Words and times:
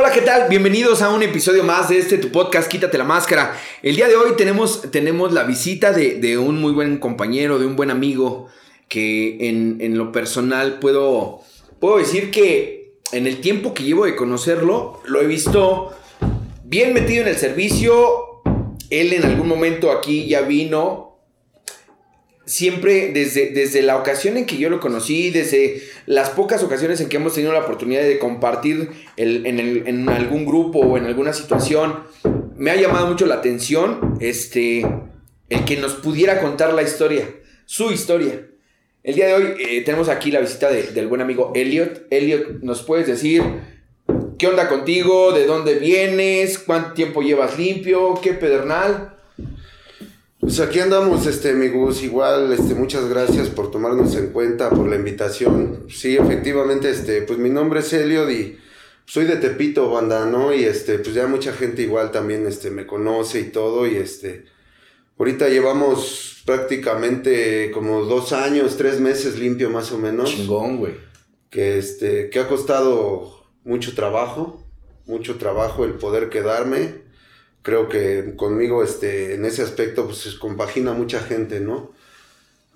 Hola, 0.00 0.12
¿qué 0.12 0.20
tal? 0.20 0.48
Bienvenidos 0.48 1.02
a 1.02 1.08
un 1.08 1.24
episodio 1.24 1.64
más 1.64 1.88
de 1.88 1.98
este 1.98 2.18
tu 2.18 2.30
podcast 2.30 2.70
Quítate 2.70 2.96
la 2.96 3.02
Máscara. 3.02 3.58
El 3.82 3.96
día 3.96 4.06
de 4.06 4.14
hoy 4.14 4.36
tenemos, 4.36 4.92
tenemos 4.92 5.32
la 5.32 5.42
visita 5.42 5.92
de, 5.92 6.38
un 6.38 6.60
muy 6.60 6.70
buen 6.70 6.98
compañero, 6.98 7.58
de 7.58 7.66
un 7.66 7.74
buen 7.74 7.90
amigo, 7.90 8.46
que 8.86 9.48
en, 9.48 9.78
en, 9.80 9.98
lo 9.98 10.12
personal 10.12 10.78
puedo, 10.78 11.40
puedo 11.80 11.98
decir 11.98 12.30
que 12.30 12.92
en 13.10 13.26
el 13.26 13.40
tiempo 13.40 13.74
que 13.74 13.82
llevo 13.82 14.04
de 14.04 14.14
conocerlo, 14.14 15.02
lo 15.04 15.20
he 15.20 15.26
visto 15.26 15.92
bien 16.62 16.94
metido 16.94 17.22
en 17.22 17.30
el 17.30 17.36
servicio. 17.36 18.40
Él 18.90 19.12
en 19.12 19.24
algún 19.24 19.48
momento 19.48 19.90
aquí 19.90 20.28
ya 20.28 20.42
vino. 20.42 21.07
Siempre 22.48 23.12
desde, 23.12 23.50
desde 23.50 23.82
la 23.82 23.98
ocasión 23.98 24.38
en 24.38 24.46
que 24.46 24.56
yo 24.56 24.70
lo 24.70 24.80
conocí, 24.80 25.28
desde 25.28 25.82
las 26.06 26.30
pocas 26.30 26.62
ocasiones 26.62 26.98
en 27.02 27.10
que 27.10 27.18
hemos 27.18 27.34
tenido 27.34 27.52
la 27.52 27.60
oportunidad 27.60 28.00
de 28.00 28.18
compartir 28.18 28.88
el, 29.18 29.44
en, 29.44 29.60
en, 29.86 30.08
algún 30.08 30.46
grupo 30.46 30.78
o 30.78 30.96
en 30.96 31.04
alguna 31.04 31.34
situación, 31.34 32.04
me 32.56 32.70
ha 32.70 32.76
llamado 32.76 33.06
mucho 33.06 33.26
la 33.26 33.34
atención 33.34 34.16
este, 34.20 34.86
el 35.50 35.64
que 35.66 35.76
nos 35.76 35.96
pudiera 35.96 36.40
contar 36.40 36.72
la 36.72 36.82
historia, 36.82 37.28
su 37.66 37.90
historia. 37.90 38.46
El 39.02 39.14
día 39.14 39.26
de 39.26 39.34
hoy 39.34 39.54
eh, 39.60 39.82
tenemos 39.82 40.08
aquí 40.08 40.30
la 40.30 40.40
visita 40.40 40.70
de, 40.70 40.84
del 40.84 41.06
buen 41.06 41.20
amigo 41.20 41.52
Elliot. 41.54 42.06
Elliot, 42.08 42.62
¿nos 42.62 42.82
puedes 42.82 43.06
decir 43.06 43.42
qué 44.38 44.46
onda 44.46 44.70
contigo? 44.70 45.32
¿De 45.32 45.44
dónde 45.44 45.74
vienes? 45.74 46.58
¿Cuánto 46.58 46.94
tiempo 46.94 47.20
llevas 47.20 47.58
limpio? 47.58 48.18
¿Qué 48.22 48.32
pedernal? 48.32 49.17
Pues 50.40 50.60
aquí 50.60 50.78
andamos, 50.78 51.26
este, 51.26 51.52
mi 51.52 51.68
Gus, 51.68 52.02
igual, 52.04 52.52
este, 52.52 52.74
muchas 52.74 53.08
gracias 53.08 53.48
por 53.48 53.72
tomarnos 53.72 54.14
en 54.14 54.28
cuenta, 54.28 54.70
por 54.70 54.88
la 54.88 54.94
invitación. 54.94 55.86
Sí, 55.88 56.16
efectivamente, 56.16 56.90
este, 56.90 57.22
pues 57.22 57.40
mi 57.40 57.50
nombre 57.50 57.80
es 57.80 57.92
Elliot 57.92 58.30
y 58.30 58.56
soy 59.04 59.24
de 59.24 59.36
Tepito, 59.36 59.90
banda, 59.90 60.26
¿no? 60.26 60.54
Y 60.54 60.62
este, 60.62 61.00
pues 61.00 61.14
ya 61.14 61.26
mucha 61.26 61.52
gente 61.52 61.82
igual 61.82 62.12
también, 62.12 62.46
este, 62.46 62.70
me 62.70 62.86
conoce 62.86 63.40
y 63.40 63.44
todo, 63.44 63.88
y 63.88 63.96
este, 63.96 64.44
ahorita 65.18 65.48
llevamos 65.48 66.42
prácticamente 66.46 67.72
como 67.72 68.04
dos 68.04 68.32
años, 68.32 68.76
tres 68.76 69.00
meses 69.00 69.40
limpio 69.40 69.70
más 69.70 69.90
o 69.90 69.98
menos. 69.98 70.30
Chingón, 70.30 70.76
güey. 70.76 70.94
Que 71.50 71.78
este, 71.78 72.30
que 72.30 72.38
ha 72.38 72.46
costado 72.46 73.44
mucho 73.64 73.94
trabajo, 73.96 74.62
mucho 75.04 75.36
trabajo 75.36 75.84
el 75.84 75.94
poder 75.94 76.28
quedarme 76.30 77.07
creo 77.62 77.88
que 77.88 78.34
conmigo 78.36 78.82
este, 78.82 79.34
en 79.34 79.44
ese 79.44 79.62
aspecto 79.62 80.06
pues 80.06 80.18
se 80.18 80.38
compagina 80.38 80.92
mucha 80.92 81.20
gente, 81.20 81.60
¿no? 81.60 81.92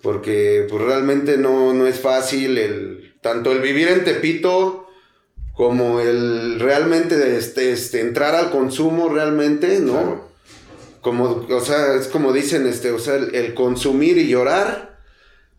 Porque 0.03 0.67
pues 0.69 0.83
realmente 0.83 1.37
no, 1.37 1.73
no 1.73 1.87
es 1.87 2.01
fácil 2.01 2.59
el, 2.59 3.15
tanto 3.21 3.53
el 3.53 3.61
vivir 3.61 3.89
en 3.89 4.05
Tepito 4.05 4.89
como 5.55 6.01
el 6.01 6.59
realmente 6.59 7.37
este, 7.37 7.73
este, 7.73 8.01
entrar 8.01 8.35
al 8.35 8.51
consumo 8.51 9.09
realmente, 9.09 9.81
¿no? 9.81 9.93
Claro. 9.93 10.33
Como, 11.01 11.47
o 11.49 11.61
sea, 11.61 11.95
es 11.97 12.07
como 12.07 12.33
dicen, 12.33 12.67
este, 12.67 12.93
o 12.93 12.99
sea, 12.99 13.17
el, 13.17 13.35
el, 13.35 13.55
consumir 13.55 14.19
y 14.19 14.29
llorar, 14.29 15.01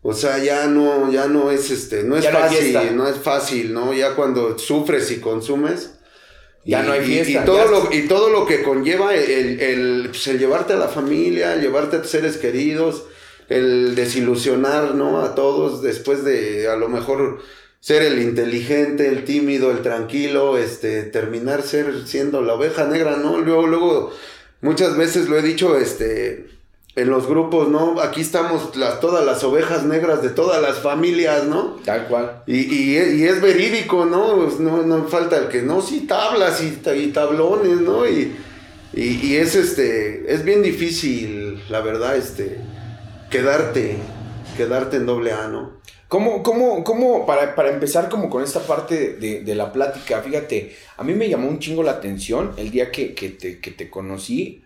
o 0.02 0.14
sea, 0.14 0.38
ya 0.38 0.66
no, 0.66 1.12
ya 1.12 1.26
no 1.26 1.50
es, 1.50 1.70
este, 1.70 2.02
no 2.02 2.16
es 2.16 2.24
ya 2.24 2.32
fácil, 2.32 2.72
no, 2.72 2.92
no 2.92 3.08
es 3.08 3.16
fácil, 3.16 3.74
¿no? 3.74 3.92
Ya 3.92 4.14
cuando 4.14 4.58
sufres 4.58 5.10
y 5.10 5.20
consumes, 5.20 5.94
ya 6.64 6.82
y, 6.82 6.86
no 6.86 6.92
hay 6.92 7.04
fiesta. 7.04 7.32
Y, 7.32 7.42
y 7.42 7.44
todo, 7.44 7.66
lo, 7.66 7.92
y 7.92 8.08
todo 8.08 8.30
lo 8.30 8.46
que 8.46 8.62
conlleva 8.62 9.14
el, 9.14 9.60
el, 9.60 10.06
pues 10.08 10.26
el, 10.28 10.38
llevarte 10.38 10.72
a 10.72 10.76
la 10.76 10.88
familia, 10.88 11.56
llevarte 11.56 11.96
a 11.96 12.02
tus 12.02 12.10
seres 12.10 12.36
queridos, 12.36 13.04
el 13.48 13.94
desilusionar, 13.94 14.94
¿no? 14.94 15.20
A 15.20 15.34
todos 15.34 15.82
después 15.82 16.24
de 16.24 16.68
a 16.68 16.76
lo 16.76 16.88
mejor 16.88 17.40
ser 17.80 18.02
el 18.02 18.18
inteligente, 18.22 19.08
el 19.08 19.24
tímido, 19.24 19.70
el 19.70 19.82
tranquilo, 19.82 20.56
este, 20.56 21.02
terminar 21.02 21.62
ser 21.62 22.06
siendo 22.06 22.40
la 22.40 22.54
oveja 22.54 22.86
negra, 22.86 23.16
¿no? 23.16 23.38
Luego, 23.38 23.66
luego, 23.66 24.12
muchas 24.62 24.96
veces 24.96 25.28
lo 25.28 25.38
he 25.38 25.42
dicho, 25.42 25.76
este, 25.76 26.46
en 26.96 27.10
los 27.10 27.26
grupos, 27.26 27.68
¿no? 27.68 28.00
Aquí 28.00 28.20
estamos 28.20 28.76
las, 28.76 29.00
todas 29.00 29.24
las 29.26 29.42
ovejas 29.42 29.84
negras 29.84 30.22
de 30.22 30.30
todas 30.30 30.62
las 30.62 30.78
familias, 30.78 31.44
¿no? 31.44 31.76
Tal 31.84 32.06
cual. 32.06 32.42
Y, 32.46 32.60
y, 32.60 32.96
y 32.96 33.24
es 33.24 33.40
verídico, 33.40 34.04
¿no? 34.04 34.36
Pues 34.36 34.60
no, 34.60 34.82
no 34.82 35.04
falta 35.08 35.36
el 35.36 35.48
que, 35.48 35.62
no, 35.62 35.82
sí, 35.82 36.02
tablas 36.02 36.62
y, 36.62 36.80
y 36.96 37.06
tablones, 37.08 37.80
¿no? 37.80 38.06
Y, 38.08 38.36
y, 38.92 39.26
y, 39.26 39.36
es 39.36 39.56
este, 39.56 40.32
es 40.32 40.44
bien 40.44 40.62
difícil, 40.62 41.64
la 41.68 41.80
verdad, 41.80 42.16
este, 42.16 42.58
quedarte, 43.28 43.96
quedarte 44.56 44.96
en 44.96 45.06
doble 45.06 45.32
A, 45.32 45.48
¿no? 45.48 45.82
¿Cómo, 46.06 46.44
cómo, 46.44 46.84
cómo 46.84 47.26
para, 47.26 47.56
para 47.56 47.70
empezar 47.70 48.08
como 48.08 48.30
con 48.30 48.44
esta 48.44 48.60
parte 48.60 49.14
de, 49.14 49.40
de, 49.42 49.54
la 49.56 49.72
plática, 49.72 50.22
fíjate, 50.22 50.76
a 50.96 51.02
mí 51.02 51.12
me 51.12 51.28
llamó 51.28 51.48
un 51.48 51.58
chingo 51.58 51.82
la 51.82 51.92
atención 51.92 52.52
el 52.56 52.70
día 52.70 52.92
que, 52.92 53.14
que, 53.14 53.30
te, 53.30 53.58
que 53.58 53.72
te 53.72 53.90
conocí, 53.90 54.62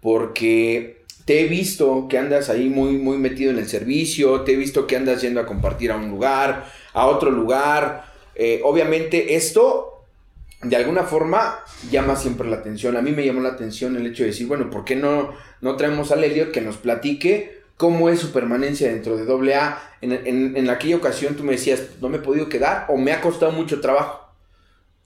porque 0.00 0.98
te 1.28 1.42
he 1.42 1.46
visto 1.46 2.06
que 2.08 2.16
andas 2.16 2.48
ahí 2.48 2.70
muy, 2.70 2.92
muy 2.92 3.18
metido 3.18 3.50
en 3.50 3.58
el 3.58 3.68
servicio, 3.68 4.40
te 4.44 4.54
he 4.54 4.56
visto 4.56 4.86
que 4.86 4.96
andas 4.96 5.20
yendo 5.20 5.40
a 5.40 5.44
compartir 5.44 5.92
a 5.92 5.96
un 5.96 6.08
lugar, 6.08 6.64
a 6.94 7.04
otro 7.04 7.30
lugar. 7.30 8.06
Eh, 8.34 8.62
obviamente 8.64 9.34
esto, 9.34 10.06
de 10.62 10.74
alguna 10.74 11.02
forma, 11.02 11.58
llama 11.90 12.16
siempre 12.16 12.48
la 12.48 12.56
atención. 12.56 12.96
A 12.96 13.02
mí 13.02 13.10
me 13.10 13.26
llamó 13.26 13.42
la 13.42 13.50
atención 13.50 13.94
el 13.94 14.06
hecho 14.06 14.22
de 14.22 14.30
decir, 14.30 14.46
bueno, 14.46 14.70
¿por 14.70 14.86
qué 14.86 14.96
no, 14.96 15.34
no 15.60 15.76
traemos 15.76 16.12
a 16.12 16.14
Elliot 16.14 16.50
que 16.50 16.62
nos 16.62 16.78
platique 16.78 17.60
cómo 17.76 18.08
es 18.08 18.20
su 18.20 18.32
permanencia 18.32 18.88
dentro 18.88 19.18
de 19.18 19.54
AA? 19.54 19.96
En, 20.00 20.12
en, 20.12 20.56
en 20.56 20.70
aquella 20.70 20.96
ocasión 20.96 21.34
tú 21.34 21.44
me 21.44 21.52
decías, 21.52 21.88
no 22.00 22.08
me 22.08 22.16
he 22.16 22.20
podido 22.22 22.48
quedar 22.48 22.86
o 22.88 22.96
me 22.96 23.12
ha 23.12 23.20
costado 23.20 23.52
mucho 23.52 23.82
trabajo. 23.82 24.32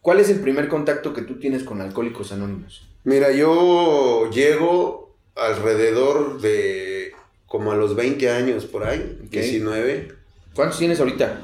¿Cuál 0.00 0.20
es 0.20 0.30
el 0.30 0.38
primer 0.38 0.68
contacto 0.68 1.12
que 1.12 1.22
tú 1.22 1.40
tienes 1.40 1.64
con 1.64 1.80
Alcohólicos 1.80 2.30
Anónimos? 2.30 2.88
Mira, 3.02 3.32
yo 3.32 4.30
llego 4.30 5.01
alrededor 5.34 6.40
de 6.40 7.12
como 7.46 7.72
a 7.72 7.76
los 7.76 7.94
20 7.94 8.30
años 8.30 8.64
por 8.64 8.84
ahí, 8.84 9.18
okay. 9.26 9.42
19. 9.42 10.14
¿Cuántos 10.54 10.78
tienes 10.78 11.00
ahorita? 11.00 11.40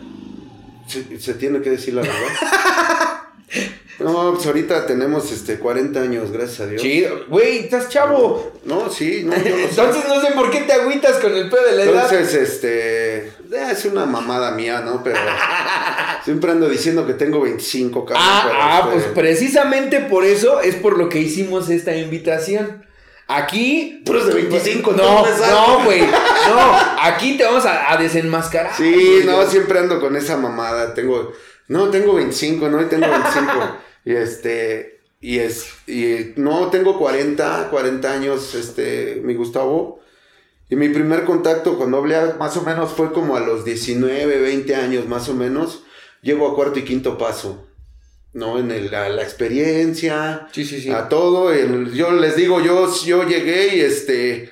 Se, 0.86 1.20
se 1.20 1.34
tiene 1.34 1.60
que 1.60 1.70
decir 1.70 1.94
la 1.94 2.02
verdad. 2.02 2.16
no, 3.98 4.32
pues 4.34 4.46
ahorita 4.46 4.86
tenemos 4.86 5.30
este 5.32 5.58
40 5.58 6.00
años, 6.00 6.30
gracias 6.30 6.60
a 6.60 6.66
Dios. 6.66 6.80
Chido. 6.80 7.26
Güey, 7.28 7.58
estás 7.58 7.88
chavo. 7.88 8.52
No, 8.64 8.90
sí, 8.90 9.22
no, 9.24 9.36
yo 9.36 9.58
Entonces 9.68 10.04
no 10.08 10.20
sé 10.20 10.32
por 10.32 10.50
qué 10.50 10.60
te 10.60 10.72
agüitas 10.72 11.18
con 11.18 11.34
el 11.34 11.50
pedo 11.50 11.64
de 11.64 11.72
la 11.72 11.82
edad. 11.84 12.04
Entonces, 12.10 12.34
este, 12.34 13.32
es 13.70 13.84
una 13.84 14.06
mamada 14.06 14.52
mía, 14.52 14.80
¿no? 14.80 15.02
Pero 15.02 15.18
siempre 16.24 16.52
ando 16.52 16.68
diciendo 16.68 17.06
que 17.06 17.14
tengo 17.14 17.40
25, 17.40 18.04
cabrón. 18.04 18.24
Ah, 18.26 18.50
ah 18.50 18.78
este... 18.78 18.92
pues 18.92 19.14
precisamente 19.14 20.00
por 20.00 20.24
eso 20.24 20.60
es 20.60 20.74
por 20.76 20.96
lo 20.96 21.08
que 21.08 21.18
hicimos 21.18 21.68
esta 21.68 21.96
invitación. 21.96 22.87
Aquí. 23.28 24.02
Puros 24.06 24.26
de 24.26 24.34
25, 24.34 24.92
no. 24.92 25.22
No, 25.22 25.84
güey. 25.84 26.00
No, 26.00 26.76
aquí 27.02 27.36
te 27.36 27.44
vamos 27.44 27.66
a, 27.66 27.92
a 27.92 27.96
desenmascarar. 27.98 28.74
Sí, 28.74 29.20
no, 29.26 29.46
siempre 29.46 29.78
ando 29.78 30.00
con 30.00 30.16
esa 30.16 30.38
mamada. 30.38 30.94
Tengo. 30.94 31.32
No, 31.68 31.90
tengo 31.90 32.14
25, 32.14 32.68
no, 32.70 32.80
y 32.80 32.86
tengo 32.86 33.06
25. 33.06 33.52
y 34.06 34.12
este. 34.14 35.00
Y 35.20 35.40
es. 35.40 35.68
Y 35.86 36.32
no, 36.36 36.68
tengo 36.68 36.98
40, 36.98 37.68
40 37.70 38.10
años, 38.10 38.54
este, 38.54 39.20
mi 39.22 39.34
Gustavo. 39.34 40.00
Y 40.70 40.76
mi 40.76 40.88
primer 40.88 41.24
contacto 41.24 41.76
cuando 41.76 41.98
hablé 41.98 42.16
más 42.38 42.56
o 42.56 42.62
menos 42.62 42.92
fue 42.92 43.12
como 43.12 43.36
a 43.36 43.40
los 43.40 43.64
19, 43.64 44.40
20 44.40 44.74
años 44.74 45.06
más 45.06 45.28
o 45.28 45.34
menos. 45.34 45.84
Llego 46.22 46.50
a 46.50 46.54
cuarto 46.54 46.78
y 46.78 46.84
quinto 46.84 47.18
paso. 47.18 47.67
¿No? 48.32 48.58
En 48.58 48.70
el, 48.70 48.94
a 48.94 49.08
la 49.08 49.22
experiencia, 49.22 50.48
sí, 50.52 50.64
sí, 50.64 50.80
sí. 50.80 50.90
a 50.90 51.08
todo. 51.08 51.52
El, 51.52 51.92
yo 51.92 52.12
les 52.12 52.36
digo, 52.36 52.60
yo, 52.60 52.92
yo 53.04 53.24
llegué 53.24 53.76
y 53.76 53.80
este, 53.80 54.50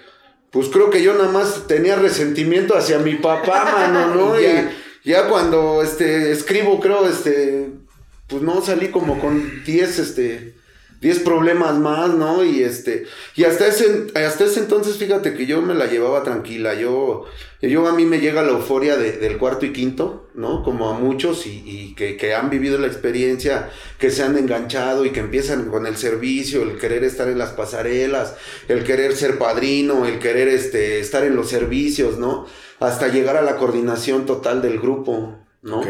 pues 0.50 0.69
creo 0.69 0.91
que 0.91 1.03
yo 1.03 1.14
nada 1.14 1.31
más 1.31 1.66
tenía 1.66 1.97
resentimiento 1.97 2.76
hacia 2.76 2.98
mi 2.98 3.15
papá, 3.16 3.70
mano, 3.92 4.15
¿no? 4.15 4.41
ya. 4.41 4.72
Y 5.04 5.10
ya 5.10 5.28
cuando 5.28 5.82
este, 5.82 6.32
escribo, 6.32 6.81
creo, 6.81 7.09
este, 7.09 7.70
pues 8.26 8.42
no 8.42 8.60
salí 8.60 8.88
como 8.88 9.20
con 9.20 9.62
10, 9.65 9.98
este, 10.00 10.56
10 11.06 11.20
problemas 11.20 11.78
más, 11.78 12.12
¿no? 12.14 12.44
Y 12.44 12.64
este, 12.64 13.06
y 13.36 13.44
hasta 13.44 13.68
ese, 13.68 14.08
hasta 14.16 14.44
ese 14.44 14.58
entonces, 14.58 14.97
fíjate 14.97 15.34
que 15.34 15.47
yo 15.47 15.62
me 15.62 15.72
la 15.72 15.86
llevaba 15.86 16.24
tranquila, 16.24 16.74
yo, 16.74 17.26
yo 17.62 17.86
a 17.86 17.92
mí 17.92 18.04
me 18.04 18.18
llega 18.18 18.42
la 18.42 18.50
euforia 18.50 18.97
de, 18.97 19.12
del 19.12 19.38
cuarto 19.38 19.66
y 19.66 19.72
quinto, 19.72 20.28
¿no? 20.34 20.64
Como 20.64 20.91
a 20.91 20.98
muchos 20.98 21.47
y, 21.47 21.94
que, 21.97 22.16
que, 22.16 22.34
han 22.34 22.50
vivido 22.50 22.76
la 22.78 22.88
experiencia, 22.88 23.70
que 24.00 24.10
se 24.10 24.24
han 24.24 24.36
enganchado 24.36 25.04
y 25.04 25.10
que 25.10 25.20
empiezan 25.20 25.66
con 25.66 25.86
el 25.86 25.97
servicio, 25.97 26.64
el 26.64 26.76
querer 26.76 27.04
estar 27.04 27.28
en 27.28 27.38
las 27.38 27.50
pasarelas, 27.50 28.34
el 28.66 28.82
querer 28.82 29.14
ser 29.14 29.38
padrino, 29.38 30.06
el 30.06 30.18
querer 30.18 30.48
este, 30.48 30.98
estar 30.98 31.22
en 31.22 31.36
los 31.36 31.48
servicios, 31.48 32.18
¿no? 32.18 32.47
Hasta 32.80 33.06
llegar 33.06 33.36
a 33.36 33.42
la 33.42 33.58
coordinación 33.58 34.26
total 34.26 34.60
del 34.60 34.80
grupo, 34.80 35.38
¿no? 35.62 35.82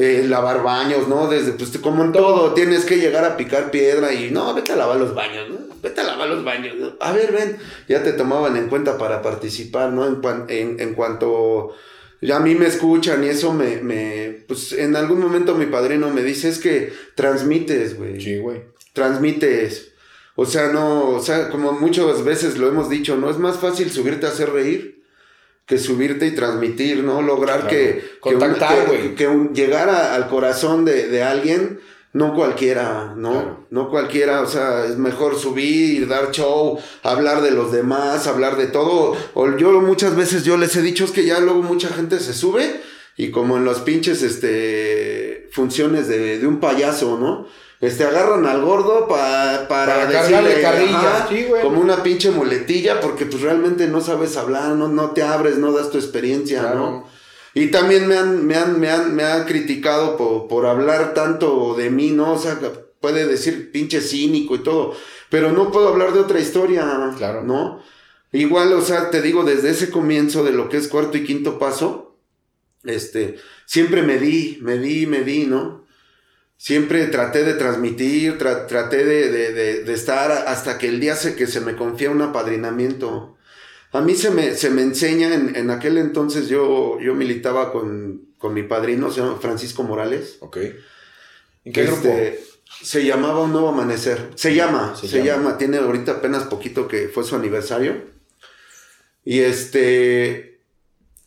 Eh, 0.00 0.24
lavar 0.28 0.62
baños, 0.62 1.08
¿no? 1.08 1.26
Desde, 1.26 1.54
pues, 1.54 1.76
como 1.78 2.04
en 2.04 2.12
todo, 2.12 2.54
tienes 2.54 2.84
que 2.84 2.98
llegar 2.98 3.24
a 3.24 3.36
picar 3.36 3.72
piedra 3.72 4.14
y, 4.14 4.30
no, 4.30 4.54
vete 4.54 4.70
a 4.70 4.76
lavar 4.76 4.96
los 4.96 5.12
baños, 5.12 5.50
¿no? 5.50 5.56
Vete 5.82 6.02
a 6.02 6.04
lavar 6.04 6.28
los 6.28 6.44
baños, 6.44 6.76
¿no? 6.76 6.92
A 7.00 7.10
ver, 7.10 7.32
ven, 7.32 7.56
ya 7.88 8.04
te 8.04 8.12
tomaban 8.12 8.56
en 8.56 8.68
cuenta 8.68 8.96
para 8.96 9.22
participar, 9.22 9.90
¿no? 9.90 10.06
En, 10.06 10.20
en, 10.48 10.78
en 10.78 10.94
cuanto 10.94 11.74
ya 12.20 12.36
a 12.36 12.40
mí 12.40 12.54
me 12.54 12.66
escuchan 12.66 13.24
y 13.24 13.26
eso 13.26 13.52
me, 13.52 13.78
me, 13.78 14.44
pues 14.46 14.70
en 14.72 14.94
algún 14.94 15.18
momento 15.18 15.56
mi 15.56 15.66
padrino 15.66 16.10
me 16.10 16.22
dice, 16.22 16.48
es 16.48 16.60
que 16.60 16.92
transmites, 17.16 17.98
güey. 17.98 18.20
Sí, 18.20 18.38
güey. 18.38 18.62
Transmites. 18.92 19.94
O 20.36 20.46
sea, 20.46 20.68
no, 20.68 21.08
o 21.10 21.20
sea, 21.20 21.48
como 21.48 21.72
muchas 21.72 22.22
veces 22.22 22.56
lo 22.56 22.68
hemos 22.68 22.88
dicho, 22.88 23.16
¿no? 23.16 23.30
Es 23.30 23.38
más 23.38 23.58
fácil 23.58 23.90
subirte 23.90 24.26
a 24.26 24.28
hacer 24.28 24.50
reír 24.52 24.97
que 25.68 25.78
subirte 25.78 26.26
y 26.26 26.34
transmitir, 26.34 27.04
¿no? 27.04 27.20
Lograr 27.22 27.60
Claro. 27.60 27.68
que, 27.68 28.04
que, 28.22 28.28
un- 28.34 28.40
Contactar, 28.40 28.80
que- 28.80 28.86
güey. 28.86 29.14
que 29.14 29.28
un- 29.28 29.54
llegar 29.54 29.88
a- 29.90 30.14
al 30.14 30.28
corazón 30.28 30.84
de, 30.86 31.08
de 31.08 31.22
alguien, 31.22 31.78
no 32.14 32.34
cualquiera, 32.34 33.12
¿no? 33.16 33.32
Claro. 33.32 33.66
No 33.70 33.90
cualquiera, 33.90 34.40
o 34.40 34.46
sea, 34.46 34.86
es 34.86 34.96
mejor 34.96 35.38
subir, 35.38 36.08
dar 36.08 36.30
show, 36.32 36.78
hablar 37.02 37.42
de 37.42 37.50
los 37.50 37.70
demás, 37.70 38.26
hablar 38.26 38.56
de 38.56 38.66
todo. 38.66 39.14
O 39.34 39.56
yo 39.58 39.70
muchas 39.82 40.16
veces 40.16 40.42
yo 40.42 40.56
les 40.56 40.74
he 40.74 40.80
dicho 40.82 41.04
es 41.04 41.10
que 41.10 41.26
ya 41.26 41.38
luego 41.38 41.62
mucha 41.62 41.88
gente 41.88 42.18
se 42.18 42.32
sube 42.32 42.80
y 43.18 43.30
como 43.30 43.58
en 43.58 43.64
los 43.66 43.80
pinches, 43.80 44.22
este, 44.22 45.37
funciones 45.52 46.08
de, 46.08 46.38
de 46.38 46.46
un 46.46 46.60
payaso, 46.60 47.18
¿no? 47.18 47.46
Este, 47.80 48.04
agarran 48.04 48.44
al 48.46 48.60
gordo 48.62 49.06
pa- 49.06 49.66
para, 49.68 49.94
Para 49.94 50.06
decirle, 50.06 50.60
carrilla, 50.60 50.98
ajá, 51.18 51.26
sí, 51.28 51.44
güey. 51.48 51.62
como 51.62 51.80
una 51.80 52.02
pinche 52.02 52.30
muletilla, 52.32 53.00
porque 53.00 53.24
pues 53.24 53.40
realmente 53.42 53.86
no 53.86 54.00
sabes 54.00 54.36
hablar, 54.36 54.70
no, 54.70 54.88
no 54.88 55.10
te 55.12 55.22
abres, 55.22 55.58
no 55.58 55.70
das 55.72 55.90
tu 55.90 55.98
experiencia, 55.98 56.60
Claro. 56.60 56.74
¿no? 56.78 57.04
Y 57.54 57.68
también 57.68 58.06
me 58.08 58.16
han, 58.18 58.46
me 58.46 58.56
han, 58.56 58.78
me 58.80 58.90
han, 58.90 59.14
me 59.14 59.22
han 59.24 59.44
criticado 59.44 60.16
por, 60.16 60.48
por 60.48 60.66
hablar 60.66 61.14
tanto 61.14 61.74
de 61.76 61.88
mí, 61.90 62.10
¿no? 62.10 62.32
O 62.34 62.38
sea, 62.38 62.58
puede 63.00 63.26
decir 63.26 63.70
pinche 63.72 64.00
cínico 64.00 64.56
y 64.56 64.62
todo, 64.64 64.92
pero 65.30 65.52
no 65.52 65.70
puedo 65.70 65.88
hablar 65.88 66.12
de 66.12 66.20
otra 66.20 66.40
historia, 66.40 67.12
Claro. 67.16 67.42
¿no? 67.42 67.80
Igual, 68.32 68.72
o 68.74 68.80
sea, 68.82 69.10
te 69.10 69.22
digo, 69.22 69.44
desde 69.44 69.70
ese 69.70 69.90
comienzo 69.90 70.44
de 70.44 70.50
lo 70.50 70.68
que 70.68 70.76
es 70.76 70.88
cuarto 70.88 71.16
y 71.16 71.24
quinto 71.24 71.58
paso, 71.58 72.07
este, 72.88 73.36
siempre 73.66 74.02
me 74.02 74.18
di, 74.18 74.58
me 74.62 74.78
di, 74.78 75.06
me 75.06 75.22
di, 75.22 75.46
¿no? 75.46 75.86
Siempre 76.56 77.06
traté 77.06 77.44
de 77.44 77.54
transmitir, 77.54 78.36
tra- 78.38 78.66
traté 78.66 79.04
de, 79.04 79.30
de, 79.30 79.52
de, 79.52 79.84
de 79.84 79.94
estar 79.94 80.30
hasta 80.32 80.76
que 80.78 80.88
el 80.88 80.98
día 80.98 81.14
se, 81.14 81.36
que 81.36 81.46
se 81.46 81.60
me 81.60 81.76
confía 81.76 82.10
un 82.10 82.22
apadrinamiento. 82.22 83.36
A 83.92 84.00
mí 84.00 84.14
se 84.16 84.30
me, 84.30 84.54
se 84.54 84.70
me 84.70 84.82
enseña, 84.82 85.32
en, 85.32 85.54
en 85.54 85.70
aquel 85.70 85.98
entonces 85.98 86.48
yo, 86.48 86.98
yo 87.00 87.14
militaba 87.14 87.72
con, 87.72 88.26
con 88.38 88.54
mi 88.54 88.64
padrino, 88.64 89.10
se 89.10 89.20
llama 89.20 89.38
Francisco 89.40 89.82
Morales. 89.84 90.36
Ok. 90.40 90.56
¿En 91.64 91.72
qué 91.72 91.84
grupo? 91.84 92.08
Este, 92.08 92.40
Se 92.82 93.04
llamaba 93.04 93.40
Un 93.40 93.52
Nuevo 93.52 93.68
Amanecer. 93.68 94.30
Se 94.34 94.54
llama, 94.54 94.96
Se 95.00 95.06
se, 95.08 95.18
llama. 95.18 95.26
llama. 95.26 95.58
Tiene 95.58 95.78
ahorita 95.78 96.12
apenas 96.12 96.44
poquito 96.44 96.88
que 96.88 97.08
fue 97.08 97.24
su 97.24 97.36
aniversario. 97.36 98.18
Y 99.24 99.40
este, 99.40 100.47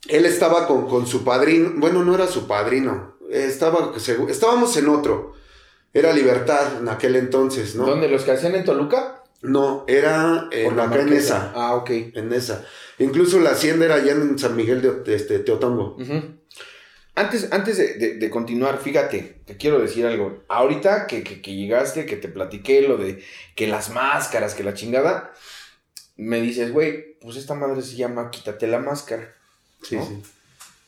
él 0.08 0.26
estaba 0.26 0.68
con, 0.68 0.88
con 0.88 1.06
su 1.08 1.24
padrino, 1.24 1.74
bueno, 1.76 2.04
no 2.04 2.16
era 2.16 2.28
su 2.28 2.48
padrino, 2.48 3.16
estaba, 3.30 3.94
estábamos 4.30 4.76
en 4.78 4.90
otro. 4.90 5.34
Era 5.94 6.14
Libertad 6.14 6.78
en 6.80 6.88
aquel 6.88 7.18
entonces, 7.18 7.76
¿no? 7.76 7.86
¿Dónde? 7.86 8.08
¿Los 8.08 8.24
que 8.24 8.32
hacían 8.32 8.56
en 8.56 8.64
Toluca? 8.64 9.24
No, 9.42 9.84
era 9.88 10.48
en, 10.52 10.78
la 10.78 10.84
acá 10.86 11.02
en 11.02 11.12
esa. 11.14 11.52
Ah, 11.54 11.76
ok. 11.76 11.90
En 12.14 12.32
esa. 12.32 12.64
Incluso 12.98 13.40
la 13.42 13.50
hacienda 13.52 13.86
era 13.86 13.96
allá 13.96 14.14
en 14.14 14.40
San 14.40 14.56
Miguel 14.56 14.82
de, 14.82 14.92
de 15.02 15.16
este, 15.16 15.40
Teotongo. 15.40 15.98
Antes, 17.14 17.52
antes 17.52 17.78
de, 17.78 17.96
de- 17.96 18.16
de 18.16 18.30
continuar, 18.30 18.78
fíjate, 18.80 19.42
te 19.46 19.58
quiero 19.58 19.80
decir 19.80 20.06
algo. 20.06 20.44
Ahorita 20.48 21.08
que, 21.08 21.24
que- 21.24 21.42
que 21.42 21.56
llegaste, 21.56 22.06
que 22.06 22.16
te 22.16 22.30
platiqué 22.30 22.82
lo 22.84 22.96
de 22.98 23.22
que 23.56 23.68
las 23.68 23.90
máscaras, 23.90 24.56
que 24.56 24.64
la 24.64 24.74
chingada, 24.74 25.34
me 26.16 26.40
dices, 26.40 26.72
güey, 26.72 27.18
pues 27.20 27.36
esta 27.36 27.54
madre 27.54 27.82
se 27.82 27.98
llama 27.98 28.30
Quítate 28.32 28.66
la 28.68 28.80
máscara. 28.80 29.36
Sí, 29.82 29.96
¿No? 29.96 30.06
sí. 30.06 30.22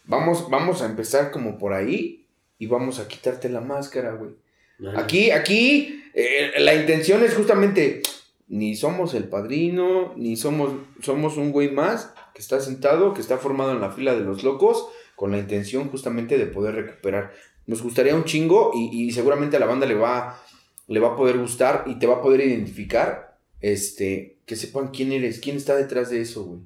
Vamos, 0.06 0.50
vamos 0.50 0.82
a 0.82 0.86
empezar 0.86 1.32
como 1.32 1.58
por 1.58 1.74
ahí 1.74 2.26
y 2.58 2.68
vamos 2.68 3.00
a 3.00 3.08
quitarte 3.08 3.50
la 3.50 3.62
máscara, 3.62 4.14
güey. 4.14 4.32
Vale. 4.80 5.00
Aquí, 5.00 5.32
aquí, 5.32 6.04
eh, 6.14 6.52
la 6.60 6.76
intención 6.76 7.24
es 7.24 7.36
justamente, 7.36 8.02
ni 8.48 8.76
somos 8.76 9.14
el 9.14 9.26
padrino, 9.26 10.14
ni 10.18 10.36
somos, 10.36 10.74
somos 11.02 11.38
un 11.38 11.52
güey 11.52 11.72
más 11.72 12.14
que 12.34 12.42
está 12.42 12.60
sentado, 12.60 13.14
que 13.14 13.22
está 13.22 13.38
formado 13.38 13.72
en 13.72 13.82
la 13.82 13.92
fila 13.92 14.14
de 14.16 14.22
los 14.22 14.44
locos, 14.44 14.88
con 15.16 15.32
la 15.32 15.38
intención 15.38 15.90
justamente 15.90 16.38
de 16.38 16.48
poder 16.48 16.76
recuperar. 16.76 17.34
Nos 17.66 17.82
gustaría 17.82 18.16
un 18.16 18.26
chingo 18.26 18.72
y, 18.76 19.06
y 19.06 19.12
seguramente 19.12 19.56
a 19.56 19.60
la 19.60 19.68
banda 19.68 19.86
le 19.86 19.96
va, 19.96 20.42
le 20.88 21.00
va 21.00 21.10
a 21.10 21.16
poder 21.16 21.38
gustar 21.38 21.86
y 21.88 21.98
te 21.98 22.08
va 22.08 22.16
a 22.16 22.22
poder 22.22 22.42
identificar, 22.42 23.40
este, 23.62 24.40
que 24.46 24.58
sepan 24.58 24.90
quién 24.90 25.14
eres, 25.14 25.40
quién 25.40 25.56
está 25.56 25.76
detrás 25.76 26.10
de 26.10 26.22
eso, 26.22 26.44
güey. 26.44 26.60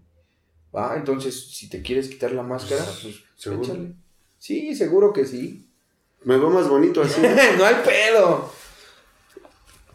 ¿Va? 0.76 0.96
Entonces, 0.96 1.50
si 1.52 1.70
te 1.70 1.82
quieres 1.82 2.08
quitar 2.10 2.32
la 2.32 2.44
máscara, 2.44 2.84
pues 3.02 3.16
¿Seguro? 3.36 3.64
échale. 3.64 3.94
Sí, 4.40 4.76
seguro 4.76 5.14
que 5.14 5.26
sí. 5.26 5.68
Me 6.24 6.38
veo 6.38 6.50
más 6.50 6.68
bonito 6.70 7.02
así. 7.02 7.22
no 7.22 7.66
hay 7.66 7.76
pedo. 7.86 8.52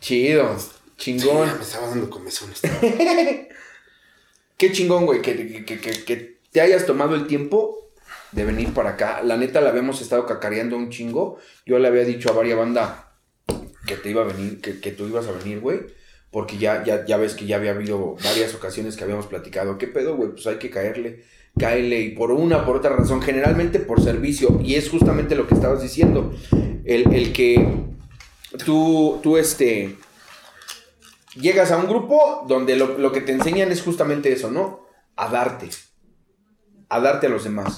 Chido, 0.01 0.57
chingón. 0.97 1.57
me 1.57 1.63
estaba 1.63 1.89
dando 1.89 2.11
comezones. 2.11 2.61
Qué 4.57 4.73
chingón, 4.73 5.07
güey, 5.07 5.23
que, 5.23 5.37
que- 5.37 5.65
que- 5.65 5.81
que- 5.81 6.05
que 6.05 6.39
te 6.51 6.61
hayas 6.61 6.87
tomado 6.87 7.15
el 7.15 7.27
tiempo 7.27 7.91
de 8.33 8.45
venir 8.45 8.73
para 8.75 8.91
acá. 8.91 9.23
La 9.23 9.37
neta 9.37 9.61
la 9.61 9.71
habíamos 9.71 10.01
estado 10.01 10.27
cacareando 10.27 10.77
un 10.77 10.91
chingo. 10.91 11.39
Yo 11.67 11.79
le 11.79 11.89
había 11.89 12.05
dicho 12.05 12.31
a 12.31 12.33
varias 12.35 12.59
banda 12.59 13.13
que 13.87 13.97
te 13.97 14.11
iba 14.11 14.23
a 14.23 14.27
venir, 14.27 14.61
que, 14.61 14.81
que 14.81 14.93
tú 14.93 15.07
ibas 15.07 15.27
a 15.27 15.33
venir, 15.33 15.61
güey. 15.61 15.81
Porque 16.33 16.57
ya, 16.59 16.83
ya, 16.83 17.05
ya 17.05 17.19
ves 17.19 17.35
que 17.35 17.47
ya 17.47 17.57
había 17.57 17.71
habido 17.73 18.17
varias 18.25 18.55
ocasiones 18.55 18.97
que 18.97 19.05
habíamos 19.05 19.27
platicado. 19.27 19.79
¿Qué 19.79 19.87
pedo, 19.87 20.17
güey? 20.17 20.31
Pues 20.31 20.47
hay 20.47 20.57
que 20.57 20.71
caerle. 20.71 21.25
Cáele. 21.59 22.01
Y 22.01 22.09
por 22.17 22.33
una, 22.33 22.65
por 22.65 22.77
otra 22.77 22.97
razón. 22.97 23.21
Generalmente 23.23 23.79
por 23.79 24.03
servicio. 24.03 24.59
Y 24.65 24.77
es 24.77 24.89
justamente 24.89 25.37
lo 25.37 25.47
que 25.47 25.55
estabas 25.55 25.83
diciendo. 25.83 26.33
El, 26.85 27.13
el 27.15 27.33
que 27.35 27.85
tú, 28.65 29.21
tú, 29.23 29.37
este 29.37 29.97
llegas 31.35 31.71
a 31.71 31.77
un 31.79 31.87
grupo 31.87 32.45
donde 32.49 32.77
lo, 32.77 32.99
lo 32.99 33.13
que 33.13 33.21
te 33.21 33.33
enseñan 33.33 33.71
es 33.71 33.83
justamente 33.83 34.33
eso, 34.33 34.51
¿no? 34.51 34.87
A 35.17 35.29
darte. 35.29 35.69
A 36.89 36.99
darte 37.01 37.27
a 37.27 37.31
los 37.31 37.45
demás. 37.45 37.77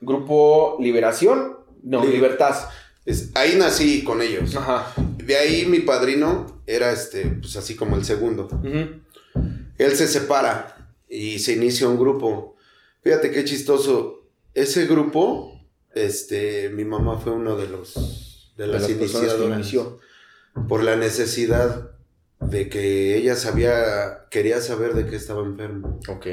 Grupo 0.00 0.76
Liberación. 0.80 1.56
No, 1.82 2.04
Li- 2.04 2.12
Libertad. 2.12 2.54
Es- 3.04 3.30
ahí 3.34 3.56
nací 3.56 4.04
con 4.04 4.22
ellos. 4.22 4.54
Ajá. 4.56 4.92
De 5.28 5.36
ahí 5.36 5.66
mi 5.66 5.80
padrino 5.80 6.62
era 6.66 6.90
este, 6.90 7.26
pues 7.26 7.54
así 7.56 7.76
como 7.76 7.96
el 7.96 8.04
segundo. 8.06 8.48
Él 9.76 9.94
se 9.94 10.08
separa 10.08 10.90
y 11.06 11.38
se 11.40 11.52
inicia 11.52 11.86
un 11.86 11.98
grupo. 11.98 12.56
Fíjate 13.02 13.30
qué 13.30 13.44
chistoso. 13.44 14.26
Ese 14.54 14.86
grupo, 14.86 15.52
este, 15.94 16.70
mi 16.70 16.86
mamá 16.86 17.18
fue 17.18 17.32
uno 17.32 17.56
de 17.56 17.68
los 17.68 18.54
de 18.56 18.66
De 18.66 18.72
las, 18.72 18.86
que 18.86 18.92
iniciadoras 18.92 19.58
inició. 19.58 19.98
por 20.66 20.82
la 20.82 20.96
necesidad 20.96 21.90
de 22.40 22.70
que 22.70 23.14
ella 23.18 23.36
sabía, 23.36 24.28
quería 24.30 24.62
saber 24.62 24.94
de 24.94 25.04
qué 25.04 25.16
estaba 25.16 25.44
enfermo. 25.44 26.00
Ok. 26.08 26.26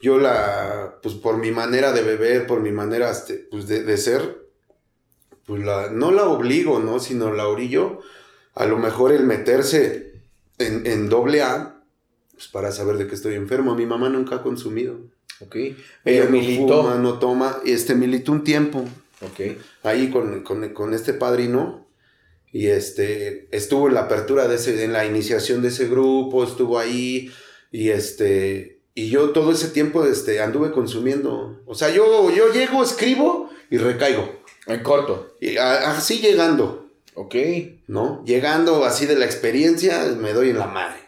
Yo 0.00 0.16
la, 0.16 0.98
pues 1.02 1.14
por 1.14 1.36
mi 1.36 1.50
manera 1.50 1.92
de 1.92 2.00
beber, 2.00 2.46
por 2.46 2.60
mi 2.60 2.72
manera 2.72 3.10
este, 3.10 3.34
pues 3.50 3.68
de, 3.68 3.82
de 3.82 3.96
ser, 3.98 4.41
pues 5.46 5.64
la, 5.64 5.90
no 5.90 6.10
la 6.12 6.24
obligo, 6.24 6.78
¿no? 6.80 7.00
Sino 7.00 7.32
la 7.32 7.48
orillo. 7.48 8.00
A 8.54 8.66
lo 8.66 8.78
mejor 8.78 9.12
el 9.12 9.24
meterse 9.24 10.12
en, 10.58 10.86
en 10.86 11.08
doble 11.08 11.42
A, 11.42 11.82
pues 12.32 12.48
para 12.48 12.72
saber 12.72 12.96
de 12.96 13.06
qué 13.06 13.14
estoy 13.14 13.34
enfermo. 13.34 13.74
Mi 13.74 13.86
mamá 13.86 14.08
nunca 14.08 14.36
ha 14.36 14.42
consumido. 14.42 14.98
Ok. 15.40 15.56
Ella 15.56 15.74
Pero 16.04 16.24
no 16.26 16.30
militó. 16.30 16.82
fuma, 16.82 16.94
no 16.96 17.18
toma. 17.18 17.56
Este, 17.64 17.94
militó 17.94 18.32
un 18.32 18.44
tiempo 18.44 18.84
Ok. 19.20 19.56
ahí 19.82 20.10
con, 20.10 20.42
con, 20.42 20.68
con 20.74 20.94
este 20.94 21.14
padrino. 21.14 21.86
Y 22.52 22.66
este, 22.66 23.48
estuvo 23.50 23.88
en 23.88 23.94
la 23.94 24.02
apertura 24.02 24.46
de 24.46 24.56
ese, 24.56 24.84
en 24.84 24.92
la 24.92 25.06
iniciación 25.06 25.62
de 25.62 25.68
ese 25.68 25.88
grupo, 25.88 26.44
estuvo 26.44 26.78
ahí. 26.78 27.30
Y 27.70 27.88
este, 27.88 28.80
y 28.94 29.08
yo 29.08 29.30
todo 29.30 29.52
ese 29.52 29.68
tiempo 29.68 30.04
este, 30.04 30.40
anduve 30.42 30.70
consumiendo. 30.72 31.62
O 31.64 31.74
sea, 31.74 31.88
yo, 31.90 32.30
yo 32.30 32.52
llego, 32.52 32.82
escribo 32.82 33.48
y 33.70 33.78
recaigo. 33.78 34.41
En 34.66 34.82
corto. 34.82 35.36
Y 35.40 35.56
a- 35.56 35.90
así 35.92 36.18
llegando, 36.20 36.88
Ok. 37.14 37.34
¿no? 37.88 38.22
Llegando 38.24 38.84
así 38.84 39.06
de 39.06 39.16
la 39.16 39.24
experiencia, 39.26 40.04
me 40.18 40.32
doy 40.32 40.50
en 40.50 40.58
la 40.58 40.66
madre. 40.66 41.00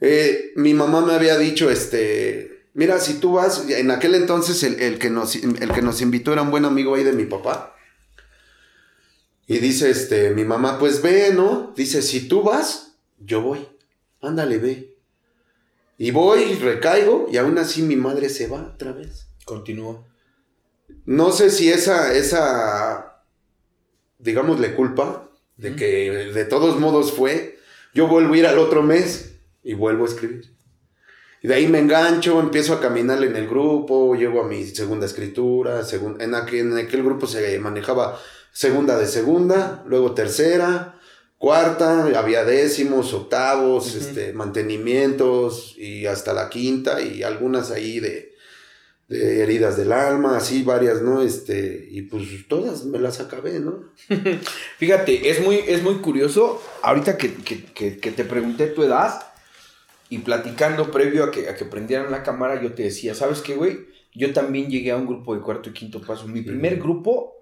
Eh, 0.00 0.52
mi 0.56 0.74
mamá 0.74 1.00
me 1.00 1.14
había 1.14 1.38
dicho, 1.38 1.70
este, 1.70 2.64
mira, 2.74 2.98
si 2.98 3.14
tú 3.14 3.34
vas, 3.34 3.68
en 3.70 3.90
aquel 3.90 4.14
entonces 4.16 4.62
el, 4.64 4.80
el 4.82 4.98
que 4.98 5.10
nos, 5.10 5.36
el 5.36 5.70
que 5.72 5.80
nos 5.82 6.00
invitó 6.00 6.32
era 6.32 6.42
un 6.42 6.50
buen 6.50 6.64
amigo 6.64 6.94
ahí 6.96 7.04
de 7.04 7.12
mi 7.12 7.24
papá. 7.24 7.76
Y 9.46 9.58
dice, 9.58 9.90
este, 9.90 10.30
mi 10.30 10.44
mamá, 10.44 10.78
pues 10.78 11.02
ve, 11.02 11.32
¿no? 11.34 11.72
Dice, 11.76 12.02
si 12.02 12.26
tú 12.28 12.42
vas, 12.42 12.94
yo 13.18 13.42
voy. 13.42 13.66
Ándale, 14.20 14.58
ve. 14.58 14.96
Y 15.98 16.10
voy, 16.10 16.54
recaigo, 16.54 17.28
y 17.30 17.36
aún 17.36 17.58
así 17.58 17.82
mi 17.82 17.96
madre 17.96 18.28
se 18.28 18.46
va 18.48 18.72
otra 18.74 18.92
vez. 18.92 19.26
Continuó. 19.44 20.04
No 21.04 21.32
sé 21.32 21.50
si 21.50 21.70
esa, 21.70 22.14
esa, 22.14 23.22
digámosle 24.18 24.74
culpa, 24.74 25.30
de 25.56 25.76
que 25.76 26.10
de 26.32 26.44
todos 26.44 26.78
modos 26.78 27.12
fue, 27.12 27.58
yo 27.94 28.08
vuelvo 28.08 28.34
a 28.34 28.38
ir 28.38 28.46
al 28.46 28.58
otro 28.58 28.82
mes 28.82 29.36
y 29.62 29.74
vuelvo 29.74 30.04
a 30.04 30.08
escribir. 30.08 30.52
Y 31.42 31.48
de 31.48 31.54
ahí 31.54 31.66
me 31.66 31.80
engancho, 31.80 32.38
empiezo 32.40 32.74
a 32.74 32.80
caminar 32.80 33.22
en 33.24 33.34
el 33.34 33.48
grupo, 33.48 34.14
llego 34.14 34.40
a 34.42 34.48
mi 34.48 34.64
segunda 34.64 35.06
escritura, 35.06 35.80
en, 36.20 36.34
aquel, 36.34 36.72
en 36.72 36.78
aquel 36.78 37.02
grupo 37.02 37.26
se 37.26 37.58
manejaba 37.58 38.18
segunda 38.52 38.96
de 38.96 39.06
segunda, 39.06 39.82
luego 39.86 40.12
tercera, 40.12 41.00
cuarta, 41.38 42.04
había 42.16 42.44
décimos, 42.44 43.12
octavos, 43.12 43.96
este, 43.96 44.32
mantenimientos 44.32 45.74
y 45.76 46.06
hasta 46.06 46.32
la 46.32 46.48
quinta 46.48 47.02
y 47.02 47.24
algunas 47.24 47.72
ahí 47.72 47.98
de, 47.98 48.31
de, 49.12 49.42
heridas 49.42 49.76
del 49.76 49.92
alma, 49.92 50.36
así 50.36 50.62
varias, 50.62 51.02
¿no? 51.02 51.22
Este, 51.22 51.88
y 51.90 52.02
pues 52.02 52.24
todas 52.48 52.84
me 52.84 52.98
las 52.98 53.20
acabé, 53.20 53.60
¿no? 53.60 53.84
Fíjate, 54.78 55.30
es 55.30 55.40
muy, 55.42 55.56
es 55.66 55.82
muy 55.82 55.96
curioso, 55.96 56.62
ahorita 56.82 57.16
que, 57.16 57.34
que, 57.34 57.98
que 57.98 58.10
te 58.10 58.24
pregunté 58.24 58.66
tu 58.68 58.82
edad, 58.82 59.32
y 60.12 60.18
platicando 60.18 60.90
previo 60.90 61.24
a 61.24 61.30
que, 61.30 61.48
a 61.48 61.56
que 61.56 61.64
prendieran 61.64 62.10
la 62.10 62.22
cámara, 62.22 62.62
yo 62.62 62.74
te 62.74 62.82
decía, 62.82 63.14
¿sabes 63.14 63.40
qué, 63.40 63.54
güey? 63.54 63.86
Yo 64.14 64.34
también 64.34 64.68
llegué 64.68 64.90
a 64.90 64.96
un 64.96 65.06
grupo 65.06 65.34
de 65.34 65.40
cuarto 65.40 65.70
y 65.70 65.72
quinto 65.72 66.02
paso. 66.02 66.28
Mi 66.28 66.42
primer 66.42 66.76
grupo 66.76 67.36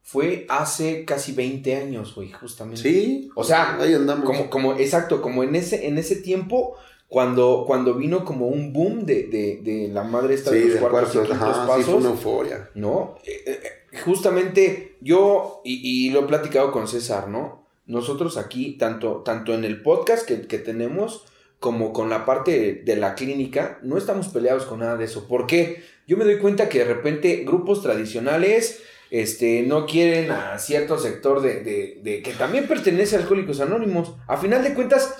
fue 0.00 0.46
hace 0.48 1.04
casi 1.04 1.32
20 1.32 1.74
años, 1.74 2.14
güey, 2.14 2.30
justamente. 2.30 2.82
Sí. 2.82 3.30
O 3.34 3.42
sea, 3.42 3.80
ahí 3.80 3.94
andamos. 3.94 4.24
Como, 4.24 4.48
como, 4.48 4.74
exacto, 4.74 5.20
como 5.20 5.42
en 5.42 5.56
ese, 5.56 5.88
en 5.88 5.98
ese 5.98 6.14
tiempo, 6.14 6.76
cuando, 7.14 7.62
cuando 7.64 7.94
vino 7.94 8.24
como 8.24 8.48
un 8.48 8.72
boom 8.72 9.06
de, 9.06 9.28
de, 9.28 9.60
de 9.62 9.86
la 9.86 10.02
madre 10.02 10.34
esta 10.34 10.50
de 10.50 10.64
los 10.64 10.78
cuartos 10.78 11.14
y 11.14 11.18
quintos 11.18 11.38
pasos. 11.38 11.76
Sí, 11.76 11.82
fue 11.84 11.94
una 11.94 12.08
euforia. 12.08 12.70
¿No? 12.74 13.18
Eh, 13.24 13.40
eh, 13.46 13.60
eh, 13.62 13.98
justamente 14.00 14.96
yo, 15.00 15.60
y, 15.62 16.08
y, 16.08 16.10
lo 16.10 16.24
he 16.24 16.26
platicado 16.26 16.72
con 16.72 16.88
César, 16.88 17.28
¿no? 17.28 17.68
Nosotros 17.86 18.36
aquí, 18.36 18.76
tanto, 18.78 19.22
tanto 19.24 19.54
en 19.54 19.64
el 19.64 19.80
podcast 19.80 20.26
que, 20.26 20.40
que 20.48 20.58
tenemos, 20.58 21.24
como 21.60 21.92
con 21.92 22.10
la 22.10 22.24
parte 22.24 22.82
de 22.84 22.96
la 22.96 23.14
clínica, 23.14 23.78
no 23.84 23.96
estamos 23.96 24.26
peleados 24.26 24.64
con 24.64 24.80
nada 24.80 24.96
de 24.96 25.04
eso. 25.04 25.28
¿Por 25.28 25.46
qué? 25.46 25.84
Yo 26.08 26.16
me 26.16 26.24
doy 26.24 26.38
cuenta 26.38 26.68
que 26.68 26.80
de 26.80 26.86
repente 26.86 27.44
grupos 27.46 27.80
tradicionales 27.80 28.82
este, 29.12 29.62
no 29.62 29.86
quieren 29.86 30.32
a 30.32 30.58
cierto 30.58 30.98
sector 30.98 31.42
de, 31.42 31.60
de, 31.60 32.00
de 32.02 32.22
que 32.22 32.32
también 32.32 32.66
pertenece 32.66 33.14
a 33.14 33.20
Alcohólicos 33.20 33.60
Anónimos. 33.60 34.16
A 34.26 34.36
final 34.36 34.64
de 34.64 34.74
cuentas, 34.74 35.14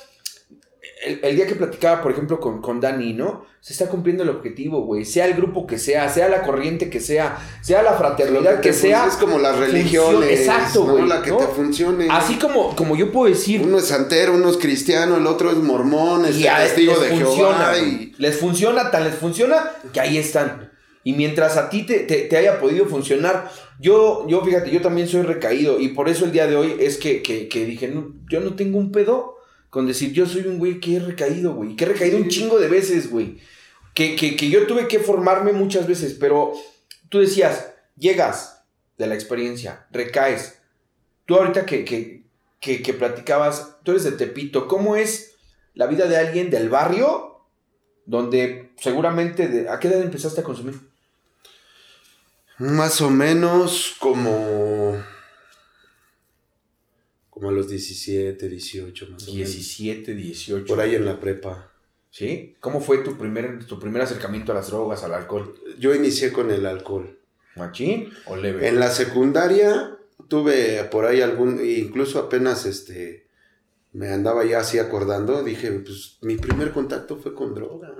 el, 1.04 1.36
día 1.36 1.46
que 1.46 1.54
platicaba, 1.54 2.02
por 2.02 2.12
ejemplo, 2.12 2.40
con, 2.40 2.60
con 2.60 2.80
Dani, 2.80 3.12
¿no? 3.12 3.44
Se 3.60 3.72
está 3.72 3.88
cumpliendo 3.88 4.22
el 4.22 4.30
objetivo, 4.30 4.84
güey. 4.84 5.04
Sea 5.04 5.26
el 5.26 5.34
grupo 5.34 5.66
que 5.66 5.78
sea, 5.78 6.08
sea 6.08 6.28
la 6.28 6.42
corriente 6.42 6.90
que 6.90 7.00
sea, 7.00 7.38
sea 7.60 7.82
la 7.82 7.94
fraternidad 7.94 8.60
que, 8.60 8.72
sea. 8.72 9.06
Es 9.06 9.14
como 9.14 9.38
las 9.38 9.58
religiones. 9.58 10.40
Exacto, 10.40 10.84
güey. 10.84 11.06
La 11.06 11.22
que 11.22 11.32
te 11.32 11.46
funcione. 11.46 12.08
Así 12.10 12.36
como, 12.36 12.74
como 12.74 12.96
yo 12.96 13.12
puedo 13.12 13.32
decir. 13.32 13.62
Uno 13.62 13.78
es 13.78 13.86
santero, 13.86 14.34
uno 14.34 14.48
es 14.50 14.56
cristiano, 14.56 15.16
el 15.16 15.26
otro 15.26 15.50
es 15.50 15.58
mormón, 15.58 16.24
es 16.24 16.38
testigo 16.40 16.98
de 16.98 17.10
funciona, 17.10 17.72
Jehová. 17.74 17.78
Y... 17.78 18.14
Les 18.18 18.36
funciona, 18.38 18.90
tan 18.90 19.04
les 19.04 19.14
funciona 19.14 19.70
que 19.92 20.00
ahí 20.00 20.18
están. 20.18 20.70
Y 21.06 21.12
mientras 21.12 21.58
a 21.58 21.68
ti 21.68 21.82
te, 21.82 22.00
te, 22.00 22.36
haya 22.36 22.58
podido 22.58 22.86
funcionar, 22.86 23.50
yo, 23.78 24.26
yo, 24.26 24.42
fíjate, 24.42 24.70
yo 24.70 24.80
también 24.80 25.06
soy 25.06 25.20
recaído. 25.20 25.78
Y 25.78 25.88
por 25.88 26.08
eso 26.08 26.24
el 26.24 26.32
día 26.32 26.46
de 26.46 26.56
hoy 26.56 26.76
es 26.80 26.96
que, 26.96 27.22
que, 27.22 27.46
que 27.48 27.66
dije, 27.66 27.88
no, 27.88 28.14
yo 28.30 28.40
no 28.40 28.54
tengo 28.54 28.78
un 28.78 28.90
pedo 28.90 29.34
con 29.74 29.88
decir, 29.88 30.12
yo 30.12 30.24
soy 30.24 30.46
un 30.46 30.58
güey 30.58 30.78
que 30.78 30.94
he 30.94 31.00
recaído, 31.00 31.52
güey. 31.52 31.74
Que 31.74 31.82
he 31.82 31.88
recaído 31.88 32.16
un 32.16 32.28
chingo 32.28 32.60
de 32.60 32.68
veces, 32.68 33.10
güey. 33.10 33.40
Que, 33.92 34.14
que, 34.14 34.36
que 34.36 34.48
yo 34.48 34.68
tuve 34.68 34.86
que 34.86 35.00
formarme 35.00 35.52
muchas 35.52 35.88
veces, 35.88 36.14
pero 36.14 36.52
tú 37.08 37.18
decías, 37.18 37.72
llegas 37.96 38.62
de 38.98 39.08
la 39.08 39.16
experiencia, 39.16 39.88
recaes. 39.90 40.60
Tú 41.26 41.34
ahorita 41.34 41.66
que, 41.66 41.84
que, 41.84 42.22
que, 42.60 42.82
que 42.82 42.94
platicabas, 42.94 43.78
tú 43.82 43.90
eres 43.90 44.04
de 44.04 44.12
Tepito, 44.12 44.68
¿cómo 44.68 44.94
es 44.94 45.32
la 45.74 45.88
vida 45.88 46.06
de 46.06 46.18
alguien 46.18 46.50
del 46.50 46.68
barrio 46.68 47.44
donde 48.06 48.70
seguramente, 48.78 49.48
de, 49.48 49.68
¿a 49.68 49.80
qué 49.80 49.88
edad 49.88 50.02
empezaste 50.02 50.40
a 50.40 50.44
consumir? 50.44 50.88
Más 52.58 53.00
o 53.00 53.10
menos 53.10 53.96
como 53.98 55.02
como 57.44 57.50
a 57.50 57.58
los 57.58 57.68
17, 57.68 58.48
18 58.48 59.06
más 59.10 59.28
o 59.28 59.32
menos. 59.32 59.52
17, 59.52 60.14
18. 60.14 60.66
Por 60.66 60.80
ahí 60.80 60.94
en 60.94 61.04
la 61.04 61.20
prepa. 61.20 61.70
¿Sí? 62.08 62.56
¿Cómo 62.58 62.80
fue 62.80 62.98
tu 62.98 63.18
primer, 63.18 63.66
tu 63.66 63.78
primer 63.78 64.00
acercamiento 64.00 64.52
a 64.52 64.54
las 64.54 64.68
drogas, 64.68 65.04
al 65.04 65.12
alcohol? 65.12 65.54
Yo 65.78 65.94
inicié 65.94 66.32
con 66.32 66.50
el 66.50 66.64
alcohol. 66.64 67.18
¿Machín 67.56 68.08
o 68.24 68.36
leve? 68.36 68.66
En 68.66 68.80
la 68.80 68.88
secundaria 68.88 69.98
tuve 70.28 70.84
por 70.84 71.04
ahí 71.04 71.20
algún, 71.20 71.62
incluso 71.62 72.18
apenas 72.18 72.64
este, 72.64 73.26
me 73.92 74.08
andaba 74.08 74.42
ya 74.46 74.60
así 74.60 74.78
acordando, 74.78 75.42
dije, 75.42 75.70
pues 75.70 76.16
mi 76.22 76.36
primer 76.36 76.72
contacto 76.72 77.18
fue 77.18 77.34
con 77.34 77.54
droga. 77.54 77.92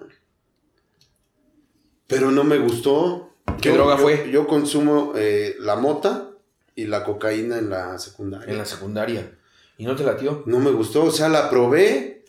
Pero 2.07 2.31
no 2.31 2.45
me 2.45 2.57
gustó. 2.57 3.35
¿Qué 3.61 3.73
droga 3.73 3.99
fue? 3.99 4.31
Yo 4.31 4.47
consumo 4.47 5.13
eh, 5.17 5.57
la 5.59 5.77
mota 5.77 6.34
y 6.75 6.87
la 6.87 7.05
cocaína 7.05 7.59
en 7.59 7.71
la 7.71 7.99
secundaria. 7.99 8.51
En 8.51 8.59
la 8.59 8.65
secundaria. 8.65 9.31
¿Y 9.77 9.85
no 9.85 9.97
te 9.97 10.05
latió? 10.05 10.43
No 10.47 10.61
me 10.61 10.71
gustó, 10.71 11.05
o 11.05 11.11
sea, 11.11 11.29
la 11.29 11.51
probé 11.51 12.25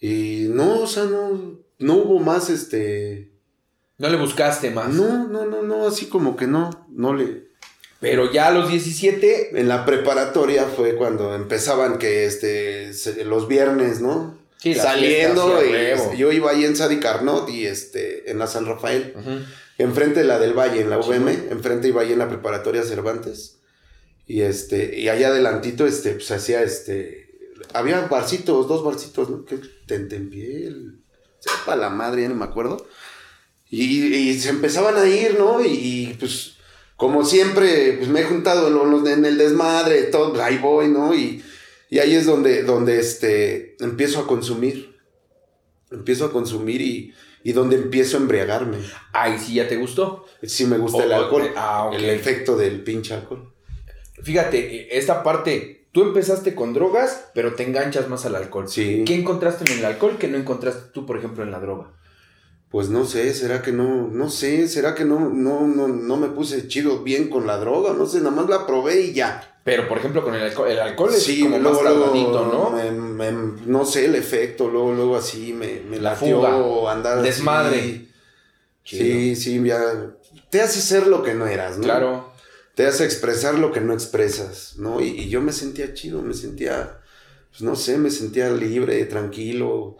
y 0.00 0.48
no, 0.50 0.80
o 0.80 0.86
sea, 0.86 1.04
no, 1.04 1.58
no 1.78 1.94
hubo 1.94 2.18
más, 2.18 2.50
este... 2.50 3.30
¿No 3.98 4.08
le 4.08 4.16
buscaste 4.16 4.70
más? 4.70 4.88
No, 4.88 5.28
no, 5.28 5.46
no, 5.46 5.62
no, 5.62 5.86
así 5.86 6.06
como 6.06 6.36
que 6.36 6.46
no, 6.46 6.86
no 6.90 7.14
le... 7.14 7.44
Pero 8.00 8.30
ya 8.32 8.48
a 8.48 8.50
los 8.50 8.68
17... 8.68 9.58
En 9.58 9.68
la 9.68 9.84
preparatoria 9.84 10.64
fue 10.66 10.96
cuando 10.96 11.34
empezaban 11.34 11.98
que, 11.98 12.26
este, 12.26 12.92
los 13.24 13.48
viernes, 13.48 14.00
¿no? 14.00 14.36
Sí, 14.58 14.74
Saliendo, 14.74 15.60
y, 15.64 16.16
yo 16.16 16.32
iba 16.32 16.50
ahí 16.50 16.64
en 16.64 16.76
Sadi 16.76 16.98
Carnot 16.98 17.48
y, 17.50 17.66
este, 17.66 18.30
en 18.30 18.38
la 18.38 18.46
San 18.46 18.66
Rafael. 18.66 19.14
Enfrente 19.78 20.20
de 20.20 20.26
la 20.26 20.38
del 20.38 20.52
Valle, 20.52 20.80
en 20.80 20.90
la 20.90 20.98
UVM, 20.98 21.28
enfrente 21.50 21.88
iba 21.88 22.02
ahí 22.02 22.12
en 22.12 22.18
la 22.18 22.28
preparatoria 22.28 22.82
Cervantes. 22.82 23.58
Y 24.26 24.40
este, 24.40 24.98
y 24.98 25.08
allá 25.08 25.28
adelantito, 25.28 25.86
este, 25.86 26.12
pues 26.12 26.30
hacía 26.30 26.62
este. 26.62 27.24
Había 27.72 28.00
barcitos, 28.02 28.68
dos 28.68 28.84
barcitos, 28.84 29.28
¿no? 29.28 29.44
Que 29.44 29.58
tentempiel. 29.86 31.00
Sepa 31.38 31.76
la 31.76 31.90
madre, 31.90 32.22
ya 32.22 32.28
no 32.30 32.36
me 32.36 32.44
acuerdo. 32.44 32.86
Y, 33.68 34.14
y, 34.14 34.38
se 34.38 34.50
empezaban 34.50 34.96
a 34.96 35.06
ir, 35.06 35.38
¿no? 35.38 35.62
Y, 35.64 36.16
pues, 36.18 36.54
como 36.96 37.24
siempre, 37.24 37.94
pues 37.94 38.08
me 38.08 38.20
he 38.20 38.24
juntado 38.24 38.68
en, 38.68 39.06
en 39.06 39.24
el 39.24 39.36
desmadre, 39.36 40.04
todo, 40.04 40.30
pues, 40.30 40.42
ahí 40.42 40.58
voy, 40.58 40.88
¿no? 40.88 41.14
Y, 41.14 41.42
y 41.90 41.98
ahí 41.98 42.14
es 42.14 42.24
donde, 42.24 42.62
donde 42.62 43.00
este, 43.00 43.76
empiezo 43.80 44.20
a 44.20 44.26
consumir. 44.26 44.94
Empiezo 45.90 46.26
a 46.26 46.32
consumir 46.32 46.80
y, 46.80 47.14
y 47.42 47.52
donde 47.52 47.76
empiezo 47.76 48.16
a 48.16 48.20
embriagarme. 48.20 48.78
Ay, 49.12 49.38
sí, 49.38 49.54
ya 49.54 49.68
te 49.68 49.76
gustó. 49.76 50.24
Sí, 50.42 50.66
me 50.66 50.78
gusta 50.78 51.04
el 51.04 51.12
alcohol. 51.12 51.50
Ah, 51.56 51.90
El 51.92 52.04
efecto 52.04 52.56
del 52.56 52.82
pinche 52.82 53.12
alcohol 53.12 53.53
fíjate, 54.22 54.58
e, 54.58 54.98
esta 54.98 55.22
parte, 55.22 55.86
tú 55.92 56.02
empezaste 56.02 56.54
con 56.54 56.72
drogas, 56.72 57.28
pero 57.34 57.54
te 57.54 57.64
enganchas 57.64 58.08
más 58.08 58.24
al 58.26 58.36
alcohol. 58.36 58.68
Sí. 58.68 59.04
¿Qué 59.06 59.14
encontraste 59.14 59.70
en 59.70 59.78
el 59.78 59.84
alcohol 59.84 60.18
que 60.18 60.28
no 60.28 60.38
encontraste 60.38 60.90
tú, 60.92 61.06
por 61.06 61.16
ejemplo, 61.16 61.44
en 61.44 61.50
la 61.50 61.60
droga? 61.60 61.92
Pues 62.70 62.88
no 62.88 63.04
sé, 63.04 63.32
será 63.34 63.62
que 63.62 63.70
no, 63.70 64.08
no 64.08 64.28
sé, 64.30 64.66
será 64.66 64.96
que 64.96 65.04
no, 65.04 65.30
no, 65.30 65.66
no, 65.66 65.86
no 65.86 66.16
me 66.16 66.28
puse 66.28 66.66
chido 66.66 67.04
bien 67.04 67.28
con 67.28 67.46
la 67.46 67.56
droga, 67.58 67.92
no 67.92 68.04
sé, 68.06 68.18
nada 68.18 68.32
más 68.32 68.48
la 68.48 68.66
probé 68.66 69.00
y 69.02 69.12
ya. 69.12 69.58
Pero, 69.62 69.88
por 69.88 69.98
ejemplo, 69.98 70.22
con 70.24 70.34
el 70.34 70.42
alcohol, 70.42 70.68
el 70.68 70.80
alcohol 70.80 71.14
es 71.14 71.26
como 71.40 71.58
más 71.58 71.82
tardadito, 71.82 72.46
¿no? 72.46 72.76
no 73.66 73.84
sé, 73.86 74.06
el 74.06 74.16
efecto, 74.16 74.68
luego, 74.68 74.92
luego 74.92 75.16
así 75.16 75.52
me, 75.52 75.80
me 75.88 75.98
la 75.98 76.12
latió 76.12 76.88
andar 76.88 77.22
Desmadre. 77.22 78.08
Sí, 78.82 79.36
sí, 79.36 79.62
ya 79.64 79.80
te 80.50 80.60
hace 80.60 80.80
ser 80.80 81.06
lo 81.06 81.22
que 81.22 81.32
no 81.32 81.46
eras, 81.46 81.78
¿no? 81.78 81.84
Claro 81.84 82.33
te 82.74 82.86
hace 82.86 83.04
expresar 83.04 83.58
lo 83.58 83.72
que 83.72 83.80
no 83.80 83.92
expresas, 83.92 84.74
¿no? 84.76 85.00
Y, 85.00 85.28
yo 85.28 85.40
me 85.40 85.52
sentía 85.52 85.94
chido, 85.94 86.22
me 86.22 86.34
sentía, 86.34 86.98
pues 87.50 87.62
no 87.62 87.76
sé, 87.76 87.98
me 87.98 88.10
sentía 88.10 88.50
libre, 88.50 89.04
tranquilo. 89.04 89.96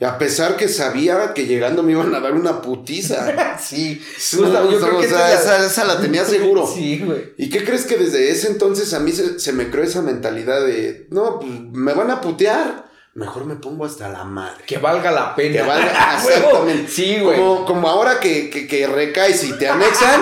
Y 0.00 0.04
a 0.04 0.18
pesar 0.18 0.56
que 0.56 0.68
sabía 0.68 1.34
que 1.34 1.46
llegando 1.46 1.82
me 1.82 1.92
iban 1.92 2.14
a 2.14 2.20
dar 2.20 2.32
una 2.32 2.62
putiza. 2.62 3.58
sí. 3.62 4.00
yo 4.32 4.80
creo 4.80 5.00
que 5.00 5.06
esa, 5.06 5.84
la 5.84 6.00
tenía 6.00 6.24
seguro. 6.26 6.66
sí, 6.66 7.00
güey. 7.04 7.34
¿Y 7.36 7.50
qué 7.50 7.64
crees 7.64 7.84
que 7.84 7.96
desde 7.96 8.30
ese 8.30 8.48
entonces 8.48 8.92
a 8.94 9.00
mí 9.00 9.12
se, 9.12 9.38
se 9.38 9.52
me 9.52 9.70
creó 9.70 9.84
esa 9.84 10.02
mentalidad 10.02 10.64
de, 10.64 11.06
no, 11.10 11.38
pues 11.40 11.52
me 11.72 11.92
van 11.92 12.10
a 12.10 12.20
putear? 12.20 12.84
mejor 13.14 13.44
me 13.44 13.54
pongo 13.56 13.84
hasta 13.84 14.08
la 14.08 14.24
madre. 14.24 14.64
Que 14.66 14.78
valga 14.78 15.10
la 15.12 15.34
pena. 15.34 15.52
Que 15.54 15.62
valga, 15.62 16.16
exactamente. 16.16 16.90
sí, 16.90 17.18
güey. 17.20 17.38
Como, 17.38 17.64
como, 17.64 17.88
ahora 17.88 18.18
que, 18.20 18.50
que, 18.50 18.66
que, 18.66 18.86
recaes 18.86 19.44
y 19.44 19.52
te 19.52 19.68
anexan, 19.68 20.20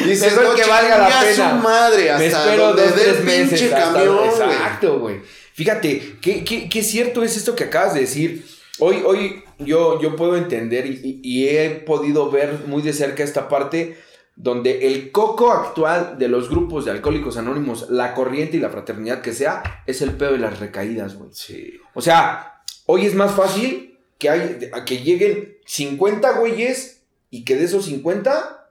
dices, 0.00 0.34
no, 0.34 0.54
que 0.54 0.64
valga 0.64 0.98
la 0.98 1.20
pena. 1.20 1.50
su 1.50 1.56
madre 1.56 2.10
hasta 2.10 2.18
me 2.18 2.26
espero 2.26 2.66
donde 2.68 2.82
dos, 2.82 3.16
pinche 3.24 3.70
camión, 3.70 4.24
Exacto, 4.24 4.98
güey. 4.98 5.20
Fíjate, 5.54 6.16
qué, 6.20 6.44
qué, 6.44 6.68
qué 6.68 6.82
cierto 6.82 7.22
es 7.22 7.36
esto 7.36 7.54
que 7.54 7.64
acabas 7.64 7.94
de 7.94 8.00
decir. 8.00 8.46
Hoy, 8.78 9.02
hoy 9.04 9.44
yo, 9.58 10.00
yo 10.00 10.16
puedo 10.16 10.36
entender 10.36 10.86
y, 10.86 11.20
y 11.22 11.48
he 11.48 11.70
podido 11.70 12.30
ver 12.30 12.64
muy 12.66 12.82
de 12.82 12.92
cerca 12.92 13.22
esta 13.22 13.48
parte 13.48 13.98
donde 14.34 14.86
el 14.86 15.12
coco 15.12 15.52
actual 15.52 16.16
de 16.18 16.28
los 16.28 16.48
grupos 16.48 16.84
de 16.84 16.90
alcohólicos 16.90 17.36
anónimos, 17.36 17.90
la 17.90 18.14
corriente 18.14 18.56
y 18.56 18.60
la 18.60 18.70
fraternidad 18.70 19.20
que 19.20 19.32
sea, 19.32 19.84
es 19.86 20.00
el 20.02 20.12
pedo 20.12 20.32
de 20.32 20.38
las 20.38 20.58
recaídas, 20.58 21.16
güey. 21.16 21.30
Sí. 21.32 21.74
O 21.94 22.00
sea, 22.00 22.62
hoy 22.86 23.06
es 23.06 23.14
más 23.14 23.32
fácil 23.32 23.98
que, 24.18 24.30
hay, 24.30 24.70
que 24.86 24.98
lleguen 24.98 25.58
50 25.66 26.38
güeyes 26.38 27.02
y 27.30 27.44
que 27.44 27.56
de 27.56 27.64
esos 27.64 27.84
50, 27.84 28.61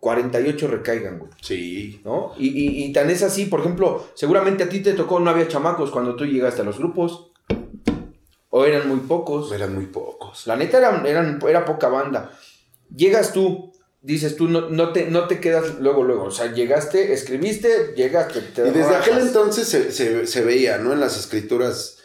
48 0.00 0.68
recaigan, 0.68 1.18
güey. 1.18 1.30
Sí. 1.42 2.00
¿No? 2.04 2.32
Y, 2.38 2.48
y, 2.48 2.84
y 2.84 2.92
tan 2.92 3.10
es 3.10 3.22
así, 3.22 3.46
por 3.46 3.60
ejemplo, 3.60 4.06
seguramente 4.14 4.64
a 4.64 4.68
ti 4.68 4.80
te 4.80 4.92
tocó, 4.94 5.18
no 5.20 5.30
había 5.30 5.48
chamacos 5.48 5.90
cuando 5.90 6.14
tú 6.16 6.24
llegaste 6.24 6.62
a 6.62 6.64
los 6.64 6.78
grupos. 6.78 7.30
O 8.50 8.64
eran 8.64 8.88
muy 8.88 9.00
pocos. 9.00 9.52
Eran 9.52 9.74
muy 9.74 9.86
pocos. 9.86 10.46
La 10.46 10.56
neta 10.56 10.78
eran, 10.78 11.04
eran, 11.06 11.38
era 11.46 11.64
poca 11.64 11.88
banda. 11.88 12.32
Llegas 12.94 13.32
tú, 13.32 13.72
dices 14.00 14.36
tú, 14.36 14.48
no, 14.48 14.70
no, 14.70 14.92
te, 14.92 15.10
no 15.10 15.26
te 15.26 15.38
quedas 15.40 15.78
luego, 15.80 16.02
luego. 16.02 16.24
O 16.24 16.30
sea, 16.30 16.52
llegaste, 16.52 17.12
escribiste, 17.12 17.92
llegaste. 17.94 18.40
Te 18.40 18.68
Y 18.68 18.70
desde 18.70 18.96
aquel 18.96 19.18
entonces 19.18 19.68
se, 19.68 19.92
se- 19.92 20.26
se 20.26 20.44
veía, 20.44 20.78
¿no? 20.78 20.92
En 20.94 21.00
las 21.00 21.18
escrituras 21.18 21.98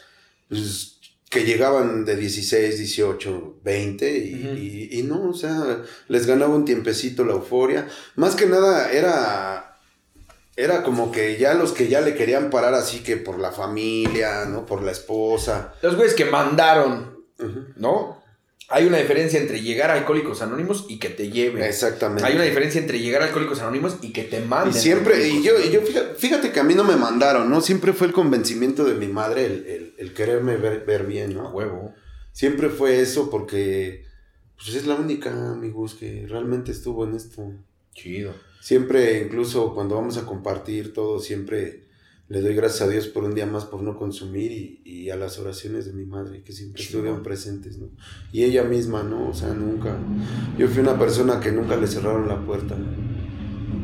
pues, 0.50 0.92
que 1.34 1.44
llegaban 1.44 2.06
de 2.06 2.16
16, 2.16 2.78
18, 2.78 3.56
20 3.63 4.18
y, 4.18 4.90
y- 4.92 5.00
y 5.00 5.04
no, 5.04 5.30
o 5.30 5.34
sea, 5.34 5.82
les 6.08 6.25
ganaba 6.28 6.54
un 6.56 6.63
tiempecito 6.66 7.25
la 7.25 7.34
euforia. 7.34 7.88
Más 8.16 8.36
que 8.36 8.46
nada 8.46 8.92
era... 8.92 9.70
Era 10.56 10.84
como 10.84 11.12
que 11.12 11.38
ya 11.40 11.56
los 11.56 11.72
que 11.72 11.88
ya 11.88 12.00
le 12.02 12.13
querían 12.13 12.52
parar 12.52 12.75
así 12.75 13.00
que 13.00 13.18
por 13.18 13.40
la 13.40 13.52
familia, 13.52 14.46
¿no? 14.46 14.68
Por 14.68 14.84
la 14.84 14.92
esposa. 14.92 15.74
Los 15.82 15.96
güeyes 15.96 16.13
que 16.13 16.25
mandaron. 16.25 17.25
¿no? 17.75 18.23
Hay 18.70 18.86
una 18.86 18.98
diferencia 18.98 19.39
entre 19.39 19.62
llegar 19.62 19.91
a 19.91 19.96
Alcohólicos 19.96 20.41
Anónimos 20.41 20.86
y 20.88 20.98
que 20.98 21.10
te 21.10 21.29
lleven. 21.29 21.63
Exactamente. 21.63 22.25
Hay 22.25 22.36
una 22.36 22.43
diferencia 22.46 22.79
entre 22.82 23.00
llegar 23.00 23.22
a 23.22 23.25
Alcohólicos 23.25 23.60
Anónimos 23.60 23.98
y 24.01 24.13
que 24.13 24.24
te 24.24 24.39
Y 24.39 24.46
manden. 24.46 24.74
siempre, 24.74 25.27
y 25.27 25.43
yo, 25.43 25.53
y 25.60 25.70
yo 25.72 25.82
fíjate, 25.82 26.15
fíjate 26.15 26.51
que 26.51 26.60
a 26.60 26.63
mí 26.63 26.74
no 26.74 26.84
me 26.84 26.96
mandaron, 26.96 27.50
¿no? 27.50 27.62
Siempre 27.62 27.93
fue 27.93 28.08
el 28.08 28.13
convencimiento 28.13 28.86
de 28.86 28.96
mi 28.96 29.08
madre 29.08 29.46
el, 29.46 29.65
el- 29.67 29.93
el 29.98 30.13
quererme 30.13 30.58
ver, 30.58 30.86
ver 30.86 31.05
bien. 31.05 31.32
A 31.32 31.34
¿no? 31.43 31.50
huevo. 31.51 31.93
Siempre 32.32 32.70
fue 32.70 33.00
eso 33.01 33.29
porque 33.29 34.05
pues 34.55 34.75
es 34.75 34.88
la 34.88 34.96
única, 34.96 35.29
amigos, 35.51 35.93
que 35.96 36.25
realmente 36.27 36.72
estuvo 36.72 37.03
en 37.05 37.15
esto. 37.15 37.51
Chido. 37.93 38.34
Siempre, 38.62 39.20
incluso 39.24 39.74
cuando 39.75 39.96
vamos 39.96 40.17
a 40.17 40.25
compartir 40.25 40.93
todo, 40.93 41.20
siempre 41.20 41.83
le 42.34 42.42
doy 42.42 42.56
gracias 42.56 42.82
a 42.82 42.90
Dios 42.90 43.06
por 43.08 43.24
un 43.25 43.36
día 43.36 43.46
más 43.46 43.66
por 43.66 43.84
no 43.84 43.96
consumir 43.96 44.52
y, 44.52 44.82
y 44.84 45.10
a 45.12 45.16
las 45.16 45.38
oraciones 45.38 45.86
de 45.86 45.94
mi 45.94 46.04
madre 46.04 46.42
que 46.42 46.52
siempre 46.52 46.82
estuvieron 46.82 47.22
presentes, 47.22 47.78
¿no? 47.78 47.90
Y 48.32 48.44
ella 48.44 48.63
misma, 48.63 49.04
¿no? 49.04 49.30
O 49.30 49.36
sea, 49.36 49.50
nunca. 49.50 49.96
Yo 50.58 50.68
fui 50.68 50.80
una 50.80 50.98
persona 50.98 51.40
que 51.40 51.52
nunca 51.52 51.75
le 51.75 51.86
cerraron 51.86 52.28
la 52.28 52.44
puerta. 52.44 52.75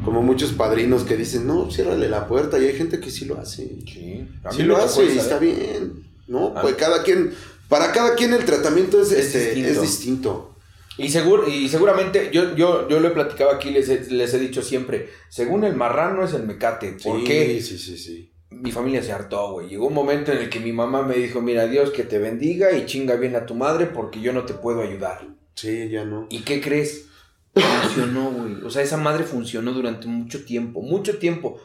Como 0.04 0.24
muchos 0.24 0.54
padrinos 0.54 1.04
que 1.04 1.16
dicen, 1.16 1.46
no, 1.46 1.70
ciérrale 1.70 2.10
la 2.10 2.28
puerta, 2.28 2.58
y 2.58 2.66
hay 2.66 2.74
gente 2.74 3.00
que 3.00 3.12
sí 3.12 3.26
lo 3.26 3.38
hace. 3.40 3.68
Sí. 3.86 4.28
Sí 4.50 4.64
lo 4.64 4.78
hace 4.78 5.06
y 5.14 5.18
está 5.20 5.38
bien, 5.38 6.04
¿no? 6.28 6.54
Ah. 6.56 6.62
Pues 6.64 6.74
cada 6.76 7.04
quien, 7.04 7.32
para 7.68 7.92
cada 7.92 8.16
quien 8.16 8.34
el 8.34 8.46
tratamiento 8.46 9.00
es, 9.00 9.12
Es 9.12 9.28
este, 9.28 9.40
distinto. 9.54 9.70
es 9.70 9.82
distinto. 9.82 10.56
Y, 10.98 11.10
seguro, 11.10 11.48
y 11.48 11.70
seguramente, 11.70 12.30
yo, 12.34 12.56
yo, 12.56 12.90
yo 12.90 13.00
lo 13.00 13.08
he 13.10 13.12
platicado 13.12 13.52
aquí, 13.52 13.70
les 13.70 13.88
he, 13.90 14.12
les 14.12 14.34
he 14.34 14.40
dicho 14.40 14.62
siempre, 14.64 15.10
según 15.30 15.64
el 15.64 15.76
marrano 15.76 16.26
es 16.26 16.34
el 16.34 16.44
mecate. 16.44 16.98
¿Por 17.04 17.20
Sí, 17.20 17.24
qué? 17.26 17.62
Sí, 17.62 17.78
sí, 17.78 17.98
sí. 17.98 18.29
Mi 18.52 18.72
familia 18.72 19.04
se 19.04 19.12
hartó, 19.12 19.54
güey. 19.54 19.70
Llegó 19.70 19.88
un 19.88 19.94
momento 19.94 20.32
en 20.32 20.40
el 20.40 20.50
que 20.50 20.60
mi 20.60 20.72
mamá 20.74 21.04
me 21.04 21.16
dijo, 21.16 21.42
mira, 21.42 21.68
Dios 21.68 21.92
que 21.92 22.04
te 22.04 22.18
bendiga 22.18 22.72
y 22.72 22.86
chinga 22.86 23.16
bien 23.16 23.36
a 23.36 23.46
tu 23.46 23.54
madre 23.56 23.86
porque 23.86 24.22
yo 24.22 24.34
no 24.34 24.46
te 24.46 24.54
puedo 24.56 24.82
ayudar. 24.82 25.22
Sí, 25.54 25.90
ya 25.90 26.04
no. 26.06 26.26
¿Y 26.30 26.42
qué 26.42 26.60
crees? 26.62 27.06
Funcionó, 27.54 28.32
güey. 28.32 28.64
O 28.64 28.70
sea, 28.72 28.82
esa 28.82 28.98
madre 28.98 29.24
funcionó 29.24 29.72
durante 29.74 30.08
mucho 30.08 30.46
tiempo, 30.46 30.82
mucho 30.82 31.20
tiempo. 31.20 31.60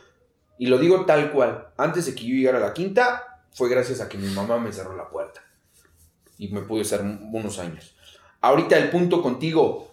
Y 0.59 0.67
lo 0.67 0.79
digo 0.79 1.05
tal 1.07 1.33
cual. 1.33 1.69
Antes 1.77 2.07
de 2.07 2.15
que 2.15 2.25
yo 2.27 2.35
llegara 2.35 2.59
a 2.59 2.69
la 2.69 2.75
quinta, 2.75 3.41
fue 3.53 3.69
gracias 3.71 4.01
a 4.01 4.09
que 4.09 4.19
mi 4.19 4.29
mamá 4.29 4.59
me 4.59 4.73
cerró 4.73 4.95
la 4.97 5.09
puerta. 5.09 5.43
Y 6.39 6.49
me 6.49 6.63
pude 6.63 6.83
estar 6.83 7.01
un- 7.01 7.31
unos 7.33 7.59
años. 7.59 7.97
Ahorita 8.41 8.77
el 8.77 8.91
punto 8.91 9.23
contigo. 9.23 9.91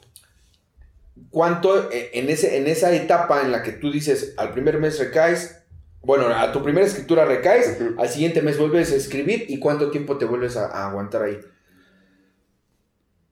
¿Cuánto 1.30 1.90
eh, 1.92 2.10
en, 2.14 2.30
ese, 2.30 2.58
en 2.58 2.68
esa 2.68 2.94
etapa 2.94 3.42
en 3.42 3.52
la 3.52 3.64
que 3.64 3.72
tú 3.74 3.92
dices 3.92 4.34
al 4.38 4.52
primer 4.52 4.80
mes 4.80 5.00
recaes? 5.00 5.61
Bueno, 6.04 6.28
a 6.28 6.52
tu 6.52 6.64
primera 6.64 6.86
escritura 6.86 7.26
recaes, 7.26 7.78
al 7.98 8.10
siguiente 8.10 8.42
mes 8.42 8.58
vuelves 8.58 8.92
a 8.92 8.96
escribir 8.96 9.46
y 9.48 9.60
cuánto 9.60 9.92
tiempo 9.92 10.18
te 10.18 10.26
vuelves 10.26 10.58
a, 10.58 10.66
a 10.66 10.90
aguantar 10.90 11.24
ahí. 11.24 11.40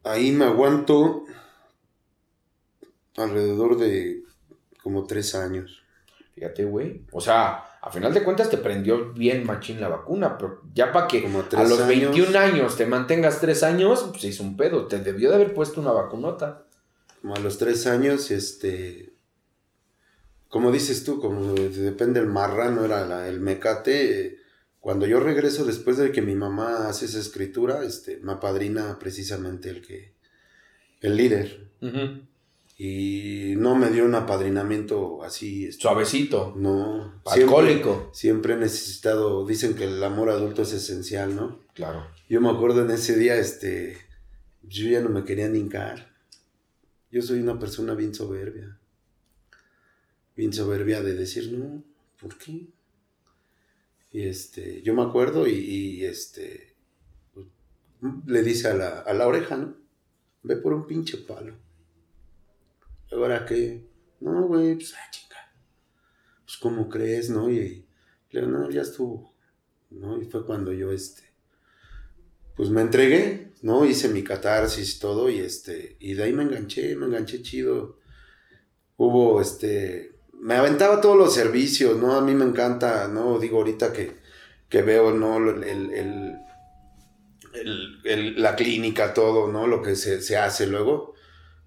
Ahí 0.03 0.31
me 0.31 0.45
aguanto 0.45 1.25
alrededor 3.17 3.77
de 3.77 4.23
como 4.83 5.05
tres 5.05 5.35
años. 5.35 5.83
Fíjate, 6.35 6.63
güey. 6.65 7.05
O 7.11 7.19
sea, 7.19 7.65
a 7.81 7.91
final 7.91 8.13
de 8.13 8.23
cuentas 8.23 8.49
te 8.49 8.57
prendió 8.57 9.13
bien 9.13 9.45
machín 9.45 9.81
la 9.81 9.87
vacuna, 9.87 10.37
pero 10.37 10.61
ya 10.73 10.91
para 10.91 11.07
que 11.07 11.21
Como 11.21 11.39
a 11.39 11.49
tres 11.49 11.69
los 11.69 11.79
años. 11.79 12.15
21 12.15 12.39
años 12.39 12.77
te 12.77 12.85
mantengas 12.85 13.39
3 13.41 13.63
años, 13.63 14.05
pues 14.09 14.21
se 14.21 14.27
hizo 14.29 14.43
un 14.43 14.57
pedo. 14.57 14.87
Te 14.87 14.99
debió 14.99 15.29
de 15.29 15.35
haber 15.35 15.53
puesto 15.53 15.81
una 15.81 15.91
vacunota. 15.91 16.65
Como 17.21 17.35
a 17.35 17.39
los 17.39 17.57
tres 17.57 17.85
años, 17.87 18.31
este. 18.31 19.08
Como 20.49 20.71
dices 20.71 21.03
tú, 21.03 21.19
como 21.21 21.53
de- 21.53 21.69
depende 21.69 22.19
el 22.19 22.25
marrano, 22.27 22.83
era 22.83 23.05
la- 23.05 23.27
el 23.29 23.39
mecate. 23.39 24.25
eh, 24.27 24.35
Cuando 24.81 25.05
yo 25.05 25.19
regreso 25.19 25.65
después 25.65 25.97
de 25.97 26.11
que 26.13 26.21
mi 26.21 26.35
mamá 26.35 26.87
hace 26.87 27.05
esa 27.05 27.19
escritura, 27.19 27.83
este, 27.83 28.17
me 28.23 28.31
apadrina 28.33 28.97
precisamente 28.97 29.69
el 29.69 29.81
que. 29.81 30.13
el 31.01 31.15
líder. 31.17 31.69
Y 32.77 33.55
no 33.57 33.75
me 33.75 33.89
dio 33.89 34.05
un 34.05 34.15
apadrinamiento 34.15 35.21
así. 35.23 35.65
este, 35.65 35.81
Suavecito. 35.81 36.53
No. 36.55 37.21
Alcohólico. 37.25 38.09
Siempre 38.13 38.53
he 38.53 38.57
necesitado. 38.57 39.45
Dicen 39.45 39.75
que 39.75 39.83
el 39.83 40.01
amor 40.03 40.29
adulto 40.29 40.61
es 40.61 40.71
esencial, 40.71 41.35
¿no? 41.35 41.59
Claro. 41.73 42.07
Yo 42.29 42.39
me 42.39 42.49
acuerdo 42.49 42.83
en 42.85 42.91
ese 42.91 43.17
día, 43.17 43.35
este, 43.35 43.97
yo 44.63 44.87
ya 44.89 45.01
no 45.01 45.09
me 45.09 45.25
quería 45.25 45.49
ni 45.49 45.59
hincar. 45.59 46.13
Yo 47.11 47.21
soy 47.21 47.39
una 47.39 47.59
persona 47.59 47.95
bien 47.95 48.13
soberbia. 48.15 48.77
Bien 50.39 50.53
soberbia 50.53 51.01
de 51.01 51.15
decir, 51.15 51.51
no, 51.51 51.83
¿por 52.17 52.37
qué? 52.37 52.69
Y 54.09 54.21
este, 54.21 54.81
yo 54.83 54.93
me 54.93 55.01
acuerdo 55.01 55.45
y, 55.45 56.05
este, 56.05 56.77
le 58.25 58.41
dice 58.41 58.69
a 58.69 58.73
la, 58.73 58.99
a 59.01 59.13
la 59.13 59.27
oreja, 59.27 59.57
¿no? 59.57 59.75
Ve 60.43 60.55
por 60.55 60.71
un 60.71 60.87
pinche 60.87 61.17
palo. 61.17 61.57
¿Ahora 63.11 63.45
qué? 63.45 63.85
No, 64.21 64.47
güey, 64.47 64.75
pues, 64.75 64.93
ah, 64.93 65.11
chinga. 65.11 65.35
Pues, 66.45 66.55
¿cómo 66.55 66.87
crees, 66.87 67.29
no? 67.29 67.51
Y 67.51 67.85
le 68.31 68.41
no, 68.43 68.69
ya 68.69 68.83
estuvo. 68.83 69.33
¿No? 69.89 70.21
Y 70.21 70.25
fue 70.25 70.45
cuando 70.45 70.71
yo, 70.71 70.93
este, 70.93 71.23
pues 72.55 72.69
me 72.69 72.79
entregué, 72.79 73.51
¿no? 73.61 73.85
Hice 73.85 74.07
mi 74.07 74.23
catarsis 74.23 74.95
y 74.95 74.99
todo 75.01 75.29
y 75.29 75.39
este, 75.39 75.97
y 75.99 76.13
de 76.13 76.23
ahí 76.23 76.31
me 76.31 76.43
enganché, 76.43 76.95
me 76.95 77.07
enganché 77.07 77.41
chido. 77.41 77.99
Hubo, 78.95 79.41
este, 79.41 80.17
me 80.39 80.55
aventaba 80.55 81.01
todos 81.01 81.17
los 81.17 81.33
servicios, 81.33 81.97
¿no? 81.97 82.15
A 82.15 82.21
mí 82.21 82.33
me 82.33 82.45
encanta, 82.45 83.07
¿no? 83.07 83.39
Digo 83.39 83.57
ahorita 83.57 83.91
que, 83.93 84.17
que 84.69 84.81
veo, 84.81 85.11
¿no? 85.11 85.37
El, 85.49 85.63
el, 85.63 86.35
el- 88.03 88.41
la 88.41 88.55
clínica, 88.55 89.13
todo, 89.13 89.51
¿no? 89.51 89.67
Lo 89.67 89.81
que 89.81 89.95
se, 89.95 90.21
se 90.21 90.37
hace 90.37 90.67
luego. 90.67 91.13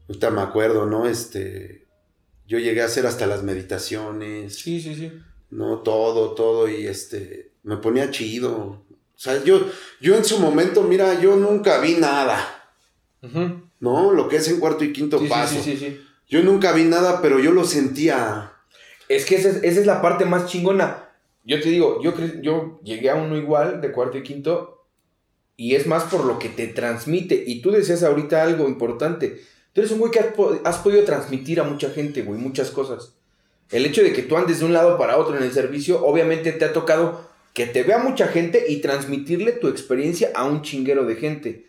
Ahorita 0.09 0.31
me 0.31 0.41
acuerdo, 0.43 0.87
¿no? 0.87 1.07
Este, 1.07 1.87
yo 2.47 2.59
llegué 2.59 2.83
a 2.83 2.87
hacer 2.87 3.07
hasta 3.07 3.27
las 3.27 3.43
meditaciones. 3.43 4.57
Sí, 4.59 4.81
sí, 4.81 4.95
sí. 4.95 5.13
No, 5.51 5.79
todo, 5.81 6.35
todo, 6.35 6.69
y 6.69 6.87
este, 6.87 7.53
me 7.63 7.77
ponía 7.77 8.11
chido. 8.11 8.55
O 8.55 9.19
sea, 9.23 9.43
yo, 9.45 9.61
yo 10.01 10.17
en 10.17 10.25
su 10.25 10.39
momento, 10.39 10.83
mira, 10.83 11.21
yo 11.21 11.37
nunca 11.37 11.79
vi 11.81 11.95
nada. 11.97 12.59
¿no? 13.81 14.13
Lo 14.13 14.29
que 14.29 14.37
es 14.37 14.49
en 14.49 14.59
cuarto 14.59 14.83
y 14.85 14.93
quinto 14.93 15.19
Sí, 15.19 15.25
sí, 15.25 15.31
paso. 15.31 15.55
sí, 15.63 15.63
sí, 15.63 15.77
sí. 15.77 16.01
Yo 16.29 16.43
nunca 16.43 16.73
vi 16.73 16.85
nada, 16.85 17.21
pero 17.21 17.39
yo 17.39 17.53
lo 17.53 17.65
sentía. 17.65 18.52
Es 19.15 19.27
que 19.27 19.37
esa 19.37 19.51
es, 19.51 19.57
esa 19.57 19.81
es 19.81 19.87
la 19.87 20.01
parte 20.01 20.25
más 20.25 20.47
chingona. 20.47 21.11
Yo 21.45 21.61
te 21.61 21.69
digo, 21.69 22.03
yo, 22.03 22.15
yo 22.41 22.81
llegué 22.83 23.11
a 23.11 23.17
uno 23.17 23.37
igual 23.37 23.81
de 23.81 23.93
cuarto 23.93 24.17
y 24.17 24.23
quinto 24.23 24.87
y 25.57 25.75
es 25.75 25.87
más 25.87 26.05
por 26.05 26.25
lo 26.25 26.39
que 26.39 26.49
te 26.49 26.67
transmite. 26.69 27.45
Y 27.47 27.61
tú 27.61 27.71
decías 27.73 28.03
ahorita 28.03 28.43
algo 28.43 28.69
importante. 28.69 29.43
Tú 29.73 29.81
eres 29.81 29.93
un 29.93 29.99
güey 29.99 30.11
que 30.11 30.21
has 30.65 30.79
podido 30.79 31.05
transmitir 31.05 31.61
a 31.61 31.65
mucha 31.65 31.91
gente, 31.91 32.23
güey, 32.23 32.39
muchas 32.39 32.71
cosas. 32.71 33.15
El 33.71 33.87
hecho 33.87 34.03
de 34.03 34.13
que 34.13 34.23
tú 34.23 34.37
andes 34.37 34.61
de 34.61 34.65
un 34.65 34.73
lado 34.73 34.97
para 34.97 35.19
otro 35.19 35.37
en 35.37 35.43
el 35.43 35.53
servicio, 35.53 36.05
obviamente 36.05 36.53
te 36.53 36.65
ha 36.65 36.73
tocado 36.73 37.29
que 37.55 37.67
te 37.67 37.83
vea 37.83 37.99
mucha 37.99 38.29
gente 38.29 38.65
y 38.69 38.81
transmitirle 38.81 39.53
tu 39.53 39.69
experiencia 39.69 40.31
a 40.35 40.45
un 40.45 40.63
chinguero 40.63 41.05
de 41.05 41.17
gente. 41.17 41.67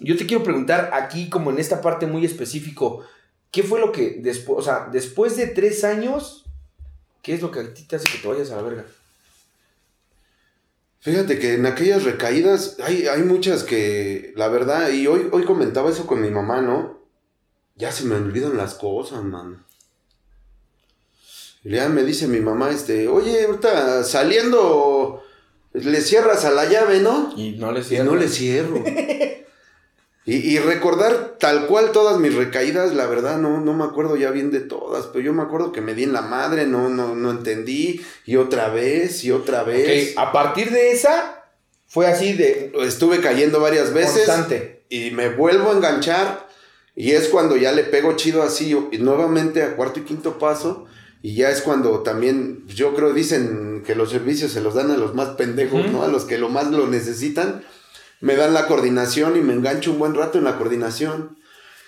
Yo 0.00 0.16
te 0.16 0.26
quiero 0.26 0.42
preguntar 0.42 0.90
aquí, 0.92 1.28
como 1.28 1.50
en 1.50 1.58
esta 1.58 1.80
parte 1.80 2.06
muy 2.06 2.24
específico, 2.24 3.04
¿qué 3.50 3.62
fue 3.62 3.78
lo 3.78 3.92
que 3.92 4.18
después, 4.20 4.58
o 4.58 4.62
sea, 4.62 4.88
después 4.90 5.36
de 5.36 5.46
tres 5.46 5.84
años, 5.84 6.41
qué 7.22 7.34
es 7.34 7.42
lo 7.42 7.50
que 7.50 7.60
a 7.60 7.74
ti 7.74 7.84
te 7.84 7.96
hace 7.96 8.08
que 8.08 8.18
te 8.18 8.28
vayas 8.28 8.50
a 8.50 8.56
la 8.56 8.62
verga? 8.62 8.84
Fíjate 11.00 11.38
que 11.38 11.54
en 11.54 11.66
aquellas 11.66 12.04
recaídas 12.04 12.76
hay, 12.80 13.06
hay 13.08 13.22
muchas 13.22 13.64
que, 13.64 14.32
la 14.36 14.48
verdad, 14.48 14.90
y 14.90 15.06
hoy, 15.08 15.28
hoy 15.32 15.44
comentaba 15.44 15.90
eso 15.90 16.06
con 16.06 16.20
mi 16.20 16.30
mamá, 16.30 16.60
¿no? 16.60 17.00
Ya 17.74 17.90
se 17.90 18.04
me 18.04 18.14
olvidan 18.14 18.56
las 18.56 18.74
cosas, 18.74 19.24
man. 19.24 19.64
Y 21.64 21.70
ya 21.70 21.88
me 21.88 22.04
dice 22.04 22.28
mi 22.28 22.40
mamá, 22.40 22.70
este, 22.70 23.08
oye, 23.08 23.44
ahorita 23.44 24.04
saliendo, 24.04 25.22
le 25.72 26.00
cierras 26.00 26.44
a 26.44 26.50
la 26.50 26.66
llave, 26.66 27.00
¿no? 27.00 27.32
Y 27.36 27.52
no 27.52 27.72
le 27.72 27.80
Y 27.80 27.98
no 27.98 28.14
le 28.14 28.28
cierro. 28.28 28.84
Y, 30.24 30.56
recordar 30.60 31.36
tal 31.40 31.66
cual 31.66 31.90
todas 31.90 32.20
mis 32.20 32.32
recaídas, 32.32 32.94
la 32.94 33.06
verdad 33.06 33.38
no, 33.38 33.60
no 33.60 33.74
me 33.74 33.82
acuerdo 33.82 34.16
ya 34.16 34.30
bien 34.30 34.52
de 34.52 34.60
todas, 34.60 35.06
pero 35.06 35.24
yo 35.24 35.32
me 35.32 35.42
acuerdo 35.42 35.72
que 35.72 35.80
me 35.80 35.94
di 35.94 36.04
en 36.04 36.12
la 36.12 36.22
madre, 36.22 36.64
no, 36.64 36.88
no, 36.88 37.16
no 37.16 37.32
entendí, 37.32 38.00
y 38.24 38.36
otra 38.36 38.68
vez, 38.68 39.24
y 39.24 39.32
otra 39.32 39.64
vez. 39.64 40.16
A 40.16 40.30
partir 40.30 40.70
de 40.70 40.92
esa, 40.92 41.42
fue 41.88 42.06
así 42.06 42.34
de... 42.34 42.72
Estuve 42.82 43.20
cayendo 43.20 43.58
varias 43.60 43.92
veces. 43.92 44.26
Constante. 44.26 44.84
Y 44.88 45.10
me 45.10 45.28
vuelvo 45.28 45.72
a 45.72 45.76
enganchar, 45.76 46.48
y 46.94 47.12
es 47.12 47.26
cuando 47.26 47.56
ya 47.56 47.72
le 47.72 47.82
pego 47.82 48.14
chido 48.14 48.44
así, 48.44 48.76
y 48.92 48.98
nuevamente 48.98 49.64
a 49.64 49.74
cuarto 49.74 49.98
y 49.98 50.04
quinto 50.04 50.38
paso, 50.38 50.86
y 51.20 51.34
ya 51.34 51.50
es 51.50 51.62
cuando 51.62 52.00
también, 52.02 52.64
yo 52.68 52.94
creo, 52.94 53.12
dicen 53.12 53.82
que 53.84 53.96
los 53.96 54.10
servicios 54.10 54.52
se 54.52 54.60
los 54.60 54.74
dan 54.74 54.92
a 54.92 54.96
los 54.96 55.16
más 55.16 55.30
pendejos, 55.30 55.90
¿no? 55.90 56.04
A 56.04 56.08
los 56.08 56.26
que 56.26 56.38
lo 56.38 56.48
más 56.48 56.70
lo 56.70 56.86
necesitan 56.86 57.64
me 58.22 58.36
dan 58.36 58.54
la 58.54 58.68
coordinación 58.68 59.36
y 59.36 59.40
me 59.40 59.52
engancho 59.52 59.90
un 59.90 59.98
buen 59.98 60.14
rato 60.14 60.38
en 60.38 60.44
la 60.44 60.56
coordinación. 60.56 61.36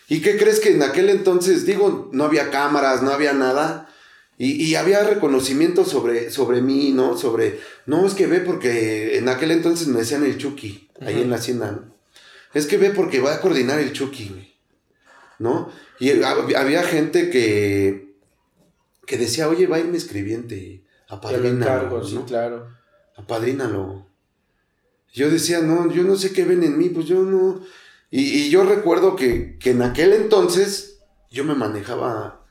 ¿Y 0.08 0.20
qué 0.20 0.36
crees 0.36 0.58
que 0.58 0.72
en 0.72 0.82
aquel 0.82 1.08
entonces, 1.08 1.64
digo, 1.64 2.10
no 2.12 2.24
había 2.24 2.50
cámaras, 2.50 3.02
no 3.02 3.12
había 3.12 3.32
nada? 3.32 3.88
Y, 4.36 4.74
había 4.74 5.04
reconocimiento 5.04 5.84
sobre, 5.84 6.30
sobre 6.30 6.60
mí, 6.60 6.90
¿no? 6.90 7.16
Sobre, 7.16 7.60
no, 7.86 8.04
es 8.04 8.14
que 8.14 8.26
ve 8.26 8.40
porque 8.40 9.16
en 9.16 9.28
aquel 9.28 9.52
entonces 9.52 9.86
me 9.86 10.00
decían 10.00 10.24
el 10.24 10.36
Chucky, 10.36 10.90
ahí 11.00 11.22
en 11.22 11.30
la 11.30 11.36
hacienda, 11.36 11.70
¿no? 11.70 11.94
Es 12.52 12.66
que 12.66 12.78
ve 12.78 12.90
porque 12.90 13.20
va 13.20 13.34
a 13.34 13.40
coordinar 13.40 13.78
el 13.78 13.92
Chucky, 13.92 14.56
¿no? 15.38 15.70
Y 16.00 16.20
había 16.20 16.82
gente 16.82 17.30
que, 17.30 18.16
que 19.06 19.18
decía, 19.18 19.48
oye, 19.48 19.68
va 19.68 19.76
a 19.76 19.80
ir 19.80 19.86
mi 19.86 19.98
escribiente, 19.98 20.82
apadrínalo, 21.08 21.90
¿no? 21.90 22.04
sí, 22.04 22.18
claro. 22.26 22.66
Apadrínalo. 23.16 24.13
Yo 25.14 25.30
decía, 25.30 25.60
no, 25.60 25.90
yo 25.92 26.02
no 26.02 26.16
sé 26.16 26.32
qué 26.32 26.44
ven 26.44 26.64
en 26.64 26.76
mí, 26.76 26.88
pues 26.88 27.06
yo 27.06 27.22
no. 27.22 27.62
Y, 28.10 28.50
yo 28.50 28.64
recuerdo 28.64 29.14
que, 29.14 29.58
en 29.64 29.82
aquel 29.82 30.12
entonces 30.12 31.00
yo 31.30 31.44
me 31.44 31.54
manejaba 31.54 32.44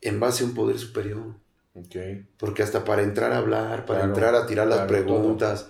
en 0.00 0.18
base 0.18 0.42
a 0.42 0.48
un 0.48 0.54
poder 0.54 0.78
superior. 0.78 1.36
Okay. 1.74 2.26
Porque 2.36 2.64
hasta 2.64 2.84
para 2.84 3.02
entrar 3.02 3.32
a 3.32 3.38
hablar, 3.38 3.86
para 3.86 4.02
entrar 4.02 4.34
a 4.34 4.46
tirar 4.46 4.66
las 4.66 4.88
preguntas, 4.88 5.68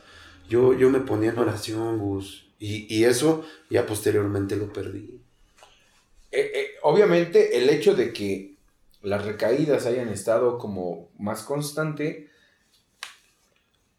yo, 0.48 0.72
yo 0.72 0.88
me 0.88 1.00
ponía 1.00 1.30
en 1.30 1.38
oración, 1.38 1.98
Gus. 1.98 2.48
Y, 2.58 3.04
eso 3.04 3.44
ya 3.68 3.84
posteriormente 3.84 4.56
lo 4.56 4.72
perdí. 4.72 5.20
Eh, 6.32 6.50
eh, 6.54 6.66
obviamente 6.82 7.58
el 7.58 7.68
hecho 7.68 7.94
de 7.94 8.14
que 8.14 8.56
las 9.02 9.26
recaídas 9.26 9.84
hayan 9.84 10.08
estado 10.08 10.58
como 10.58 11.10
más 11.18 11.42
constante 11.42 12.27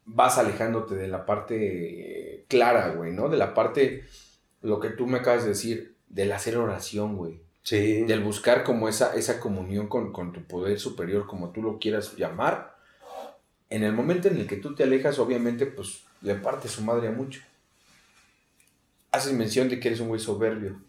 vas 0.04 0.38
alejándote 0.38 0.94
de 0.94 1.08
la 1.08 1.26
parte 1.26 2.44
clara, 2.48 2.90
güey, 2.90 3.12
¿no? 3.12 3.28
De 3.28 3.36
la 3.36 3.54
parte, 3.54 4.04
lo 4.62 4.80
que 4.80 4.90
tú 4.90 5.06
me 5.06 5.18
acabas 5.18 5.44
de 5.44 5.50
decir, 5.50 5.96
del 6.08 6.32
hacer 6.32 6.56
oración, 6.56 7.16
güey. 7.16 7.40
Sí. 7.62 8.02
Del 8.02 8.22
buscar 8.22 8.64
como 8.64 8.88
esa, 8.88 9.14
esa 9.14 9.38
comunión 9.38 9.86
con, 9.86 10.32
tu 10.32 10.42
poder 10.44 10.78
superior, 10.78 11.26
como 11.26 11.50
tú 11.50 11.62
lo 11.62 11.78
quieras 11.78 12.16
llamar. 12.16 12.76
En 13.68 13.84
el 13.84 13.92
momento 13.92 14.28
en 14.28 14.38
el 14.38 14.46
que 14.46 14.56
tú 14.56 14.74
te 14.74 14.82
alejas, 14.82 15.18
obviamente, 15.18 15.66
pues 15.66 16.02
le 16.22 16.34
parte 16.34 16.68
su 16.68 16.82
madre 16.82 17.08
a 17.08 17.12
mucho. 17.12 17.42
Haces 19.12 19.32
mención 19.32 19.68
de 19.68 19.78
que 19.78 19.88
eres 19.88 20.00
un 20.00 20.08
güey 20.08 20.20
soberbio. 20.20 20.80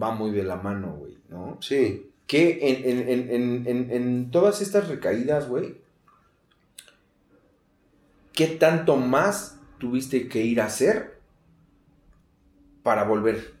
Va 0.00 0.12
muy 0.12 0.30
de 0.30 0.44
la 0.44 0.56
mano, 0.56 0.96
güey, 0.96 1.18
¿no? 1.28 1.58
Sí. 1.60 2.10
Que 2.26 2.58
en, 2.62 3.66
en, 3.66 3.90
en 3.90 4.30
todas 4.30 4.62
estas 4.62 4.88
recaídas, 4.88 5.48
güey, 5.48 5.81
¿qué 8.32 8.46
tanto 8.46 8.96
más 8.96 9.58
tuviste 9.78 10.28
que 10.28 10.42
ir 10.42 10.60
a 10.60 10.66
hacer 10.66 11.20
para 12.82 13.04
volver? 13.04 13.54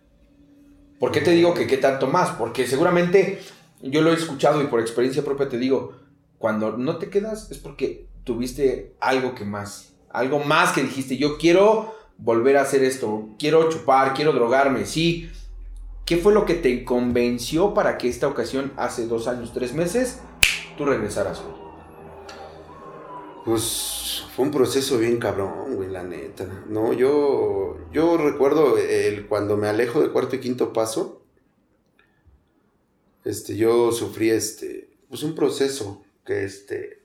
¿Por 0.98 1.10
qué 1.12 1.20
te 1.20 1.32
digo 1.32 1.54
que 1.54 1.66
qué 1.66 1.78
tanto 1.78 2.06
más? 2.06 2.30
Porque 2.30 2.66
seguramente 2.66 3.40
yo 3.82 4.02
lo 4.02 4.12
he 4.12 4.14
escuchado 4.14 4.62
y 4.62 4.66
por 4.66 4.80
experiencia 4.80 5.24
propia 5.24 5.48
te 5.48 5.58
digo, 5.58 5.94
cuando 6.38 6.76
no 6.76 6.96
te 6.98 7.10
quedas 7.10 7.50
es 7.50 7.58
porque 7.58 8.06
tuviste 8.24 8.94
algo 9.00 9.34
que 9.34 9.44
más, 9.44 9.94
algo 10.10 10.38
más 10.40 10.72
que 10.72 10.82
dijiste, 10.82 11.16
yo 11.16 11.38
quiero 11.38 11.94
volver 12.18 12.56
a 12.56 12.62
hacer 12.62 12.84
esto, 12.84 13.30
quiero 13.38 13.68
chupar, 13.68 14.14
quiero 14.14 14.32
drogarme, 14.32 14.86
sí. 14.86 15.30
¿Qué 16.04 16.16
fue 16.16 16.32
lo 16.32 16.44
que 16.44 16.54
te 16.54 16.84
convenció 16.84 17.74
para 17.74 17.96
que 17.96 18.08
esta 18.08 18.28
ocasión, 18.28 18.72
hace 18.76 19.06
dos 19.06 19.28
años, 19.28 19.52
tres 19.52 19.72
meses, 19.72 20.20
tú 20.76 20.84
regresaras? 20.84 21.42
Pues 23.44 24.24
fue 24.34 24.44
un 24.44 24.50
proceso 24.52 24.98
bien 24.98 25.18
cabrón, 25.18 25.74
güey, 25.74 25.90
la 25.90 26.04
neta. 26.04 26.64
No, 26.68 26.92
yo, 26.92 27.78
yo 27.92 28.16
recuerdo 28.16 28.78
el, 28.78 29.26
cuando 29.26 29.56
me 29.56 29.68
alejo 29.68 30.00
de 30.00 30.10
cuarto 30.10 30.36
y 30.36 30.40
quinto 30.40 30.72
paso, 30.72 31.24
este, 33.24 33.56
yo 33.56 33.92
sufrí 33.92 34.30
este, 34.30 34.96
pues 35.08 35.22
un 35.22 35.34
proceso 35.34 36.04
que 36.24 36.44
este, 36.44 37.02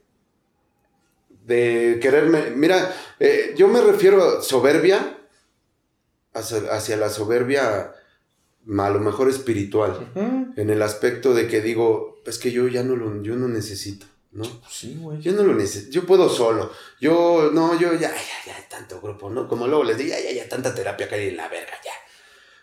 de 1.44 1.98
quererme, 2.00 2.50
mira, 2.50 2.94
eh, 3.18 3.54
yo 3.56 3.68
me 3.68 3.80
refiero 3.80 4.22
a 4.22 4.42
soberbia, 4.42 5.18
hacia, 6.34 6.96
la 6.96 7.08
soberbia 7.08 7.94
a 8.78 8.90
lo 8.90 9.00
mejor 9.00 9.28
espiritual, 9.28 10.12
en 10.56 10.70
el 10.70 10.82
aspecto 10.82 11.34
de 11.34 11.48
que 11.48 11.60
digo, 11.60 12.22
es 12.26 12.38
que 12.38 12.52
yo 12.52 12.68
ya 12.68 12.84
no 12.84 12.94
lo, 12.94 13.22
yo 13.22 13.34
no 13.34 13.48
necesito. 13.48 14.06
¿No? 14.32 14.44
Sí, 14.70 14.96
güey. 15.00 15.20
Yo 15.20 15.32
no 15.32 15.42
lo 15.42 15.54
necesito, 15.54 15.92
yo 15.92 16.06
puedo 16.06 16.28
solo. 16.28 16.70
Yo, 17.00 17.50
no, 17.52 17.78
yo 17.78 17.92
ya, 17.94 18.12
ya, 18.12 18.46
ya, 18.46 18.68
tanto 18.68 19.00
grupo, 19.00 19.30
¿no? 19.30 19.48
Como 19.48 19.66
luego 19.66 19.84
les 19.84 19.96
digo, 19.96 20.10
ya, 20.10 20.20
ya, 20.20 20.32
ya, 20.32 20.48
tanta 20.48 20.74
terapia 20.74 21.08
que 21.08 21.14
hay 21.14 21.28
en 21.28 21.36
la 21.36 21.48
verga, 21.48 21.74
ya. 21.84 21.92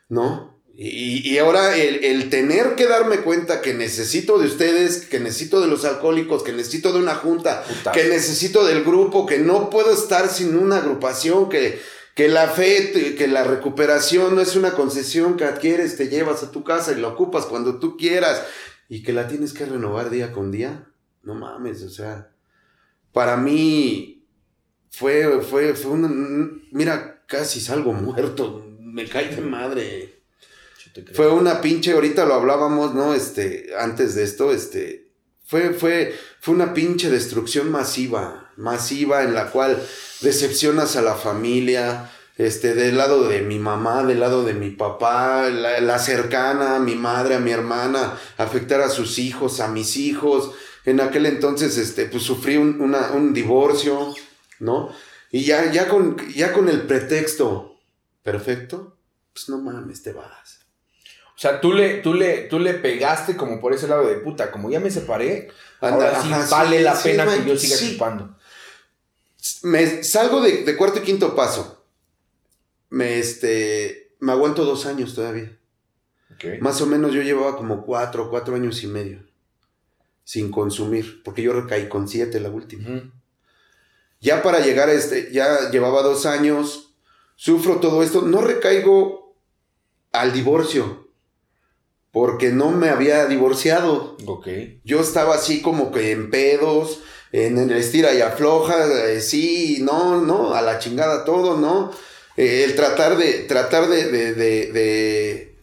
¿No? 0.10 0.56
Y, 0.78 1.30
y 1.30 1.38
ahora 1.38 1.78
el, 1.78 2.04
el, 2.04 2.30
tener 2.30 2.76
que 2.76 2.86
darme 2.86 3.20
cuenta 3.20 3.62
que 3.62 3.74
necesito 3.74 4.38
de 4.38 4.48
ustedes, 4.48 5.06
que 5.06 5.22
necesito 5.22 5.62
de 5.62 5.68
los 5.68 5.86
alcohólicos, 5.86 6.44
que 6.44 6.52
necesito 6.52 6.92
de 6.92 7.00
una 7.00 7.16
junta, 7.16 7.64
que 7.94 8.04
necesito 8.06 8.66
del 8.66 8.84
grupo, 8.84 9.26
que 9.26 9.40
no 9.40 9.70
puedo 9.70 9.94
estar 9.94 10.28
sin 10.28 10.58
una 10.58 10.80
agrupación, 10.80 11.48
que, 11.48 11.80
que 12.14 12.28
la 12.28 12.50
fe, 12.50 13.16
que 13.18 13.28
la 13.30 13.46
recuperación 13.46 14.36
no 14.36 14.42
es 14.42 14.58
una 14.58 14.74
concesión 14.74 15.38
que 15.38 15.46
adquieres, 15.46 15.96
te 15.96 16.10
llevas 16.10 16.44
a 16.44 16.52
tu 16.52 16.66
casa 16.66 16.92
y 16.92 17.00
la 17.00 17.08
ocupas 17.08 17.46
cuando 17.46 17.80
tú 17.80 17.96
quieras 17.96 18.44
y 18.90 19.02
que 19.02 19.14
la 19.14 19.30
tienes 19.30 19.54
que 19.54 19.66
renovar 19.66 20.10
día 20.10 20.34
con 20.34 20.52
día 20.52 20.90
no 21.26 21.36
mames, 21.36 21.84
o 21.84 21.90
sea, 21.90 22.32
para 23.12 23.36
mí 23.36 24.28
fue, 24.92 25.42
fue, 25.42 25.74
fue 25.74 25.92
una, 25.92 26.10
mira, 26.72 27.24
casi 27.28 27.60
salgo 27.60 27.94
muerto, 27.94 28.66
me 28.80 29.08
cae 29.08 29.36
de 29.36 29.42
madre. 29.42 30.22
Fue 31.14 31.30
una 31.30 31.60
pinche, 31.60 31.92
ahorita 31.92 32.26
lo 32.26 32.36
hablábamos, 32.36 32.94
¿no? 32.94 33.14
Este, 33.14 33.72
antes 33.78 34.16
de 34.16 34.24
esto, 34.24 34.54
este, 34.54 35.12
fue, 35.46 35.74
fue, 35.74 36.16
fue 36.40 36.54
una 36.54 36.74
pinche 36.74 37.10
destrucción 37.10 37.70
masiva, 37.70 38.52
masiva 38.56 39.24
en 39.24 39.34
la 39.34 39.52
cual 39.52 39.78
decepcionas 40.22 40.96
a 40.96 41.02
la 41.02 41.16
familia, 41.16 42.12
este, 42.38 42.76
del 42.76 42.98
lado 42.98 43.28
de 43.28 43.42
mi 43.42 43.60
mamá, 43.60 44.04
del 44.04 44.22
lado 44.22 44.44
de 44.46 44.54
mi 44.54 44.70
papá, 44.72 45.50
la, 45.50 45.82
la 45.82 46.00
cercana, 46.00 46.78
a 46.78 46.80
mi 46.80 46.96
madre, 46.96 47.36
a 47.36 47.40
mi 47.40 47.52
hermana, 47.52 48.18
afectar 48.38 48.80
a 48.82 48.90
sus 48.90 49.20
hijos, 49.20 49.60
a 49.60 49.68
mis 49.68 49.98
hijos, 49.98 50.52
en 50.86 51.02
aquel 51.02 51.26
entonces, 51.26 51.78
este, 51.78 52.06
pues 52.06 52.24
sufrí 52.24 52.58
un, 52.58 52.80
un 52.80 53.34
divorcio, 53.34 54.14
¿no? 54.60 54.90
Y 55.32 55.44
ya, 55.44 55.72
ya, 55.72 55.88
con, 55.88 56.16
ya 56.34 56.54
con 56.54 56.70
el 56.70 56.84
pretexto 56.84 57.80
perfecto, 58.24 58.96
pues 59.34 59.50
no 59.50 59.58
mames, 59.58 60.04
te 60.04 60.14
vas. 60.14 60.60
O 61.36 61.38
sea, 61.38 61.60
tú 61.60 61.74
le, 61.74 61.96
tú 61.98 62.14
le, 62.14 62.44
tú 62.44 62.60
le 62.60 62.76
pegaste 62.76 63.36
como 63.36 63.60
por 63.60 63.74
ese 63.74 63.88
lado 63.88 64.08
de 64.08 64.16
puta, 64.16 64.52
como 64.52 64.70
ya 64.70 64.80
me 64.80 64.92
separé, 64.92 65.50
ahora 65.82 66.22
sí 66.22 66.30
vale 66.50 66.82
la 66.82 66.94
pena 66.94 67.26
que 67.26 67.46
yo 67.46 67.58
siga 67.58 67.78
chupando. 67.78 68.38
Me 69.64 70.04
salgo 70.04 70.42
de, 70.42 70.76
cuarto 70.78 71.00
y 71.00 71.02
quinto 71.02 71.36
paso. 71.36 71.84
Me, 72.90 73.20
este, 73.20 74.16
me 74.20 74.32
aguanto 74.32 74.64
dos 74.64 74.86
años 74.86 75.14
todavía. 75.14 75.58
Más 76.62 76.80
o 76.82 76.86
menos 76.86 77.14
yo 77.14 77.22
llevaba 77.22 77.58
como 77.58 77.86
cuatro, 77.86 78.30
cuatro 78.30 78.56
años 78.56 78.84
y 78.84 78.88
medio 78.88 79.25
sin 80.26 80.52
consumir, 80.52 81.22
porque 81.24 81.44
yo 81.44 81.54
recaí 81.54 81.88
con 81.88 82.10
siete 82.10 82.42
la 82.42 82.50
última. 82.50 83.14
Ya 84.20 84.42
para 84.42 84.60
llegar 84.60 84.90
a 84.90 84.94
este, 84.94 85.32
ya 85.32 85.70
llevaba 85.70 86.02
dos 86.02 86.26
años, 86.26 86.96
sufro 87.36 87.80
todo 87.80 88.04
esto, 88.04 88.24
no 88.24 88.42
recaigo 88.42 89.38
al 90.12 90.34
divorcio, 90.34 91.10
porque 92.12 92.50
no 92.50 92.72
me 92.72 92.90
había 92.90 93.28
divorciado. 93.28 94.18
Ok. 94.26 94.48
Yo 94.84 95.00
estaba 95.00 95.36
así 95.36 95.62
como 95.62 95.92
que 95.92 96.12
en 96.12 96.32
pedos, 96.32 97.02
en 97.32 97.60
el 97.60 97.72
estira 97.74 98.14
y 98.16 98.22
afloja, 98.22 99.12
eh, 99.12 99.22
sí, 99.22 99.80
no, 99.84 100.20
no, 100.22 100.56
a 100.56 100.62
la 100.62 100.80
chingada 100.80 101.24
todo, 101.24 101.58
¿no? 101.58 101.92
Eh, 102.36 102.64
el 102.64 102.76
tratar 102.76 103.18
de, 103.18 103.44
tratar 103.44 103.88
de, 103.90 104.12
de, 104.12 104.34
de, 104.34 104.72
de, 104.72 105.56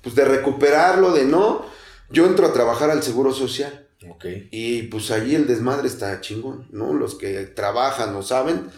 pues 0.00 0.14
de 0.14 0.24
recuperarlo, 0.24 1.12
de 1.12 1.24
no. 1.24 1.66
Yo 2.08 2.24
entro 2.24 2.46
a 2.46 2.52
trabajar 2.54 2.90
al 2.90 3.02
Seguro 3.02 3.34
Social. 3.34 3.85
Y 4.50 4.82
pues 4.84 5.10
allí 5.10 5.34
el 5.34 5.46
desmadre 5.46 5.88
está 5.88 6.20
chingón, 6.20 6.66
¿no? 6.70 6.94
Los 6.94 7.14
que 7.14 7.44
trabajan 7.46 8.14
o 8.14 8.22
saben, 8.22 8.70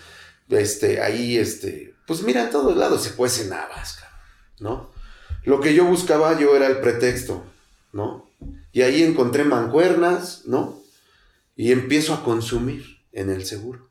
este, 0.49 1.01
ahí, 1.01 1.37
este, 1.37 1.95
pues 2.07 2.23
mira, 2.23 2.45
en 2.45 2.51
todos 2.51 2.77
lados 2.77 3.03
se 3.03 3.15
cuecen 3.15 3.53
habas, 3.53 3.99
¿no? 4.61 4.91
Lo 5.45 5.61
que 5.61 5.75
yo 5.75 5.85
buscaba 5.85 6.39
yo 6.39 6.57
era 6.57 6.67
el 6.67 6.81
pretexto, 6.81 7.45
¿no? 7.93 8.29
Y 8.73 8.83
ahí 8.83 9.03
encontré 9.03 9.45
mancuernas, 9.45 10.43
¿no? 10.47 10.81
Y 11.57 11.73
empiezo 11.73 12.15
a 12.15 12.23
consumir 12.23 12.85
en 13.13 13.31
el 13.31 13.45
seguro. 13.45 13.89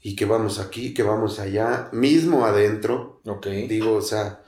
Y 0.00 0.16
que 0.16 0.24
vamos 0.24 0.58
aquí, 0.58 0.94
que 0.94 1.02
vamos 1.02 1.38
allá, 1.38 1.88
mismo 1.92 2.44
adentro. 2.44 3.20
Ok. 3.24 3.46
Digo, 3.46 3.94
o 3.94 4.02
sea, 4.02 4.41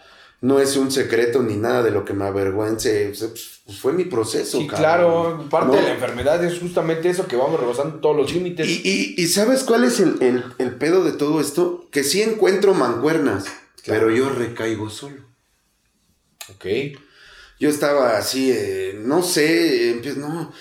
no 0.45 0.61
es 0.61 0.77
un 0.77 0.91
secreto 0.91 1.43
ni 1.43 1.57
nada 1.57 1.83
de 1.83 1.91
lo 1.91 2.05
que 2.05 2.13
me 2.13 2.25
avergüence. 2.27 3.07
pues, 3.19 3.61
pues, 3.65 3.79
fue 3.81 3.93
mi 3.95 4.05
proceso. 4.05 4.59
Sí, 4.59 4.67
cabrón. 4.67 4.79
claro, 4.83 5.49
parte 5.49 5.69
¿No? 5.69 5.77
de 5.77 5.83
la 5.83 5.95
enfermedad 5.95 6.45
es 6.45 6.59
justamente 6.59 7.09
eso, 7.09 7.27
que 7.27 7.37
vamos 7.37 7.59
rebasando 7.59 7.99
todos 8.01 8.15
los 8.17 8.33
límites. 8.33 8.69
Y, 8.69 8.83
y- 8.85 9.15
y 9.23 9.27
¿sabes 9.29 9.63
cuál 9.65 9.85
es 9.85 10.01
el, 10.01 10.21
el- 10.21 10.45
el 10.59 10.75
pedo 10.77 11.03
de 11.03 11.13
todo 11.13 11.41
esto? 11.41 11.89
Que 11.91 12.05
sí 12.05 12.21
encuentro 12.21 12.75
mancuernas, 12.75 13.45
Claro. 13.83 14.07
pero 14.07 14.11
yo 14.11 14.29
recaigo 14.29 14.91
solo. 14.91 15.23
Ok. 16.51 16.67
Yo 17.59 17.71
estaba 17.71 18.19
así, 18.19 18.51
eh, 18.53 18.99
no 19.03 19.23
sé, 19.23 19.93
empiezo, 19.93 20.21
no. 20.21 20.53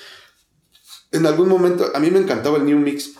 En 1.12 1.26
algún 1.26 1.50
momento, 1.50 1.91
a 1.93 2.00
mí 2.00 2.10
me 2.10 2.19
encantaba 2.19 2.58
el 2.58 2.65
New 2.65 2.80
Mix. 2.80 3.12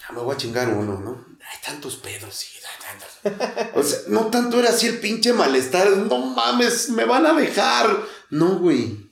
Ya 0.00 0.12
me 0.14 0.22
voy 0.22 0.34
a 0.34 0.38
chingar 0.38 0.68
uno, 0.70 0.98
¿no? 0.98 1.27
Hay 1.50 1.58
tantos 1.64 1.96
pedos, 1.96 2.34
sí, 2.34 2.48
hay 2.56 3.32
tantos. 3.32 3.68
O 3.74 3.82
sea, 3.82 3.98
no 4.08 4.26
tanto 4.26 4.60
era 4.60 4.70
así 4.70 4.86
el 4.86 4.98
pinche 4.98 5.32
malestar, 5.32 5.88
no 5.96 6.18
mames, 6.18 6.90
me 6.90 7.04
van 7.04 7.26
a 7.26 7.32
dejar. 7.32 8.04
No, 8.30 8.58
güey. 8.58 9.08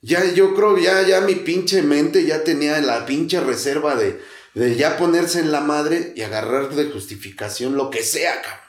Ya, 0.00 0.24
yo 0.32 0.54
creo, 0.54 0.78
ya, 0.78 1.02
ya 1.02 1.20
mi 1.22 1.34
pinche 1.34 1.82
mente 1.82 2.24
ya 2.24 2.44
tenía 2.44 2.80
la 2.80 3.04
pinche 3.04 3.40
reserva 3.40 3.96
de, 3.96 4.22
de 4.54 4.76
ya 4.76 4.96
ponerse 4.96 5.40
en 5.40 5.50
la 5.50 5.60
madre 5.60 6.12
y 6.14 6.22
agarrar 6.22 6.74
de 6.74 6.90
justificación 6.90 7.76
lo 7.76 7.90
que 7.90 8.02
sea, 8.02 8.40
cabrón. 8.42 8.68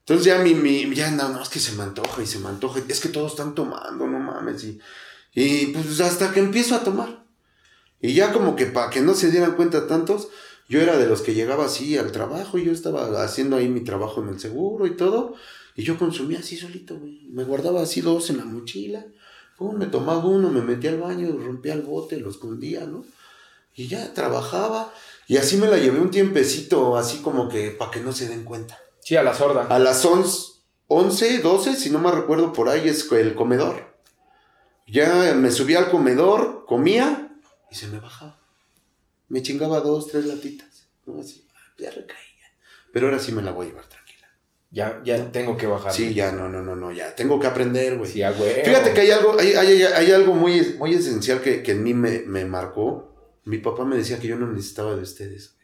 Entonces 0.00 0.26
ya 0.26 0.38
mi, 0.38 0.52
mi, 0.52 0.94
ya 0.94 1.10
no, 1.10 1.30
no, 1.30 1.42
es 1.42 1.48
que 1.48 1.60
se 1.60 1.72
me 1.72 1.82
antoja 1.82 2.22
y 2.22 2.26
se 2.26 2.38
me 2.38 2.48
antoja. 2.48 2.80
Es 2.86 3.00
que 3.00 3.08
todos 3.08 3.32
están 3.32 3.54
tomando, 3.54 4.06
no 4.06 4.18
mames. 4.18 4.62
Y, 4.64 4.80
y 5.32 5.66
pues 5.68 5.98
hasta 6.00 6.30
que 6.30 6.40
empiezo 6.40 6.74
a 6.74 6.84
tomar. 6.84 7.24
Y 8.02 8.12
ya 8.12 8.30
como 8.30 8.54
que 8.54 8.66
para 8.66 8.90
que 8.90 9.00
no 9.00 9.14
se 9.14 9.30
dieran 9.30 9.56
cuenta 9.56 9.86
tantos, 9.86 10.28
yo 10.68 10.80
era 10.80 10.96
de 10.96 11.06
los 11.06 11.22
que 11.22 11.34
llegaba 11.34 11.66
así 11.66 11.98
al 11.98 12.12
trabajo, 12.12 12.58
yo 12.58 12.72
estaba 12.72 13.22
haciendo 13.22 13.56
ahí 13.56 13.68
mi 13.68 13.80
trabajo 13.80 14.22
en 14.22 14.30
el 14.30 14.40
seguro 14.40 14.86
y 14.86 14.96
todo, 14.96 15.34
y 15.74 15.82
yo 15.82 15.98
consumía 15.98 16.38
así 16.38 16.56
solito, 16.56 16.98
güey. 16.98 17.26
Me 17.30 17.44
guardaba 17.44 17.82
así 17.82 18.00
dos 18.00 18.30
en 18.30 18.38
la 18.38 18.44
mochila, 18.44 19.04
pum, 19.58 19.76
me 19.76 19.86
tomaba 19.86 20.24
uno, 20.24 20.50
me 20.50 20.62
metía 20.62 20.90
al 20.90 21.00
baño, 21.00 21.36
rompía 21.36 21.74
el 21.74 21.82
bote, 21.82 22.18
lo 22.18 22.30
escondía, 22.30 22.86
¿no? 22.86 23.04
Y 23.74 23.88
ya 23.88 24.14
trabajaba, 24.14 24.92
y 25.26 25.36
así 25.36 25.56
me 25.56 25.66
la 25.66 25.78
llevé 25.78 26.00
un 26.00 26.10
tiempecito, 26.10 26.96
así 26.96 27.18
como 27.18 27.48
que 27.48 27.70
para 27.70 27.90
que 27.90 28.00
no 28.00 28.12
se 28.12 28.28
den 28.28 28.44
cuenta. 28.44 28.78
Sí, 29.00 29.16
a 29.16 29.22
la 29.22 29.34
sorda. 29.34 29.66
A 29.68 29.78
las 29.78 30.04
11, 30.04 30.52
11, 30.86 31.38
12, 31.40 31.76
si 31.76 31.90
no 31.90 31.98
me 31.98 32.10
recuerdo 32.10 32.52
por 32.52 32.68
ahí, 32.68 32.88
es 32.88 33.10
el 33.12 33.34
comedor. 33.34 33.94
Ya 34.86 35.34
me 35.34 35.50
subía 35.50 35.78
al 35.78 35.90
comedor, 35.90 36.64
comía 36.66 37.36
y 37.70 37.74
se 37.74 37.88
me 37.88 38.00
bajaba. 38.00 38.43
Me 39.28 39.42
chingaba 39.42 39.80
dos, 39.80 40.08
tres 40.08 40.26
latitas. 40.26 40.88
¿no? 41.06 41.20
Así, 41.20 41.46
ya 41.78 41.90
recaía. 41.90 42.18
Pero 42.92 43.06
ahora 43.06 43.18
sí 43.18 43.32
me 43.32 43.42
la 43.42 43.50
voy 43.52 43.66
a 43.66 43.68
llevar 43.70 43.86
tranquila. 43.88 44.28
Ya, 44.70 45.00
ya 45.04 45.30
tengo 45.32 45.56
que 45.56 45.66
bajar. 45.66 45.92
Sí, 45.92 46.14
ya, 46.14 46.32
no, 46.32 46.48
no, 46.48 46.62
no, 46.62 46.74
no, 46.76 46.92
ya. 46.92 47.14
Tengo 47.14 47.38
que 47.40 47.46
aprender, 47.46 47.96
güey. 47.98 48.10
Sí, 48.10 48.20
huevo. 48.22 48.44
Fíjate 48.64 48.92
que 48.92 49.00
hay 49.02 49.10
algo, 49.10 49.38
hay, 49.38 49.52
hay- 49.52 49.82
hay 49.82 50.10
algo 50.12 50.34
muy, 50.34 50.74
muy 50.78 50.94
esencial 50.94 51.40
que, 51.40 51.62
que 51.62 51.72
en 51.72 51.82
mí 51.82 51.94
me, 51.94 52.20
me 52.20 52.44
marcó. 52.44 53.40
Mi 53.44 53.58
papá 53.58 53.84
me 53.84 53.96
decía 53.96 54.18
que 54.18 54.26
yo 54.28 54.36
no 54.36 54.46
necesitaba 54.50 54.96
de 54.96 55.02
ustedes. 55.02 55.54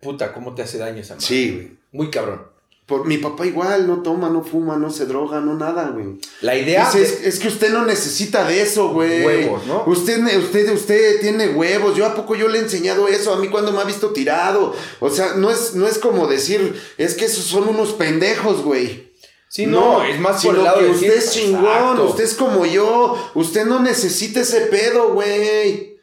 Puta, 0.00 0.32
¿cómo 0.32 0.54
te 0.54 0.62
hace 0.62 0.78
daño 0.78 1.00
esa 1.00 1.14
madre? 1.14 1.26
Sí, 1.26 1.52
güey. 1.52 1.78
Muy 1.92 2.10
cabrón. 2.10 2.46
Por, 2.86 3.04
mi 3.04 3.18
papá 3.18 3.44
igual, 3.44 3.88
no 3.88 4.00
toma, 4.02 4.30
no 4.30 4.44
fuma, 4.44 4.76
no 4.76 4.90
se 4.90 5.06
droga, 5.06 5.40
no 5.40 5.54
nada, 5.54 5.88
güey. 5.88 6.18
La 6.40 6.54
idea 6.54 6.88
de- 6.92 7.02
es, 7.02 7.24
es 7.24 7.38
que 7.40 7.48
usted 7.48 7.72
no 7.72 7.84
necesita 7.84 8.46
de 8.46 8.62
eso, 8.62 8.90
güey. 8.90 9.24
Huevos, 9.24 9.66
¿no? 9.66 9.82
Usted, 9.86 10.22
usted, 10.38 10.72
usted 10.72 11.20
tiene 11.20 11.48
huevos. 11.48 11.96
Yo 11.96 12.06
a 12.06 12.14
poco 12.14 12.36
yo 12.36 12.46
le 12.46 12.58
he 12.58 12.62
enseñado 12.62 13.08
eso. 13.08 13.34
A 13.34 13.38
mí 13.38 13.48
cuando 13.48 13.72
me 13.72 13.80
ha 13.80 13.84
visto 13.84 14.10
tirado. 14.12 14.72
O 15.00 15.10
sea, 15.10 15.34
no 15.34 15.50
es, 15.50 15.74
no 15.74 15.88
es 15.88 15.98
como 15.98 16.28
decir, 16.28 16.80
es 16.96 17.14
que 17.14 17.24
esos 17.24 17.44
son 17.44 17.68
unos 17.68 17.92
pendejos, 17.94 18.62
güey. 18.62 19.12
Sí, 19.48 19.66
no, 19.66 20.04
es 20.04 20.20
más 20.20 20.44
por 20.44 20.54
el 20.54 20.62
lado 20.62 20.78
que 20.78 20.84
de 20.84 20.90
usted 20.90 21.14
decir, 21.14 21.22
es 21.28 21.32
chingón, 21.32 21.64
exacto. 21.64 22.04
usted 22.04 22.24
es 22.24 22.34
como 22.34 22.66
yo. 22.66 23.30
Usted 23.34 23.64
no 23.66 23.80
necesita 23.80 24.40
ese 24.42 24.60
pedo, 24.62 25.12
güey. 25.12 25.98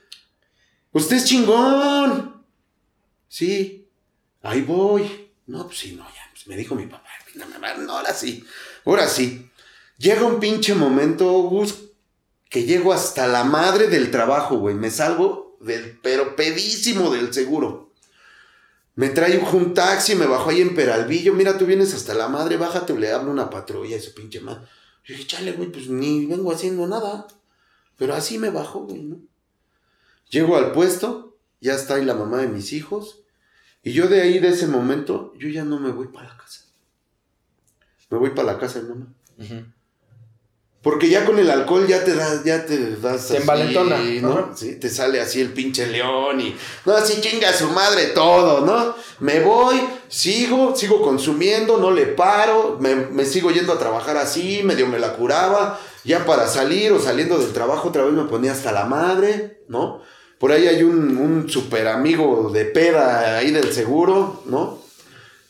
Usted 0.92 1.16
es 1.16 1.26
chingón. 1.26 2.44
Sí, 3.30 3.88
ahí 4.42 4.62
voy. 4.62 5.30
No, 5.48 5.66
pues 5.66 5.80
sí, 5.80 5.94
no, 5.94 6.04
ya. 6.04 6.23
Pues 6.44 6.48
me 6.48 6.62
dijo 6.62 6.76
mi 6.76 6.88
papá, 6.88 7.10
ahora 7.90 8.14
sí. 8.14 8.44
Ahora 8.86 9.08
sí. 9.08 9.50
Llega 9.98 10.26
un 10.26 10.40
pinche 10.40 10.76
momento, 10.76 11.32
Gus, 11.44 11.76
que 12.50 12.66
llego 12.66 12.92
hasta 12.92 13.28
la 13.28 13.46
madre 13.46 13.88
del 13.88 14.12
trabajo, 14.12 14.58
güey. 14.58 14.76
Me 14.76 14.92
salgo 14.92 15.58
del, 15.62 16.00
pero 16.02 16.36
pedísimo 16.36 17.12
del 17.12 17.34
seguro. 17.34 17.94
Me 18.96 19.10
trae 19.10 19.38
un 19.54 19.74
taxi, 19.74 20.16
me 20.16 20.26
bajó 20.26 20.50
ahí 20.50 20.62
en 20.62 20.76
Peralvillo. 20.76 21.34
Mira, 21.34 21.58
tú 21.58 21.66
vienes 21.66 21.94
hasta 21.94 22.14
la 22.14 22.28
madre, 22.28 22.58
bájate 22.58 22.94
le 22.94 23.12
hablo 23.12 23.32
una 23.32 23.50
patrulla, 23.50 23.96
ese 23.96 24.12
pinche 24.12 24.42
madre. 24.42 24.68
Yo 25.06 25.16
dije, 25.16 25.28
chale, 25.28 25.54
güey, 25.54 25.72
pues 25.72 25.88
ni 25.88 26.26
vengo 26.26 26.52
haciendo 26.52 26.86
nada. 26.88 27.28
Pero 27.98 28.16
así 28.16 28.38
me 28.38 28.50
bajó, 28.50 28.82
güey, 28.82 29.02
¿no? 29.02 29.18
Llego 30.30 30.58
al 30.58 30.74
puesto, 30.74 31.38
ya 31.62 31.76
está 31.76 31.96
ahí 31.96 32.06
la 32.06 32.16
mamá 32.16 32.40
de 32.40 32.48
mis 32.48 32.74
hijos. 32.74 33.23
Y 33.84 33.92
yo 33.92 34.08
de 34.08 34.22
ahí, 34.22 34.40
de 34.40 34.50
ese 34.50 34.68
momento, 34.68 35.34
yo 35.38 35.50
ya 35.50 35.66
no 35.66 35.78
me 35.78 35.92
voy 35.92 36.08
para 36.08 36.30
la 36.30 36.38
casa. 36.38 36.62
Me 38.10 38.18
voy 38.18 38.30
para 38.30 38.54
la 38.54 38.60
casa 38.60 38.80
de 38.82 38.90
mamá. 38.90 39.08
Porque 40.82 41.10
ya 41.10 41.24
con 41.26 41.40
el 41.40 41.50
alcohol 41.50 41.88
ya 41.88 42.04
te 42.04 42.14
das, 42.14 42.44
ya 42.44 42.66
te 42.66 42.98
das 42.98 43.30
Te 43.30 43.38
envalentona, 43.38 43.98
¿no? 44.22 44.32
ajá. 44.32 44.52
Sí, 44.54 44.76
te 44.76 44.90
sale 44.90 45.22
así 45.22 45.40
el 45.40 45.54
pinche 45.54 45.88
león 45.88 46.42
y. 46.42 46.56
No, 46.86 46.94
así 46.94 47.22
chinga 47.22 47.50
a 47.50 47.54
su 47.54 47.70
madre 47.70 48.08
todo, 48.08 48.66
¿no? 48.66 48.94
Me 49.20 49.40
voy, 49.40 49.80
sigo, 50.10 50.76
sigo 50.76 51.02
consumiendo, 51.02 51.78
no 51.78 51.90
le 51.92 52.06
paro, 52.06 52.78
me, 52.82 52.96
me 52.96 53.24
sigo 53.24 53.50
yendo 53.52 53.72
a 53.72 53.80
trabajar 53.80 54.18
así, 54.18 54.62
medio 54.64 54.88
me 54.88 55.00
la 55.00 55.14
curaba. 55.14 55.80
Ya 56.04 56.26
para 56.26 56.48
salir 56.48 56.92
o 56.92 57.00
saliendo 57.00 57.38
del 57.38 57.54
trabajo 57.54 57.88
otra 57.88 58.04
vez 58.04 58.14
me 58.14 58.26
ponía 58.26 58.52
hasta 58.52 58.74
la 58.74 58.84
madre, 58.84 59.64
¿no? 59.70 60.02
Por 60.44 60.52
ahí 60.52 60.68
hay 60.68 60.84
un, 60.84 61.16
un 61.16 61.50
super 61.50 61.88
amigo 61.88 62.52
de 62.54 62.66
peda 62.66 63.38
ahí 63.38 63.52
del 63.52 63.72
seguro, 63.72 64.44
¿no? 64.46 64.78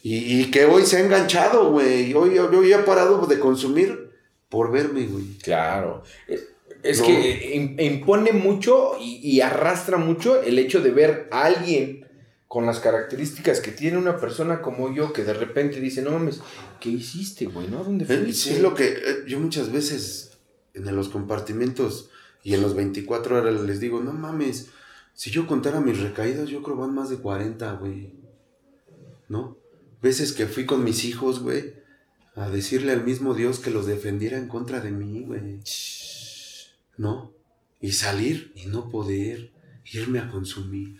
Y, 0.04 0.42
y 0.42 0.52
que 0.52 0.66
hoy 0.66 0.86
se 0.86 0.98
ha 0.98 1.00
enganchado, 1.00 1.72
güey. 1.72 2.14
Hoy, 2.14 2.38
hoy 2.38 2.74
ha 2.74 2.86
parado 2.86 3.26
de 3.26 3.40
consumir 3.40 4.12
por 4.50 4.72
verme, 4.72 5.08
güey. 5.08 5.36
Claro. 5.42 6.04
Eh, 6.28 6.40
Es 6.84 7.00
No. 7.00 7.08
que 7.08 7.56
im- 7.56 7.82
impone 7.82 8.34
mucho 8.34 8.92
y, 9.02 9.16
y 9.28 9.42
arrastra 9.42 9.98
mucho 9.98 10.40
el 10.44 10.60
hecho 10.60 10.80
de 10.80 10.92
ver 10.92 11.28
a 11.32 11.46
alguien 11.46 12.06
con 12.48 12.68
las 12.68 12.80
características 12.80 13.62
que 13.62 13.72
tiene 13.72 13.98
una 13.98 14.18
persona 14.18 14.62
como 14.62 14.94
yo 14.94 15.12
que 15.12 15.24
de 15.24 15.34
repente 15.34 15.80
dice, 15.80 16.04
no 16.04 16.12
mames, 16.12 16.40
¿qué 16.80 16.90
hiciste, 16.90 17.46
güey? 17.46 17.68
¿No? 17.68 17.84
¿Dónde 17.84 18.04
Eh, 18.04 18.08
fuiste? 18.18 18.34
Sí, 18.34 18.50
es 18.52 18.60
lo 18.62 18.76
que 18.76 18.90
eh, 18.90 19.24
yo 19.28 19.40
muchas 19.40 19.72
veces 19.72 20.38
en 20.76 20.96
los 20.96 21.10
compartimentos 21.10 22.12
y 22.44 22.54
en 22.54 22.62
los 22.62 22.76
24 22.76 23.38
horas 23.38 23.60
les 23.62 23.80
digo, 23.80 24.00
no 24.02 24.14
mames, 24.14 24.68
si 25.14 25.32
yo 25.32 25.48
contara 25.48 25.80
mis 25.82 26.00
recaídas, 26.00 26.50
yo 26.50 26.62
creo 26.64 26.76
van 26.78 26.94
más 26.94 27.10
de 27.10 27.18
40, 27.18 27.72
güey. 27.74 28.14
¿No? 29.30 29.58
Veces 30.02 30.34
que 30.34 30.48
fui 30.48 30.66
con 30.66 30.84
mis 30.84 31.06
hijos, 31.06 31.40
güey, 31.42 31.74
a 32.36 32.50
decirle 32.50 32.92
al 32.92 33.04
mismo 33.04 33.34
Dios 33.34 33.60
que 33.60 33.72
los 33.72 33.86
defendiera 33.86 34.38
en 34.38 34.48
contra 34.48 34.80
de 34.82 34.92
mí, 34.92 35.24
güey. 35.26 35.60
¿No? 36.98 37.32
Y 37.82 37.92
salir 37.94 38.52
y 38.56 38.66
no 38.68 38.90
poder, 38.90 39.52
irme 39.92 40.20
a 40.20 40.30
consumir. 40.30 40.98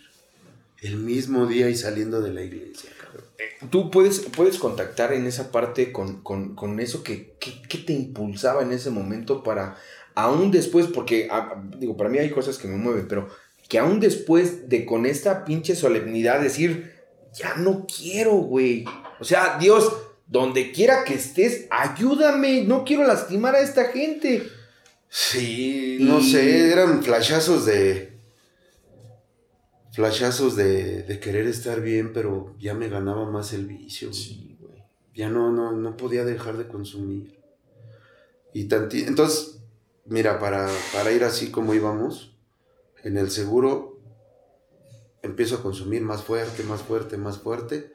El 0.80 0.96
mismo 0.96 1.46
día 1.46 1.70
y 1.70 1.76
saliendo 1.76 2.20
de 2.20 2.32
la 2.34 2.42
iglesia, 2.42 2.90
cabrón. 3.00 3.24
Tú 3.70 3.90
puedes, 3.90 4.20
puedes 4.36 4.58
contactar 4.58 5.12
en 5.14 5.26
esa 5.26 5.50
parte 5.50 5.92
con, 5.92 6.22
con- 6.22 6.54
con 6.54 6.78
eso 6.78 7.02
que, 7.02 7.36
que- 7.40 7.62
que 7.62 7.78
te 7.78 7.92
impulsaba 7.94 8.62
en 8.62 8.72
ese 8.72 8.90
momento 8.90 9.42
para, 9.42 9.76
aún 10.14 10.50
después, 10.50 10.86
porque, 10.88 11.28
ah, 11.30 11.62
digo, 11.78 11.96
para 11.96 12.10
mí 12.10 12.18
hay 12.18 12.30
cosas 12.30 12.58
que 12.58 12.68
me 12.68 12.76
mueven, 12.76 13.08
pero 13.08 13.28
que 13.74 13.80
aún 13.80 13.98
después 13.98 14.68
de 14.68 14.86
con 14.86 15.04
esta 15.04 15.44
pinche 15.44 15.74
solemnidad 15.74 16.40
decir, 16.40 16.92
ya 17.32 17.56
no 17.56 17.86
quiero, 17.88 18.34
güey. 18.34 18.84
O 19.18 19.24
sea, 19.24 19.58
Dios, 19.58 19.92
donde 20.28 20.70
quiera 20.70 21.02
que 21.02 21.14
estés, 21.14 21.66
ayúdame, 21.70 22.62
no 22.62 22.84
quiero 22.84 23.02
lastimar 23.04 23.56
a 23.56 23.60
esta 23.62 23.86
gente. 23.86 24.44
Sí, 25.08 25.96
Y- 25.98 26.04
no 26.04 26.20
sé, 26.20 26.70
eran 26.70 27.02
flashazos 27.02 27.66
de. 27.66 28.16
Flashazos 29.92 30.54
de, 30.54 31.02
de 31.02 31.18
querer 31.18 31.48
estar 31.48 31.80
bien, 31.80 32.12
pero 32.12 32.54
ya 32.60 32.74
me 32.74 32.88
ganaba 32.88 33.28
más 33.28 33.52
el 33.54 33.66
vicio. 33.66 34.12
Sí, 34.12 34.56
güey. 34.60 34.84
Ya 35.16 35.28
no, 35.30 35.50
no, 35.50 35.72
no 35.72 35.96
podía 35.96 36.24
dejar 36.24 36.58
de 36.58 36.68
consumir. 36.68 37.40
Y 38.52 38.68
tanti- 38.68 39.04
Entonces, 39.08 39.58
mira, 40.04 40.38
para, 40.38 40.68
para 40.92 41.10
ir 41.10 41.24
así 41.24 41.50
como 41.50 41.74
íbamos, 41.74 42.33
en 43.04 43.16
el 43.18 43.30
seguro 43.30 44.00
empiezo 45.22 45.56
a 45.56 45.62
consumir 45.62 46.02
más 46.02 46.22
fuerte, 46.22 46.64
más 46.64 46.82
fuerte, 46.82 47.16
más 47.16 47.38
fuerte. 47.38 47.92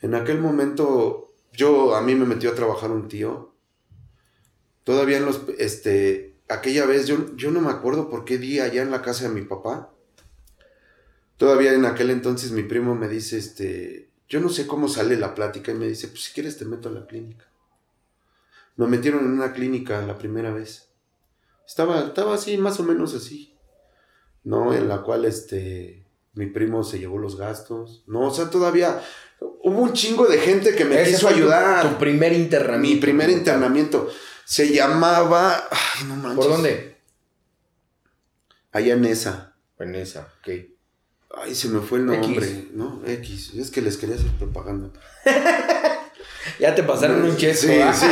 En 0.00 0.14
aquel 0.14 0.40
momento 0.40 1.32
yo, 1.52 1.94
a 1.94 2.02
mí 2.02 2.14
me 2.14 2.26
metió 2.26 2.50
a 2.50 2.54
trabajar 2.54 2.90
un 2.90 3.08
tío. 3.08 3.54
Todavía 4.84 5.18
en 5.18 5.26
los, 5.26 5.42
este, 5.58 6.36
aquella 6.48 6.86
vez, 6.86 7.06
yo, 7.06 7.36
yo 7.36 7.50
no 7.50 7.60
me 7.60 7.70
acuerdo 7.70 8.08
por 8.08 8.24
qué 8.24 8.38
día 8.38 8.64
allá 8.64 8.82
en 8.82 8.90
la 8.90 9.02
casa 9.02 9.28
de 9.28 9.34
mi 9.34 9.42
papá. 9.42 9.92
Todavía 11.36 11.72
en 11.72 11.84
aquel 11.84 12.10
entonces 12.10 12.52
mi 12.52 12.62
primo 12.62 12.94
me 12.94 13.08
dice, 13.08 13.38
este, 13.38 14.10
yo 14.28 14.40
no 14.40 14.48
sé 14.48 14.66
cómo 14.66 14.88
sale 14.88 15.16
la 15.16 15.34
plática 15.34 15.72
y 15.72 15.76
me 15.76 15.88
dice, 15.88 16.08
pues 16.08 16.24
si 16.24 16.32
quieres 16.32 16.58
te 16.58 16.64
meto 16.64 16.88
a 16.88 16.92
la 16.92 17.06
clínica. 17.06 17.46
Me 18.76 18.86
metieron 18.86 19.24
en 19.24 19.32
una 19.32 19.52
clínica 19.52 20.00
la 20.02 20.18
primera 20.18 20.52
vez. 20.52 20.88
Estaba, 21.66 22.00
estaba 22.00 22.34
así, 22.34 22.56
más 22.56 22.80
o 22.80 22.82
menos 22.82 23.14
así. 23.14 23.51
¿No? 24.44 24.74
En 24.74 24.88
la 24.88 25.02
cual 25.02 25.24
este, 25.24 26.04
mi 26.34 26.46
primo 26.46 26.82
se 26.84 26.98
llevó 26.98 27.18
los 27.18 27.36
gastos. 27.36 28.02
No, 28.06 28.28
o 28.28 28.34
sea, 28.34 28.50
todavía 28.50 29.02
hubo 29.40 29.80
un 29.80 29.92
chingo 29.92 30.26
de 30.26 30.38
gente 30.38 30.74
que 30.74 30.84
me 30.84 31.02
quiso 31.04 31.28
ayudar. 31.28 31.88
Tu, 31.88 31.98
primer 31.98 32.32
internamiento. 32.32 32.94
Mi 32.94 33.00
primer 33.00 33.30
internamiento. 33.30 34.08
Se 34.44 34.72
llamaba. 34.72 35.68
Ay, 35.70 36.04
no 36.06 36.16
manches. 36.16 36.44
¿Por 36.44 36.48
dónde? 36.56 36.96
Allá 38.72 38.94
en 38.94 39.04
esa. 39.04 39.54
En 39.78 39.94
esa, 39.94 40.32
ok. 40.40 40.52
Ay, 41.34 41.54
se 41.54 41.68
me 41.68 41.80
fue 41.80 41.98
el 41.98 42.06
nombre, 42.06 42.68
¿no? 42.72 43.02
X. 43.06 43.54
Es 43.54 43.70
que 43.70 43.80
les 43.80 43.96
quería 43.96 44.16
hacer 44.16 44.30
propaganda. 44.32 44.90
ya 46.60 46.74
te 46.74 46.82
pasaron 46.82 47.22
un 47.22 47.36
cheso. 47.36 47.66
Sí, 47.66 47.74
sí. 47.94 48.06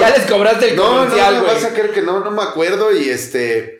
ya 0.00 0.10
les 0.10 0.26
cobraste 0.26 0.70
el 0.70 0.76
no, 0.76 0.84
comercial, 0.84 1.34
No, 1.34 1.40
no, 1.40 1.46
vas 1.46 1.64
a 1.64 1.72
creer 1.72 1.92
que 1.92 2.02
no, 2.02 2.20
no 2.20 2.30
me 2.30 2.42
acuerdo 2.42 2.92
y 2.92 3.08
este... 3.08 3.77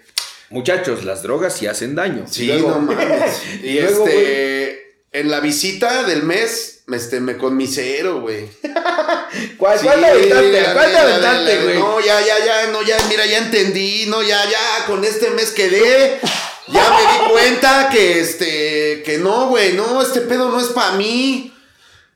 Muchachos, 0.50 1.04
las 1.04 1.22
drogas 1.22 1.54
sí 1.54 1.66
hacen 1.66 1.94
daño. 1.94 2.24
Sí, 2.28 2.50
no 2.52 2.80
mames. 2.80 3.42
y, 3.62 3.78
este... 3.78 4.88
En 5.10 5.30
la 5.30 5.40
visita 5.40 6.02
del 6.02 6.22
mes, 6.22 6.82
este, 6.92 7.20
me 7.20 7.38
conmisero, 7.38 8.20
güey. 8.20 8.46
¿Cuál, 9.56 9.78
sí, 9.78 9.86
¿Cuál 9.86 10.04
aventaste? 10.04 10.64
¿Cuál 10.74 10.96
aventaste, 10.96 11.62
güey? 11.62 11.78
No, 11.78 11.98
ya, 11.98 12.20
ya, 12.20 12.44
ya, 12.44 12.66
no, 12.70 12.82
ya, 12.82 12.98
mira, 13.08 13.24
ya 13.24 13.38
entendí, 13.38 14.04
no, 14.06 14.22
ya, 14.22 14.44
ya, 14.44 14.86
con 14.86 15.02
este 15.04 15.30
mes 15.30 15.50
quedé. 15.50 16.20
Ya 16.70 16.90
me 16.90 17.00
di 17.00 17.30
cuenta 17.30 17.88
que 17.90 18.20
este, 18.20 19.02
que 19.02 19.16
no, 19.16 19.48
güey, 19.48 19.72
no, 19.72 20.02
este 20.02 20.20
pedo 20.20 20.50
no 20.50 20.60
es 20.60 20.66
para 20.66 20.92
mí. 20.92 21.50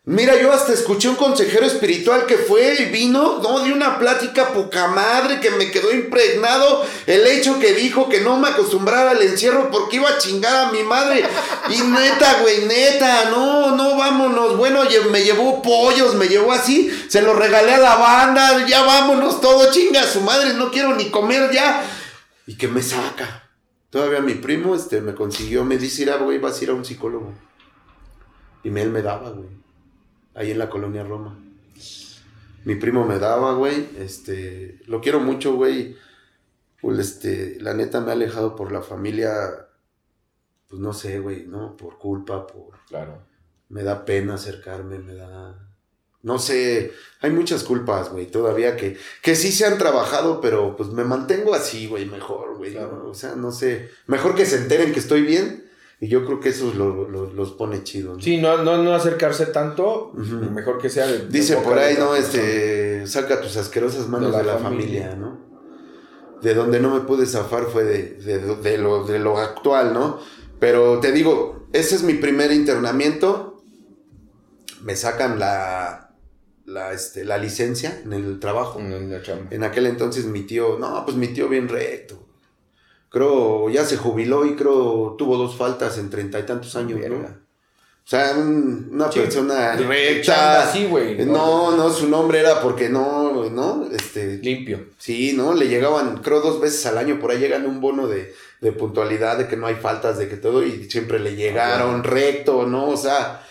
Mira, 0.04 0.36
yo 0.42 0.52
hasta 0.52 0.72
escuché 0.72 1.08
un 1.08 1.14
consejero 1.14 1.64
espiritual 1.64 2.26
que 2.26 2.36
fue 2.36 2.74
y 2.76 2.86
vino, 2.86 3.38
no, 3.40 3.60
de 3.60 3.72
una 3.72 4.00
plática 4.00 4.52
poca 4.52 4.88
madre 4.88 5.38
que 5.38 5.52
me 5.52 5.70
quedó 5.70 5.92
impregnado 5.92 6.84
el 7.06 7.24
hecho 7.24 7.60
que 7.60 7.72
dijo 7.72 8.08
que 8.08 8.20
no 8.20 8.36
me 8.36 8.48
acostumbrara 8.48 9.12
al 9.12 9.22
encierro 9.22 9.70
porque 9.70 9.98
iba 9.98 10.08
a 10.08 10.18
chingar 10.18 10.66
a 10.66 10.72
mi 10.72 10.82
madre. 10.82 11.24
Y 11.70 11.82
neta, 11.82 12.40
güey, 12.42 12.64
neta, 12.66 13.30
no, 13.30 13.76
no, 13.76 13.96
vámonos. 13.96 14.56
Bueno, 14.56 14.80
me 15.12 15.22
llevó 15.22 15.62
pollos, 15.62 16.16
me 16.16 16.26
llevó 16.26 16.50
así, 16.50 16.90
se 17.06 17.22
lo 17.22 17.34
regalé 17.34 17.74
a 17.74 17.78
la 17.78 17.94
banda, 17.94 18.66
ya 18.66 18.82
vámonos 18.82 19.40
todo, 19.40 19.70
chinga 19.70 20.02
su 20.02 20.20
madre, 20.22 20.54
no 20.54 20.72
quiero 20.72 20.96
ni 20.96 21.10
comer 21.10 21.52
ya. 21.52 21.80
Y 22.48 22.56
que 22.56 22.66
me 22.66 22.82
saca. 22.82 23.48
Todavía 23.88 24.20
mi 24.20 24.34
primo 24.34 24.74
este, 24.74 25.00
me 25.00 25.14
consiguió, 25.14 25.64
me 25.64 25.78
dice, 25.78 26.04
güey, 26.16 26.38
vas 26.38 26.60
a 26.60 26.64
ir 26.64 26.70
a 26.70 26.74
un 26.74 26.84
psicólogo. 26.84 27.32
Y 28.64 28.76
él 28.76 28.90
me 28.90 29.02
daba, 29.02 29.30
güey. 29.30 29.61
Ahí 30.34 30.50
en 30.50 30.58
la 30.58 30.70
colonia 30.70 31.04
Roma. 31.04 31.38
Mi 32.64 32.76
primo 32.76 33.04
me 33.04 33.18
daba, 33.18 33.54
güey. 33.54 33.88
Este, 33.98 34.80
lo 34.86 35.00
quiero 35.00 35.20
mucho, 35.20 35.54
güey. 35.54 35.96
Pues, 36.80 36.98
este, 36.98 37.58
la 37.60 37.74
neta 37.74 38.00
me 38.00 38.10
ha 38.10 38.14
alejado 38.14 38.56
por 38.56 38.72
la 38.72 38.82
familia. 38.82 39.32
Pues 40.68 40.80
no 40.80 40.92
sé, 40.92 41.18
güey, 41.18 41.46
¿no? 41.46 41.76
Por 41.76 41.98
culpa, 41.98 42.46
por. 42.46 42.78
Claro. 42.88 43.22
Me 43.68 43.82
da 43.82 44.04
pena 44.04 44.34
acercarme, 44.34 44.98
me 44.98 45.14
da 45.14 45.72
no 46.22 46.38
sé, 46.38 46.92
hay 47.20 47.30
muchas 47.30 47.64
culpas, 47.64 48.10
güey, 48.10 48.26
todavía 48.26 48.76
que, 48.76 48.96
que 49.22 49.34
sí 49.34 49.50
se 49.50 49.66
han 49.66 49.76
trabajado, 49.76 50.40
pero 50.40 50.76
pues 50.76 50.90
me 50.90 51.02
mantengo 51.02 51.52
así, 51.52 51.88
güey, 51.88 52.06
mejor, 52.06 52.56
güey. 52.56 52.76
O 52.76 53.14
sea, 53.14 53.34
no 53.34 53.50
sé, 53.50 53.90
mejor 54.06 54.36
que 54.36 54.46
se 54.46 54.56
enteren 54.56 54.92
que 54.92 55.00
estoy 55.00 55.22
bien 55.22 55.68
y 56.02 56.08
yo 56.08 56.24
creo 56.26 56.40
que 56.40 56.48
eso 56.48 56.72
los 56.74 57.52
pone 57.52 57.84
chido. 57.84 58.18
Sí, 58.18 58.38
no, 58.38 58.64
no, 58.64 58.82
no 58.82 58.92
acercarse 58.92 59.46
tanto, 59.46 60.10
mejor 60.12 60.78
que 60.78 60.90
sea 60.90 61.06
de... 61.06 61.28
Dice 61.28 61.58
por 61.58 61.78
ahí, 61.78 61.94
¿no? 61.96 62.16
Este, 62.16 63.06
saca 63.06 63.40
tus 63.40 63.56
asquerosas 63.56 64.08
manos 64.08 64.36
de 64.36 64.42
la, 64.42 64.58
familia. 64.58 65.14
¿no? 65.14 65.38
De 66.42 66.54
donde 66.54 66.80
no 66.80 66.92
me 66.92 67.02
pude 67.02 67.24
zafar 67.24 67.66
fue 67.66 67.84
de, 67.84 68.78
lo, 68.78 69.04
de 69.04 69.20
lo 69.20 69.38
actual, 69.38 69.94
¿no? 69.94 70.18
Pero 70.58 70.98
te 70.98 71.12
digo, 71.12 71.68
ese 71.72 71.94
es 71.94 72.02
mi 72.02 72.14
primer 72.14 72.50
internamiento. 72.50 73.62
Me 74.82 74.96
sacan 74.96 75.38
la, 75.38 76.16
la, 76.64 76.92
este, 76.92 77.24
la 77.24 77.38
licencia 77.38 78.02
en 78.04 78.12
el 78.12 78.40
trabajo. 78.40 78.80
En, 78.80 79.62
aquel 79.62 79.86
entonces 79.86 80.24
mi 80.24 80.42
tío, 80.42 80.80
no, 80.80 81.04
pues 81.04 81.16
mi 81.16 81.28
tío 81.28 81.48
bien 81.48 81.68
recto. 81.68 82.21
Creo, 83.12 83.68
ya 83.68 83.84
se 83.84 83.98
jubiló 83.98 84.46
y 84.46 84.56
creo 84.56 85.16
tuvo 85.18 85.36
dos 85.36 85.54
faltas 85.56 85.98
en 85.98 86.08
treinta 86.08 86.40
y 86.40 86.44
tantos 86.44 86.74
años, 86.76 86.98
¿no? 87.08 87.16
O 88.04 88.08
sea, 88.08 88.32
una 88.36 89.08
persona 89.10 89.76
recta. 89.76 90.72
Sí, 90.72 90.86
güey. 90.86 91.24
¿no? 91.24 91.76
no, 91.76 91.92
su 91.92 92.08
nombre 92.08 92.40
era 92.40 92.60
porque 92.60 92.88
no, 92.88 93.48
¿no? 93.50 93.88
Este. 93.92 94.38
Limpio. 94.38 94.86
Sí, 94.98 95.34
¿no? 95.36 95.54
Le 95.54 95.68
llegaban, 95.68 96.16
creo, 96.16 96.40
dos 96.40 96.60
veces 96.60 96.84
al 96.86 96.98
año, 96.98 97.20
por 97.20 97.30
ahí 97.30 97.38
llegan 97.38 97.66
un 97.66 97.80
bono 97.80 98.08
de, 98.08 98.34
de 98.60 98.72
puntualidad, 98.72 99.38
de 99.38 99.46
que 99.46 99.56
no 99.56 99.66
hay 99.66 99.76
faltas, 99.76 100.18
de 100.18 100.28
que 100.28 100.36
todo, 100.36 100.64
y 100.64 100.90
siempre 100.90 101.20
le 101.20 101.36
llegaron 101.36 102.02
recto, 102.02 102.66
¿no? 102.66 102.88
O 102.88 102.96
sea, 102.96 103.46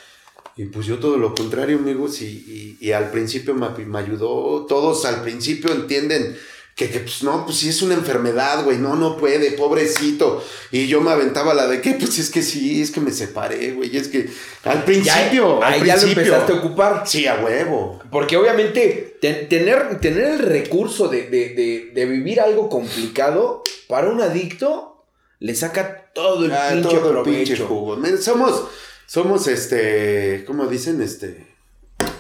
y 0.58 0.66
pues 0.66 0.86
yo 0.86 1.00
todo 1.00 1.18
lo 1.18 1.34
contrario, 1.34 1.78
amigos, 1.78 2.22
y, 2.22 2.78
y, 2.80 2.92
al 2.92 3.10
principio 3.10 3.54
me, 3.56 3.70
me, 3.86 4.00
ayudó, 4.00 4.66
todos 4.68 5.06
al 5.06 5.22
principio 5.22 5.72
entienden 5.72 6.38
que, 6.76 6.90
que, 6.90 7.00
pues 7.00 7.22
no, 7.24 7.46
pues 7.46 7.58
sí 7.58 7.70
es 7.70 7.82
una 7.82 7.94
enfermedad, 7.94 8.64
güey, 8.64 8.78
no, 8.78 8.96
no 8.96 9.18
puede, 9.18 9.52
pobrecito. 9.52 10.44
Y 10.72 10.88
yo 10.88 11.02
me 11.02 11.12
aventaba 11.12 11.54
la 11.54 11.68
de 11.68 11.82
que, 11.82 11.94
pues 11.94 12.18
es 12.18 12.30
que 12.30 12.42
sí, 12.42 12.82
es 12.82 12.92
que 12.92 13.02
me 13.02 13.12
separé, 13.12 13.74
güey, 13.74 13.96
es 13.96 14.08
que 14.08 14.30
al 14.64 14.84
principio, 14.84 15.60
ya, 15.60 15.68
al 15.68 15.86
ya 15.86 15.96
lo 15.98 16.04
empezaste 16.04 16.54
a 16.54 16.56
ocupar. 16.56 17.04
Sí, 17.06 17.28
a 17.28 17.36
huevo. 17.44 18.02
Porque 18.12 18.38
obviamente 18.38 19.18
tener, 19.22 20.00
tener 20.00 20.26
el 20.26 20.40
recurso 20.40 21.08
de, 21.08 21.24
de, 21.24 21.50
de, 21.50 21.92
de, 21.94 22.06
vivir 22.06 22.40
algo 22.40 22.70
complicado 22.70 23.64
para 23.88 24.10
un 24.10 24.22
adicto 24.22 25.06
le 25.40 25.56
saca 25.56 26.12
todo 26.14 26.46
el 26.46 26.52
ah, 26.52 26.70
pinche 26.72 26.98
todo 26.98 27.24
El 27.24 27.24
pinche 27.24 27.58
jugo. 27.58 27.98
Somos 28.20 28.64
somos, 29.12 29.46
este, 29.48 30.46
¿cómo 30.48 30.68
dicen? 30.68 31.02
Este... 31.02 31.51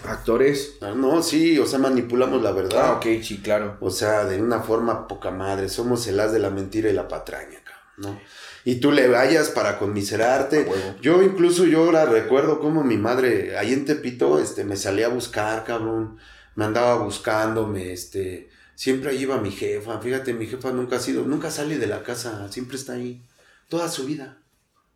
Actores. 0.05 0.77
Ah, 0.81 0.93
no, 0.95 1.21
sí, 1.21 1.59
o 1.59 1.65
sea, 1.65 1.79
manipulamos 1.79 2.41
la 2.41 2.51
verdad. 2.51 2.81
Ah, 2.83 2.91
ok, 2.93 3.23
sí, 3.23 3.39
claro. 3.43 3.77
O 3.81 3.91
sea, 3.91 4.25
de 4.25 4.41
una 4.41 4.61
forma 4.61 5.07
poca 5.07 5.31
madre. 5.31 5.69
Somos 5.69 6.07
el 6.07 6.19
as 6.19 6.31
de 6.31 6.39
la 6.39 6.49
mentira 6.49 6.89
y 6.89 6.93
la 6.93 7.07
patraña, 7.07 7.59
¿no? 7.97 8.19
Y 8.63 8.75
tú 8.75 8.91
le 8.91 9.07
vayas 9.07 9.49
para 9.49 9.79
conmiserarte. 9.79 10.67
Yo 11.01 11.21
incluso 11.23 11.65
yo 11.65 11.83
ahora 11.83 12.05
recuerdo 12.05 12.59
como 12.59 12.83
mi 12.83 12.97
madre, 12.97 13.57
ahí 13.57 13.73
en 13.73 13.85
Tepito, 13.85 14.39
este, 14.39 14.63
me 14.63 14.75
salía 14.75 15.07
a 15.07 15.09
buscar, 15.09 15.63
cabrón. 15.63 16.17
Me 16.55 16.65
andaba 16.65 17.03
buscándome, 17.03 17.93
este. 17.93 18.49
Siempre 18.75 19.11
ahí 19.11 19.21
iba 19.21 19.39
mi 19.39 19.51
jefa. 19.51 19.99
Fíjate, 19.99 20.33
mi 20.33 20.47
jefa 20.47 20.71
nunca 20.71 20.97
ha 20.97 20.99
sido, 20.99 21.23
nunca 21.23 21.51
sale 21.51 21.77
de 21.77 21.87
la 21.87 22.03
casa, 22.03 22.51
siempre 22.51 22.77
está 22.77 22.93
ahí. 22.93 23.23
Toda 23.67 23.89
su 23.89 24.05
vida. 24.05 24.39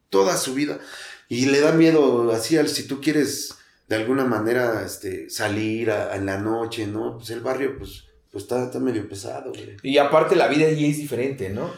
Toda 0.09 0.37
su 0.37 0.53
vida. 0.53 0.79
Y 1.29 1.47
le 1.47 1.59
da 1.59 1.71
miedo, 1.71 2.31
así, 2.31 2.57
al, 2.57 2.67
si 2.67 2.87
tú 2.87 3.01
quieres 3.01 3.55
de 3.87 3.95
alguna 3.95 4.25
manera 4.25 4.83
este, 4.85 5.29
salir 5.29 5.89
en 5.89 6.25
la 6.25 6.37
noche, 6.37 6.87
¿no? 6.87 7.17
Pues 7.17 7.29
el 7.29 7.41
barrio, 7.41 7.77
pues, 7.77 8.05
pues 8.31 8.43
está, 8.43 8.65
está 8.65 8.79
medio 8.79 9.07
pesado, 9.07 9.51
güey. 9.51 9.77
Y 9.83 9.97
aparte 9.97 10.35
la 10.35 10.47
vida 10.47 10.67
allí 10.67 10.89
es 10.89 10.97
diferente, 10.97 11.49
¿no? 11.49 11.71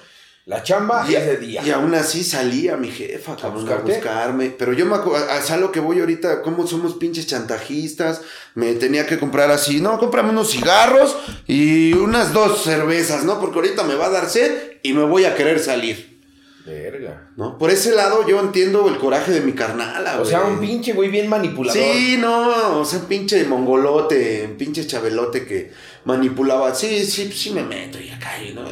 La 0.47 0.63
chamba 0.63 1.05
y, 1.09 1.13
es 1.13 1.25
de 1.25 1.37
día. 1.37 1.61
Y 1.65 1.71
aún 1.71 1.93
así 1.93 2.23
salía 2.23 2.77
mi 2.77 2.89
jefa, 2.89 3.33
a, 3.33 3.49
buscarme. 3.49 4.55
Pero 4.57 4.71
yo 4.71 4.85
me 4.85 4.95
acuerdo, 4.95 5.27
a, 5.29 5.57
lo 5.57 5.73
que 5.73 5.81
voy 5.81 5.99
ahorita, 5.99 6.41
cómo 6.41 6.65
somos 6.65 6.93
pinches 6.93 7.27
chantajistas. 7.27 8.21
Me 8.55 8.73
tenía 8.75 9.05
que 9.05 9.19
comprar 9.19 9.51
así, 9.51 9.81
no, 9.81 9.99
cómprame 9.99 10.29
unos 10.29 10.51
cigarros 10.51 11.17
y 11.47 11.91
unas 11.91 12.31
dos 12.31 12.63
cervezas, 12.63 13.25
¿no? 13.25 13.41
Porque 13.41 13.57
ahorita 13.57 13.83
me 13.83 13.95
va 13.95 14.05
a 14.05 14.09
dar 14.09 14.29
sed 14.29 14.77
y 14.83 14.93
me 14.93 15.03
voy 15.03 15.25
a 15.25 15.35
querer 15.35 15.59
salir. 15.59 16.16
Verga. 16.67 17.29
¿No? 17.37 17.57
Por 17.57 17.69
ese 17.69 17.95
lado 17.95 18.27
yo 18.27 18.41
entiendo 18.41 18.89
el 18.89 18.97
coraje 18.97 19.31
de 19.31 19.39
mi 19.39 19.53
carnal. 19.53 20.05
O 20.19 20.25
sea, 20.25 20.43
un 20.43 20.59
pinche 20.59 20.91
güey 20.91 21.09
bien 21.09 21.29
manipulador. 21.29 21.81
Sí, 21.81 22.17
no, 22.19 22.79
o 22.79 22.85
sea, 22.85 22.99
un 22.99 23.05
pinche 23.05 23.45
mongolote, 23.45 24.45
un 24.49 24.57
pinche 24.57 24.85
chabelote 24.85 25.45
que 25.45 25.71
manipulaba. 26.03 26.75
Sí, 26.75 27.05
sí, 27.05 27.31
sí 27.31 27.51
me 27.51 27.63
meto 27.63 27.99
y 28.01 28.09
acá, 28.09 28.33
¿no? 28.53 28.65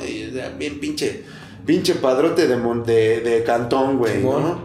bien 0.57 0.79
pinche, 0.81 1.23
pinche 1.65 1.95
padrote 1.95 2.47
de, 2.47 2.57
de, 2.57 3.21
de 3.21 3.43
cantón, 3.45 3.97
güey, 3.97 4.21
¿no? 4.21 4.61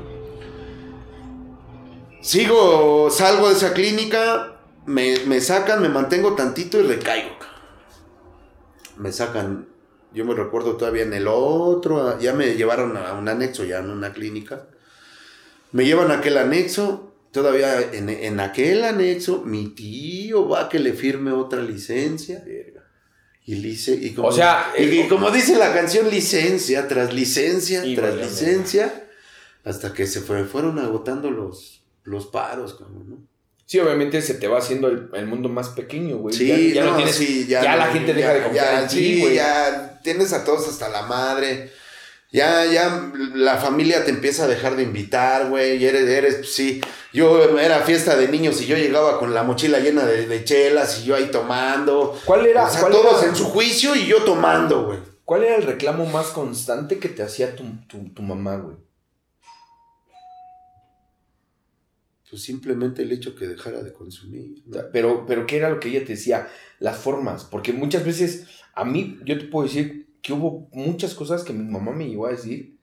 Sigo, 2.21 3.11
salgo 3.11 3.49
de 3.49 3.55
esa 3.55 3.73
clínica, 3.73 4.57
me, 4.87 5.21
me 5.27 5.41
sacan, 5.41 5.81
me 5.81 5.89
mantengo 5.89 6.35
tantito 6.35 6.81
y 6.81 6.83
recaigo. 6.83 7.37
Me 8.97 9.13
sacan 9.13 9.70
yo 10.13 10.25
me 10.25 10.35
recuerdo 10.35 10.77
todavía 10.77 11.03
en 11.03 11.15
el 11.15 11.29
otro, 11.29 12.19
ya 12.19 12.33
me 12.35 12.55
llevaron 12.55 12.97
a 12.97 13.13
un 13.15 13.29
anexo, 13.29 13.65
ya 13.65 13.79
en 13.79 13.91
una 13.91 14.13
clínica. 14.13 14.67
Me 15.73 15.85
llevan 15.85 16.11
a 16.11 16.19
aquel 16.19 16.37
anexo 16.39 17.11
todavía 17.31 17.93
en, 17.93 18.41
aquel 18.41 18.85
anexo, 18.85 19.43
mi 19.45 19.69
tío 19.69 20.49
va 20.49 20.63
a 20.63 20.69
que 20.69 20.79
le 20.79 20.93
firme 20.93 21.33
otra 21.33 21.63
licencia. 21.63 22.45
Y, 23.47 23.55
lice, 23.57 23.95
y, 23.95 24.13
como, 24.13 24.29
o 24.29 24.33
sea, 24.33 24.73
y, 24.79 25.09
como 25.09 25.31
dice 25.31 25.57
la 25.57 25.73
canción, 25.73 26.09
licencia 26.11 26.87
tras 26.87 27.13
licencia 27.13 27.83
tras 27.97 28.15
licencia, 28.15 29.09
hasta 29.65 29.93
que 29.93 30.07
se 30.07 30.21
fueron 30.21 30.79
agotando 30.79 31.31
los, 31.31 31.83
los 32.05 32.27
paros, 32.27 32.75
como, 32.75 33.03
¿no? 33.05 33.31
Sí, 33.65 33.79
obviamente 33.79 34.21
se 34.21 34.35
te 34.35 34.49
va 34.49 34.59
haciendo 34.59 34.89
el, 34.89 35.27
mundo 35.27 35.49
más 35.49 35.69
pequeño, 35.69 36.19
güey. 36.19 36.35
Sí, 36.35 36.73
ya, 36.73 36.85
no, 36.85 36.97
tienes, 36.97 37.47
ya, 37.47 37.77
la 37.77 37.87
gente 37.87 38.13
deja 38.13 38.35
de 38.35 38.43
confiar 38.43 38.83
en 38.83 38.89
ti, 38.89 39.21
güey. 39.21 39.35
Ya 39.37 39.90
tienes 40.03 40.33
a 40.33 40.45
todos 40.45 40.69
hasta 40.69 40.89
la 40.89 41.03
madre. 41.03 41.73
Ya, 42.33 42.65
ya 42.65 43.11
la 43.35 43.57
familia 43.57 44.05
te 44.05 44.11
empieza 44.11 44.45
a 44.45 44.49
dejar 44.49 44.77
de 44.77 44.85
invitar, 44.85 45.49
güey. 45.49 45.85
Eres, 45.85 46.09
eres, 46.09 46.35
pues, 46.37 46.53
sí. 46.53 46.81
Yo 47.13 47.59
era 47.59 47.81
fiesta 47.81 48.17
de 48.17 48.29
niños 48.29 48.61
y 48.63 48.67
yo 48.67 48.77
llegaba 48.77 49.19
con 49.19 49.35
la 49.35 49.43
mochila 49.43 49.81
llena 49.81 50.07
de, 50.07 50.45
chelas 50.45 51.01
y 51.01 51.05
yo 51.07 51.17
ahí 51.17 51.29
tomando. 51.33 52.17
¿Cuál 52.25 52.47
era? 52.47 52.67
O 52.67 52.71
sea, 52.71 52.89
todos 52.89 53.25
en 53.25 53.35
su 53.35 53.47
juicio 53.47 53.97
y 53.97 54.07
yo 54.07 54.23
tomando, 54.23 54.87
güey. 54.87 55.11
¿Cuál 55.25 55.45
era 55.45 55.57
el 55.57 55.63
reclamo 55.63 56.07
más 56.07 56.27
constante 56.29 56.99
que 56.99 57.09
te 57.09 57.23
hacía 57.23 57.55
tu, 57.55 57.65
tu, 57.87 58.23
mamá, 58.23 58.57
güey? 58.57 58.77
Pues 62.29 62.43
simplemente 62.43 63.03
el 63.03 63.13
hecho 63.13 63.37
que 63.37 63.47
dejara 63.47 63.83
de 63.83 63.93
consumir. 63.93 64.63
Pero, 64.93 65.27
pero, 65.27 65.47
¿qué 65.47 65.59
era 65.59 65.71
lo 65.71 65.79
que 65.79 65.89
ella 65.89 66.01
te 66.01 66.15
decía? 66.15 66.49
Las 66.81 66.97
formas. 66.97 67.45
Porque 67.45 67.73
muchas 67.73 68.05
veces, 68.05 68.45
a 68.75 68.85
mí, 68.85 69.19
yo 69.25 69.39
te 69.39 69.45
puedo 69.47 69.67
decir, 69.67 70.01
que 70.23 70.33
hubo 70.33 70.69
muchas 70.73 71.15
cosas 71.15 71.45
que 71.45 71.53
mi 71.53 71.65
mamá 71.65 71.93
me 71.93 72.09
llegó 72.09 72.27
a 72.27 72.33
decir 72.33 72.79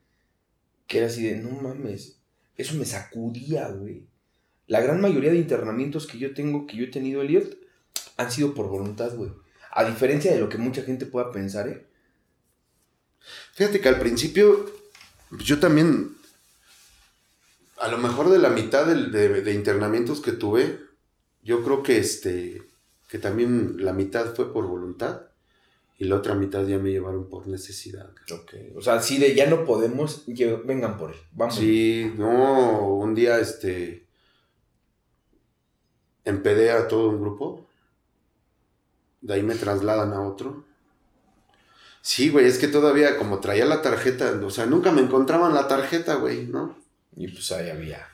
que 0.88 1.00
era 1.00 1.08
así 1.08 1.24
de, 1.24 1.36
no 1.36 1.50
mames, 1.50 2.20
eso 2.56 2.76
me 2.76 2.86
sacudía, 2.86 3.68
güey. 3.70 4.08
La 4.68 4.82
gran 4.82 5.02
mayoría 5.02 5.32
de 5.32 5.38
internamientos 5.38 6.08
que 6.08 6.18
yo 6.18 6.34
tengo, 6.34 6.66
que 6.66 6.78
yo 6.78 6.86
he 6.86 6.88
tenido, 6.88 7.22
Elliot, 7.22 7.58
han 8.16 8.32
sido 8.32 8.54
por 8.54 8.68
voluntad, 8.68 9.14
güey. 9.16 9.32
A 9.72 9.84
diferencia 9.84 10.34
de 10.34 10.40
lo 10.40 10.50
que 10.50 10.58
mucha 10.58 10.82
gente 10.84 11.06
pueda 11.06 11.32
pensar, 11.32 11.68
¿eh? 11.68 11.86
Fíjate 13.54 13.82
que 13.82 13.90
al 13.90 14.00
principio, 14.00 14.66
yo 15.32 15.60
también, 15.60 16.16
a 17.80 17.90
lo 17.90 17.98
mejor 17.98 18.30
de 18.30 18.40
la 18.40 18.50
mitad 18.50 18.86
de, 18.86 19.42
de 19.42 19.54
internamientos 19.54 20.22
que 20.22 20.32
tuve, 20.32 20.80
yo 21.44 21.64
creo 21.64 21.84
que 21.84 21.98
este, 21.98 22.64
que 23.10 23.20
también 23.20 23.84
la 23.84 23.94
mitad 23.94 24.34
fue 24.34 24.54
por 24.54 24.68
voluntad 24.68 25.27
y 25.98 26.06
la 26.06 26.16
otra 26.16 26.36
mitad 26.36 26.66
ya 26.66 26.78
me 26.78 26.92
llevaron 26.92 27.28
por 27.28 27.48
necesidad. 27.48 28.10
Ok, 28.32 28.54
o 28.76 28.82
sea, 28.82 29.02
si 29.02 29.18
de 29.18 29.34
ya 29.34 29.48
no 29.48 29.66
podemos, 29.66 30.24
vengan 30.66 30.98
por 30.98 31.12
él, 31.12 31.18
vamos. 31.32 31.56
Sí, 31.56 32.14
no, 32.18 32.88
un 32.96 33.16
día 33.16 33.40
este, 33.40 34.06
empedé 36.24 36.72
a 36.72 36.88
todo 36.88 37.10
un 37.10 37.20
grupo, 37.20 37.68
de 39.22 39.34
ahí 39.34 39.44
me 39.44 39.56
trasladan 39.56 40.14
a 40.14 40.22
otro. 40.28 40.66
Sí, 42.02 42.30
güey, 42.30 42.46
es 42.46 42.58
que 42.58 42.68
todavía 42.68 43.18
como 43.18 43.40
traía 43.40 43.66
la 43.66 43.82
tarjeta, 43.82 44.40
o 44.44 44.50
sea, 44.50 44.66
nunca 44.66 44.92
me 44.92 45.02
encontraban 45.02 45.54
la 45.54 45.68
tarjeta, 45.68 46.16
güey, 46.16 46.46
¿no? 46.46 46.78
Y 47.16 47.28
pues 47.28 47.52
ahí 47.52 47.70
había. 47.70 48.08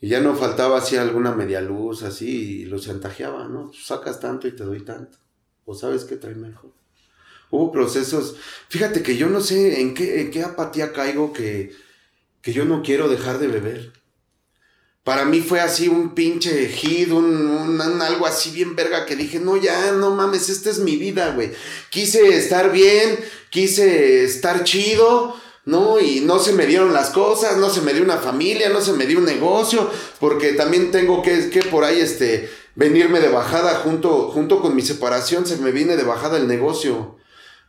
Y 0.00 0.08
ya 0.08 0.20
no 0.20 0.34
faltaba 0.34 0.78
así 0.78 0.96
alguna 0.96 1.34
media 1.34 1.62
luz, 1.62 2.02
así, 2.02 2.60
y 2.60 2.64
los 2.66 2.84
chantajeaba, 2.84 3.48
¿no? 3.48 3.72
Sacas 3.72 4.20
tanto 4.20 4.46
y 4.46 4.54
te 4.54 4.62
doy 4.62 4.84
tanto. 4.84 5.16
O 5.64 5.74
sabes 5.74 6.04
qué 6.04 6.16
trae 6.16 6.34
mejor. 6.34 6.70
Hubo 7.54 7.70
procesos. 7.70 8.34
Fíjate 8.68 9.04
que 9.04 9.16
yo 9.16 9.28
no 9.28 9.40
sé 9.40 9.80
en 9.80 9.94
qué, 9.94 10.28
qué 10.32 10.42
apatía 10.42 10.92
caigo 10.92 11.32
que, 11.32 11.70
que 12.42 12.52
yo 12.52 12.64
no 12.64 12.82
quiero 12.82 13.08
dejar 13.08 13.38
de 13.38 13.46
beber. 13.46 13.92
Para 15.04 15.24
mí 15.24 15.40
fue 15.40 15.60
así 15.60 15.86
un 15.86 16.16
pinche 16.16 16.66
hit, 16.66 17.12
un, 17.12 17.80
algo 17.80 18.26
así 18.26 18.50
bien 18.50 18.74
verga 18.74 19.06
que 19.06 19.14
dije, 19.14 19.38
no, 19.38 19.56
ya, 19.56 19.92
no 19.92 20.16
mames, 20.16 20.48
esta 20.48 20.68
es 20.68 20.80
mi 20.80 20.96
vida, 20.96 21.32
güey. 21.36 21.52
Quise 21.90 22.36
estar 22.36 22.72
bien, 22.72 23.20
quise 23.50 24.24
estar 24.24 24.64
chido, 24.64 25.36
¿no? 25.64 26.00
Y 26.00 26.22
no 26.22 26.40
se 26.40 26.54
me 26.54 26.66
dieron 26.66 26.92
las 26.92 27.10
cosas, 27.10 27.56
no 27.58 27.70
se 27.70 27.82
me 27.82 27.94
dio 27.94 28.02
una 28.02 28.16
familia, 28.16 28.68
no 28.70 28.80
se 28.80 28.94
me 28.94 29.06
dio 29.06 29.18
un 29.18 29.26
negocio, 29.26 29.88
porque 30.18 30.54
también 30.54 30.90
tengo 30.90 31.22
que, 31.22 31.50
que 31.50 31.62
por 31.62 31.84
ahí, 31.84 32.00
este, 32.00 32.50
venirme 32.74 33.20
de 33.20 33.28
bajada 33.28 33.76
junto, 33.76 34.30
junto 34.32 34.60
con 34.60 34.74
mi 34.74 34.82
separación, 34.82 35.46
se 35.46 35.58
me 35.58 35.70
viene 35.70 35.96
de 35.96 36.02
bajada 36.02 36.36
el 36.36 36.48
negocio. 36.48 37.22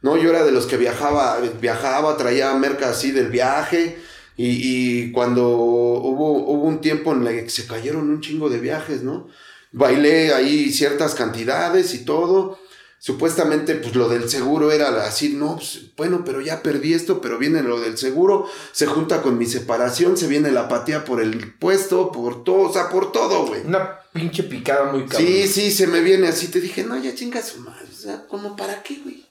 ¿No? 0.05 0.17
Yo 0.17 0.29
era 0.29 0.45
de 0.45 0.51
los 0.51 0.67
que 0.67 0.77
viajaba, 0.77 1.39
viajaba, 1.59 2.15
traía 2.15 2.53
merca 2.53 2.91
así 2.91 3.09
del 3.09 3.29
viaje. 3.29 3.97
Y, 4.37 5.11
cuando 5.13 5.49
hubo, 5.49 6.47
hubo 6.47 6.63
un 6.63 6.79
tiempo 6.79 7.11
en 7.13 7.25
el 7.25 7.43
que 7.45 7.49
se 7.49 7.65
cayeron 7.65 8.11
un 8.11 8.21
chingo 8.21 8.47
de 8.49 8.59
viajes, 8.59 9.01
¿no? 9.01 9.27
Bailé 9.71 10.31
ahí 10.31 10.71
ciertas 10.71 11.15
cantidades 11.15 11.95
y 11.95 12.05
todo. 12.05 12.59
Supuestamente, 12.99 13.73
pues 13.75 13.95
lo 13.95 14.07
del 14.07 14.29
seguro 14.29 14.71
era 14.71 14.89
así, 15.05 15.29
no, 15.29 15.55
pues, 15.55 15.95
bueno, 15.97 16.23
pero 16.23 16.39
ya 16.39 16.61
perdí 16.61 16.93
esto, 16.93 17.19
pero 17.19 17.39
viene 17.39 17.63
lo 17.63 17.79
del 17.79 17.97
seguro, 17.97 18.47
se 18.73 18.85
junta 18.85 19.23
con 19.23 19.37
mi 19.39 19.47
separación, 19.47 20.17
se 20.17 20.27
viene 20.27 20.51
la 20.51 20.61
apatía 20.61 21.03
por 21.03 21.21
el 21.21 21.53
puesto, 21.53 22.11
por 22.11 22.43
todo, 22.43 22.69
o 22.69 22.73
sea, 22.73 22.89
por 22.89 23.11
todo, 23.11 23.47
güey. 23.47 23.61
Una 23.65 23.99
pinche 24.13 24.43
picada 24.43 24.91
muy 24.91 25.05
cabrón. 25.05 25.27
Sí, 25.27 25.47
sí, 25.47 25.71
se 25.71 25.87
me 25.87 26.01
viene 26.01 26.27
así, 26.27 26.47
te 26.47 26.61
dije, 26.61 26.83
no, 26.83 26.95
ya 27.01 27.13
chingas 27.13 27.47
su 27.49 27.59
madre, 27.59 27.87
o 27.91 27.95
sea, 27.95 28.25
¿cómo 28.27 28.55
para 28.55 28.81
qué, 28.81 28.99
güey? 29.03 29.24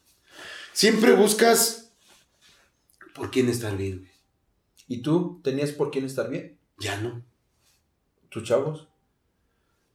Siempre 0.75 1.14
buscas 1.14 1.93
por 3.14 3.31
quién 3.31 3.49
estar 3.49 3.77
bien. 3.77 4.11
¿Y 4.89 5.03
tú 5.03 5.41
tenías 5.45 5.70
por 5.70 5.93
quién 5.93 6.05
estar 6.05 6.29
bien? 6.29 6.59
Ya 6.79 7.01
no. 7.01 7.25
¿Tus 8.29 8.43
chavos? 8.43 8.89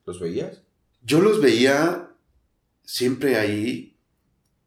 ¿Los 0.06 0.22
veías? 0.22 0.62
Yo 1.04 1.20
los 1.20 1.42
veía 1.42 2.16
siempre 2.86 3.36
ahí. 3.36 3.98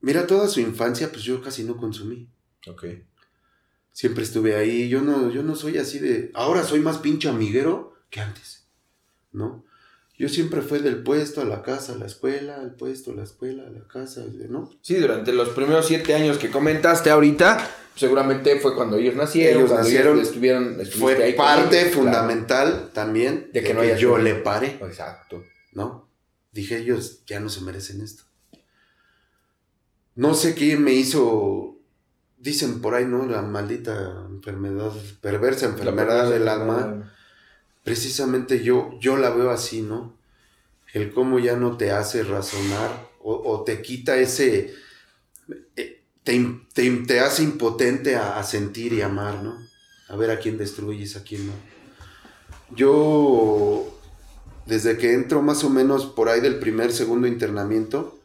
Mira, 0.03 0.27
toda 0.27 0.49
su 0.49 0.61
infancia, 0.61 1.11
pues 1.11 1.25
yo 1.25 1.41
casi 1.41 1.65
no 1.65 1.79
consumí. 1.79 2.29
Ok. 2.67 2.85
Siempre 3.91 4.25
estuve 4.25 4.55
ahí. 4.55 4.91
Yo 4.91 5.01
no, 5.01 5.31
yo 5.31 5.43
no 5.43 5.57
soy 5.57 5.79
así 5.79 5.99
de. 5.99 6.31
Ahora 6.35 6.63
soy 6.63 6.81
más 6.81 6.99
pinche 6.99 7.31
amiguero 7.31 7.97
que 8.11 8.21
antes. 8.21 8.67
¿No? 9.33 9.65
Yo 10.19 10.29
siempre 10.29 10.61
fui 10.61 10.81
del 10.81 11.03
puesto 11.03 11.41
a 11.41 11.45
la 11.45 11.63
casa, 11.63 11.95
a 11.95 11.97
la 11.97 12.07
escuela, 12.07 12.57
al 12.57 12.75
puesto, 12.75 13.13
a 13.13 13.15
la 13.15 13.25
escuela, 13.25 13.67
a 13.67 13.71
la 13.71 13.87
casa, 13.89 14.23
¿no? 14.49 14.71
Sí, 14.83 14.97
durante 14.97 15.33
los 15.33 15.49
primeros 15.51 15.87
siete 15.87 16.15
años 16.15 16.39
que 16.39 16.51
comentaste 16.51 17.11
ahorita, 17.11 17.67
seguramente 17.97 18.61
fue 18.61 18.75
cuando 18.75 18.99
ellos 18.99 19.17
nacieron, 19.17 19.63
ellos 19.63 19.73
nacieron, 19.73 20.21
estuvieron, 20.21 20.79
fue 20.87 21.33
parte 21.33 21.87
fundamental 21.87 22.91
también 22.93 23.51
de 23.53 23.63
que, 23.63 23.73
no 23.73 23.83
yo 23.85 24.19
le 24.19 24.35
pare. 24.35 24.79
Exacto. 24.83 25.43
¿No? 25.73 26.11
Dije, 26.53 26.77
ellos 26.77 27.25
ya 27.27 27.41
no 27.41 27.49
se 27.49 27.63
merecen 27.63 28.03
esto. 28.03 28.25
No 30.15 30.35
sé 30.35 30.55
quién 30.55 30.85
me 30.85 30.93
hizo, 30.93 31.79
dicen 32.37 32.83
por 32.83 32.95
ahí, 32.95 33.07
¿no? 33.07 33.25
La 33.25 33.41
maldita 33.41 34.27
enfermedad, 34.31 34.93
perversa 35.23 35.65
enfermedad 35.67 36.29
del 36.31 36.49
alma 36.49 37.11
precisamente 37.85 38.62
yo, 38.62 38.91
yo 39.01 39.16
la 39.16 39.30
veo 39.30 39.51
así, 39.51 39.83
¿no? 39.83 40.16
El 40.93 41.12
cómo 41.12 41.39
ya 41.39 41.57
no 41.57 41.76
te 41.76 41.91
hace 41.91 42.22
razonar 42.22 43.11
o, 43.24 43.62
te 43.62 43.83
quita 43.83 44.16
ese, 44.16 44.74
eh, 45.76 46.03
te, 46.24 47.20
hace 47.20 47.45
impotente 47.45 48.16
a, 48.16 48.43
sentir 48.43 48.93
y 48.93 49.01
amar, 49.01 49.43
¿no? 49.43 49.57
A 50.09 50.16
ver 50.16 50.30
a 50.30 50.41
quién 50.41 50.59
destruyes, 50.59 51.16
a 51.16 51.22
quién 51.22 51.47
no. 51.47 51.53
Yo, 52.74 53.97
desde 54.66 54.97
que 54.99 55.14
entro 55.14 55.41
más 55.41 55.62
o 55.62 55.70
menos 55.70 56.07
por 56.07 56.28
ahí 56.28 56.41
del 56.41 56.59
primer, 56.59 56.93
segundo 56.93 57.28
internamiento, 57.28 58.18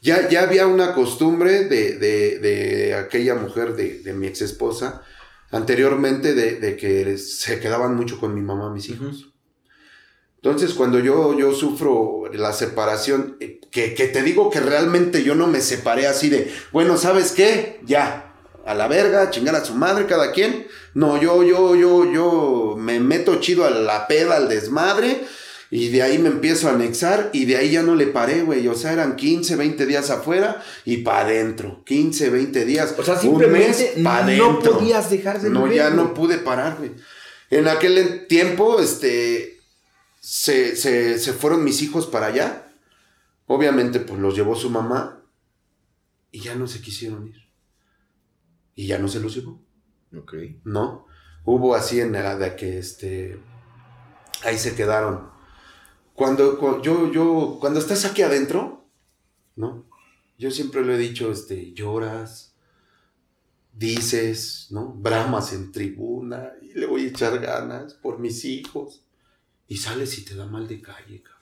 ya, 0.00 0.28
ya 0.28 0.42
había 0.42 0.68
una 0.68 0.94
costumbre 0.94 1.64
de, 1.64 1.98
de, 1.98 2.94
aquella 2.94 3.34
mujer, 3.34 3.74
de, 3.74 3.98
de 4.00 4.12
mi 4.12 4.28
ex 4.28 4.42
esposa, 4.42 5.02
anteriormente 5.56 6.34
de, 6.34 6.76
que 6.76 7.18
se 7.18 7.60
quedaban 7.60 7.96
mucho 7.96 8.20
con 8.20 8.34
mi 8.34 8.42
mamá 8.42 8.70
mis 8.70 8.88
hijos. 8.88 9.32
Entonces, 10.36 10.74
cuando 10.74 10.98
yo, 11.00 11.36
yo 11.36 11.52
sufro 11.52 12.30
la 12.32 12.52
separación, 12.52 13.36
eh, 13.40 13.60
que, 13.70 13.90
te 13.90 14.22
digo 14.22 14.50
que 14.50 14.60
realmente 14.60 15.24
yo 15.24 15.34
no 15.34 15.46
me 15.46 15.60
separé 15.60 16.06
así 16.06 16.28
de, 16.28 16.52
bueno, 16.72 16.96
¿sabes 16.96 17.32
qué? 17.32 17.80
Ya, 17.84 18.34
a 18.64 18.74
la 18.74 18.86
verga, 18.86 19.30
chingar 19.30 19.56
a 19.56 19.64
su 19.64 19.74
madre, 19.74 20.06
cada 20.06 20.32
quien. 20.32 20.66
No, 20.94 21.20
yo, 21.20 21.42
yo, 21.42 21.74
yo, 21.74 22.10
yo 22.12 22.74
me 22.78 23.00
meto 23.00 23.40
chido 23.40 23.64
a 23.64 23.70
la 23.70 24.06
peda, 24.06 24.36
al 24.36 24.48
desmadre 24.48 25.26
y 25.70 25.88
de 25.88 26.02
ahí 26.02 26.18
me 26.18 26.28
empiezo 26.28 26.68
a 26.68 26.72
anexar 26.72 27.30
y 27.32 27.44
de 27.44 27.56
ahí 27.56 27.72
ya 27.72 27.82
no 27.82 27.94
le 27.94 28.06
paré, 28.06 28.42
güey. 28.42 28.66
O 28.68 28.74
sea, 28.74 28.92
eran 28.92 29.16
15, 29.16 29.56
20 29.56 29.86
días 29.86 30.10
afuera 30.10 30.62
y 30.84 30.98
para 30.98 31.20
adentro. 31.20 31.82
15, 31.84 32.30
20 32.30 32.64
días. 32.64 32.94
O 32.98 33.02
sea, 33.02 33.16
simplemente 33.16 33.94
no 33.96 34.60
podías 34.60 35.10
dejar 35.10 35.40
de 35.40 35.50
No, 35.50 35.70
ya 35.70 35.90
no 35.90 36.14
pude 36.14 36.38
parar, 36.38 36.76
güey. 36.78 36.92
En 37.50 37.68
aquel 37.68 38.26
tiempo, 38.28 38.80
este, 38.80 39.60
se, 40.20 40.76
se, 40.76 41.18
se 41.18 41.32
fueron 41.32 41.64
mis 41.64 41.82
hijos 41.82 42.06
para 42.06 42.26
allá. 42.26 42.72
Obviamente, 43.46 44.00
pues 44.00 44.20
los 44.20 44.34
llevó 44.34 44.56
su 44.56 44.70
mamá 44.70 45.22
y 46.30 46.40
ya 46.40 46.54
no 46.54 46.66
se 46.66 46.80
quisieron 46.80 47.28
ir. 47.28 47.36
Y 48.74 48.86
ya 48.86 48.98
no 48.98 49.08
se 49.08 49.20
los 49.20 49.34
llevó. 49.34 49.60
Ok. 50.16 50.34
¿No? 50.64 51.06
Hubo 51.44 51.74
así 51.74 52.00
en 52.00 52.12
la 52.12 52.36
de 52.36 52.56
que, 52.56 52.78
este, 52.78 53.38
Ahí 54.44 54.58
se 54.58 54.74
quedaron. 54.74 55.35
Cuando, 56.16 56.58
cu- 56.58 56.82
yo, 56.82 57.12
yo, 57.12 57.58
cuando 57.60 57.78
estás 57.80 58.04
aquí 58.04 58.22
adentro, 58.22 58.84
¿no? 59.56 59.86
Yo 60.38 60.50
siempre 60.50 60.84
lo 60.84 60.94
he 60.94 60.98
dicho, 60.98 61.30
este, 61.32 61.72
lloras, 61.74 62.54
dices, 63.72 64.68
¿no? 64.70 64.92
Bramas 64.94 65.52
en 65.52 65.70
tribuna 65.72 66.52
y 66.62 66.72
le 66.78 66.86
voy 66.86 67.04
a 67.04 67.08
echar 67.08 67.38
ganas 67.40 67.94
por 67.94 68.18
mis 68.18 68.44
hijos. 68.44 69.02
Y 69.68 69.78
sales 69.78 70.16
y 70.18 70.24
te 70.24 70.34
da 70.36 70.46
mal 70.46 70.68
de 70.68 70.80
calle, 70.80 71.22
cabrón. 71.22 71.36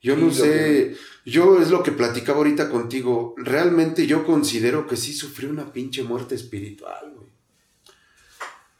Yo 0.00 0.14
Sí, 0.14 0.20
no 0.20 0.30
sé, 0.30 0.96
yo 1.26 1.60
es 1.60 1.70
lo 1.70 1.82
que 1.82 1.92
platicaba 1.92 2.38
ahorita 2.38 2.70
contigo. 2.70 3.34
Realmente 3.36 4.06
yo 4.06 4.24
considero 4.24 4.86
que 4.86 4.96
sí 4.96 5.12
sufrí 5.12 5.46
una 5.46 5.72
pinche 5.72 6.02
muerte 6.04 6.34
espiritual. 6.36 7.17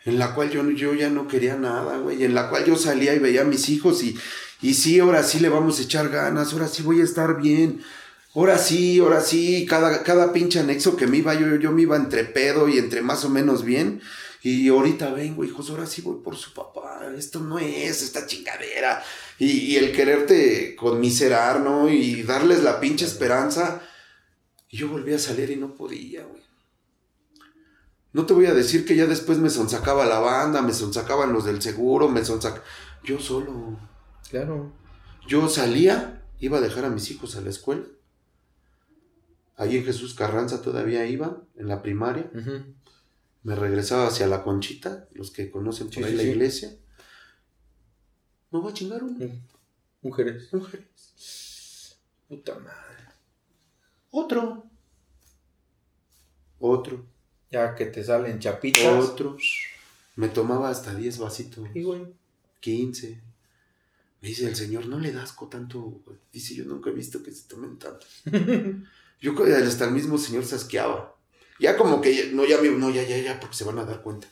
En 0.09 0.19
la 0.19 0.35
cual 0.35 0.51
yo, 0.51 0.69
yo 0.71 0.95
ya 0.95 1.11
no 1.11 1.29
quería 1.29 1.57
nada, 1.57 1.99
güey. 1.99 2.25
En 2.25 2.35
la 2.35 2.49
cual 2.49 2.65
yo 2.65 2.77
salía 2.77 3.15
y 3.15 3.19
veía 3.19 3.43
a 3.43 3.45
mis 3.45 3.69
hijos 3.69 4.03
y, 4.03 4.17
y 4.63 4.73
sí, 4.73 4.99
ahora 5.01 5.23
sí 5.23 5.39
le 5.39 5.51
vamos 5.51 5.79
a 5.79 5.83
echar 5.83 6.09
ganas, 6.09 6.55
ahora 6.55 6.67
sí 6.67 6.83
voy 6.83 7.03
a 7.03 7.05
estar 7.05 7.39
bien. 7.43 7.83
Ahora 8.35 8.57
sí, 8.57 9.01
ahora 9.01 9.21
sí, 9.21 9.67
cada, 9.69 10.03
cada 10.05 10.33
pinche 10.33 10.61
anexo 10.61 10.97
que 10.97 11.07
me 11.07 11.19
iba, 11.19 11.35
yo, 11.35 11.57
yo 11.57 11.73
me 11.73 11.83
iba 11.83 11.95
entre 11.95 12.25
pedo 12.25 12.71
y 12.71 12.79
entre 12.79 13.03
más 13.03 13.27
o 13.27 13.29
menos 13.29 13.67
bien. 13.67 14.01
Y 14.43 14.69
ahorita 14.69 15.13
vengo, 15.13 15.45
hijos, 15.45 15.69
ahora 15.69 15.85
sí 15.85 16.01
voy 16.01 16.23
por 16.25 16.37
su 16.37 16.55
papá. 16.55 17.01
Esto 17.15 17.41
no 17.41 17.59
es 17.59 18.03
esta 18.03 18.27
chingadera. 18.27 19.05
Y, 19.39 19.51
y 19.51 19.77
el 19.77 19.93
quererte 19.93 20.75
conmiserar, 20.75 21.61
¿no? 21.61 21.91
Y 21.91 22.23
darles 22.23 22.63
la 22.63 22.81
pinche 22.81 23.05
esperanza. 23.05 23.83
Y 24.71 24.79
yo 24.79 24.89
volví 24.89 25.13
a 25.13 25.19
salir 25.19 25.51
y 25.51 25.57
no 25.57 25.75
podía, 25.75 26.25
güey. 26.25 26.38
No 28.19 28.27
te 28.27 28.35
voy 28.35 28.47
a 28.47 28.53
decir 28.53 28.85
que 28.85 28.97
ya 28.97 29.07
después 29.07 29.39
me 29.39 29.49
sonsacaba 29.49 30.05
la 30.05 30.19
banda, 30.19 30.61
me 30.61 30.73
sonsacaban 30.73 31.33
los 31.33 31.45
del 31.45 31.63
seguro, 31.63 32.09
me 32.09 32.25
sonsacaban... 32.25 32.65
Yo 33.05 33.21
solo. 33.21 33.79
Claro. 34.29 34.73
Yo 35.29 35.49
salía, 35.49 36.27
iba 36.41 36.59
a 36.59 36.61
dejar 36.61 36.85
a 36.85 36.91
mis 36.91 37.13
hijos 37.13 37.37
a 37.37 37.43
la 37.43 37.51
escuela. 37.51 37.85
Ahí 39.55 39.77
en 39.77 39.85
Jesús 39.85 40.15
Carranza 40.15 40.63
todavía 40.63 41.07
iba, 41.07 41.45
en 41.55 41.69
la 41.69 41.81
primaria. 41.81 42.29
Me 43.45 43.55
regresaba 43.55 44.09
hacia 44.09 44.27
la 44.27 44.43
Conchita, 44.43 45.07
los 45.13 45.31
que 45.31 45.53
conocen 45.53 45.87
por 45.87 45.95
Sí, 45.99 46.03
ahí 46.03 46.11
sí, 46.11 46.17
la 46.17 46.23
sí. 46.25 46.29
iglesia. 46.31 46.77
Me 48.51 48.59
voy 48.59 48.73
a 48.73 48.75
chingar 48.75 49.05
una. 49.05 49.27
Mujeres. 50.03 50.53
Mujeres. 50.53 51.97
Puta 52.27 52.59
madre. 52.59 53.13
Otro. 54.11 54.65
Otro. 56.59 57.18
Ya 57.51 57.75
que 57.75 57.87
te 57.87 58.05
salen 58.05 58.39
chapitas. 58.39 59.05
Otro. 59.05 59.37
Me 60.17 60.29
tomaba 60.29 60.71
hasta 60.71 60.95
10 60.95 61.19
vasitos. 61.19 61.69
Y 61.75 61.83
güey. 61.83 62.03
15. 62.61 63.21
Me 64.21 64.29
dice 64.29 64.49
el 64.49 64.57
señor, 64.57 64.87
no 64.87 64.99
le 64.99 65.13
das 65.13 65.33
co 65.33 65.47
tanto. 65.47 65.81
güey". 65.81 66.19
Dice, 66.33 66.55
yo 66.55 66.65
nunca 66.65 66.91
he 66.91 66.93
visto 66.93 67.23
que 67.23 67.31
se 67.31 67.49
tomen 67.49 67.79
tanto. 67.79 68.07
Yo 69.21 69.35
creo 69.35 69.47
que 69.47 69.55
hasta 69.55 69.85
el 69.85 69.91
mismo 69.91 70.17
señor 70.17 70.45
se 70.45 70.55
asqueaba. 70.55 71.17
Ya 71.59 71.77
como 71.77 72.01
que, 72.01 72.31
no, 72.33 72.45
ya 72.45 72.61
me, 72.61 72.69
no, 72.69 72.89
ya, 72.89 73.03
ya, 73.03 73.19
ya, 73.19 73.41
porque 73.41 73.57
se 73.57 73.65
van 73.65 73.79
a 73.81 73.85
dar 73.85 74.01
cuenta. 74.01 74.29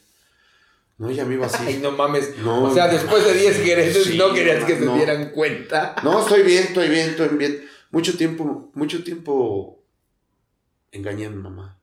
No, 0.98 1.10
ya 1.10 1.24
me 1.24 1.34
iba 1.34 1.46
así. 1.46 1.62
Ay, 1.66 1.78
no 1.82 1.90
mames. 1.90 2.38
No. 2.38 2.64
o 2.64 2.72
sea, 2.72 2.88
después 2.88 3.24
de 3.24 3.34
10 3.34 3.62
gereces 3.62 4.04
Sí, 4.04 4.16
no 4.16 4.32
querías 4.32 4.64
que 4.64 4.78
se 4.78 4.86
dieran 4.86 5.30
cuenta. 5.32 5.96
No, 6.04 6.20
estoy 6.20 6.42
bien, 6.42 6.64
estoy 6.64 6.88
bien, 6.88 7.10
estoy 7.10 7.28
bien. 7.36 7.68
Mucho 7.90 8.16
tiempo, 8.16 8.70
mucho 8.74 9.02
tiempo 9.02 9.82
engañé 10.92 11.26
a 11.26 11.30
mi 11.30 11.42
mamá. 11.42 11.75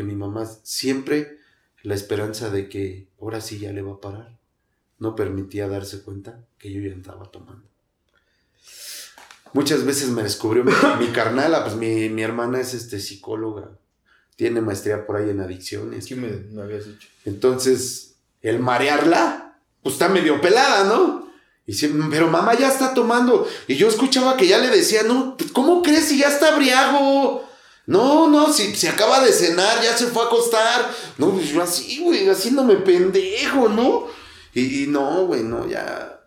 Porque 0.00 0.14
mi 0.14 0.18
mamá 0.18 0.48
siempre 0.62 1.40
la 1.82 1.94
esperanza 1.94 2.48
de 2.48 2.70
que 2.70 3.08
ahora 3.20 3.42
sí 3.42 3.58
ya 3.58 3.70
le 3.70 3.82
va 3.82 3.92
a 3.92 4.00
parar. 4.00 4.38
No 4.98 5.14
permitía 5.14 5.68
darse 5.68 6.00
cuenta 6.00 6.46
que 6.58 6.72
yo 6.72 6.80
ya 6.80 6.94
andaba 6.94 7.30
tomando. 7.30 7.68
Muchas 9.52 9.84
veces 9.84 10.08
me 10.08 10.22
descubrió 10.22 10.64
mi, 10.64 10.72
mi 10.98 11.08
carnala, 11.08 11.64
pues 11.64 11.76
mi, 11.76 12.08
mi 12.08 12.22
hermana 12.22 12.60
es 12.60 12.72
este 12.72 12.98
psicóloga. 12.98 13.72
Tiene 14.36 14.62
maestría 14.62 15.06
por 15.06 15.16
ahí 15.16 15.28
en 15.28 15.40
adicciones. 15.40 16.06
Sí 16.06 16.14
me, 16.14 16.28
me 16.28 16.62
habías 16.62 16.86
dicho. 16.86 17.08
Entonces, 17.26 18.14
el 18.40 18.58
marearla, 18.58 19.58
pues 19.82 19.96
está 19.96 20.08
medio 20.08 20.40
pelada, 20.40 20.84
¿no? 20.84 21.30
Y 21.66 21.74
sí, 21.74 21.94
pero 22.10 22.28
mamá 22.28 22.58
ya 22.58 22.68
está 22.68 22.94
tomando. 22.94 23.46
Y 23.68 23.74
yo 23.74 23.88
escuchaba 23.88 24.38
que 24.38 24.48
ya 24.48 24.56
le 24.56 24.68
decía, 24.70 25.02
no, 25.02 25.36
pues, 25.36 25.52
¿cómo 25.52 25.82
crees 25.82 26.06
si 26.06 26.16
ya 26.16 26.28
está 26.28 26.56
briago? 26.56 27.49
No, 27.90 28.28
no, 28.28 28.52
si 28.52 28.72
se 28.76 28.88
acaba 28.88 29.18
de 29.18 29.32
cenar, 29.32 29.82
ya 29.82 29.98
se 29.98 30.06
fue 30.06 30.22
a 30.22 30.26
acostar. 30.26 30.94
No, 31.18 31.32
pues 31.32 31.48
yo 31.48 31.60
así, 31.60 31.98
güey, 32.00 32.28
haciéndome 32.28 32.76
pendejo, 32.76 33.68
¿no? 33.68 34.06
Y, 34.54 34.84
y 34.84 34.86
no, 34.86 35.26
güey, 35.26 35.42
no, 35.42 35.68
ya. 35.68 36.20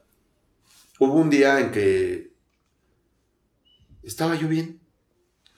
Hubo 0.99 1.14
un 1.14 1.30
día 1.30 1.61
en 1.61 1.72
que 1.72 2.34
estaba 4.03 4.36
yo 4.36 4.49
bien. 4.49 4.82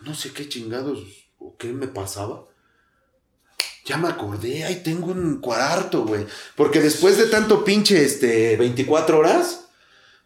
No 0.01 0.14
sé 0.14 0.32
qué 0.32 0.47
chingados 0.47 0.99
o 1.39 1.58
qué 1.58 1.74
me 1.74 1.88
pasaba. 1.88 2.45
Ya 3.86 3.97
me 3.97 4.08
acordé, 4.08 4.64
ahí 4.64 4.84
tengo 4.84 5.08
un 5.08 5.41
cuarto, 5.41 6.06
güey. 6.06 6.28
Porque 6.56 6.82
después 6.82 7.18
de 7.18 7.26
tanto 7.26 7.66
pinche, 7.66 8.06
este, 8.06 8.58
24 8.58 9.18
horas, 9.18 9.70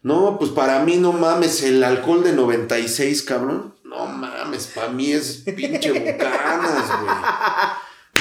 no, 0.01 0.37
pues 0.39 0.51
para 0.51 0.83
mí 0.83 0.97
no 0.97 1.13
mames, 1.13 1.63
el 1.63 1.81
alcohol 1.85 2.21
de 2.21 2.33
96, 2.33 3.23
cabrón. 3.23 3.78
No 3.89 4.05
mames, 4.05 4.67
para 4.67 4.89
mí 4.89 5.11
es 5.11 5.41
pinche 5.55 5.91
bucanas, 5.91 6.87
güey. 7.01 7.15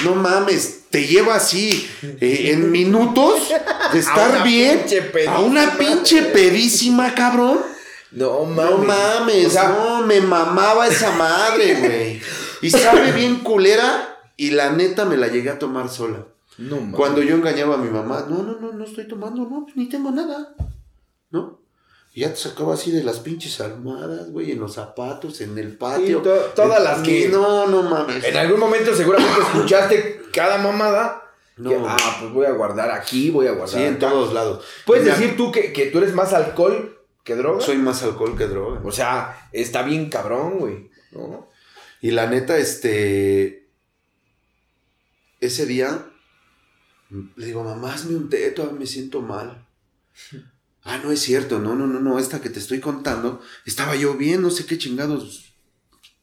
No 0.03 0.15
mames, 0.15 0.85
te 0.89 1.05
lleva 1.05 1.35
así 1.35 1.87
eh, 2.01 2.51
en 2.51 2.71
minutos 2.71 3.49
de 3.93 3.99
estar 3.99 4.31
una 4.31 4.43
bien 4.43 4.79
pinche 4.79 5.01
pedísima. 5.03 5.35
a 5.35 5.39
una 5.41 5.77
pinche 5.77 6.21
pedísima, 6.23 7.13
cabrón. 7.13 7.59
No 8.11 8.45
mames. 8.45 8.71
No 8.71 8.77
mames, 8.79 9.45
O 9.45 9.49
sea, 9.51 9.69
no, 9.69 10.05
me 10.07 10.21
mamaba 10.21 10.87
esa 10.87 11.11
madre, 11.11 11.75
güey. 11.75 12.21
Y 12.61 12.71
sabe 12.71 13.11
bien 13.11 13.41
culera 13.41 14.17
y 14.37 14.51
la 14.51 14.71
neta 14.71 15.05
me 15.05 15.17
la 15.17 15.27
llegué 15.27 15.51
a 15.51 15.59
tomar 15.59 15.89
sola. 15.89 16.25
No 16.57 16.77
mames. 16.77 16.95
Cuando 16.95 17.21
yo 17.21 17.35
engañaba 17.35 17.75
a 17.75 17.77
mi 17.77 17.89
mamá, 17.89 18.25
no, 18.27 18.41
no, 18.41 18.59
no, 18.59 18.71
no 18.71 18.83
estoy 18.85 19.07
tomando, 19.07 19.43
no, 19.43 19.65
pues 19.65 19.75
ni 19.77 19.87
tengo 19.87 20.09
nada, 20.09 20.55
¿no? 21.29 21.59
Y 22.19 22.23
ya 22.23 22.31
te 22.31 22.35
sacaba 22.35 22.73
así 22.73 22.91
de 22.91 23.01
las 23.01 23.19
pinches 23.21 23.61
almohadas, 23.61 24.29
güey, 24.29 24.51
en 24.51 24.59
los 24.59 24.73
zapatos, 24.73 25.39
en 25.39 25.57
el 25.57 25.77
patio. 25.77 26.17
Sí, 26.17 26.23
to- 26.25 26.51
todas 26.53 26.83
las 26.83 26.99
que- 26.99 27.29
No, 27.29 27.65
no 27.67 27.81
mames. 27.81 28.25
En 28.25 28.35
algún 28.35 28.59
momento 28.59 28.93
seguramente 28.93 29.39
escuchaste 29.39 30.23
cada 30.33 30.57
mamada. 30.57 31.23
No. 31.55 31.69
Que, 31.69 31.77
ah, 31.81 32.17
pues 32.19 32.33
voy 32.33 32.45
a 32.45 32.51
guardar 32.51 32.91
aquí, 32.91 33.29
voy 33.29 33.47
a 33.47 33.51
guardar 33.53 33.79
Sí, 33.79 33.85
en 33.85 33.93
acá. 33.95 34.09
todos 34.09 34.33
lados. 34.33 34.65
¿Puedes 34.85 35.05
Mira, 35.05 35.15
decir 35.15 35.37
tú 35.37 35.49
que, 35.49 35.71
que 35.71 35.85
tú 35.85 35.99
eres 35.99 36.13
más 36.13 36.33
alcohol 36.33 36.99
que 37.23 37.35
droga? 37.35 37.61
Soy 37.61 37.77
más 37.77 38.03
alcohol 38.03 38.35
que 38.37 38.47
droga. 38.47 38.81
O 38.83 38.91
sea, 38.91 39.47
está 39.53 39.83
bien 39.83 40.09
cabrón, 40.09 40.59
güey. 40.59 40.91
¿No? 41.13 41.47
Y 42.01 42.11
la 42.11 42.27
neta, 42.27 42.57
este. 42.57 43.69
Ese 45.39 45.65
día. 45.65 46.05
Le 47.37 47.45
digo, 47.45 47.63
mamá, 47.63 47.93
hazme 47.93 48.17
un 48.17 48.29
todavía 48.29 48.77
me 48.77 48.85
siento 48.85 49.21
mal. 49.21 49.65
Ah, 50.91 50.97
no 51.03 51.11
es 51.11 51.21
cierto, 51.21 51.59
no, 51.59 51.75
no, 51.75 51.85
no, 51.85 51.99
no, 51.99 52.17
esta 52.17 52.41
que 52.41 52.49
te 52.49 52.57
estoy 52.57 52.79
contando, 52.79 53.41
estaba 53.65 53.95
yo 53.95 54.15
bien, 54.15 54.41
no 54.41 54.49
sé 54.49 54.65
qué 54.65 54.77
chingados. 54.79 55.53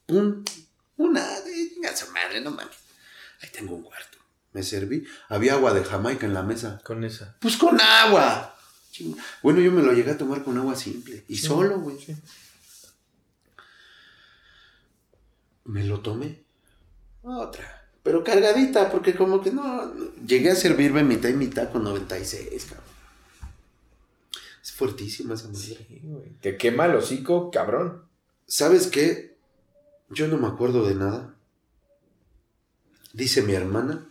Un, 0.09 0.45
una, 0.97 1.41
de 1.41 1.71
chinga 1.73 1.97
su 1.97 2.11
madre, 2.11 2.41
no 2.41 2.51
mames. 2.51 2.75
Ahí 3.43 3.49
tengo 3.53 3.77
un 3.77 3.83
cuarto. 3.85 4.19
Me 4.53 4.63
serví, 4.65 5.07
había 5.29 5.53
agua 5.55 5.73
de 5.73 5.85
Jamaica 5.85 6.27
en 6.27 6.35
la 6.35 6.43
mesa. 6.43 6.81
Con 6.85 7.05
esa. 7.05 7.37
Pues 7.41 7.57
con 7.57 7.81
agua. 7.81 8.57
Bueno, 9.43 9.61
yo 9.61 9.71
me 9.71 9.83
lo 9.83 9.93
llegué 9.93 10.11
a 10.13 10.19
tomar 10.19 10.43
con 10.43 10.57
agua 10.59 10.75
simple. 10.75 11.25
Y 11.29 11.37
solo, 11.37 11.79
güey. 11.79 11.99
Sí. 12.01 12.17
Me 15.65 15.85
lo 15.85 16.01
tomé. 16.01 16.43
Otra. 17.23 17.89
Pero 18.03 18.25
cargadita, 18.25 18.91
porque 18.91 19.15
como 19.15 19.41
que 19.43 19.51
no. 19.53 19.87
no- 19.87 20.15
Llegué 20.27 20.51
a 20.51 20.57
servirme 20.57 21.05
mitad 21.05 21.29
y 21.29 21.35
mitad 21.35 21.71
con 21.71 21.85
96, 21.85 22.65
cabrón. 22.65 22.96
Es 24.67 24.73
fuertísima 24.73 25.35
esa 25.35 25.47
madre. 25.47 25.61
Sí, 25.61 26.01
güey. 26.03 26.31
Te 26.41 26.57
quema 26.57 26.87
el 26.87 26.97
hocico, 26.97 27.53
cabrón. 27.53 28.03
¿Sabes 28.49 28.89
qué? 28.89 29.39
Yo 30.11 30.27
no 30.27 30.39
me 30.39 30.49
acuerdo 30.49 30.85
de 30.85 30.97
nada. 30.97 31.37
Dice 33.13 33.43
mi 33.43 33.53
hermana 33.53 34.11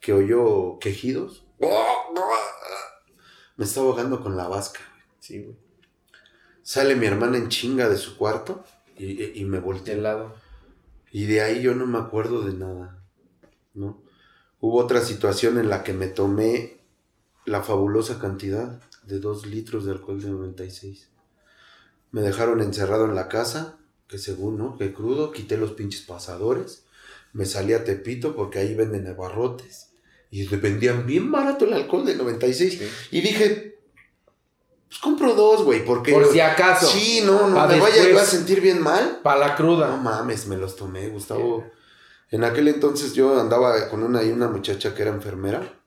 que 0.00 0.14
oyó 0.14 0.78
quejidos. 0.78 1.44
Me 3.58 3.66
estaba 3.66 3.88
ahogando 3.88 4.22
con 4.22 4.34
la 4.34 4.48
vasca. 4.48 4.80
Sí, 5.18 5.42
güey. 5.42 5.58
Sale 6.62 6.96
mi 6.96 7.04
hermana 7.04 7.36
en 7.36 7.50
chinga 7.50 7.90
de 7.90 7.98
su 7.98 8.16
cuarto 8.16 8.64
y, 8.96 9.38
y 9.38 9.44
me 9.44 9.58
De 9.58 9.62
voltea. 9.62 9.96
lado. 9.96 10.36
Y 11.12 11.26
de 11.26 11.42
ahí 11.42 11.60
yo 11.60 11.74
no 11.74 11.84
me 11.84 11.98
acuerdo 11.98 12.40
de 12.46 12.54
nada, 12.54 13.04
¿no? 13.74 14.02
Hubo 14.58 14.78
otra 14.78 15.02
situación 15.02 15.58
en 15.58 15.68
la 15.68 15.84
que 15.84 15.92
me 15.92 16.06
tomé 16.06 16.80
la 17.44 17.62
fabulosa 17.62 18.18
cantidad 18.18 18.80
de 19.02 19.18
dos 19.18 19.46
litros 19.46 19.84
de 19.84 19.92
alcohol 19.92 20.20
de 20.20 20.30
96. 20.30 21.08
Me 22.10 22.22
dejaron 22.22 22.60
encerrado 22.60 23.04
en 23.04 23.14
la 23.14 23.28
casa, 23.28 23.78
que 24.08 24.18
según, 24.18 24.58
¿no? 24.58 24.76
Que 24.76 24.92
crudo, 24.92 25.32
quité 25.32 25.56
los 25.56 25.72
pinches 25.72 26.02
pasadores, 26.02 26.84
me 27.32 27.46
salí 27.46 27.72
a 27.72 27.84
Tepito 27.84 28.34
porque 28.34 28.58
ahí 28.58 28.74
venden 28.74 29.06
abarrotes. 29.06 29.90
Y 30.30 30.46
le 30.46 30.56
vendían 30.58 31.06
bien 31.06 31.30
barato 31.32 31.64
el 31.64 31.72
alcohol 31.72 32.06
de 32.06 32.16
96. 32.16 32.80
Y 33.10 33.20
dije, 33.20 33.78
pues 34.88 35.00
compro 35.00 35.34
dos, 35.34 35.64
güey, 35.64 35.84
porque... 35.84 36.12
Por 36.12 36.32
si 36.32 36.40
acaso. 36.40 36.86
Sí, 36.86 37.22
no, 37.24 37.48
no, 37.48 37.66
me 37.66 37.78
vaya 37.78 38.20
a 38.20 38.24
sentir 38.24 38.60
bien 38.60 38.82
mal. 38.82 39.20
Para 39.22 39.40
la 39.40 39.56
cruda. 39.56 39.88
No 39.88 39.98
mames, 39.98 40.46
me 40.46 40.56
los 40.56 40.76
tomé, 40.76 41.08
Gustavo. 41.08 41.64
En 42.30 42.44
aquel 42.44 42.68
entonces 42.68 43.12
yo 43.12 43.40
andaba 43.40 43.88
con 43.88 44.02
una 44.02 44.22
y 44.22 44.30
una 44.30 44.48
muchacha 44.48 44.94
que 44.94 45.02
era 45.02 45.10
enfermera. 45.10 45.80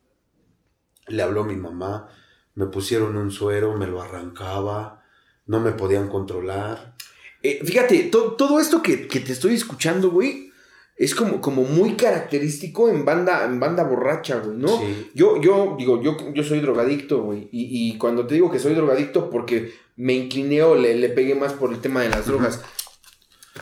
Le 1.07 1.21
habló 1.21 1.43
mi 1.43 1.55
mamá, 1.55 2.09
me 2.55 2.67
pusieron 2.67 3.17
un 3.17 3.31
suero, 3.31 3.75
me 3.77 3.87
lo 3.87 4.01
arrancaba, 4.01 5.03
no 5.45 5.59
me 5.59 5.71
podían 5.71 6.09
controlar. 6.09 6.95
Eh, 7.41 7.59
fíjate, 7.63 8.03
todo 8.03 8.59
esto 8.59 8.81
que, 8.81 8.97
te 8.97 9.31
estoy 9.31 9.55
escuchando, 9.55 10.11
güey, 10.11 10.51
es 10.95 11.15
como, 11.15 11.41
como 11.41 11.63
muy 11.63 11.95
característico 11.95 12.87
en 12.87 13.03
banda, 13.03 13.43
en 13.45 13.59
banda 13.59 13.83
borracha, 13.83 14.37
güey, 14.37 14.57
¿no? 14.57 14.81
Yo, 15.13 15.41
yo 15.41 15.75
digo, 15.77 16.01
yo, 16.01 16.17
yo 16.33 16.43
soy 16.43 16.59
drogadicto, 16.59 17.23
güey. 17.23 17.49
Y, 17.51 17.97
cuando 17.97 18.27
te 18.27 18.35
digo 18.35 18.51
que 18.51 18.59
soy 18.59 18.75
drogadicto, 18.75 19.29
porque 19.29 19.73
me 19.95 20.13
incliné 20.13 20.61
o 20.61 20.75
le, 20.75 20.95
le 20.95 21.09
pegué 21.09 21.35
más 21.35 21.53
por 21.53 21.73
el 21.73 21.79
tema 21.79 22.01
de 22.01 22.09
las 22.09 22.27
drogas. 22.27 22.61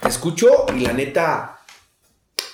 Te 0.01 0.07
escucho 0.07 0.65
y 0.75 0.81
la 0.81 0.93
neta, 0.93 1.60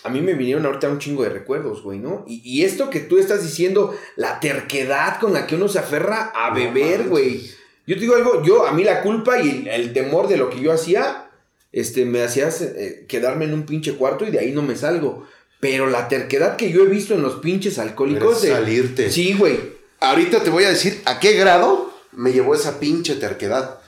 a 0.08 0.10
mí 0.10 0.22
me 0.22 0.36
vinieron 0.36 0.66
ahorita 0.66 0.88
un 0.88 1.00
chingo 1.00 1.24
de 1.24 1.30
recuerdos, 1.30 1.84
güey, 1.84 2.00
¿no? 2.00 2.24
Y, 2.28 2.64
esto 2.64 2.90
que 2.90 3.02
tú 3.02 3.18
estás 3.18 3.44
diciendo, 3.44 3.94
la 4.16 4.40
terquedad 4.40 5.20
con 5.20 5.34
la 5.34 5.46
que 5.46 5.56
uno 5.56 5.68
se 5.68 5.80
aferra 5.80 6.32
a 6.34 6.54
beber, 6.54 7.10
güey. 7.10 7.42
Yo 7.86 7.96
te 7.96 8.02
digo 8.02 8.16
algo, 8.16 8.42
yo, 8.42 8.66
a 8.66 8.72
mí 8.72 8.86
la 8.86 9.02
culpa 9.02 9.42
y 9.42 9.68
el, 9.70 9.92
temor 9.92 10.30
de 10.30 10.38
lo 10.38 10.50
que 10.50 10.62
yo 10.62 10.72
hacía, 10.72 11.30
este, 11.74 12.06
me 12.06 12.24
hacía 12.24 12.48
eh, 12.48 13.06
quedarme 13.10 13.46
en 13.46 13.54
un 13.54 13.66
pinche 13.66 13.96
cuarto 13.96 14.26
y 14.26 14.32
de 14.32 14.40
ahí 14.40 14.54
no 14.54 14.62
me 14.62 14.78
salgo. 14.78 15.28
Pero 15.60 15.88
la 15.88 16.08
terquedad 16.08 16.56
que 16.56 16.72
yo 16.72 16.84
he 16.84 16.88
visto 16.88 17.14
en 17.14 17.22
los 17.22 17.36
pinches 17.36 17.78
alcohólicos. 17.78 18.42
De, 18.42 18.52
salirte. 18.52 19.12
Sí, 19.12 19.34
güey. 19.34 19.60
Ahorita 20.00 20.42
te 20.42 20.50
voy 20.50 20.64
a 20.64 20.70
decir 20.70 21.02
a 21.04 21.20
qué 21.20 21.34
grado 21.34 21.94
me 22.14 22.32
llevó 22.32 22.56
esa 22.56 22.80
pinche 22.80 23.16
terquedad. 23.16 23.82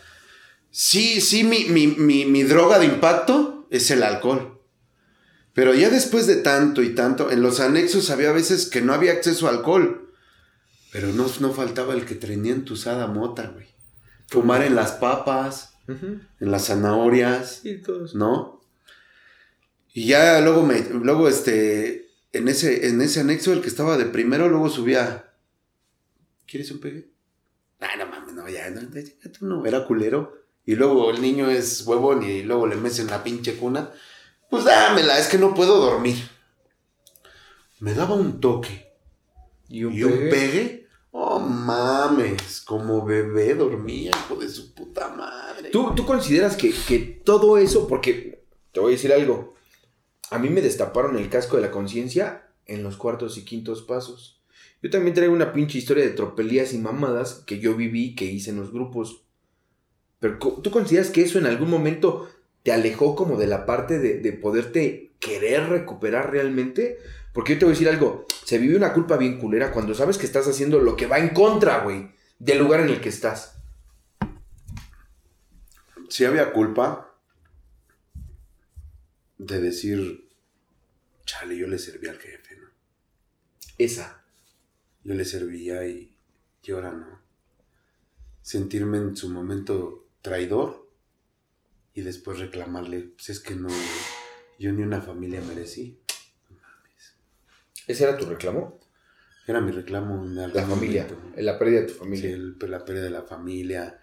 Sí, 0.69 1.21
sí, 1.21 1.45
mi, 1.45 1.65
mi, 1.65 2.25
mi 2.25 2.43
droga 2.43 2.77
de 2.77 2.87
impacto 2.87 3.67
es 3.69 3.89
el 3.91 4.03
alcohol. 4.03 4.58
Pero 5.53 5.73
ya 5.73 5.89
después 5.89 6.27
de 6.27 6.37
tanto 6.37 6.81
y 6.81 6.95
tanto, 6.95 7.31
en 7.31 7.41
los 7.41 7.59
anexos 7.59 8.09
había 8.09 8.31
veces 8.31 8.67
que 8.67 8.81
no 8.81 8.93
había 8.93 9.13
acceso 9.13 9.47
a 9.47 9.51
alcohol. 9.51 10.11
Pero 10.91 11.09
no, 11.09 11.27
no 11.39 11.53
faltaba 11.53 11.93
el 11.93 12.05
que 12.05 12.15
tenía 12.15 12.53
entusada 12.53 13.07
mota, 13.07 13.47
güey. 13.53 13.67
Fumar 14.27 14.63
en 14.63 14.75
las 14.75 14.91
papas, 14.93 15.73
en 15.87 16.51
las 16.51 16.67
zanahorias, 16.67 17.63
¿no? 18.13 18.61
Y 19.93 20.05
ya 20.05 20.39
luego 20.41 20.63
me, 20.63 20.81
luego 20.89 21.27
este, 21.27 22.09
en 22.31 22.47
ese, 22.47 22.87
en 22.87 23.01
ese 23.01 23.21
anexo, 23.21 23.53
el 23.53 23.61
que 23.61 23.67
estaba 23.67 23.97
de 23.97 24.05
primero, 24.05 24.47
luego 24.49 24.69
subía. 24.69 25.33
¿Quieres 26.47 26.71
un 26.71 26.79
pegue? 26.79 27.09
Ah, 27.79 27.95
no 27.97 28.05
mames, 28.07 28.33
no, 28.33 28.47
ya, 28.49 28.69
no, 28.69 28.81
no, 29.41 29.65
era 29.65 29.85
culero. 29.85 30.37
Y 30.65 30.75
luego 30.75 31.09
el 31.11 31.21
niño 31.21 31.49
es 31.49 31.85
huevón 31.87 32.23
y 32.23 32.43
luego 32.43 32.67
le 32.67 32.75
mecen 32.75 33.07
la 33.07 33.23
pinche 33.23 33.55
cuna. 33.55 33.91
Pues 34.49 34.63
dámela, 34.65 35.19
es 35.19 35.27
que 35.27 35.37
no 35.37 35.53
puedo 35.53 35.77
dormir. 35.77 36.17
Me 37.79 37.93
daba 37.93 38.15
un 38.15 38.39
toque. 38.39 38.89
¿Y 39.67 39.83
un, 39.83 39.93
pegue? 40.29 40.87
Oh, 41.11 41.39
mames, 41.39 42.61
como 42.61 43.05
bebé 43.05 43.53
dormía, 43.55 44.11
hijo 44.11 44.35
de 44.35 44.49
su 44.49 44.73
puta 44.73 45.09
madre. 45.09 45.69
¿Tú, 45.69 45.93
tú 45.95 46.05
consideras 46.05 46.55
que, 46.55 46.73
que 46.87 46.99
todo 46.99 47.57
eso, 47.57 47.87
porque 47.87 48.43
te 48.71 48.79
voy 48.79 48.93
a 48.93 48.95
decir 48.95 49.13
algo, 49.13 49.55
a 50.31 50.39
mí 50.39 50.49
me 50.49 50.61
destaparon 50.61 51.17
el 51.17 51.29
casco 51.29 51.55
de 51.55 51.63
la 51.63 51.71
conciencia 51.71 52.47
en 52.65 52.83
los 52.83 52.97
cuartos 52.97 53.37
y 53.37 53.45
quintos 53.45 53.81
pasos. 53.81 54.41
Yo 54.81 54.89
también 54.89 55.13
traigo 55.13 55.33
una 55.33 55.51
pinche 55.51 55.77
historia 55.77 56.05
de 56.05 56.11
tropelías 56.11 56.73
y 56.73 56.77
mamadas 56.77 57.43
que 57.45 57.59
yo 57.59 57.75
viví, 57.75 58.15
que 58.15 58.25
hice 58.25 58.51
en 58.51 58.57
los 58.57 58.71
grupos. 58.71 59.23
Pero 60.19 60.37
¿tú 60.37 60.71
consideras 60.71 61.09
que 61.09 61.21
eso 61.21 61.37
en 61.37 61.45
algún 61.45 61.69
momento 61.69 62.29
te 62.63 62.71
alejó 62.71 63.15
como 63.15 63.37
de 63.37 63.47
la 63.47 63.65
parte 63.65 63.99
de, 63.99 64.33
poderte 64.33 65.11
querer 65.19 65.69
recuperar 65.69 66.31
realmente. 66.31 66.99
Porque 67.33 67.53
yo 67.53 67.59
te 67.59 67.65
voy 67.65 67.71
a 67.71 67.75
decir 67.75 67.89
algo, 67.89 68.25
se 68.43 68.57
vive 68.57 68.75
una 68.75 68.93
culpa 68.93 69.17
bien 69.17 69.39
culera 69.39 69.71
cuando 69.71 69.93
sabes 69.93 70.17
que 70.17 70.25
estás 70.25 70.47
haciendo 70.47 70.79
lo 70.79 70.95
que 70.95 71.07
va 71.07 71.19
en 71.19 71.29
contra, 71.29 71.83
güey, 71.83 72.11
del 72.39 72.59
lugar 72.59 72.81
en 72.81 72.89
el 72.89 73.01
que 73.01 73.09
estás. 73.09 73.55
Sí 76.09 76.25
había 76.25 76.51
culpa 76.51 77.15
de 79.37 79.61
decir, 79.61 80.27
chale, 81.25 81.55
yo 81.55 81.67
le 81.67 81.77
servía 81.77 82.11
al 82.11 82.19
jefe, 82.19 82.57
¿no? 82.57 82.67
Esa. 83.77 84.23
Yo 85.03 85.13
le 85.13 85.23
servía 85.23 85.85
y, 85.87 86.13
y 86.63 86.71
ahora 86.71 86.91
no. 86.91 87.21
Sentirme 88.41 88.97
en 88.97 89.15
su 89.15 89.29
momento 89.29 90.07
traidor 90.21 90.88
y 91.93 92.01
después 92.01 92.39
reclamarle, 92.39 93.11
pues 93.15 93.29
es 93.29 93.39
que 93.39 93.55
no, 93.55 93.69
yo 94.57 94.71
ni 94.71 94.83
una 94.83 95.01
familia 95.01 95.41
merecí. 95.41 95.99
¿Ese 97.87 98.03
era 98.03 98.17
tu 98.17 98.25
reclamo? 98.25 98.79
Era 99.47 99.61
mi 99.61 99.71
reclamo 99.71 100.23
en 100.23 100.35
La 100.35 100.63
familia, 100.63 101.07
la 101.37 101.57
pérdida 101.57 101.81
de 101.81 101.87
tu 101.87 101.93
familia. 101.95 102.35
Sí, 102.35 102.67
la 102.67 102.85
pérdida 102.85 103.05
de 103.05 103.09
la 103.09 103.23
familia. 103.23 103.99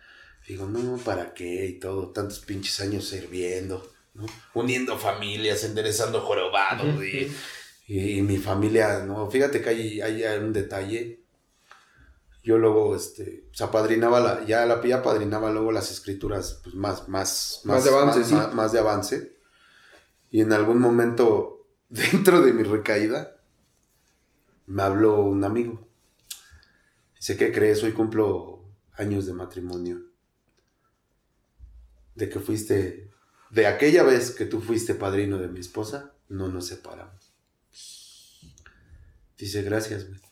Digo, 0.49 0.67
no, 0.67 0.97
¿para 0.99 1.33
qué? 1.33 1.67
Y 1.67 1.79
todo, 1.79 2.11
tantos 2.11 2.41
pinches 2.41 2.81
años 2.81 3.09
sirviendo, 3.09 3.93
¿no? 4.15 4.27
Uniendo 4.55 4.99
familias, 4.99 5.63
enderezando 5.63 6.21
jorobados. 6.21 7.01
y, 7.05 7.31
y, 7.87 8.23
mi 8.23 8.39
familia, 8.39 9.05
no, 9.05 9.31
fíjate 9.31 9.63
que 9.63 9.69
hay, 9.69 10.01
hay 10.01 10.39
un 10.39 10.53
detalle 10.53 11.26
yo 12.47 12.59
luego 12.59 12.95
este 12.95 13.45
pues 13.49 13.61
apadrinaba 13.61 14.21
la 14.21 14.45
ya 14.45 14.65
la 14.67 14.81
ya 14.87 14.99
apadrinaba 14.99 15.51
luego 15.51 15.73
las 15.73 15.91
escrituras 15.91 16.61
pues 16.63 16.77
más 16.77 17.09
más 17.09 17.61
más, 17.65 17.83
de 17.83 17.91
avance 17.91 18.35
más, 18.55 18.71
de 18.71 18.79
avance. 18.79 19.37
Y 20.31 20.43
en 20.43 20.53
algún 20.53 20.79
momento 20.79 21.67
dentro 21.89 22.43
de 22.43 22.53
mi 22.53 22.63
recaída 22.63 23.37
me 24.67 24.85
habló 24.85 25.23
un 25.23 25.43
amigo. 25.43 25.89
Dice 27.17 27.37
qué 27.37 27.51
crees 27.51 27.83
hoy 27.83 27.91
cumplo 27.91 28.63
años 28.93 29.27
de 29.27 29.33
matrimonio. 29.33 30.03
De 32.15 32.29
que 32.29 32.39
fuiste 32.39 33.11
de 33.51 33.67
aquella 33.67 34.05
vez 34.05 34.31
que 34.31 34.45
tú 34.45 34.61
fuiste 34.61 34.95
padrino 34.95 35.39
de 35.39 35.49
mi 35.49 35.59
esposa 35.59 36.15
no 36.29 36.49
nos 36.49 36.67
separamos 36.67 37.33
dice 39.39 39.63
gracias 39.63 40.09
güey 40.09 40.26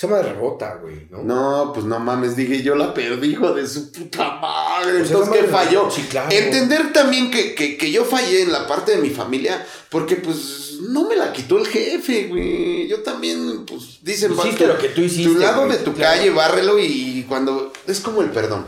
se 0.00 0.06
llama 0.06 0.22
rebota, 0.22 0.76
güey, 0.76 1.08
¿no? 1.10 1.22
No, 1.22 1.72
pues 1.74 1.84
no 1.84 2.00
mames, 2.00 2.34
dije, 2.34 2.62
yo 2.62 2.74
la 2.74 2.94
perdí, 2.94 3.32
hijo 3.32 3.52
de 3.52 3.66
su 3.66 3.92
puta 3.92 4.30
madre. 4.40 5.00
Entonces, 5.00 5.28
¿qué 5.28 5.46
falló? 5.46 5.90
Entender 6.30 6.90
también 6.90 7.30
que, 7.30 7.92
yo 7.92 8.06
fallé 8.06 8.40
en 8.40 8.50
la 8.50 8.66
parte 8.66 8.92
de 8.92 9.02
mi 9.02 9.10
familia, 9.10 9.62
porque 9.90 10.16
pues 10.16 10.78
no 10.88 11.06
me 11.06 11.16
la 11.16 11.34
quitó 11.34 11.58
el 11.58 11.66
jefe, 11.66 12.28
güey. 12.28 12.88
Yo 12.88 13.02
también, 13.02 13.66
pues, 13.66 13.98
dicen, 14.00 14.32
hiciste 14.32 14.66
lo 14.66 14.78
que 14.78 14.88
tú 14.88 15.02
hiciste. 15.02 15.34
Tu 15.34 15.38
lado 15.38 15.68
de 15.68 15.76
tu 15.76 15.94
calle, 15.94 16.30
bárrelo 16.30 16.78
y 16.78 17.26
cuando. 17.28 17.70
Es 17.86 18.00
como 18.00 18.22
el 18.22 18.30
perdón. 18.30 18.64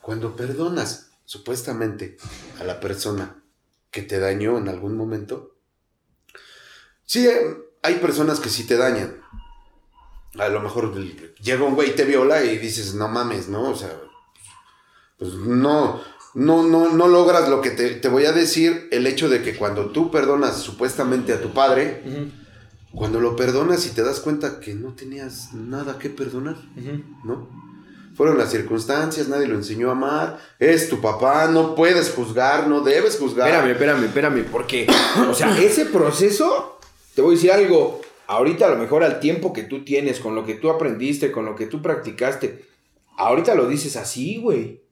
Cuando 0.00 0.34
perdonas, 0.34 1.10
supuestamente, 1.24 2.16
a 2.58 2.64
la 2.64 2.80
persona 2.80 3.44
que 3.92 4.02
te 4.02 4.18
dañó 4.18 4.58
en 4.58 4.68
algún 4.68 4.96
momento. 4.96 5.54
Sí, 7.04 7.28
hay 7.82 7.94
personas 7.94 8.40
que 8.40 8.48
sí 8.48 8.66
te 8.66 8.76
dañan 8.76 9.20
a 10.38 10.48
lo 10.48 10.60
mejor 10.60 10.94
llega 11.40 11.64
un 11.64 11.74
güey 11.74 11.90
y 11.90 11.94
te 11.94 12.04
viola 12.04 12.44
y 12.44 12.58
dices, 12.58 12.94
no 12.94 13.08
mames, 13.08 13.48
¿no? 13.48 13.70
O 13.70 13.76
sea, 13.76 13.90
pues 15.18 15.32
no, 15.34 16.00
no, 16.34 16.62
no, 16.62 16.92
no 16.92 17.08
logras 17.08 17.48
lo 17.48 17.60
que 17.62 17.70
te, 17.70 18.08
voy 18.08 18.26
a 18.26 18.32
decir, 18.32 18.88
el 18.92 19.06
hecho 19.06 19.28
de 19.28 19.42
que 19.42 19.56
cuando 19.56 19.86
tú 19.86 20.10
perdonas 20.10 20.56
supuestamente 20.58 21.32
a 21.32 21.40
tu 21.40 21.52
padre, 21.52 22.02
cuando 22.92 23.20
lo 23.20 23.36
perdonas 23.36 23.86
y 23.86 23.90
te 23.90 24.02
das 24.02 24.20
cuenta 24.20 24.60
que 24.60 24.74
no 24.74 24.94
tenías 24.94 25.52
nada 25.54 25.98
que 25.98 26.10
perdonar, 26.10 26.56
¿no? 27.24 27.48
Fueron 28.16 28.38
las 28.38 28.50
circunstancias, 28.50 29.28
nadie 29.28 29.46
lo 29.46 29.56
enseñó 29.56 29.90
a 29.90 29.92
amar, 29.92 30.38
es 30.58 30.88
tu 30.88 31.02
papá, 31.02 31.48
no 31.48 31.74
puedes 31.74 32.10
juzgar, 32.10 32.66
no 32.66 32.80
debes 32.80 33.18
juzgar. 33.18 33.48
Espérame, 33.48 33.72
espérame, 33.72 34.04
espérame, 34.04 34.44
porque, 34.50 34.86
o 35.28 35.34
sea, 35.34 35.58
ese 35.60 35.84
proceso, 35.84 36.78
te 37.14 37.20
voy 37.20 37.32
a 37.32 37.36
decir 37.36 37.52
algo, 37.52 38.00
ahorita 38.26 38.66
a 38.66 38.70
lo 38.70 38.76
mejor 38.76 39.04
al 39.04 39.20
tiempo 39.20 39.52
que 39.52 39.62
tú 39.62 39.84
tienes, 39.84 40.20
con 40.20 40.34
lo 40.34 40.44
que 40.44 40.54
tú 40.54 40.70
aprendiste, 40.70 41.32
con 41.32 41.44
lo 41.44 41.54
que 41.54 41.66
tú 41.66 41.82
practicaste, 41.82 42.64
ahorita 43.16 43.54
lo 43.54 43.68
dices 43.68 43.96
así, 43.96 44.38
güey. 44.38 44.82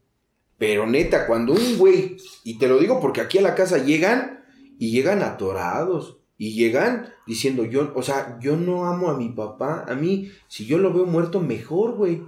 Pero 0.59 0.87
neta, 0.87 1.27
cuando 1.27 1.53
un 1.53 1.79
güey, 1.79 2.17
y 2.45 2.59
te 2.59 2.69
lo 2.69 2.79
digo 2.79 3.01
porque 3.01 3.21
aquí 3.21 3.39
a 3.39 3.43
la 3.43 3.55
casa 3.55 3.79
llegan 3.79 4.45
y 4.79 4.91
llegan 4.93 5.23
atorados. 5.23 6.19
Y 6.37 6.55
llegan 6.55 7.13
diciendo, 7.29 7.65
yo, 7.65 7.93
o 7.95 8.03
sea, 8.03 8.39
yo 8.41 8.57
no 8.57 8.87
amo 8.87 9.09
a 9.09 9.17
mi 9.17 9.29
papá. 9.29 9.85
A 9.89 9.95
mí, 9.95 10.33
si 10.49 10.67
yo 10.67 10.79
lo 10.79 10.93
veo 10.93 11.07
muerto, 11.07 11.41
mejor, 11.41 11.93
güey. 11.93 12.23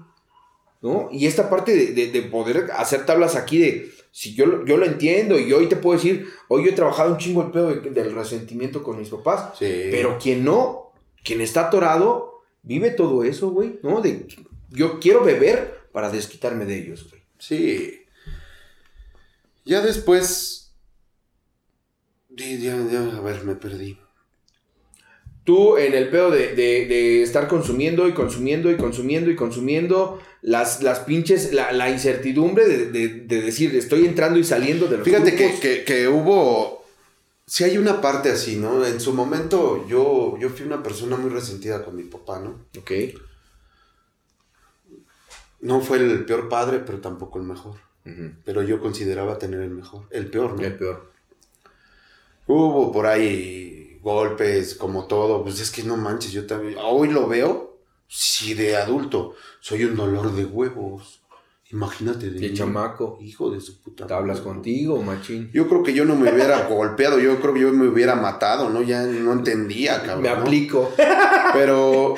¿No? 0.80 1.08
Y 1.10 1.26
esta 1.26 1.50
parte 1.50 1.92
de, 1.92 2.22
poder 2.22 2.70
hacer 2.76 3.04
tablas 3.04 3.34
aquí 3.34 3.58
de, 3.58 3.90
si 4.12 4.34
yo, 4.34 4.64
yo 4.64 4.76
lo 4.76 4.86
entiendo 4.86 5.38
y 5.40 5.52
hoy 5.52 5.68
te 5.68 5.74
puedo 5.74 5.98
decir, 5.98 6.26
hoy 6.48 6.64
yo 6.64 6.70
he 6.70 6.74
trabajado 6.74 7.10
un 7.10 7.18
chingo 7.18 7.42
el 7.42 7.50
pedo 7.50 7.74
del 7.74 8.14
resentimiento 8.14 8.82
con 8.82 8.98
mis 8.98 9.08
papás. 9.08 9.58
Sí. 9.58 9.88
Pero 9.90 10.18
quien 10.18 10.44
no, 10.44 10.85
quien 11.26 11.40
está 11.40 11.66
atorado, 11.66 12.44
vive 12.62 12.90
todo 12.90 13.24
eso, 13.24 13.50
güey, 13.50 13.80
¿no? 13.82 14.00
De, 14.00 14.26
yo 14.70 15.00
quiero 15.00 15.24
beber 15.24 15.88
para 15.92 16.10
desquitarme 16.10 16.64
de 16.64 16.78
ellos, 16.78 17.08
güey. 17.10 17.22
Sí. 17.38 18.00
Ya 19.64 19.82
después... 19.82 20.74
Ya, 22.30 22.54
ya, 22.56 23.16
a 23.16 23.20
ver, 23.20 23.44
me 23.44 23.56
perdí. 23.56 23.98
Tú 25.42 25.78
en 25.78 25.94
el 25.94 26.10
pedo 26.10 26.30
de, 26.30 26.54
de, 26.54 26.86
de, 26.86 27.22
estar 27.22 27.48
consumiendo 27.48 28.08
y 28.08 28.12
consumiendo 28.12 28.70
y 28.70 28.76
consumiendo 28.76 29.30
y 29.30 29.36
consumiendo 29.36 30.20
las, 30.42 30.82
las 30.82 31.00
pinches, 31.00 31.52
la, 31.52 31.72
la 31.72 31.88
incertidumbre 31.88 32.66
de, 32.66 32.86
de, 32.90 33.42
decir, 33.42 33.74
estoy 33.74 34.06
entrando 34.06 34.38
y 34.38 34.44
saliendo 34.44 34.86
de 34.86 34.98
los 34.98 35.04
Fíjate 35.04 35.34
que, 35.34 35.58
que, 35.60 35.84
que, 35.84 36.08
hubo, 36.08 36.84
si 37.46 37.64
hay 37.64 37.78
una 37.78 38.00
parte 38.00 38.30
así, 38.30 38.56
¿no? 38.56 38.84
En 38.84 39.00
su 39.00 39.12
momento 39.12 39.86
yo, 39.86 40.36
yo 40.38 40.50
fui 40.50 40.66
una 40.66 40.82
persona 40.82 41.16
muy 41.16 41.30
resentida 41.30 41.84
con 41.84 41.94
mi 41.94 42.02
papá, 42.02 42.40
¿no? 42.40 42.66
Ok. 42.78 42.90
No 45.60 45.80
fue 45.80 45.98
el 45.98 46.24
peor 46.24 46.48
padre, 46.48 46.80
pero 46.80 47.00
tampoco 47.00 47.38
el 47.38 47.44
mejor. 47.44 47.76
Uh 48.04 48.08
-huh. 48.10 48.36
Pero 48.44 48.62
yo 48.62 48.80
consideraba 48.80 49.38
tener 49.38 49.60
el 49.60 49.70
mejor, 49.70 50.06
el 50.10 50.28
peor, 50.28 50.56
¿no? 50.56 50.62
El 50.62 50.76
peor. 50.76 51.12
Hubo 52.48 52.92
por 52.92 53.06
ahí 53.06 53.98
golpes, 54.02 54.74
como 54.74 55.06
todo, 55.06 55.42
pues 55.42 55.58
es 55.60 55.70
que 55.70 55.82
no 55.82 55.96
manches, 55.96 56.30
yo 56.32 56.46
también, 56.46 56.78
hoy 56.80 57.08
lo 57.08 57.26
veo, 57.26 57.80
si 58.06 58.54
de 58.54 58.76
adulto, 58.76 59.34
soy 59.60 59.84
un 59.84 59.96
dolor 59.96 60.32
de 60.32 60.44
huevos. 60.44 61.22
Imagínate 61.70 62.30
de, 62.30 62.38
de 62.38 62.54
chamaco. 62.54 63.18
Hijo 63.20 63.50
de 63.50 63.60
su 63.60 63.80
puta. 63.80 64.06
¿Te 64.06 64.14
hablas 64.14 64.40
contigo, 64.40 65.02
machín? 65.02 65.50
Yo 65.52 65.68
creo 65.68 65.82
que 65.82 65.92
yo 65.92 66.04
no 66.04 66.14
me 66.14 66.32
hubiera 66.32 66.66
golpeado, 66.68 67.18
yo 67.18 67.40
creo 67.40 67.54
que 67.54 67.60
yo 67.60 67.72
me 67.72 67.88
hubiera 67.88 68.14
matado, 68.14 68.70
¿no? 68.70 68.82
Ya 68.82 69.04
no 69.04 69.32
entendía, 69.32 70.02
cabrón. 70.02 70.22
Me 70.22 70.28
aplico. 70.28 70.92
¿no? 70.96 71.04
Pero 71.52 72.14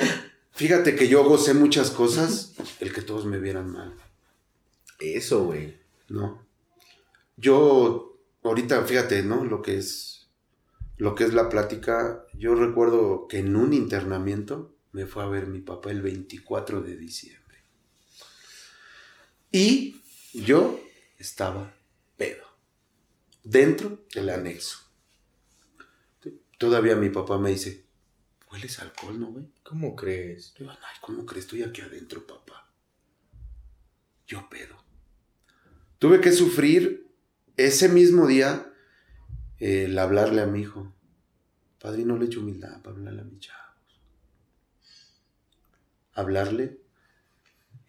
fíjate 0.51 0.95
que 0.95 1.07
yo 1.07 1.23
gocé 1.23 1.53
muchas 1.53 1.89
cosas, 1.91 2.53
el 2.79 2.93
que 2.93 3.01
todos 3.01 3.25
me 3.25 3.39
vieran 3.39 3.71
mal. 3.71 3.93
Eso, 4.99 5.45
güey. 5.45 5.77
No. 6.09 6.45
Yo, 7.37 8.19
ahorita, 8.43 8.83
fíjate, 8.83 9.23
¿no? 9.23 9.45
Lo 9.45 9.61
que 9.61 9.77
es 9.77 10.09
lo 10.99 11.15
que 11.15 11.23
es 11.23 11.33
la 11.33 11.47
plática, 11.47 12.25
yo 12.33 12.55
recuerdo 12.55 13.27
que 13.29 13.39
en 13.39 13.55
un 13.55 13.73
internamiento 13.73 14.75
me 14.91 15.05
fue 15.05 15.23
a 15.23 15.27
ver 15.27 15.47
mi 15.47 15.61
papá 15.61 15.91
el 15.91 16.01
24 16.01 16.81
de 16.81 16.97
diciembre. 16.97 17.38
Y 19.51 20.01
yo 20.33 20.79
estaba 21.17 21.73
pedo, 22.17 22.45
dentro 23.43 24.05
del 24.13 24.29
anexo. 24.29 24.79
Todavía 26.57 26.95
mi 26.95 27.09
papá 27.09 27.37
me 27.37 27.51
dice, 27.51 27.85
¿hueles 28.51 28.79
alcohol, 28.79 29.19
no, 29.19 29.31
güey? 29.31 29.45
¿Cómo 29.63 29.95
crees? 29.95 30.53
Yo, 30.55 30.69
ay, 30.69 30.77
¿cómo 31.01 31.25
crees? 31.25 31.45
Estoy 31.45 31.63
aquí 31.63 31.81
adentro, 31.81 32.27
papá. 32.27 32.71
Yo 34.27 34.47
pedo. 34.49 34.75
Tuve 35.97 36.21
que 36.21 36.31
sufrir 36.31 37.11
ese 37.57 37.89
mismo 37.89 38.27
día 38.27 38.71
el 39.57 39.97
hablarle 39.97 40.41
a 40.41 40.45
mi 40.45 40.61
hijo. 40.61 40.93
Padrino, 41.79 42.17
le 42.17 42.25
echo 42.25 42.41
humildad 42.41 42.81
para 42.81 42.95
hablarle 42.95 43.21
a 43.21 43.25
mis 43.25 43.39
chavos. 43.39 44.01
Hablarle. 46.13 46.81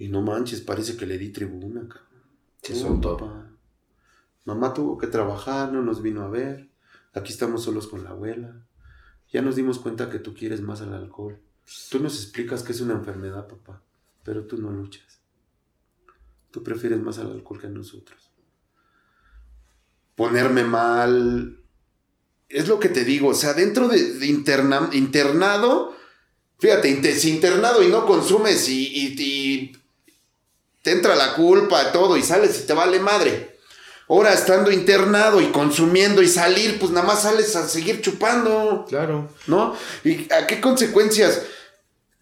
Y 0.00 0.08
no 0.08 0.22
manches, 0.22 0.62
parece 0.62 0.96
que 0.96 1.04
le 1.04 1.18
di 1.18 1.28
tribuna, 1.28 1.82
cabrón. 1.86 2.22
Se 2.62 2.74
soltó. 2.74 3.18
Papá. 3.18 3.50
Mamá 4.46 4.72
tuvo 4.72 4.96
que 4.96 5.06
trabajar, 5.06 5.70
no 5.74 5.82
nos 5.82 6.00
vino 6.00 6.22
a 6.22 6.28
ver. 6.30 6.70
Aquí 7.12 7.34
estamos 7.34 7.64
solos 7.64 7.86
con 7.86 8.02
la 8.02 8.10
abuela. 8.10 8.64
Ya 9.30 9.42
nos 9.42 9.56
dimos 9.56 9.78
cuenta 9.78 10.08
que 10.08 10.18
tú 10.18 10.32
quieres 10.32 10.62
más 10.62 10.80
al 10.80 10.94
alcohol. 10.94 11.38
Tú 11.90 12.00
nos 12.00 12.14
explicas 12.14 12.62
que 12.62 12.72
es 12.72 12.80
una 12.80 12.94
enfermedad, 12.94 13.46
papá. 13.46 13.82
Pero 14.24 14.46
tú 14.46 14.56
no 14.56 14.70
luchas. 14.70 15.20
Tú 16.50 16.62
prefieres 16.62 16.98
más 17.00 17.18
al 17.18 17.30
alcohol 17.32 17.60
que 17.60 17.66
a 17.66 17.70
nosotros. 17.70 18.32
Ponerme 20.16 20.64
mal, 20.64 21.62
es 22.48 22.68
lo 22.68 22.80
que 22.80 22.88
te 22.88 23.04
digo, 23.04 23.28
o 23.28 23.34
sea, 23.34 23.52
dentro 23.52 23.86
de, 23.86 24.14
de 24.14 24.26
interna, 24.26 24.88
internado, 24.94 25.94
fíjate, 26.58 27.14
si 27.14 27.34
internado 27.34 27.82
y 27.82 27.88
no 27.88 28.06
consumes 28.06 28.66
y, 28.70 28.86
y, 28.86 29.14
y, 29.18 29.79
te 30.82 30.92
entra 30.92 31.14
la 31.16 31.34
culpa, 31.34 31.92
todo, 31.92 32.16
y 32.16 32.22
sales 32.22 32.60
y 32.60 32.66
te 32.66 32.72
vale 32.72 32.98
madre. 32.98 33.58
Ahora 34.08 34.32
estando 34.32 34.72
internado 34.72 35.40
y 35.40 35.52
consumiendo 35.52 36.20
y 36.20 36.28
salir, 36.28 36.78
pues 36.80 36.90
nada 36.90 37.06
más 37.06 37.22
sales 37.22 37.54
a 37.54 37.68
seguir 37.68 38.00
chupando. 38.00 38.84
Claro. 38.88 39.28
¿No? 39.46 39.76
¿Y 40.02 40.32
a 40.32 40.46
qué 40.48 40.60
consecuencias? 40.60 41.42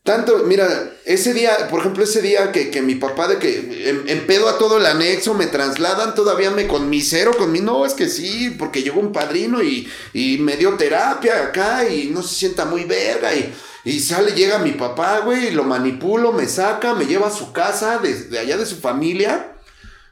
Tanto, 0.09 0.39
mira, 0.45 0.91
ese 1.05 1.35
día, 1.35 1.69
por 1.69 1.81
ejemplo, 1.81 2.03
ese 2.03 2.23
día 2.23 2.51
que, 2.51 2.71
que 2.71 2.81
mi 2.81 2.95
papá 2.95 3.29
de 3.29 3.39
que 3.39 4.25
pedo 4.27 4.49
a 4.49 4.57
todo 4.57 4.79
el 4.79 4.87
anexo 4.87 5.35
me 5.35 5.47
trasladan, 5.47 6.15
todavía 6.15 6.51
me 6.51 6.67
conmisero 6.67 7.37
con 7.37 7.53
mi, 7.53 7.61
no, 7.61 7.85
es 7.85 7.93
que 7.93 8.09
sí, 8.09 8.57
porque 8.59 8.83
llegó 8.83 9.01
un 9.01 9.13
padrino 9.13 9.63
y, 9.63 9.87
y 10.15 10.39
me 10.39 10.57
dio 10.57 10.75
terapia 10.77 11.43
acá 11.43 11.87
y 11.87 12.07
no 12.07 12.23
se 12.23 12.35
sienta 12.35 12.65
muy 12.65 12.85
verga 12.85 13.35
y, 13.35 13.53
y 13.89 14.01
sale, 14.01 14.33
llega 14.33 14.59
mi 14.59 14.73
papá, 14.73 15.21
güey, 15.21 15.49
y 15.49 15.51
lo 15.51 15.65
manipulo, 15.65 16.33
me 16.33 16.47
saca, 16.47 16.95
me 16.95 17.07
lleva 17.07 17.29
a 17.29 17.31
su 17.31 17.53
casa, 17.53 17.99
de, 17.99 18.25
de 18.25 18.39
allá 18.39 18.57
de 18.57 18.67
su 18.67 18.77
familia 18.77 19.55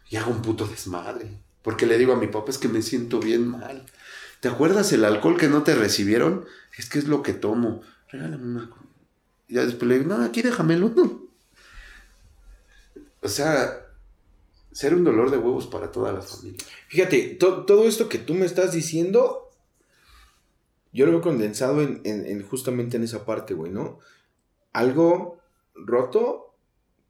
y 0.08 0.16
hago 0.16 0.30
un 0.30 0.42
puto 0.42 0.66
desmadre. 0.66 1.30
Porque 1.62 1.86
le 1.86 1.98
digo 1.98 2.12
a 2.12 2.16
mi 2.16 2.28
papá, 2.28 2.50
es 2.50 2.58
que 2.58 2.68
me 2.68 2.82
siento 2.82 3.18
bien 3.18 3.46
mal. 3.46 3.84
¿Te 4.40 4.48
acuerdas 4.48 4.92
el 4.92 5.04
alcohol 5.04 5.36
que 5.36 5.48
no 5.48 5.62
te 5.62 5.74
recibieron? 5.74 6.44
Es 6.78 6.88
que 6.88 6.98
es 6.98 7.08
lo 7.08 7.22
que 7.22 7.32
tomo. 7.32 7.82
Regálame 8.08 8.44
una 8.44 8.70
y 9.48 9.54
ya 9.54 9.64
después 9.64 9.88
le 9.88 9.98
digo, 9.98 10.16
no, 10.16 10.24
aquí 10.24 10.42
déjamelo. 10.42 10.90
No. 10.94 11.22
O 13.22 13.28
sea, 13.28 13.86
ser 14.72 14.94
un 14.94 15.04
dolor 15.04 15.30
de 15.30 15.38
huevos 15.38 15.66
para 15.66 15.90
toda 15.90 16.12
la 16.12 16.22
familia. 16.22 16.58
Fíjate, 16.88 17.36
to 17.38 17.64
todo 17.64 17.86
esto 17.86 18.08
que 18.08 18.18
tú 18.18 18.34
me 18.34 18.46
estás 18.46 18.72
diciendo, 18.72 19.45
yo 20.96 21.04
lo 21.04 21.12
veo 21.12 21.20
condensado 21.20 21.82
en, 21.82 22.00
en, 22.04 22.26
en 22.26 22.42
justamente 22.42 22.96
en 22.96 23.04
esa 23.04 23.26
parte, 23.26 23.52
güey, 23.52 23.70
¿no? 23.70 23.98
Algo 24.72 25.38
roto 25.74 26.54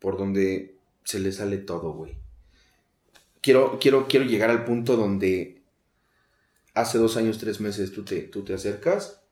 por 0.00 0.18
donde 0.18 0.76
se 1.04 1.20
le 1.20 1.30
sale 1.30 1.58
todo, 1.58 1.92
güey. 1.92 2.18
Quiero, 3.40 3.78
quiero, 3.78 4.08
quiero 4.08 4.26
llegar 4.26 4.50
al 4.50 4.64
punto 4.64 4.96
donde 4.96 5.62
hace 6.74 6.98
dos 6.98 7.16
años, 7.16 7.38
tres 7.38 7.60
meses 7.60 7.92
tú 7.92 8.04
te, 8.04 8.22
tú 8.22 8.42
te 8.42 8.54
acercas 8.54 9.22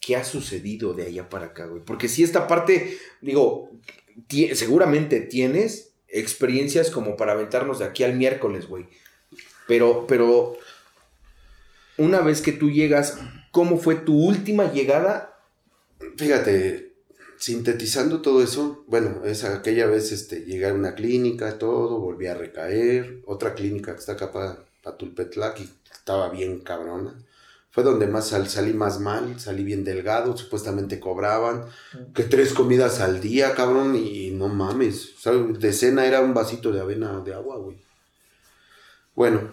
qué 0.00 0.16
ha 0.16 0.24
sucedido 0.24 0.94
de 0.94 1.04
allá 1.04 1.28
para 1.28 1.46
acá, 1.46 1.66
güey. 1.66 1.82
Porque 1.84 2.08
si 2.08 2.22
esta 2.22 2.48
parte, 2.48 2.96
digo, 3.20 3.70
seguramente 4.54 5.20
tienes 5.20 5.92
experiencias 6.08 6.90
como 6.90 7.14
para 7.14 7.32
aventarnos 7.32 7.78
de 7.78 7.84
aquí 7.84 8.04
al 8.04 8.16
miércoles, 8.16 8.66
güey. 8.68 8.86
Pero, 9.66 10.06
pero, 10.06 10.56
una 11.98 12.20
vez 12.20 12.42
que 12.42 12.52
tú 12.52 12.70
llegas, 12.70 13.18
¿cómo 13.50 13.78
fue 13.78 13.96
tu 13.96 14.16
última 14.16 14.72
llegada? 14.72 15.38
Fíjate, 16.16 16.94
sintetizando 17.38 18.22
todo 18.22 18.42
eso, 18.42 18.84
bueno, 18.86 19.24
es 19.24 19.44
aquella 19.44 19.86
vez 19.86 20.12
este, 20.12 20.44
llegué 20.44 20.68
a 20.68 20.74
una 20.74 20.94
clínica, 20.94 21.58
todo, 21.58 22.00
volví 22.00 22.26
a 22.26 22.34
recaer, 22.34 23.22
otra 23.26 23.54
clínica 23.54 23.92
que 23.92 24.00
está 24.00 24.12
acá 24.12 24.32
para 24.32 24.64
pa 24.82 24.96
Tulpetlac 24.96 25.60
y 25.60 25.70
estaba 25.92 26.30
bien 26.30 26.60
cabrona 26.60 27.14
fue 27.78 27.84
donde 27.84 28.06
más 28.06 28.30
sal, 28.30 28.48
salí 28.48 28.72
más 28.72 28.98
mal, 28.98 29.38
salí 29.38 29.62
bien 29.62 29.84
delgado, 29.84 30.36
supuestamente 30.36 30.98
cobraban, 30.98 31.66
que 32.14 32.24
tres 32.24 32.52
comidas 32.52 32.98
al 33.00 33.20
día, 33.20 33.54
cabrón, 33.54 33.94
y 33.94 34.32
no 34.32 34.48
mames, 34.48 35.14
o 35.16 35.20
sea, 35.20 35.32
de 35.32 35.72
cena 35.72 36.04
era 36.04 36.20
un 36.20 36.34
vasito 36.34 36.72
de 36.72 36.80
avena 36.80 37.20
de 37.20 37.34
agua, 37.34 37.58
güey. 37.58 37.76
Bueno, 39.14 39.52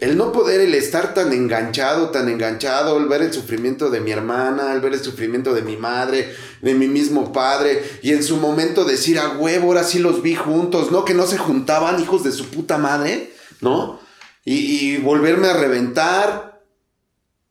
el 0.00 0.16
no 0.16 0.32
poder, 0.32 0.60
el 0.62 0.74
estar 0.74 1.12
tan 1.12 1.32
enganchado, 1.32 2.10
tan 2.10 2.28
enganchado, 2.28 2.96
el 2.96 3.06
ver 3.06 3.20
el 3.22 3.32
sufrimiento 3.32 3.90
de 3.90 4.00
mi 4.00 4.12
hermana, 4.12 4.72
el 4.72 4.80
ver 4.80 4.94
el 4.94 5.00
sufrimiento 5.00 5.52
de 5.54 5.60
mi 5.60 5.76
madre, 5.76 6.34
de 6.62 6.74
mi 6.74 6.88
mismo 6.88 7.32
padre, 7.32 7.84
y 8.02 8.12
en 8.12 8.22
su 8.22 8.38
momento 8.38 8.84
decir, 8.84 9.18
a 9.18 9.36
huevo, 9.36 9.68
ahora 9.68 9.84
sí 9.84 9.98
los 9.98 10.22
vi 10.22 10.34
juntos, 10.34 10.90
¿no? 10.90 11.04
Que 11.04 11.12
no 11.12 11.26
se 11.26 11.36
juntaban 11.36 12.00
hijos 12.00 12.24
de 12.24 12.32
su 12.32 12.46
puta 12.46 12.78
madre, 12.78 13.32
¿no? 13.60 14.00
Y, 14.44 14.96
volverme 14.98 15.48
a 15.48 15.52
reventar, 15.52 16.50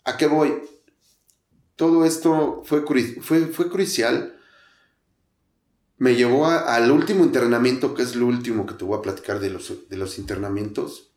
¿A 0.05 0.17
qué 0.17 0.25
voy? 0.25 0.55
Todo 1.75 2.03
esto 2.03 2.63
fue, 2.65 2.83
fue, 3.21 3.45
fue 3.45 3.69
crucial. 3.69 4.35
Me 5.97 6.15
llevó 6.15 6.47
a, 6.47 6.75
al 6.75 6.89
último 6.89 7.23
internamiento, 7.23 7.93
que 7.93 8.01
es 8.01 8.15
lo 8.15 8.25
último 8.25 8.65
que 8.65 8.73
te 8.73 8.85
voy 8.85 8.97
a 8.97 9.03
platicar 9.03 9.39
de 9.39 9.51
los, 9.51 9.87
de 9.87 9.97
los 9.97 10.17
internamientos. 10.17 11.08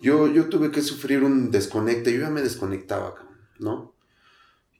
Yo, 0.00 0.28
yo 0.32 0.48
tuve 0.48 0.70
que 0.70 0.82
sufrir 0.82 1.22
un 1.24 1.50
desconecte, 1.50 2.12
yo 2.12 2.20
ya 2.20 2.30
me 2.30 2.42
desconectaba, 2.42 3.14
¿no? 3.58 3.94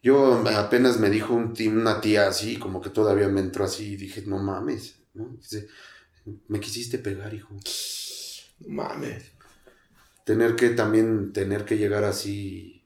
Yo 0.03 0.35
apenas 0.57 1.01
me 1.01 1.11
dijo 1.11 1.35
un 1.35 1.55
una 1.77 2.01
tía 2.01 2.29
así, 2.29 2.57
como 2.57 2.81
que 2.81 2.91
todavía 2.91 3.29
me 3.29 3.41
entró 3.41 3.65
así, 3.65 3.93
y 3.93 3.97
dije, 3.97 4.23
no 4.27 4.39
mames, 4.39 5.01
¿no? 5.15 5.37
Dice, 5.41 5.69
me 6.47 6.61
quisiste 6.61 6.99
pegar, 6.99 7.35
hijo. 7.35 7.57
Mames. 8.67 9.33
Tener 10.25 10.55
que 10.57 10.71
también, 10.71 11.33
tener 11.33 11.65
que 11.65 11.79
llegar 11.79 12.05
así 12.05 12.85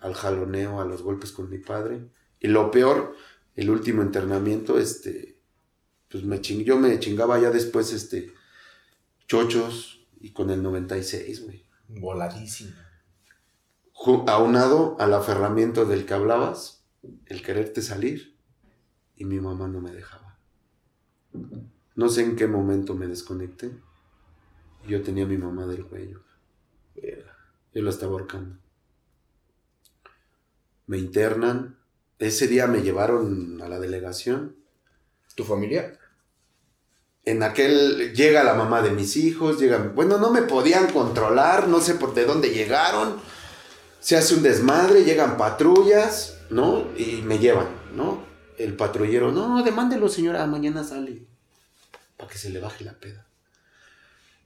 al 0.00 0.14
jaloneo, 0.14 0.80
a 0.80 0.84
los 0.84 1.02
golpes 1.02 1.32
con 1.32 1.48
mi 1.48 1.58
padre. 1.58 2.02
Y 2.40 2.48
lo 2.48 2.70
peor, 2.70 3.16
el 3.54 3.70
último 3.70 4.02
internamiento, 4.02 4.78
este, 4.78 5.38
pues 6.10 6.24
me 6.24 6.40
ching, 6.40 6.64
yo 6.64 6.78
me 6.78 6.98
chingaba 7.00 7.40
ya 7.40 7.50
después, 7.50 7.92
este, 7.92 8.34
chochos 9.26 9.93
y 10.24 10.32
con 10.32 10.48
el 10.48 10.62
96, 10.62 11.44
güey. 11.44 11.66
Voladísimo. 11.86 12.72
Aunado 14.26 14.96
al 14.98 15.12
aferramiento 15.12 15.84
del 15.84 16.06
que 16.06 16.14
hablabas, 16.14 16.82
el 17.26 17.42
quererte 17.42 17.82
salir, 17.82 18.34
y 19.16 19.26
mi 19.26 19.38
mamá 19.38 19.68
no 19.68 19.82
me 19.82 19.92
dejaba. 19.92 20.38
No 21.94 22.08
sé 22.08 22.22
en 22.22 22.36
qué 22.36 22.46
momento 22.46 22.94
me 22.94 23.06
desconecté. 23.06 23.70
Yo 24.88 25.02
tenía 25.02 25.24
a 25.24 25.28
mi 25.28 25.36
mamá 25.36 25.66
del 25.66 25.84
cuello. 25.84 26.22
Yo 27.74 27.82
la 27.82 27.90
estaba 27.90 28.12
ahorcando. 28.12 28.56
Me 30.86 30.96
internan. 30.96 31.78
Ese 32.18 32.46
día 32.46 32.66
me 32.66 32.80
llevaron 32.80 33.60
a 33.60 33.68
la 33.68 33.78
delegación. 33.78 34.56
¿Tu 35.34 35.44
familia? 35.44 35.98
En 37.24 37.42
aquel 37.42 38.12
llega 38.14 38.44
la 38.44 38.54
mamá 38.54 38.82
de 38.82 38.90
mis 38.90 39.16
hijos, 39.16 39.58
llega, 39.58 39.78
bueno, 39.78 40.18
no 40.18 40.30
me 40.30 40.42
podían 40.42 40.92
controlar, 40.92 41.68
no 41.68 41.80
sé 41.80 41.94
por 41.94 42.14
de 42.14 42.26
dónde 42.26 42.50
llegaron. 42.50 43.16
Se 44.00 44.16
hace 44.16 44.34
un 44.34 44.42
desmadre, 44.42 45.04
llegan 45.04 45.38
patrullas, 45.38 46.36
¿no? 46.50 46.86
Y 46.98 47.22
me 47.22 47.38
llevan, 47.38 47.68
¿no? 47.96 48.22
El 48.58 48.76
patrullero, 48.76 49.32
no, 49.32 49.62
demándelo, 49.62 50.10
señora, 50.10 50.46
mañana 50.46 50.84
sale. 50.84 51.26
Para 52.18 52.30
que 52.30 52.36
se 52.36 52.50
le 52.50 52.60
baje 52.60 52.84
la 52.84 52.92
peda. 52.92 53.26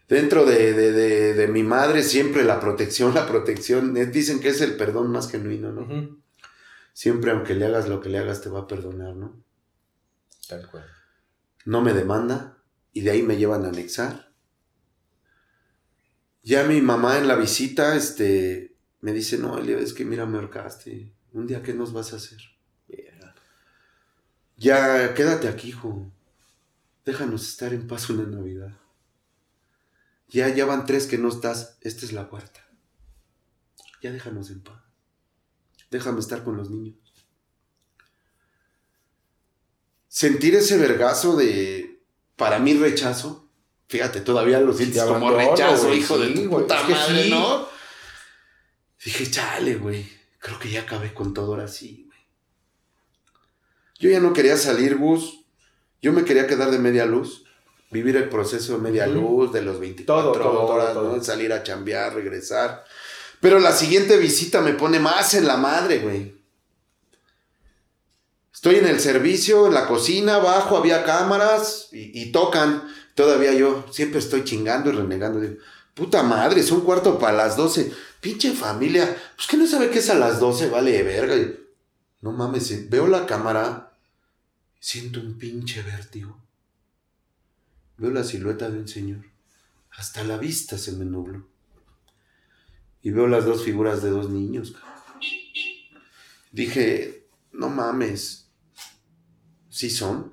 Dentro 0.08 0.46
de, 0.46 0.72
de, 0.72 1.48
mi 1.48 1.64
madre 1.64 2.02
siempre 2.04 2.44
la 2.44 2.60
protección, 2.60 3.12
la 3.14 3.26
protección, 3.26 3.96
eh, 3.96 4.06
dicen 4.06 4.38
que 4.38 4.50
es 4.50 4.60
el 4.60 4.76
perdón 4.76 5.10
más 5.10 5.28
genuino, 5.28 5.72
¿no? 5.72 6.16
Siempre 6.92 7.32
aunque 7.32 7.54
le 7.54 7.66
hagas 7.66 7.88
lo 7.88 8.00
que 8.00 8.08
le 8.08 8.18
hagas 8.18 8.40
te 8.40 8.48
va 8.48 8.60
a 8.60 8.66
perdonar, 8.68 9.16
¿no? 9.16 9.42
Tal 10.48 10.66
cual. 10.70 10.86
No 11.64 11.82
me 11.82 11.92
demanda 11.92 12.57
y 12.98 13.00
de 13.00 13.12
ahí 13.12 13.22
me 13.22 13.36
llevan 13.36 13.64
a 13.64 13.68
anexar. 13.68 14.32
Ya 16.42 16.64
mi 16.64 16.80
mamá 16.80 17.16
en 17.18 17.28
la 17.28 17.36
visita, 17.36 17.94
este, 17.94 18.74
me 19.02 19.12
dice, 19.12 19.38
no, 19.38 19.56
Elia, 19.56 19.78
es 19.78 19.92
que 19.92 20.04
mira, 20.04 20.26
me 20.26 20.38
ahorcaste. 20.38 21.14
Un 21.32 21.46
día, 21.46 21.62
¿qué 21.62 21.74
nos 21.74 21.92
vas 21.92 22.12
a 22.12 22.16
hacer? 22.16 22.40
Ya, 24.56 25.14
quédate 25.14 25.46
aquí, 25.46 25.68
hijo. 25.68 26.10
Déjanos 27.04 27.48
estar 27.48 27.72
en 27.72 27.86
paz 27.86 28.10
una 28.10 28.24
Navidad. 28.24 28.76
Ya, 30.26 30.48
ya 30.48 30.66
van 30.66 30.84
tres 30.84 31.06
que 31.06 31.18
no 31.18 31.28
estás. 31.28 31.78
Esta 31.82 32.04
es 32.04 32.12
la 32.12 32.28
cuarta. 32.28 32.66
Ya 34.02 34.10
déjanos 34.10 34.50
en 34.50 34.60
paz. 34.60 34.82
Déjame 35.92 36.18
estar 36.18 36.42
con 36.42 36.56
los 36.56 36.68
niños. 36.68 36.98
Sentir 40.08 40.56
ese 40.56 40.76
vergazo 40.78 41.36
de, 41.36 41.87
para 42.38 42.58
mí, 42.58 42.72
rechazo. 42.72 43.46
Fíjate, 43.88 44.22
todavía 44.22 44.60
lo 44.60 44.72
sientes 44.72 45.02
como 45.02 45.30
rechazo, 45.30 45.92
hijo 45.92 46.18
de 46.18 46.30
tu 46.30 46.48
puta 46.48 46.82
madre, 46.84 47.28
¿no? 47.28 47.68
Dije, 49.04 49.30
chale, 49.30 49.74
güey. 49.74 50.08
Creo 50.38 50.58
que 50.58 50.70
ya 50.70 50.82
acabé 50.82 51.12
con 51.12 51.34
todo 51.34 51.52
ahora 51.52 51.68
sí, 51.68 52.04
güey. 52.06 52.18
Yo 53.98 54.10
ya 54.10 54.20
no 54.20 54.32
quería 54.32 54.56
salir, 54.56 54.94
bus. 54.94 55.44
Yo 56.00 56.12
me 56.12 56.24
quería 56.24 56.46
quedar 56.46 56.70
de 56.70 56.78
media 56.78 57.04
luz 57.04 57.44
vivir 57.90 58.16
el 58.16 58.28
proceso 58.28 58.74
de 58.74 58.78
media 58.78 59.06
luz, 59.06 59.52
de 59.52 59.62
los 59.62 59.80
24 59.80 60.66
horas, 60.66 61.26
salir 61.26 61.52
a 61.52 61.62
chambear, 61.62 62.14
regresar. 62.14 62.84
Pero 63.40 63.60
la 63.60 63.72
siguiente 63.72 64.16
visita 64.16 64.60
me 64.60 64.74
pone 64.74 64.98
más 64.98 65.34
en 65.34 65.46
la 65.46 65.56
madre, 65.56 65.98
güey. 65.98 66.37
Estoy 68.58 68.74
en 68.74 68.86
el 68.86 68.98
servicio, 68.98 69.68
en 69.68 69.74
la 69.74 69.86
cocina, 69.86 70.34
abajo 70.34 70.76
había 70.76 71.04
cámaras 71.04 71.90
y, 71.92 72.32
tocan. 72.32 72.92
Todavía 73.14 73.54
yo 73.54 73.86
siempre 73.92 74.18
estoy 74.18 74.42
chingando 74.42 74.90
y 74.90 74.94
renegando. 74.94 75.38
Digo, 75.38 75.60
puta 75.94 76.24
madre, 76.24 76.58
es 76.58 76.72
un 76.72 76.80
cuarto 76.80 77.20
para 77.20 77.36
las 77.36 77.56
12. 77.56 77.92
Pinche 78.20 78.50
familia, 78.50 79.16
pues 79.36 79.46
que 79.46 79.56
no 79.56 79.64
sabe 79.64 79.90
que 79.90 80.00
es 80.00 80.10
a 80.10 80.16
las 80.16 80.40
12, 80.40 80.70
vale 80.70 81.00
verga. 81.04 81.36
No 82.20 82.32
mames, 82.32 82.90
veo 82.90 83.06
la 83.06 83.26
cámara, 83.26 83.92
siento 84.80 85.20
un 85.20 85.38
pinche 85.38 85.80
vértigo. 85.82 86.36
Veo 87.96 88.10
la 88.10 88.24
silueta 88.24 88.68
de 88.68 88.80
un 88.80 88.88
señor. 88.88 89.24
Hasta 89.96 90.24
la 90.24 90.36
vista 90.36 90.78
se 90.78 90.90
me 90.94 91.04
nubló. 91.04 91.46
Y 93.02 93.12
veo 93.12 93.28
las 93.28 93.44
dos 93.44 93.62
figuras 93.62 94.02
de 94.02 94.10
dos 94.10 94.30
niños. 94.30 94.74
Dije, 96.50 97.28
no 97.52 97.70
mames. 97.70 98.46
¿Sí 99.78 99.90
son? 99.90 100.32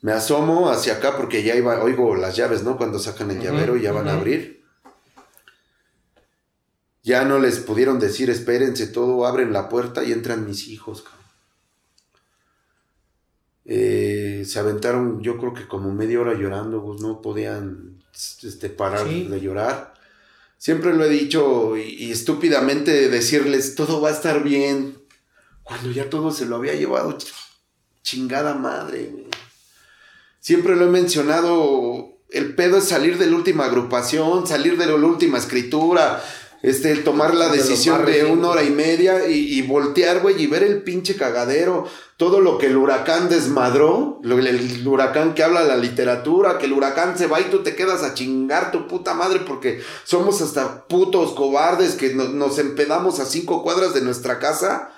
Me 0.00 0.12
asomo 0.12 0.70
hacia 0.70 0.94
acá 0.94 1.14
porque 1.14 1.42
ya 1.42 1.54
iba, 1.54 1.82
oigo 1.82 2.16
las 2.16 2.34
llaves, 2.34 2.62
¿no? 2.62 2.78
Cuando 2.78 2.98
sacan 2.98 3.30
el 3.30 3.42
llavero 3.42 3.76
y 3.76 3.82
ya 3.82 3.92
van 3.92 4.08
a 4.08 4.14
abrir. 4.14 4.64
Ya 7.02 7.26
no 7.26 7.40
les 7.40 7.58
pudieron 7.58 8.00
decir, 8.00 8.30
espérense, 8.30 8.86
todo, 8.86 9.26
abren 9.26 9.52
la 9.52 9.68
puerta 9.68 10.02
y 10.02 10.12
entran 10.12 10.46
mis 10.46 10.68
hijos, 10.68 11.04
eh, 13.66 14.44
se 14.46 14.58
aventaron, 14.58 15.20
yo 15.20 15.36
creo 15.36 15.52
que 15.52 15.68
como 15.68 15.92
media 15.92 16.20
hora 16.20 16.32
llorando, 16.32 16.82
pues 16.82 17.02
no 17.02 17.20
podían 17.20 18.02
este, 18.42 18.70
parar 18.70 19.06
de 19.06 19.40
llorar. 19.42 19.92
Siempre 20.56 20.94
lo 20.94 21.04
he 21.04 21.10
dicho 21.10 21.76
y, 21.76 22.10
estúpidamente 22.10 23.10
decirles, 23.10 23.74
todo 23.74 24.00
va 24.00 24.08
a 24.08 24.12
estar 24.12 24.42
bien, 24.42 25.05
cuando 25.66 25.90
ya 25.90 26.08
todo 26.08 26.30
se 26.30 26.46
lo 26.46 26.56
había 26.56 26.74
llevado 26.74 27.18
chingada 28.02 28.54
madre. 28.54 29.12
Siempre 30.38 30.76
lo 30.76 30.86
he 30.86 30.90
mencionado, 30.90 32.20
el 32.30 32.54
pedo 32.54 32.78
es 32.78 32.84
salir 32.84 33.18
de 33.18 33.26
la 33.26 33.36
última 33.36 33.64
agrupación, 33.64 34.46
salir 34.46 34.78
de 34.78 34.86
la 34.86 34.94
última 34.94 35.38
escritura, 35.38 36.22
este, 36.62 36.94
tomar 36.98 37.34
la 37.34 37.48
decisión 37.48 38.06
de, 38.06 38.24
una 38.24 38.50
hora 38.50 38.62
y 38.62 38.70
media 38.70 39.28
y, 39.28 39.60
voltear, 39.62 40.20
güey, 40.20 40.40
y 40.40 40.46
ver 40.46 40.62
el 40.62 40.82
pinche 40.82 41.16
cagadero, 41.16 41.88
todo 42.16 42.40
lo 42.40 42.58
que 42.58 42.66
el 42.66 42.76
huracán 42.76 43.28
desmadró, 43.28 44.20
el, 44.22 44.86
huracán 44.86 45.34
que 45.34 45.42
habla 45.42 45.64
la 45.64 45.76
literatura, 45.76 46.58
que 46.58 46.66
el 46.66 46.74
huracán 46.74 47.18
se 47.18 47.26
va 47.26 47.40
y 47.40 47.50
tú 47.50 47.64
te 47.64 47.74
quedas 47.74 48.04
a 48.04 48.14
chingar 48.14 48.70
tu 48.70 48.86
puta 48.86 49.14
madre 49.14 49.40
porque 49.40 49.82
somos 50.04 50.40
hasta 50.42 50.86
putos 50.86 51.32
cobardes 51.32 51.96
que 51.96 52.14
nos 52.14 52.58
empedamos 52.60 53.18
a 53.18 53.26
cinco 53.26 53.64
cuadras 53.64 53.94
de 53.94 54.02
nuestra 54.02 54.38
casa 54.38 54.92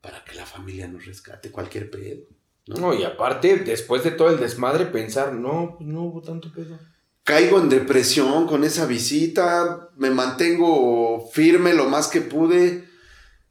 para 0.00 0.24
que 0.24 0.34
la 0.34 0.46
familia 0.46 0.88
nos 0.88 1.06
rescate 1.06 1.50
cualquier 1.50 1.90
pedo. 1.90 2.26
¿no? 2.66 2.76
no, 2.76 2.94
y 2.94 3.04
aparte, 3.04 3.56
después 3.58 4.02
de 4.04 4.10
todo 4.10 4.30
el 4.30 4.40
desmadre, 4.40 4.86
pensar, 4.86 5.32
no, 5.32 5.76
pues 5.78 5.88
no 5.88 6.02
hubo 6.02 6.22
tanto 6.22 6.52
pedo 6.52 6.78
caigo 7.26 7.58
en 7.58 7.68
depresión 7.68 8.46
con 8.46 8.62
esa 8.62 8.86
visita, 8.86 9.90
me 9.96 10.10
mantengo 10.10 11.28
firme 11.32 11.74
lo 11.74 11.86
más 11.86 12.06
que 12.06 12.20
pude. 12.20 12.84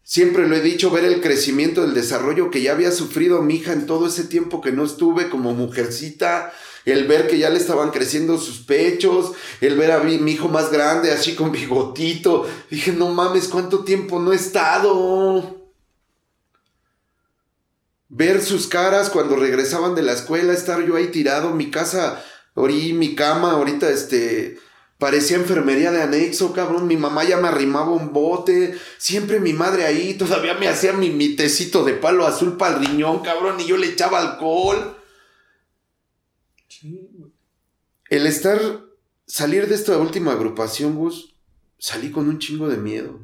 Siempre 0.01 0.47
lo 0.47 0.55
he 0.55 0.61
dicho, 0.61 0.91
ver 0.91 1.03
el 1.03 1.19
crecimiento, 1.19 1.83
el 1.83 1.93
desarrollo 1.93 2.49
que 2.49 2.61
ya 2.61 2.71
había 2.71 2.93
sufrido 2.93 3.41
mi 3.41 3.55
hija 3.55 3.73
en 3.73 3.85
todo 3.85 4.07
ese 4.07 4.23
tiempo 4.23 4.61
que 4.61 4.71
no 4.71 4.85
estuve 4.85 5.29
como 5.29 5.53
mujercita, 5.53 6.53
el 6.85 7.05
ver 7.05 7.27
que 7.27 7.37
ya 7.37 7.49
le 7.49 7.57
estaban 7.57 7.91
creciendo 7.91 8.37
sus 8.37 8.59
pechos, 8.59 9.33
el 9.59 9.75
ver 9.75 9.91
a 9.91 9.99
mi, 9.99 10.19
mi 10.19 10.31
hijo 10.31 10.47
más 10.47 10.71
grande, 10.71 11.11
así 11.11 11.35
con 11.35 11.51
bigotito. 11.51 12.47
Dije, 12.71 12.93
no 12.93 13.09
mames, 13.09 13.49
¿cuánto 13.49 13.83
tiempo 13.83 14.21
no 14.21 14.31
he 14.31 14.37
estado? 14.37 15.64
Ver 18.17 18.41
sus 18.41 18.67
caras 18.67 19.09
cuando 19.09 19.35
regresaban 19.35 19.93
de 19.93 20.03
la 20.03 20.13
escuela, 20.13 20.53
estar 20.53 20.81
yo 20.85 20.95
ahí 20.95 21.07
tirado, 21.07 21.51
mi 21.51 21.69
casa 21.69 22.23
Orí 22.55 22.93
mi 22.93 23.15
cama, 23.15 23.51
ahorita 23.51 23.89
este, 23.89 24.57
parecía 24.97 25.35
enfermería 25.35 25.91
de 25.91 26.01
anexo, 26.01 26.53
cabrón. 26.53 26.87
Mi 26.87 26.95
mamá 26.95 27.25
ya 27.25 27.37
me 27.37 27.49
arrimaba 27.49 27.91
un 27.91 28.13
bote. 28.13 28.79
Siempre 28.97 29.41
mi 29.41 29.51
madre 29.51 29.85
ahí 29.85 30.13
todavía 30.17 30.55
me 30.55 30.69
hacía 30.69 30.93
mi, 30.93 31.09
mi 31.09 31.35
tecito 31.35 31.83
de 31.83 31.93
palo 31.93 32.25
azul 32.25 32.55
para 32.57 32.77
el 32.77 32.85
riñón, 32.85 33.21
cabrón. 33.21 33.59
Y 33.59 33.65
yo 33.65 33.77
le 33.77 33.87
echaba 33.87 34.19
alcohol. 34.19 34.97
El 38.09 38.25
estar, 38.25 38.59
salir 39.25 39.67
de 39.67 39.75
esta 39.75 39.97
última 39.97 40.31
agrupación, 40.31 40.95
Gus, 40.95 41.35
salí 41.77 42.09
con 42.11 42.29
un 42.29 42.39
chingo 42.39 42.69
de 42.69 42.77
miedo. 42.77 43.19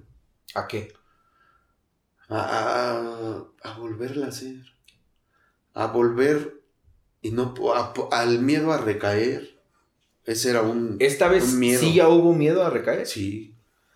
¿A 0.55 0.67
qué? 0.67 0.93
A, 2.27 3.45
a, 3.63 3.69
a 3.69 3.77
volverla 3.77 4.25
a 4.25 4.29
hacer. 4.29 4.70
A 5.73 5.87
volver 5.87 6.61
y 7.21 7.31
no 7.31 7.53
al 8.11 8.39
miedo 8.39 8.71
a 8.73 8.77
recaer. 8.77 9.57
Ese 10.25 10.51
era 10.51 10.61
un 10.61 10.97
Esta 10.99 11.27
vez 11.27 11.43
sí 11.43 11.93
ya 11.93 12.09
hubo 12.09 12.33
miedo 12.33 12.63
a 12.63 12.69
recaer. 12.69 13.07
Sí. 13.07 13.55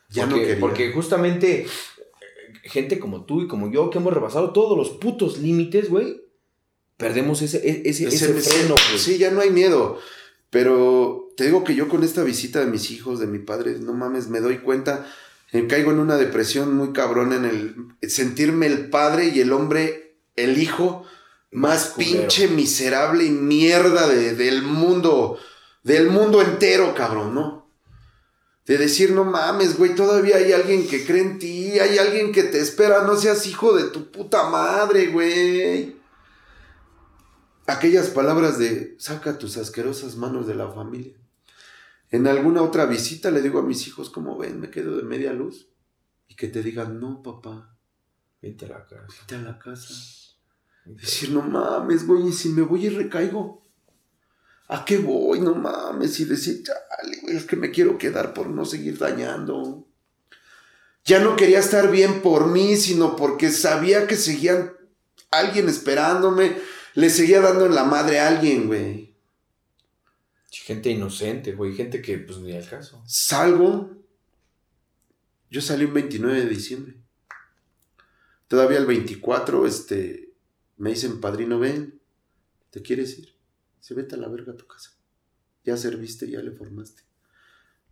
Ya 0.09 0.23
porque, 0.23 0.35
no 0.35 0.47
quería. 0.47 0.59
Porque 0.59 0.91
justamente 0.91 1.61
eh, 1.61 1.67
gente 2.63 2.99
como 2.99 3.25
tú 3.25 3.41
y 3.41 3.47
como 3.47 3.71
yo 3.71 3.89
que 3.89 3.97
hemos 3.97 4.13
rebasado 4.13 4.51
todos 4.51 4.77
los 4.77 4.91
putos 4.91 5.39
límites, 5.39 5.89
güey, 5.89 6.21
perdemos 6.97 7.41
ese, 7.41 7.57
e, 7.57 7.89
ese, 7.89 8.07
ese, 8.07 8.33
freno, 8.33 8.75
Sí, 8.97 9.17
ya 9.17 9.31
no 9.31 9.41
hay 9.41 9.51
miedo. 9.51 9.99
Pero 10.49 11.29
te 11.35 11.45
digo 11.45 11.63
que 11.63 11.75
yo 11.75 11.89
con 11.89 12.03
esta 12.03 12.23
visita 12.23 12.59
de 12.59 12.67
mis 12.67 12.91
hijos, 12.91 13.19
de 13.19 13.27
mi 13.27 13.39
padre, 13.39 13.77
no 13.79 13.93
mames, 13.93 14.29
me 14.29 14.39
doy 14.39 14.59
cuenta, 14.59 15.05
eh, 15.51 15.67
caigo 15.67 15.91
en 15.91 15.99
una 15.99 16.17
depresión 16.17 16.75
muy 16.75 16.93
cabrón 16.93 17.33
en 17.33 17.45
el 17.45 17.75
sentirme 18.09 18.67
el 18.67 18.89
padre 18.89 19.31
y 19.33 19.41
el 19.41 19.51
hombre, 19.51 20.15
el 20.35 20.61
hijo 20.61 21.05
más 21.55 21.93
pinche 21.97 22.49
miserable 22.49 23.23
y 23.23 23.29
mierda 23.29 24.09
del 24.09 24.61
mundo, 24.61 25.39
del 25.83 26.09
mundo 26.09 26.41
entero, 26.41 26.93
cabrón, 26.93 27.33
¿no? 27.33 27.71
De 28.65 28.77
decir, 28.77 29.11
no 29.11 29.23
mames, 29.23 29.77
güey, 29.77 29.95
todavía 29.95 30.35
hay 30.35 30.51
alguien 30.51 30.85
que 30.85 31.05
cree 31.05 31.21
en 31.21 31.39
ti, 31.39 31.79
hay 31.79 31.97
alguien 31.97 32.33
que 32.33 32.43
te 32.43 32.59
espera, 32.59 33.03
no 33.03 33.15
seas 33.15 33.47
hijo 33.47 33.73
de 33.73 33.85
tu 33.85 34.11
puta 34.11 34.49
madre, 34.49 35.07
güey. 35.07 35.95
Aquellas 37.67 38.07
palabras 38.07 38.59
de, 38.59 38.95
saca 38.99 39.37
tus 39.37 39.55
asquerosas 39.55 40.17
manos 40.17 40.47
de 40.47 40.55
la 40.55 40.69
familia. 40.69 41.15
En 42.11 42.27
alguna 42.27 42.63
otra 42.63 42.85
visita 42.85 43.31
le 43.31 43.41
digo 43.41 43.59
a 43.59 43.63
mis 43.63 43.87
hijos, 43.87 44.09
como 44.09 44.37
ven, 44.37 44.59
me 44.59 44.69
quedo 44.69 44.97
de 44.97 45.03
media 45.03 45.31
luz. 45.31 45.69
Y 46.27 46.35
que 46.35 46.49
te 46.49 46.61
digan, 46.61 46.99
no, 46.99 47.23
papá. 47.23 47.77
Vete 48.41 48.65
a 48.65 48.69
la 48.69 48.85
casa. 48.85 49.05
Vete 49.21 49.35
a 49.35 49.41
la 49.41 49.57
casa. 49.57 49.93
Decir, 50.85 51.31
no 51.31 51.41
mames, 51.41 52.05
güey, 52.05 52.27
y 52.27 52.33
si 52.33 52.49
me 52.49 52.61
voy 52.61 52.85
y 52.85 52.89
recaigo. 52.89 53.63
¿A 54.67 54.85
qué 54.85 54.97
voy? 54.97 55.39
No 55.39 55.55
mames. 55.55 56.19
Y 56.19 56.25
decir, 56.25 56.63
chale, 56.63 57.17
güey, 57.21 57.35
es 57.35 57.45
que 57.45 57.55
me 57.55 57.71
quiero 57.71 57.97
quedar 57.97 58.33
por 58.33 58.47
no 58.47 58.65
seguir 58.65 58.97
dañando. 58.97 59.87
Ya 61.03 61.19
no 61.19 61.35
quería 61.35 61.59
estar 61.59 61.91
bien 61.91 62.21
por 62.21 62.47
mí, 62.47 62.77
sino 62.77 63.15
porque 63.15 63.51
sabía 63.51 64.07
que 64.07 64.15
seguían 64.15 64.73
alguien 65.31 65.69
esperándome. 65.69 66.57
Le 66.93 67.09
seguía 67.09 67.41
dando 67.41 67.65
en 67.65 67.75
la 67.75 67.83
madre 67.83 68.19
a 68.19 68.27
alguien, 68.27 68.67
güey. 68.67 69.15
Gente 70.51 70.89
inocente, 70.89 71.53
güey. 71.53 71.75
Gente 71.75 72.01
que, 72.01 72.17
pues, 72.17 72.39
ni 72.39 72.53
al 72.53 72.67
caso. 72.67 73.03
Salgo. 73.05 73.91
Yo 75.51 75.61
salí 75.61 75.85
un 75.85 75.93
29 75.93 76.41
de 76.41 76.49
diciembre. 76.49 76.95
Todavía 78.47 78.77
el 78.77 78.85
24, 78.85 79.67
este, 79.67 80.24
me 80.77 80.91
dicen, 80.91 81.21
padrino, 81.21 81.59
ven, 81.59 82.01
¿te 82.69 82.81
quieres 82.81 83.17
ir? 83.17 83.35
Se 83.79 83.93
vete 83.93 84.15
a 84.15 84.17
la 84.17 84.27
verga 84.27 84.53
a 84.53 84.57
tu 84.57 84.67
casa. 84.67 84.91
Ya 85.63 85.77
serviste, 85.77 86.29
ya 86.29 86.41
le 86.41 86.51
formaste. 86.51 87.03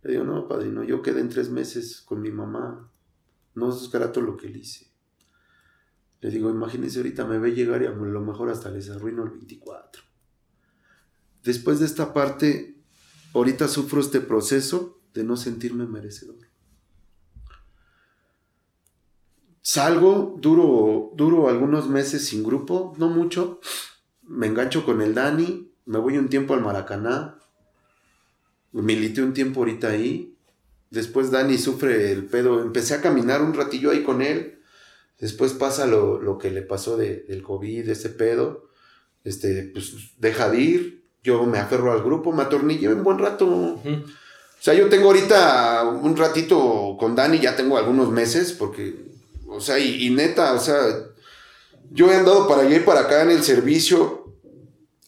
Le 0.02 0.12
digo, 0.12 0.24
no, 0.24 0.46
padrino, 0.46 0.84
yo 0.84 1.02
quedé 1.02 1.20
en 1.20 1.30
tres 1.30 1.48
meses 1.48 2.02
con 2.02 2.20
mi 2.20 2.30
mamá. 2.30 2.92
No 3.54 3.70
es 3.70 3.90
grato 3.90 4.20
lo 4.20 4.36
que 4.36 4.48
le 4.48 4.58
hice. 4.58 4.92
Le 6.20 6.30
digo, 6.30 6.50
imagínense, 6.50 6.98
ahorita 6.98 7.26
me 7.26 7.38
ve 7.38 7.54
llegar 7.54 7.82
y 7.82 7.86
a 7.86 7.90
lo 7.90 8.20
mejor 8.20 8.50
hasta 8.50 8.70
les 8.70 8.90
arruino 8.90 9.24
el 9.24 9.30
24. 9.30 10.02
Después 11.42 11.80
de 11.80 11.86
esta 11.86 12.12
parte, 12.14 12.82
ahorita 13.34 13.68
sufro 13.68 14.00
este 14.00 14.20
proceso 14.20 15.02
de 15.12 15.24
no 15.24 15.36
sentirme 15.36 15.86
merecedor. 15.86 16.38
Salgo, 19.66 20.36
duro, 20.42 21.12
duro 21.16 21.48
algunos 21.48 21.88
meses 21.88 22.26
sin 22.26 22.44
grupo, 22.44 22.92
no 22.98 23.08
mucho. 23.08 23.60
Me 24.22 24.46
engancho 24.46 24.84
con 24.84 25.00
el 25.00 25.14
Dani, 25.14 25.72
me 25.86 25.98
voy 25.98 26.18
un 26.18 26.28
tiempo 26.28 26.52
al 26.52 26.60
Maracaná. 26.60 27.38
Milité 28.72 29.22
un 29.22 29.32
tiempo 29.32 29.60
ahorita 29.60 29.88
ahí. 29.88 30.36
Después 30.90 31.30
Dani 31.30 31.56
sufre 31.56 32.12
el 32.12 32.26
pedo. 32.26 32.60
Empecé 32.60 32.92
a 32.92 33.00
caminar 33.00 33.40
un 33.40 33.54
ratillo 33.54 33.90
ahí 33.90 34.02
con 34.02 34.20
él. 34.20 34.60
Después 35.18 35.54
pasa 35.54 35.86
lo, 35.86 36.36
que 36.36 36.50
le 36.50 36.60
pasó 36.60 36.98
del 36.98 37.42
COVID, 37.42 37.88
ese 37.88 38.10
pedo. 38.10 38.68
Este, 39.24 39.70
pues 39.72 40.18
deja 40.18 40.50
de 40.50 40.60
ir. 40.60 41.04
Yo 41.22 41.46
me 41.46 41.58
aferro 41.58 41.90
al 41.90 42.02
grupo, 42.02 42.32
me 42.32 42.42
atornillé 42.42 42.92
un 42.92 43.02
buen 43.02 43.18
rato. 43.18 43.46
O 43.46 43.82
sea, 44.60 44.74
yo 44.74 44.90
tengo 44.90 45.06
ahorita 45.06 45.84
un 45.84 46.14
ratito 46.18 46.98
con 47.00 47.16
Dani, 47.16 47.38
ya 47.38 47.56
tengo 47.56 47.78
algunos 47.78 48.10
meses, 48.10 48.52
porque 48.52 49.03
o 49.54 49.60
sea, 49.60 49.78
y, 49.78 50.10
neta, 50.10 50.52
o 50.52 50.58
sea, 50.58 50.76
yo 51.90 52.10
he 52.10 52.16
andado 52.16 52.48
para 52.48 52.62
allá 52.62 52.76
y 52.76 52.80
para 52.80 53.00
acá 53.00 53.22
en 53.22 53.30
el 53.30 53.44
servicio. 53.44 54.34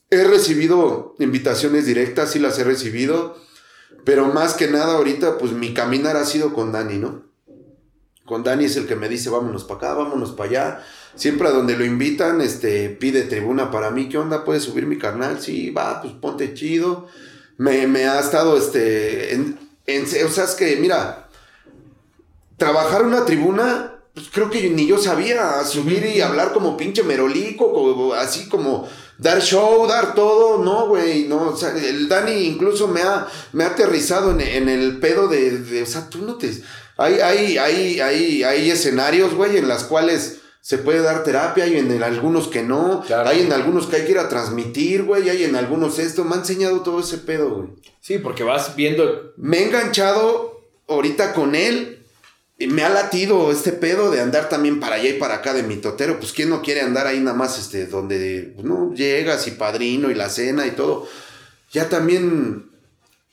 He 0.08 0.22
recibido 0.22 1.16
invitaciones 1.18 1.86
directas, 1.86 2.30
sí 2.30 2.38
las 2.38 2.58
he 2.58 2.64
recibido. 2.64 3.36
Pero 4.04 4.26
más 4.26 4.54
que 4.54 4.68
nada 4.68 4.94
ahorita, 4.94 5.36
pues 5.36 5.50
mi 5.50 5.74
caminar 5.74 6.16
ha 6.16 6.24
sido 6.24 6.54
con 6.54 6.70
Dani, 6.70 6.98
¿no? 6.98 7.24
Con 8.24 8.44
Dani 8.44 8.66
es 8.66 8.76
el 8.76 8.86
que 8.86 8.94
me 8.94 9.08
dice, 9.08 9.30
vámonos 9.30 9.64
para 9.64 9.78
acá, 9.78 9.94
vámonos 9.94 10.30
para 10.30 10.48
allá. 10.48 10.86
Siempre 11.16 11.48
a 11.48 11.50
donde 11.50 11.76
lo 11.76 11.84
invitan, 11.84 12.40
este, 12.40 12.90
pide 12.90 13.22
tribuna 13.22 13.72
para 13.72 13.90
mí. 13.90 14.08
¿Qué 14.08 14.18
onda? 14.18 14.44
¿Puedes 14.44 14.62
subir 14.62 14.86
mi 14.86 14.96
carnal? 14.96 15.40
Sí, 15.40 15.70
va, 15.70 16.00
pues 16.02 16.12
ponte 16.14 16.54
chido. 16.54 17.08
Me, 17.58 17.82
ha 18.06 18.20
estado, 18.20 18.56
este, 18.56 19.56
o 20.24 20.28
sea, 20.28 20.44
es 20.44 20.54
que, 20.54 20.76
mira, 20.76 21.28
trabajar 22.56 23.02
una 23.02 23.24
tribuna 23.24 23.95
pues 24.16 24.28
creo 24.32 24.48
que 24.48 24.70
ni 24.70 24.86
yo 24.86 24.96
sabía 24.96 25.62
subir 25.64 26.06
y 26.06 26.22
hablar 26.22 26.54
como 26.54 26.74
pinche 26.74 27.02
merolico, 27.02 28.14
así 28.14 28.48
como 28.48 28.88
dar 29.18 29.42
show, 29.42 29.86
dar 29.86 30.14
todo, 30.14 30.64
no, 30.64 30.88
güey, 30.88 31.24
no, 31.24 31.50
o 31.50 31.56
sea, 31.56 31.76
el 31.76 32.08
Dani 32.08 32.32
incluso 32.32 32.88
me 32.88 33.02
ha, 33.02 33.26
me 33.52 33.64
ha 33.64 33.66
aterrizado 33.66 34.30
en, 34.30 34.70
el 34.70 35.00
pedo 35.00 35.28
de, 35.28 35.82
o 35.82 35.84
sea, 35.84 36.08
tú 36.08 36.22
no 36.22 36.36
te, 36.36 36.50
hay, 36.96 37.20
hay, 37.20 37.58
hay, 37.58 38.00
hay, 38.00 38.42
hay 38.42 38.70
escenarios, 38.70 39.34
güey, 39.34 39.58
en 39.58 39.68
las 39.68 39.84
cuales 39.84 40.38
se 40.62 40.78
puede 40.78 41.02
dar 41.02 41.22
terapia, 41.22 41.64
hay 41.64 41.76
en 41.76 42.02
algunos 42.02 42.48
que 42.48 42.62
no, 42.62 43.04
hay 43.26 43.42
en 43.42 43.52
algunos 43.52 43.86
que 43.86 43.96
hay 43.96 44.04
que 44.06 44.12
ir 44.12 44.18
a 44.18 44.30
transmitir, 44.30 45.02
güey, 45.02 45.28
hay 45.28 45.44
en 45.44 45.56
algunos 45.56 45.98
esto, 45.98 46.24
me 46.24 46.36
ha 46.36 46.38
enseñado 46.38 46.80
todo 46.80 47.00
ese 47.00 47.18
pedo, 47.18 47.50
güey. 47.50 47.68
Sí, 48.00 48.16
porque 48.16 48.44
vas 48.44 48.74
viendo... 48.76 49.34
Me 49.36 49.58
he 49.58 49.64
enganchado 49.64 50.62
ahorita 50.88 51.34
con 51.34 51.54
él 51.54 51.95
me 52.58 52.84
ha 52.84 52.88
latido 52.88 53.52
este 53.52 53.72
pedo 53.72 54.10
de 54.10 54.20
andar 54.20 54.48
también 54.48 54.80
para 54.80 54.96
allá 54.96 55.10
y 55.10 55.18
para 55.18 55.36
acá 55.36 55.52
de 55.52 55.62
mi 55.62 55.76
totero. 55.76 56.18
Pues 56.18 56.32
quién 56.32 56.48
no 56.48 56.62
quiere 56.62 56.80
andar 56.80 57.06
ahí 57.06 57.20
nada 57.20 57.36
más, 57.36 57.58
este, 57.58 57.86
donde 57.86 58.54
no 58.62 58.94
llegas 58.94 59.46
y 59.46 59.52
padrino 59.52 60.10
y 60.10 60.14
la 60.14 60.30
cena 60.30 60.66
y 60.66 60.70
todo. 60.70 61.06
Ya 61.70 61.88
también 61.88 62.70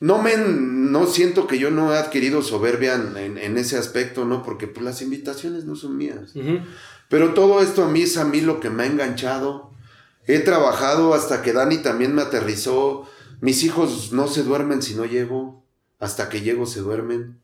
no 0.02 0.22
me 0.22 0.36
no 0.36 1.08
siento 1.08 1.48
que 1.48 1.58
yo 1.58 1.72
no 1.72 1.94
he 1.94 1.98
adquirido 1.98 2.42
soberbia 2.42 2.96
en, 2.96 3.58
ese 3.58 3.78
aspecto, 3.78 4.26
¿no? 4.26 4.44
Porque 4.44 4.68
pues 4.68 4.84
las 4.84 5.02
invitaciones 5.02 5.64
no 5.64 5.78
son 5.78 5.96
mías. 5.96 6.34
Pero 7.08 7.34
todo 7.34 7.62
esto 7.62 7.86
a 7.86 7.88
mí 7.88 8.02
es 8.02 8.18
a 8.18 8.26
mí 8.26 8.42
lo 8.42 8.60
que 8.60 8.70
me 8.70 8.84
ha 8.84 8.88
enganchado. 8.88 9.72
He 10.28 10.40
trabajado 10.40 11.14
hasta 11.14 11.42
que 11.42 11.54
Dani 11.54 11.78
también 11.78 12.14
me 12.14 12.22
aterrizó. 12.22 13.08
Mis 13.40 13.64
hijos 13.64 14.12
no 14.12 14.28
se 14.28 14.44
duermen 14.44 14.82
si 14.82 14.96
no 14.96 15.06
llego. 15.06 15.64
Hasta 16.00 16.28
que 16.28 16.42
llego 16.42 16.66
se 16.66 16.82
duermen. 16.82 17.43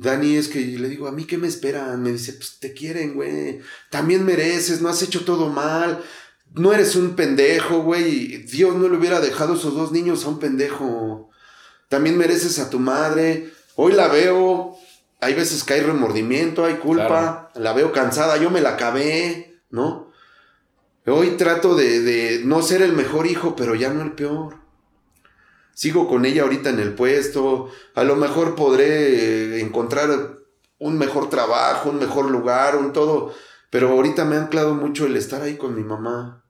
Dani, 0.00 0.36
es 0.36 0.48
que 0.48 0.60
le 0.60 0.88
digo, 0.88 1.08
¿a 1.08 1.12
mí 1.12 1.26
qué 1.26 1.36
me 1.36 1.46
esperan? 1.46 2.02
Me 2.02 2.12
dice, 2.12 2.32
pues 2.32 2.56
te 2.58 2.72
quieren, 2.72 3.12
güey. 3.12 3.60
También 3.90 4.24
mereces, 4.24 4.80
no 4.80 4.88
has 4.88 5.02
hecho 5.02 5.26
todo 5.26 5.50
mal. 5.50 6.02
No 6.54 6.72
eres 6.72 6.96
un 6.96 7.16
pendejo, 7.16 7.82
güey. 7.82 8.38
Dios 8.44 8.74
no 8.76 8.88
le 8.88 8.96
hubiera 8.96 9.20
dejado 9.20 9.54
esos 9.56 9.74
dos 9.74 9.92
niños 9.92 10.24
a 10.24 10.30
un 10.30 10.38
pendejo. 10.38 11.28
También 11.90 12.16
mereces 12.16 12.58
a 12.58 12.70
tu 12.70 12.78
madre. 12.78 13.52
Hoy 13.76 13.92
la 13.92 14.08
veo. 14.08 14.74
Hay 15.20 15.34
veces 15.34 15.64
que 15.64 15.74
hay 15.74 15.82
remordimiento, 15.82 16.64
hay 16.64 16.76
culpa. 16.76 17.50
La 17.54 17.74
veo 17.74 17.92
cansada, 17.92 18.38
yo 18.38 18.48
me 18.48 18.62
la 18.62 18.70
acabé, 18.70 19.60
¿no? 19.68 20.10
Hoy 21.04 21.32
trato 21.36 21.74
de, 21.74 22.00
de 22.00 22.40
no 22.42 22.62
ser 22.62 22.80
el 22.80 22.94
mejor 22.94 23.26
hijo, 23.26 23.54
pero 23.54 23.74
ya 23.74 23.90
no 23.92 24.00
el 24.00 24.12
peor 24.12 24.59
sigo 25.80 26.06
con 26.06 26.26
ella 26.26 26.42
ahorita 26.42 26.68
en 26.68 26.78
el 26.78 26.92
puesto, 26.92 27.70
a 27.94 28.04
lo 28.04 28.14
mejor 28.14 28.54
podré 28.54 29.62
encontrar 29.62 30.36
un 30.78 30.98
mejor 30.98 31.30
trabajo, 31.30 31.88
un 31.88 31.98
mejor 31.98 32.30
lugar, 32.30 32.76
un 32.76 32.92
todo, 32.92 33.32
pero 33.70 33.88
ahorita 33.88 34.26
me 34.26 34.36
ha 34.36 34.42
anclado 34.42 34.74
mucho 34.74 35.06
el 35.06 35.16
estar 35.16 35.40
ahí 35.40 35.56
con 35.56 35.74
mi 35.74 35.82
mamá, 35.82 36.44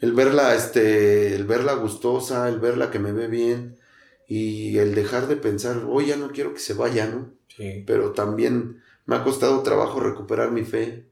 el 0.00 0.14
verla, 0.14 0.54
este, 0.54 1.34
el 1.34 1.44
verla 1.44 1.74
gustosa, 1.74 2.48
el 2.48 2.58
verla 2.58 2.90
que 2.90 2.98
me 2.98 3.12
ve 3.12 3.26
bien 3.26 3.76
y 4.26 4.78
el 4.78 4.94
dejar 4.94 5.26
de 5.26 5.36
pensar, 5.36 5.84
hoy 5.86 6.06
ya 6.06 6.16
no 6.16 6.30
quiero 6.30 6.54
que 6.54 6.60
se 6.60 6.72
vaya, 6.72 7.06
¿no? 7.08 7.34
Sí. 7.54 7.84
Pero 7.86 8.12
también 8.12 8.80
me 9.04 9.16
ha 9.16 9.22
costado 9.22 9.62
trabajo 9.62 10.00
recuperar 10.00 10.50
mi 10.50 10.64
fe, 10.64 11.04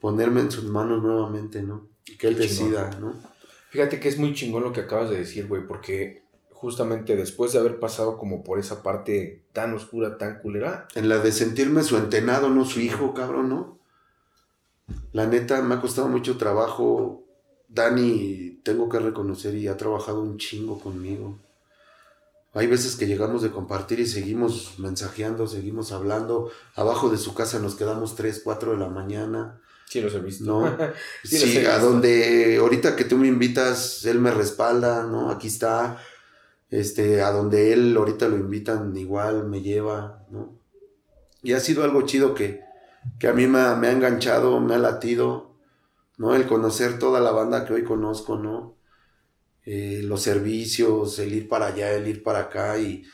ponerme 0.00 0.40
en 0.40 0.50
sus 0.50 0.64
manos 0.64 1.02
nuevamente, 1.02 1.62
¿no? 1.62 1.86
Y 2.06 2.16
que 2.16 2.28
él 2.28 2.38
decida, 2.38 2.96
¿no? 2.98 3.12
Fíjate 3.68 4.00
que 4.00 4.08
es 4.08 4.16
muy 4.16 4.32
chingón 4.32 4.62
lo 4.62 4.72
que 4.72 4.80
acabas 4.80 5.10
de 5.10 5.18
decir, 5.18 5.46
güey, 5.46 5.66
porque 5.66 6.26
justamente 6.60 7.14
después 7.14 7.52
de 7.52 7.60
haber 7.60 7.78
pasado 7.78 8.18
como 8.18 8.42
por 8.42 8.58
esa 8.58 8.82
parte 8.82 9.44
tan 9.52 9.74
oscura, 9.74 10.18
tan 10.18 10.40
culera. 10.40 10.88
En 10.96 11.08
la 11.08 11.18
de 11.18 11.30
sentirme 11.30 11.84
su 11.84 11.96
entenado, 11.96 12.50
no 12.50 12.64
su 12.64 12.80
hijo, 12.80 13.14
cabrón, 13.14 13.48
¿no? 13.48 13.78
La 15.12 15.26
neta, 15.26 15.62
me 15.62 15.76
ha 15.76 15.80
costado 15.80 16.08
mucho 16.08 16.36
trabajo. 16.36 17.22
Dani, 17.68 18.60
tengo 18.64 18.88
que 18.88 18.98
reconocer, 18.98 19.54
y 19.54 19.68
ha 19.68 19.76
trabajado 19.76 20.20
un 20.20 20.36
chingo 20.36 20.80
conmigo. 20.80 21.38
Hay 22.54 22.66
veces 22.66 22.96
que 22.96 23.06
llegamos 23.06 23.42
de 23.42 23.50
compartir 23.50 24.00
y 24.00 24.06
seguimos 24.06 24.80
mensajeando, 24.80 25.46
seguimos 25.46 25.92
hablando. 25.92 26.50
Abajo 26.74 27.08
de 27.08 27.18
su 27.18 27.34
casa 27.34 27.60
nos 27.60 27.76
quedamos 27.76 28.16
3, 28.16 28.40
4 28.42 28.72
de 28.72 28.78
la 28.78 28.88
mañana. 28.88 29.60
Sí, 29.84 30.00
los 30.00 30.12
he 30.12 30.18
visto. 30.18 30.44
¿No? 30.44 30.76
sí, 31.22 31.64
a 31.66 31.78
donde 31.78 32.56
ahorita 32.56 32.96
que 32.96 33.04
tú 33.04 33.16
me 33.16 33.28
invitas, 33.28 34.04
él 34.06 34.18
me 34.18 34.32
respalda, 34.32 35.04
¿no? 35.04 35.30
Aquí 35.30 35.46
está 35.46 36.02
este, 36.70 37.22
a 37.22 37.30
donde 37.30 37.72
él 37.72 37.96
ahorita 37.96 38.28
lo 38.28 38.36
invitan 38.36 38.96
igual, 38.96 39.48
me 39.48 39.62
lleva, 39.62 40.26
¿no? 40.30 40.58
Y 41.42 41.52
ha 41.52 41.60
sido 41.60 41.84
algo 41.84 42.02
chido 42.02 42.34
que, 42.34 42.60
que 43.18 43.28
a 43.28 43.32
mí 43.32 43.46
me 43.46 43.58
ha, 43.58 43.92
enganchado, 43.92 44.60
me 44.60 44.74
ha 44.74 44.78
latido. 44.78 45.54
¿no? 46.16 46.34
El 46.34 46.46
conocer 46.46 46.98
toda 46.98 47.20
la 47.20 47.30
banda 47.30 47.64
que 47.64 47.72
hoy 47.72 47.84
conozco, 47.84 48.36
¿no? 48.36 48.76
Eh, 49.64 50.00
los 50.02 50.22
servicios, 50.22 51.18
el 51.18 51.32
ir 51.32 51.48
para 51.48 51.66
allá, 51.66 51.92
el 51.92 52.08
ir 52.08 52.22
para 52.22 52.40
acá 52.40 52.78
y, 52.78 53.04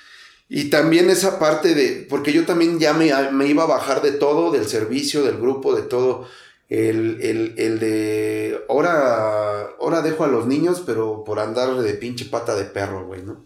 y 0.48 0.70
también 0.70 1.11
esa 1.11 1.38
parte 1.38 1.74
de, 1.74 2.07
porque 2.09 2.32
yo 2.32 2.46
también 2.46 2.78
ya 2.78 2.94
me, 2.94 3.11
me, 3.32 3.46
iba 3.46 3.64
a 3.64 3.66
bajar 3.66 4.02
de 4.02 4.12
todo, 4.12 4.52
del 4.52 4.66
servicio, 4.66 5.24
del 5.24 5.38
grupo, 5.38 5.74
de 5.74 5.82
todo, 5.82 6.28
el, 6.69 7.21
el, 7.21 7.55
el 7.59 7.79
de, 7.79 8.65
ahora, 8.69 9.71
ahora 9.81 10.03
dejo 10.03 10.25
a 10.25 10.29
los 10.29 10.47
niños, 10.47 10.83
pero 10.85 11.25
por 11.25 11.39
andar 11.39 11.75
de 11.77 11.95
pinche 11.95 12.25
pata 12.25 12.55
de 12.55 12.65
perro, 12.65 13.07
güey, 13.07 13.23
¿no? 13.23 13.45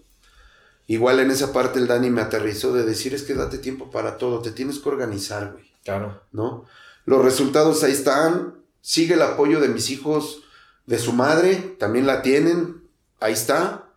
Igual 0.87 1.21
en 1.21 1.31
esa 1.31 1.53
parte 1.53 1.79
el 1.79 1.87
Dani 1.87 2.09
me 2.09 2.23
aterrizó 2.23 2.73
de 2.73 2.85
decir 2.85 3.15
es 3.15 3.23
que 3.23 3.35
date 3.35 3.59
tiempo 3.59 3.91
para 3.91 4.17
todo, 4.17 4.41
te 4.41 4.53
tienes 4.53 4.79
que 4.79 4.89
organizar, 4.89 5.53
güey. 5.53 5.71
Claro. 5.85 6.23
¿No? 6.33 6.65
Los 7.05 7.23
resultados 7.23 7.83
ahí 7.83 7.93
están, 7.93 8.55
sigue 8.81 9.15
el 9.15 9.23
apoyo 9.23 9.61
de 9.61 9.69
mis 9.69 9.91
hijos, 9.91 10.43
de 10.87 10.99
su 10.99 11.13
madre, 11.13 11.57
también 11.79 12.07
la 12.07 12.23
tienen, 12.23 12.83
ahí 13.21 13.35
está, 13.35 13.89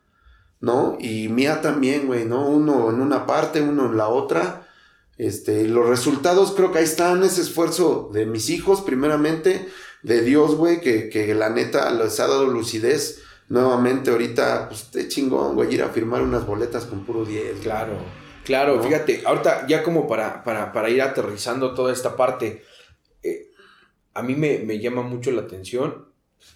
¿no? 0.60 0.98
Y 1.00 1.30
mía 1.30 1.62
también, 1.62 2.08
güey, 2.08 2.26
¿no? 2.26 2.48
Uno 2.48 2.90
en 2.90 3.02
una 3.02 3.26
parte, 3.26 3.62
uno 3.62 3.86
en 3.86 3.98
la 3.98 4.10
otra. 4.10 4.68
Este, 5.22 5.68
los 5.68 5.88
resultados 5.88 6.52
creo 6.54 6.72
que 6.72 6.80
ahí 6.80 6.84
están, 6.84 7.22
ese 7.22 7.42
esfuerzo 7.42 8.10
de 8.12 8.26
mis 8.26 8.50
hijos, 8.50 8.82
primeramente, 8.82 9.70
de 10.02 10.24
Dios, 10.24 10.56
güey, 10.56 10.82
que, 10.82 11.10
que 11.10 11.36
la 11.36 11.52
neta 11.52 11.92
les 11.92 12.20
ha 12.20 12.26
dado 12.26 12.48
lucidez 12.48 13.22
nuevamente 13.48 14.10
ahorita, 14.10 14.68
pues 14.68 14.90
te 14.90 15.08
chingón, 15.08 15.54
güey, 15.54 15.76
ir 15.76 15.84
a 15.84 15.90
firmar 15.90 16.24
unas 16.24 16.48
boletas 16.48 16.86
con 16.86 17.06
puro 17.06 17.24
10. 17.24 17.60
Claro, 17.60 18.00
claro, 18.44 18.82
fíjate, 18.82 19.22
ahorita 19.24 19.68
ya 19.68 19.84
como 19.84 20.08
para, 20.08 20.44
para, 20.44 20.90
ir 20.90 21.04
aterrizando 21.04 21.76
toda 21.76 21.94
esta 21.94 22.16
parte, 22.16 22.64
eh, 23.22 23.52
a 24.16 24.24
mí 24.24 24.34
me, 24.34 24.80
llama 24.80 25.04
mucho 25.04 25.30
la 25.30 25.44
atención. 25.44 26.08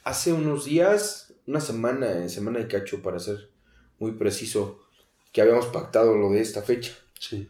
Hace 0.04 0.34
unos 0.34 0.66
días, 0.66 1.36
una 1.46 1.62
semana, 1.62 2.28
semana 2.30 2.58
de 2.58 2.68
cacho 2.68 3.04
para 3.04 3.20
ser 3.20 3.52
muy 4.00 4.14
preciso, 4.14 4.80
que 5.32 5.44
habíamos 5.44 5.68
pactado 5.68 6.16
lo 6.16 6.32
de 6.32 6.42
esta 6.42 6.64
fecha. 6.64 6.94
Sí. 7.20 7.48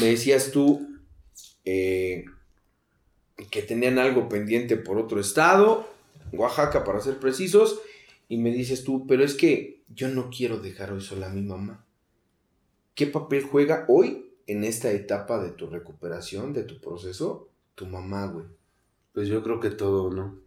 Me 0.00 0.06
decías 0.06 0.50
tú 0.50 0.86
eh, 1.64 2.24
que 3.50 3.62
tenían 3.62 3.98
algo 3.98 4.28
pendiente 4.28 4.76
por 4.76 4.98
otro 4.98 5.20
estado, 5.20 5.88
Oaxaca 6.32 6.84
para 6.84 7.00
ser 7.00 7.18
precisos, 7.18 7.80
y 8.28 8.38
me 8.38 8.52
dices 8.52 8.84
tú, 8.84 9.06
pero 9.06 9.24
es 9.24 9.34
que 9.34 9.82
yo 9.88 10.08
no 10.08 10.30
quiero 10.30 10.58
dejar 10.58 10.92
hoy 10.92 11.00
sola 11.00 11.30
a 11.30 11.34
mi 11.34 11.42
mamá. 11.42 11.84
¿Qué 12.94 13.06
papel 13.06 13.44
juega 13.44 13.84
hoy 13.88 14.32
en 14.46 14.64
esta 14.64 14.90
etapa 14.90 15.42
de 15.42 15.50
tu 15.50 15.66
recuperación, 15.66 16.52
de 16.52 16.64
tu 16.64 16.80
proceso, 16.80 17.48
tu 17.74 17.86
mamá, 17.86 18.26
güey? 18.26 18.46
Pues 19.12 19.28
yo 19.28 19.42
creo 19.42 19.60
que 19.60 19.70
todo, 19.70 20.10
¿no? 20.10 20.40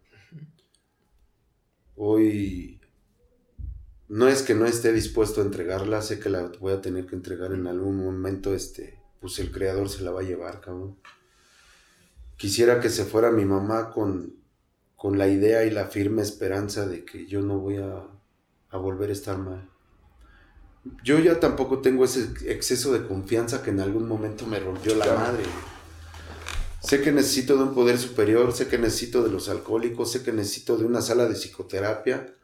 Hoy 1.96 2.80
no 4.08 4.28
es 4.28 4.42
que 4.42 4.54
no 4.54 4.66
esté 4.66 4.92
dispuesto 4.92 5.40
a 5.40 5.44
entregarla, 5.44 6.02
sé 6.02 6.18
que 6.18 6.30
la 6.30 6.50
voy 6.60 6.72
a 6.72 6.80
tener 6.80 7.06
que 7.06 7.14
entregar 7.14 7.52
en 7.52 7.66
algún 7.66 7.96
momento, 7.96 8.54
este, 8.54 8.99
pues 9.20 9.38
el 9.38 9.52
creador 9.52 9.88
se 9.88 10.02
la 10.02 10.10
va 10.10 10.20
a 10.20 10.24
llevar, 10.24 10.60
cabrón. 10.60 10.98
Quisiera 12.36 12.80
que 12.80 12.88
se 12.88 13.04
fuera 13.04 13.30
mi 13.30 13.44
mamá 13.44 13.90
con 13.90 14.40
con 15.00 15.16
la 15.16 15.28
idea 15.28 15.64
y 15.64 15.70
la 15.70 15.86
firme 15.86 16.20
esperanza 16.20 16.86
de 16.86 17.06
que 17.06 17.26
yo 17.26 17.40
no 17.40 17.58
voy 17.58 17.78
a, 17.78 18.04
volver 18.70 19.08
a 19.08 19.14
estar 19.14 19.38
mal. 19.38 19.66
Yo 21.02 21.18
ya 21.18 21.40
tampoco 21.40 21.78
tengo 21.78 22.04
ese 22.04 22.28
exceso 22.44 22.92
de 22.92 23.08
confianza 23.08 23.62
que 23.62 23.70
en 23.70 23.80
algún 23.80 24.06
momento 24.06 24.46
me 24.46 24.60
rompió 24.60 24.94
la 24.96 25.06
madre. 25.06 25.44
Sé 26.82 27.00
que 27.00 27.12
necesito 27.12 27.56
de 27.56 27.62
un 27.62 27.74
poder 27.74 27.96
superior, 27.96 28.52
sé 28.52 28.68
que 28.68 28.76
necesito 28.76 29.22
de 29.22 29.30
los 29.30 29.48
alcohólicos, 29.48 30.12
sé 30.12 30.22
que 30.22 30.34
necesito 30.34 30.76
de 30.76 30.84
una 30.84 31.00
sala 31.00 31.24
de 31.24 31.34
psicoterapia. 31.34 32.34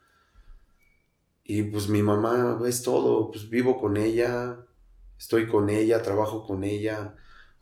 Y 1.45 1.62
pues 1.64 1.91
mi 1.91 2.03
mamá 2.03 2.59
es 2.66 2.83
todo, 2.83 3.31
pues 3.31 3.51
vivo 3.51 3.79
con 3.79 3.99
ella, 3.99 4.64
estoy 5.19 5.47
con 5.47 5.71
ella, 5.71 6.03
trabajo 6.03 6.45
con 6.47 6.64
ella, 6.64 7.14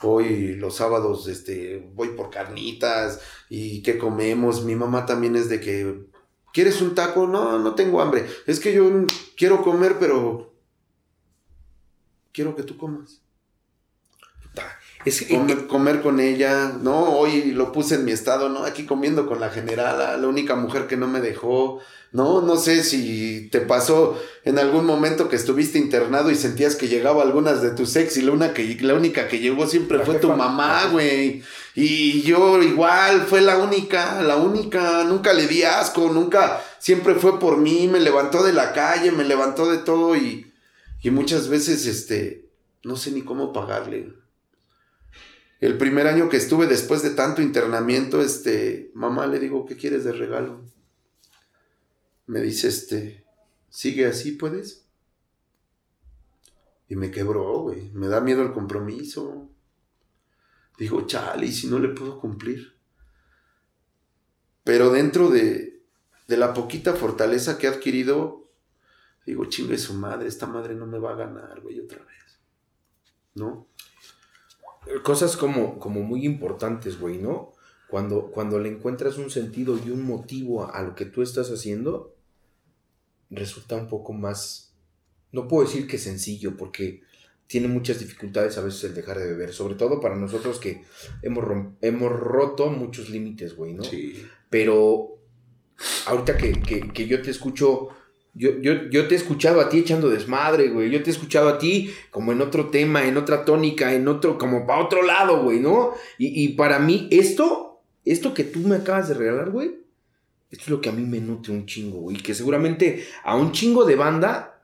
Hoy 0.03 0.57
los 0.57 0.77
sábados 0.77 1.29
este, 1.29 1.91
voy 1.95 2.09
por 2.09 2.29
carnitas 2.31 3.21
y 3.49 3.83
qué 3.83 3.97
comemos. 3.97 4.65
Mi 4.65 4.75
mamá 4.75 5.07
también 5.07 5.35
es 5.35 5.49
de 5.49 5.61
que, 5.61 6.07
¿quieres 6.53 6.83
un 6.83 6.95
taco? 6.95 7.27
No, 7.27 7.59
no 7.59 7.75
tengo 7.75 8.01
hambre. 8.03 8.27
Es 8.47 8.61
que 8.61 8.75
yo 8.75 8.91
quiero 9.37 9.63
comer, 9.63 9.97
pero 9.99 10.55
quiero 12.33 12.55
que 12.55 12.65
tú 12.65 12.77
comas. 12.77 13.24
Es 15.05 15.23
comer, 15.23 15.67
comer, 15.67 16.01
con 16.01 16.19
ella, 16.19 16.73
¿no? 16.81 17.19
Hoy 17.19 17.53
lo 17.53 17.73
puse 17.73 17.97
en 17.97 18.07
mi 18.07 18.13
estado, 18.13 18.49
¿no? 18.49 18.65
Aquí 18.65 18.87
comiendo 18.87 19.27
con 19.27 19.39
la 19.39 19.51
generala, 19.51 20.17
la 20.17 20.29
única 20.29 20.57
mujer 20.57 20.87
que 20.87 20.97
no 20.97 21.07
me 21.07 21.21
dejó, 21.21 21.81
¿no? 22.11 22.41
No 22.41 22.57
sé 22.57 22.85
si 22.85 23.49
te 23.51 23.61
pasó 23.61 24.19
en 24.45 24.59
algún 24.59 24.87
momento 24.87 25.29
que 25.29 25.37
estuviste 25.37 25.79
internado 25.79 26.31
y 26.31 26.37
sentías 26.37 26.77
que 26.77 26.89
llegaba 26.89 27.23
algunas 27.23 27.61
de 27.61 27.73
tus 27.73 27.97
ex 27.97 28.17
y 28.17 28.23
la, 28.23 28.33
una 28.33 28.55
que, 28.55 28.79
la 28.81 28.95
única 28.95 29.29
que 29.29 29.41
llegó 29.41 29.67
siempre 29.67 29.99
fue 29.99 30.15
tu 30.15 30.33
mamá, 30.33 30.87
güey. 30.87 31.43
Y 31.75 32.23
yo 32.23 32.63
igual, 32.63 33.27
fue 33.27 33.43
la 33.43 33.59
única, 33.59 34.23
la 34.23 34.37
única, 34.37 35.05
nunca 35.05 35.35
le 35.35 35.47
di 35.49 35.65
asco, 35.65 36.09
nunca, 36.11 36.63
siempre 36.79 37.17
fue 37.17 37.39
por 37.39 37.59
mí, 37.59 37.89
me 37.89 38.01
levantó 38.01 38.43
de 38.43 38.55
la 38.55 38.73
calle, 38.73 39.13
me 39.13 39.25
levantó 39.25 39.71
de 39.71 39.79
todo 39.79 40.17
y, 40.17 40.51
y 41.03 41.11
muchas 41.11 41.49
veces, 41.49 41.85
este, 41.87 42.49
no 42.85 42.97
sé 42.97 43.11
ni 43.11 43.23
cómo 43.23 43.53
pagarle. 43.53 44.24
El 45.61 45.79
primer 45.79 46.07
año 46.07 46.29
que 46.29 46.37
estuve 46.37 46.67
después 46.67 47.03
de 47.03 47.11
tanto 47.11 47.41
internamiento, 47.41 48.21
este, 48.21 48.91
mamá 48.95 49.27
le 49.27 49.39
digo, 49.39 49.65
¿qué 49.67 49.77
quieres 49.77 50.05
de 50.05 50.13
regalo? 50.13 50.61
Me 52.27 52.41
dice, 52.41 52.69
este, 52.69 53.25
sigue 53.71 54.07
así, 54.07 54.33
¿puedes? 54.33 54.87
Y 56.89 56.97
me 56.97 57.11
quebró, 57.11 57.61
güey. 57.61 57.91
Me 57.93 58.09
da 58.09 58.21
miedo 58.21 58.43
el 58.43 58.53
compromiso. 58.53 59.49
Digo, 60.79 61.07
chale, 61.07 61.47
¿y 61.47 61.53
si 61.53 61.69
no 61.69 61.79
le 61.79 61.89
puedo 61.89 62.21
cumplir? 62.21 62.77
Pero 64.65 64.91
dentro 64.91 65.29
de, 65.31 65.83
de 66.27 66.37
la 66.37 66.53
poquita 66.55 66.95
fortaleza 66.95 67.59
que 67.59 67.67
he 67.67 67.71
adquirido, 67.71 68.51
digo, 69.27 69.45
chingue 69.47 69.79
su 69.79 69.95
madre, 69.95 70.29
esta 70.29 70.47
madre 70.47 70.75
no 70.75 70.87
me 70.87 70.99
va 70.99 71.13
a 71.13 71.17
ganar, 71.17 71.61
güey, 71.61 71.81
otra 71.81 72.05
vez. 72.05 72.41
¿No? 73.35 73.69
Cosas 75.03 75.37
como, 75.37 75.79
como 75.79 76.03
muy 76.03 76.25
importantes, 76.25 76.99
güey, 76.99 77.19
¿no? 77.19 77.53
Cuando, 77.89 78.31
cuando 78.31 78.59
le 78.59 78.69
encuentras 78.69 79.19
un 79.19 79.31
sentido 79.31 79.79
y 79.85 79.91
un 79.91 80.03
motivo 80.03 80.71
a, 80.73 80.83
lo 80.83 80.95
que 80.95 81.05
tú 81.05 81.23
estás 81.23 81.51
haciendo, 81.51 82.17
resulta 83.31 83.77
un 83.77 83.89
poco 83.89 84.13
más, 84.13 84.75
no 85.33 85.49
puedo 85.49 85.67
decir 85.67 85.87
que 85.87 85.99
sencillo, 85.99 86.57
porque 86.57 87.03
tiene 87.47 87.69
muchas 87.69 88.01
dificultades 88.01 88.57
a 88.59 88.63
veces 88.63 88.85
el 88.85 88.95
dejar 88.95 89.19
de 89.19 89.27
beber, 89.27 89.53
sobre 89.53 89.75
todo 89.75 90.01
para 90.01 90.17
nosotros 90.17 90.59
que 90.59 90.83
hemos, 91.23 91.45
hemos 91.83 92.13
roto 92.13 92.71
muchos 92.71 93.11
límites, 93.11 93.55
güey, 93.55 93.75
¿no? 93.75 93.85
Sí. 93.85 94.27
Pero 94.51 95.19
ahorita 96.07 96.37
que, 96.37 96.61
que 96.93 97.07
yo 97.07 97.23
te 97.23 97.31
escucho 97.31 97.91
yo, 98.35 98.61
yo, 98.61 98.91
yo, 98.91 99.07
te 99.07 99.15
he 99.15 99.19
escuchado 99.19 99.61
a 99.61 99.69
ti 99.69 99.79
echando 99.79 100.11
desmadre, 100.11 100.69
güey. 100.69 100.91
Yo 100.91 101.03
te 101.03 101.11
he 101.11 101.13
escuchado 101.13 101.49
a 101.49 101.59
ti 101.59 101.91
como 102.11 102.33
en 102.33 102.41
otro 102.41 102.69
tema, 102.71 103.07
en 103.07 103.17
otra 103.17 103.45
tónica, 103.45 103.95
en 103.95 104.09
otro, 104.09 104.39
como 104.39 104.67
para 104.67 104.85
otro 104.85 105.03
lado, 105.03 105.43
güey, 105.45 105.61
¿no? 105.61 105.93
Y, 106.19 106.45
y, 106.45 106.49
para 106.51 106.79
mí, 106.81 107.09
esto, 107.11 107.83
esto 108.05 108.35
que 108.35 108.45
tú 108.45 108.61
me 108.61 108.77
acabas 108.77 109.09
de 109.09 109.15
regalar, 109.15 109.51
güey, 109.51 109.77
esto 110.51 110.65
es 110.65 110.69
lo 110.69 110.81
que 110.81 110.89
a 110.89 110.93
mí 110.93 111.05
me 111.05 111.21
nutre 111.21 111.53
un 111.53 111.67
chingo, 111.67 112.01
güey. 112.01 112.17
Que 112.17 112.35
seguramente 112.35 113.05
a 113.23 113.37
un 113.37 113.53
chingo 113.53 113.85
de 113.85 113.97
banda, 113.97 114.63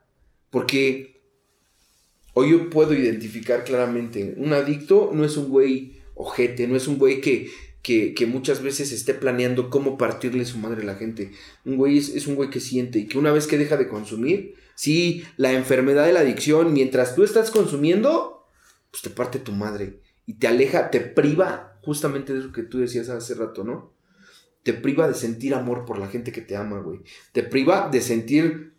porque 0.49 1.21
hoy 2.33 2.51
yo 2.51 2.69
puedo 2.69 2.93
identificar 2.93 3.63
claramente, 3.63 4.33
un 4.37 4.51
adicto 4.53 5.11
no 5.13 5.23
es 5.23 5.37
un 5.37 5.47
güey 5.49 6.01
ojete, 6.15 6.67
no 6.67 6.75
es 6.75 6.87
un 6.87 6.97
güey 6.97 7.21
que 7.21 7.49
que, 7.81 8.25
muchas 8.27 8.61
veces 8.61 8.91
esté 8.91 9.13
planeando 9.13 9.69
cómo 9.69 9.97
partirle 9.97 10.45
su 10.45 10.57
madre 10.57 10.83
a 10.83 10.85
la 10.85 10.95
gente. 10.95 11.31
Un 11.65 11.77
güey 11.77 11.97
es, 11.97 12.27
un 12.27 12.35
güey 12.35 12.49
que 12.49 12.59
siente 12.59 12.99
y 12.99 13.07
que 13.07 13.17
una 13.17 13.31
vez 13.31 13.47
que 13.47 13.57
deja 13.57 13.77
de 13.77 13.87
consumir, 13.87 14.55
sí, 14.75 15.23
la 15.37 15.51
enfermedad 15.53 16.05
de 16.05 16.13
la 16.13 16.19
adicción, 16.21 16.73
mientras 16.73 17.15
tú 17.15 17.23
estás 17.23 17.49
consumiendo, 17.49 18.47
pues 18.91 19.01
te 19.01 19.09
parte 19.09 19.39
tu 19.39 19.51
madre 19.51 19.99
y 20.25 20.35
te 20.35 20.47
aleja, 20.47 20.91
te 20.91 20.99
priva 20.99 21.79
justamente 21.81 22.33
de 22.33 22.39
eso 22.39 22.51
que 22.51 22.63
tú 22.63 22.79
decías 22.79 23.09
hace 23.09 23.33
rato, 23.33 23.63
¿no? 23.63 23.93
Te 24.63 24.73
priva 24.73 25.07
de 25.07 25.15
sentir 25.15 25.55
amor 25.55 25.85
por 25.85 25.97
la 25.97 26.07
gente 26.07 26.31
que 26.31 26.41
te 26.41 26.55
ama, 26.55 26.79
güey. 26.79 26.99
Te 27.31 27.41
priva 27.41 27.89
de 27.91 28.01
sentir 28.01 28.73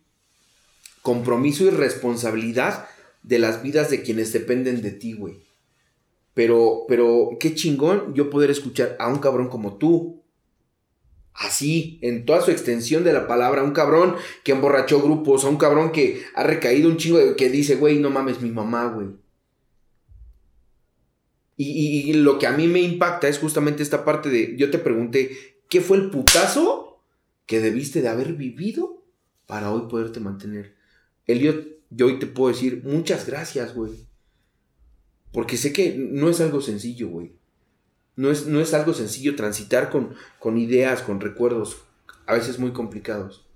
compromiso 1.01 1.65
y 1.65 1.71
responsabilidad 1.71 2.87
de 3.21 3.39
las 3.39 3.61
vidas 3.61 3.89
de 3.89 4.01
quienes 4.01 4.31
dependen 4.31 4.81
de 4.81 4.91
ti, 4.91 5.11
güey. 5.11 5.41
Pero, 6.33 6.85
pero 6.87 7.31
qué 7.39 7.53
chingón 7.53 8.13
yo 8.13 8.29
poder 8.29 8.49
escuchar 8.49 8.95
a 8.99 9.07
un 9.07 9.19
cabrón 9.19 9.49
como 9.49 9.77
tú. 9.77 10.23
Así, 11.33 11.99
en 12.01 12.25
toda 12.25 12.41
su 12.41 12.51
extensión 12.51 13.03
de 13.03 13.13
la 13.13 13.27
palabra, 13.27 13.63
un 13.63 13.71
cabrón 13.71 14.15
que 14.43 14.51
emborrachó 14.51 15.01
grupos, 15.01 15.45
a 15.45 15.49
un 15.49 15.57
cabrón 15.57 15.91
que 15.91 16.23
ha 16.35 16.43
recaído 16.43 16.89
un 16.89 16.97
chingo 16.97 17.35
que 17.35 17.49
dice, 17.49 17.75
güey, 17.75 17.97
no 17.97 18.09
mames, 18.11 18.41
mi 18.41 18.51
mamá, 18.51 18.87
güey. 18.87 19.07
Y, 21.57 22.09
y, 22.09 22.13
lo 22.13 22.39
que 22.39 22.47
a 22.47 22.51
mí 22.51 22.67
me 22.67 22.81
impacta 22.81 23.27
es 23.27 23.39
justamente 23.39 23.83
esta 23.83 24.03
parte 24.03 24.29
de, 24.29 24.55
yo 24.57 24.71
te 24.71 24.79
pregunté, 24.79 25.59
¿qué 25.69 25.81
fue 25.81 25.97
el 25.97 26.09
putazo 26.09 26.93
que 27.45 27.59
debiste 27.59 28.01
de 28.01 28.09
haber 28.09 28.33
vivido 28.33 29.03
para 29.45 29.71
hoy 29.71 29.87
poderte 29.89 30.19
mantener. 30.19 30.75
Elliot, 31.27 31.67
yo 31.89 32.07
hoy 32.07 32.19
te 32.19 32.27
puedo 32.27 32.53
decir 32.53 32.81
muchas 32.83 33.27
gracias, 33.27 33.73
güey. 33.75 34.07
Porque 35.33 35.57
sé 35.57 35.73
que 35.73 35.95
no 35.97 36.29
es 36.29 36.39
algo 36.39 36.61
sencillo, 36.61 37.09
güey. 37.09 37.33
No 38.15 38.29
es, 38.29 38.45
no 38.45 38.61
es 38.61 38.73
algo 38.75 38.93
sencillo 38.93 39.35
transitar 39.35 39.89
con, 39.89 40.13
con 40.39 40.57
ideas, 40.57 41.01
con 41.01 41.19
recuerdos, 41.19 41.83
a 42.27 42.35
veces 42.35 42.59
muy 42.59 42.71
complicados. 42.71 43.47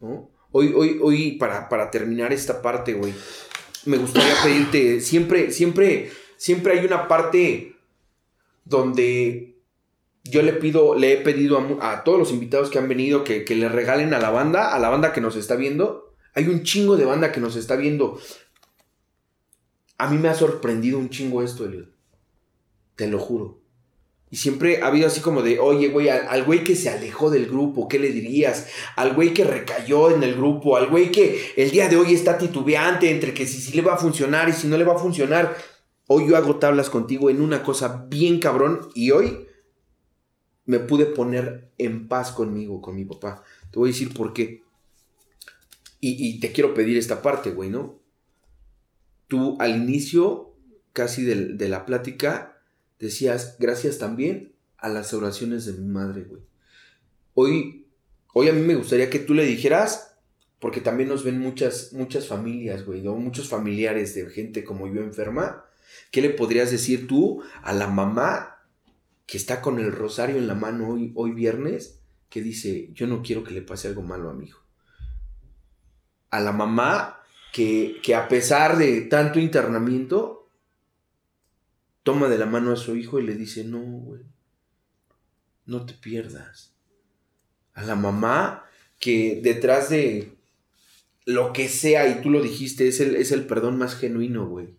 ¿no? 0.00 0.30
Hoy, 0.52 0.72
hoy, 0.76 1.00
hoy, 1.02 1.32
para, 1.32 1.70
para 1.70 1.90
terminar 1.90 2.32
esta 2.32 2.60
parte, 2.60 2.92
güey, 2.92 3.14
me 3.86 3.96
gustaría 3.96 4.34
pedirte, 4.44 5.00
siempre, 5.00 5.50
siempre, 5.50 6.10
siempre 6.36 6.78
hay 6.78 6.84
una 6.84 7.08
parte 7.08 7.76
donde 8.64 9.56
yo 10.24 10.42
le 10.42 10.52
pido, 10.52 10.94
le 10.94 11.14
he 11.14 11.16
pedido 11.16 11.58
a, 11.80 12.04
todos 12.04 12.18
los 12.18 12.32
invitados 12.32 12.70
que 12.70 12.78
han 12.78 12.88
venido 12.88 13.24
que, 13.24 13.44
que, 13.44 13.54
le 13.54 13.68
regalen 13.68 14.12
a 14.14 14.18
la 14.18 14.30
banda, 14.30 14.74
a 14.74 14.78
la 14.78 14.90
banda 14.90 15.12
que 15.12 15.20
nos 15.20 15.36
está 15.36 15.56
viendo. 15.56 16.14
Hay 16.34 16.48
un 16.48 16.62
chingo 16.62 16.96
de 16.96 17.04
banda 17.04 17.32
que 17.32 17.40
nos 17.40 17.56
está 17.56 17.76
viendo. 17.76 18.20
A 19.98 20.10
mí 20.10 20.18
me 20.18 20.28
ha 20.28 20.34
sorprendido 20.34 20.98
un 20.98 21.10
chingo 21.10 21.42
esto, 21.42 21.64
Elliot. 21.64 21.88
Te 22.96 23.08
lo 23.08 23.18
juro. 23.18 23.64
Y 24.30 24.36
siempre 24.36 24.82
ha 24.82 24.88
habido 24.88 25.06
así 25.06 25.20
como 25.20 25.42
de, 25.42 25.60
oye, 25.60 25.90
güey, 25.90 26.08
al, 26.08 26.42
güey 26.42 26.64
que 26.64 26.74
se 26.74 26.90
alejó 26.90 27.30
del 27.30 27.46
grupo, 27.46 27.86
¿qué 27.86 28.00
le 28.00 28.10
dirías? 28.10 28.66
Al 28.96 29.14
güey 29.14 29.32
que 29.32 29.44
recayó 29.44 30.10
en 30.10 30.24
el 30.24 30.34
grupo, 30.34 30.76
al 30.76 30.88
güey 30.88 31.12
que 31.12 31.52
el 31.56 31.70
día 31.70 31.88
de 31.88 31.96
hoy 31.96 32.14
está 32.14 32.36
titubeante 32.36 33.10
entre 33.10 33.32
que 33.32 33.46
si, 33.46 33.60
si 33.60 33.72
le 33.76 33.82
va 33.82 33.94
a 33.94 33.98
funcionar 33.98 34.48
y 34.48 34.52
si 34.52 34.66
no 34.66 34.76
le 34.76 34.82
va 34.82 34.94
a 34.94 34.98
funcionar. 34.98 35.56
Hoy 36.08 36.28
yo 36.28 36.36
hago 36.36 36.56
tablas 36.56 36.90
contigo 36.90 37.30
en 37.30 37.40
una 37.40 37.62
cosa 37.62 38.06
bien 38.08 38.40
cabrón 38.40 38.88
y 38.94 39.12
hoy 39.12 39.46
me 40.64 40.80
pude 40.80 41.06
poner 41.06 41.70
en 41.78 42.08
paz 42.08 42.32
conmigo, 42.32 42.80
con 42.80 42.96
mi 42.96 43.04
papá. 43.04 43.44
Te 43.70 43.78
voy 43.78 43.90
a 43.90 43.92
decir 43.92 44.12
por 44.12 44.32
qué. 44.32 44.64
Y, 46.00 46.28
y 46.28 46.40
te 46.40 46.50
quiero 46.50 46.74
pedir 46.74 46.98
esta 46.98 47.22
parte, 47.22 47.52
güey, 47.52 47.70
¿no? 47.70 48.00
Tú 49.28 49.56
al 49.60 49.76
inicio 49.76 50.54
casi 50.92 51.24
de, 51.24 51.54
de 51.54 51.68
la 51.68 51.86
plática 51.86 52.60
decías, 52.98 53.56
gracias 53.58 53.98
también 53.98 54.54
a 54.78 54.88
las 54.88 55.14
oraciones 55.14 55.64
de 55.66 55.72
mi 55.72 55.86
madre, 55.86 56.24
güey. 56.24 56.42
Hoy, 57.34 57.86
hoy 58.32 58.48
a 58.48 58.52
mí 58.52 58.60
me 58.60 58.76
gustaría 58.76 59.10
que 59.10 59.18
tú 59.18 59.34
le 59.34 59.44
dijeras, 59.44 60.16
porque 60.58 60.80
también 60.80 61.08
nos 61.08 61.24
ven 61.24 61.38
muchas, 61.38 61.92
muchas 61.92 62.26
familias, 62.26 62.84
güey, 62.84 63.02
¿no? 63.02 63.14
muchos 63.16 63.48
familiares 63.48 64.14
de 64.14 64.30
gente 64.30 64.64
como 64.64 64.86
yo 64.86 65.02
enferma. 65.02 65.64
¿Qué 66.10 66.22
le 66.22 66.30
podrías 66.30 66.70
decir 66.70 67.06
tú 67.06 67.42
a 67.62 67.72
la 67.72 67.88
mamá 67.88 68.62
que 69.26 69.36
está 69.36 69.60
con 69.60 69.78
el 69.78 69.92
rosario 69.92 70.36
en 70.36 70.46
la 70.46 70.54
mano 70.54 70.88
hoy, 70.88 71.12
hoy 71.14 71.32
viernes, 71.32 72.00
que 72.28 72.40
dice, 72.40 72.90
yo 72.92 73.06
no 73.06 73.22
quiero 73.22 73.44
que 73.44 73.52
le 73.52 73.62
pase 73.62 73.88
algo 73.88 74.02
malo 74.02 74.30
a 74.30 74.34
mi 74.34 74.46
hijo? 74.46 74.62
A 76.30 76.40
la 76.40 76.52
mamá 76.52 77.20
que, 77.54 78.00
que 78.02 78.16
a 78.16 78.26
pesar 78.26 78.78
de 78.78 79.02
tanto 79.02 79.38
internamiento, 79.38 80.48
toma 82.02 82.28
de 82.28 82.36
la 82.36 82.46
mano 82.46 82.72
a 82.72 82.76
su 82.76 82.96
hijo 82.96 83.20
y 83.20 83.22
le 83.22 83.36
dice, 83.36 83.62
no, 83.62 83.78
güey, 83.78 84.22
no 85.64 85.86
te 85.86 85.94
pierdas. 85.94 86.72
A 87.74 87.84
la 87.84 87.94
mamá 87.94 88.64
que 88.98 89.38
detrás 89.40 89.88
de 89.88 90.32
lo 91.26 91.52
que 91.52 91.68
sea, 91.68 92.08
y 92.08 92.22
tú 92.22 92.30
lo 92.30 92.42
dijiste, 92.42 92.88
es 92.88 92.98
el, 92.98 93.14
es 93.14 93.30
el 93.30 93.46
perdón 93.46 93.78
más 93.78 93.94
genuino, 93.94 94.48
güey. 94.48 94.74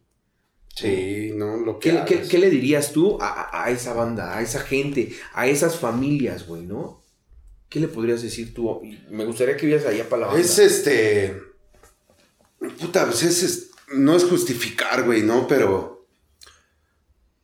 Sí, 0.76 1.32
no, 1.34 1.56
lo 1.56 1.80
que... 1.80 2.04
¿Qué, 2.06 2.24
¿qué, 2.24 2.38
le 2.38 2.50
dirías 2.50 2.92
tú 2.92 3.18
a, 3.22 3.64
a, 3.64 3.72
esa 3.72 3.94
banda, 3.94 4.38
a 4.38 4.42
esa 4.42 4.60
gente, 4.60 5.14
a 5.34 5.48
esas 5.48 5.80
familias, 5.80 6.46
güey, 6.46 6.64
no? 6.64 7.02
¿Qué 7.70 7.80
le 7.80 7.88
podrías 7.88 8.22
decir 8.22 8.54
tú? 8.54 8.82
Me 9.10 9.24
gustaría 9.24 9.56
que 9.56 9.66
vieras 9.66 9.86
allá 9.86 10.10
para 10.10 10.24
la 10.24 10.28
banda. 10.28 10.42
Es 10.42 10.60
este... 10.60 11.55
Puta, 12.80 13.06
pues 13.06 13.24
es, 13.24 13.72
no 13.94 14.16
es 14.16 14.24
justificar, 14.24 15.04
güey, 15.04 15.24
¿no? 15.24 15.48
Pero 15.48 16.08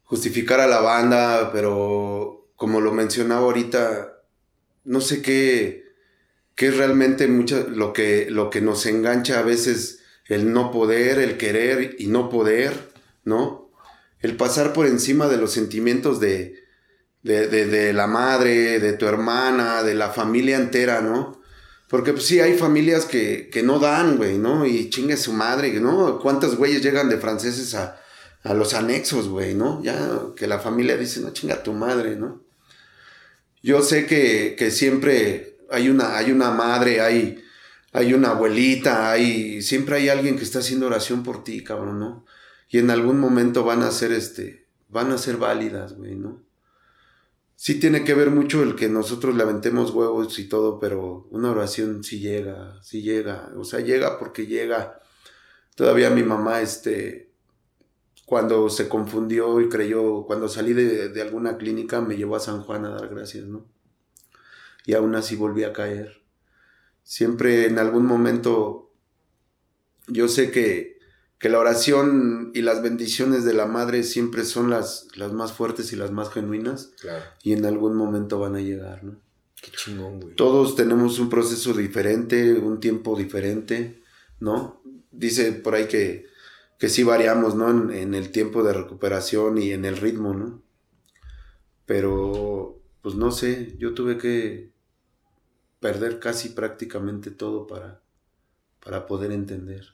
justificar 0.03 0.59
a 0.59 0.67
la 0.67 0.81
banda, 0.81 1.51
pero 1.51 2.51
como 2.55 2.81
lo 2.81 2.91
mencionaba 2.91 3.41
ahorita, 3.41 4.21
no 4.83 5.01
sé 5.01 5.21
qué, 5.21 5.85
qué 6.55 6.67
es 6.67 6.77
realmente 6.77 7.27
mucho 7.27 7.67
lo 7.69 7.93
que, 7.93 8.29
lo 8.29 8.49
que 8.49 8.61
nos 8.61 8.85
engancha 8.85 9.39
a 9.39 9.43
veces 9.43 9.99
el 10.25 10.53
no 10.53 10.71
poder, 10.71 11.19
el 11.19 11.37
querer 11.37 11.95
y 11.97 12.07
no 12.07 12.29
poder, 12.29 12.91
¿no? 13.23 13.71
El 14.19 14.37
pasar 14.37 14.73
por 14.73 14.85
encima 14.85 15.27
de 15.27 15.37
los 15.37 15.51
sentimientos 15.51 16.19
de, 16.19 16.61
de, 17.23 17.47
de, 17.47 17.93
la 17.93 18.07
madre, 18.07 18.79
de 18.79 18.93
tu 18.93 19.07
hermana, 19.07 19.83
de 19.83 19.95
la 19.95 20.09
familia 20.09 20.57
entera, 20.57 21.01
¿no? 21.01 21.40
Porque 21.91 22.13
pues 22.13 22.25
sí, 22.25 22.39
hay 22.39 22.57
familias 22.57 23.03
que, 23.03 23.49
que 23.51 23.63
no 23.63 23.77
dan, 23.77 24.15
güey, 24.15 24.37
¿no? 24.37 24.65
Y 24.65 24.89
chingue 24.89 25.17
su 25.17 25.33
madre, 25.33 25.77
¿no? 25.81 26.19
¿Cuántos 26.19 26.55
güeyes 26.55 26.81
llegan 26.81 27.09
de 27.09 27.17
franceses 27.17 27.75
a, 27.75 27.99
a 28.43 28.53
los 28.53 28.73
anexos, 28.73 29.27
güey, 29.27 29.55
¿no? 29.55 29.83
Ya 29.83 30.21
que 30.37 30.47
la 30.47 30.59
familia 30.59 30.95
dice, 30.95 31.19
no 31.19 31.33
chinga 31.33 31.63
tu 31.63 31.73
madre, 31.73 32.15
¿no? 32.15 32.43
Yo 33.61 33.81
sé 33.81 34.05
que, 34.05 34.55
que 34.57 34.71
siempre 34.71 35.57
hay 35.69 35.89
una, 35.89 36.15
hay 36.15 36.31
una 36.31 36.51
madre, 36.51 37.01
hay, 37.01 37.43
hay 37.91 38.13
una 38.13 38.29
abuelita, 38.29 39.11
hay, 39.11 39.61
siempre 39.61 39.97
hay 39.97 40.07
alguien 40.07 40.37
que 40.37 40.45
está 40.45 40.59
haciendo 40.59 40.87
oración 40.87 41.23
por 41.23 41.43
ti, 41.43 41.61
cabrón, 41.61 41.99
¿no? 41.99 42.25
Y 42.69 42.77
en 42.77 42.89
algún 42.89 43.19
momento 43.19 43.65
van 43.65 43.83
a 43.83 43.91
ser, 43.91 44.13
este, 44.13 44.65
van 44.87 45.11
a 45.11 45.17
ser 45.17 45.35
válidas, 45.35 45.97
güey, 45.97 46.15
¿no? 46.15 46.41
Sí 47.63 47.79
tiene 47.79 48.03
que 48.03 48.15
ver 48.15 48.31
mucho 48.31 48.63
el 48.63 48.75
que 48.75 48.89
nosotros 48.89 49.35
le 49.35 49.43
aventemos 49.43 49.91
huevos 49.91 50.39
y 50.39 50.49
todo, 50.49 50.79
pero 50.79 51.27
una 51.29 51.51
oración 51.51 52.03
sí 52.03 52.19
llega, 52.19 52.81
sí 52.81 53.03
llega, 53.03 53.51
o 53.55 53.63
sea, 53.63 53.81
llega 53.81 54.17
porque 54.17 54.47
llega. 54.47 54.99
Todavía 55.75 56.09
mi 56.09 56.23
mamá, 56.23 56.61
este, 56.61 57.29
cuando 58.25 58.67
se 58.67 58.89
confundió 58.89 59.61
y 59.61 59.69
creyó, 59.69 60.25
cuando 60.25 60.49
salí 60.49 60.73
de, 60.73 61.21
alguna 61.21 61.57
clínica 61.57 62.01
me 62.01 62.17
llevó 62.17 62.35
a 62.35 62.39
San 62.39 62.63
Juan 62.63 62.83
a 62.85 62.95
dar 62.95 63.09
gracias, 63.09 63.45
¿no? 63.45 63.67
Y 64.87 64.95
aún 64.95 65.13
así 65.13 65.35
volví 65.35 65.63
a 65.63 65.71
caer. 65.71 66.23
Siempre 67.03 67.67
en 67.67 67.77
algún 67.77 68.07
momento 68.07 68.91
yo 70.07 70.27
sé 70.27 70.49
que, 70.49 70.90
que 71.41 71.49
la 71.49 71.59
oración 71.59 72.51
y 72.53 72.61
las 72.61 72.81
bendiciones 72.81 73.43
de 73.43 73.53
la 73.53 73.65
madre 73.65 74.03
siempre 74.03 74.45
son 74.45 74.69
las, 74.69 75.07
las 75.15 75.33
más 75.33 75.53
fuertes 75.53 75.91
y 75.91 75.95
las 75.95 76.11
más 76.11 76.29
genuinas. 76.29 76.91
Claro. 77.01 77.23
Y 77.43 77.53
en 77.53 77.65
algún 77.65 77.95
momento 77.95 78.39
van 78.39 78.55
a 78.55 78.61
llegar, 78.61 79.03
¿no? 79.03 79.19
Qué 79.61 79.71
chingón, 79.71 80.19
güey. 80.19 80.35
Todos 80.35 80.75
tenemos 80.75 81.19
un 81.19 81.29
proceso 81.29 81.73
diferente, 81.73 82.53
un 82.53 82.79
tiempo 82.79 83.17
diferente, 83.17 84.01
¿no? 84.39 84.81
Dice 85.11 85.51
por 85.51 85.75
ahí 85.75 85.87
que 85.87 86.31
que 86.81 86.89
sí 86.89 87.03
variamos, 87.03 87.53
¿no? 87.53 87.91
En, 87.91 88.15
el 88.15 88.31
tiempo 88.31 88.63
de 88.63 88.73
recuperación 88.73 89.59
y 89.59 89.69
en 89.69 89.85
el 89.85 89.97
ritmo, 89.97 90.33
¿no? 90.33 90.63
Pero, 91.85 92.81
pues 93.03 93.13
no 93.13 93.29
sé, 93.29 93.75
yo 93.77 93.93
tuve 93.93 94.17
que 94.17 94.71
perder 95.79 96.17
casi 96.17 96.49
prácticamente 96.49 97.29
todo 97.29 97.67
para, 97.67 98.01
para 98.83 99.05
poder 99.05 99.31
entender. 99.31 99.93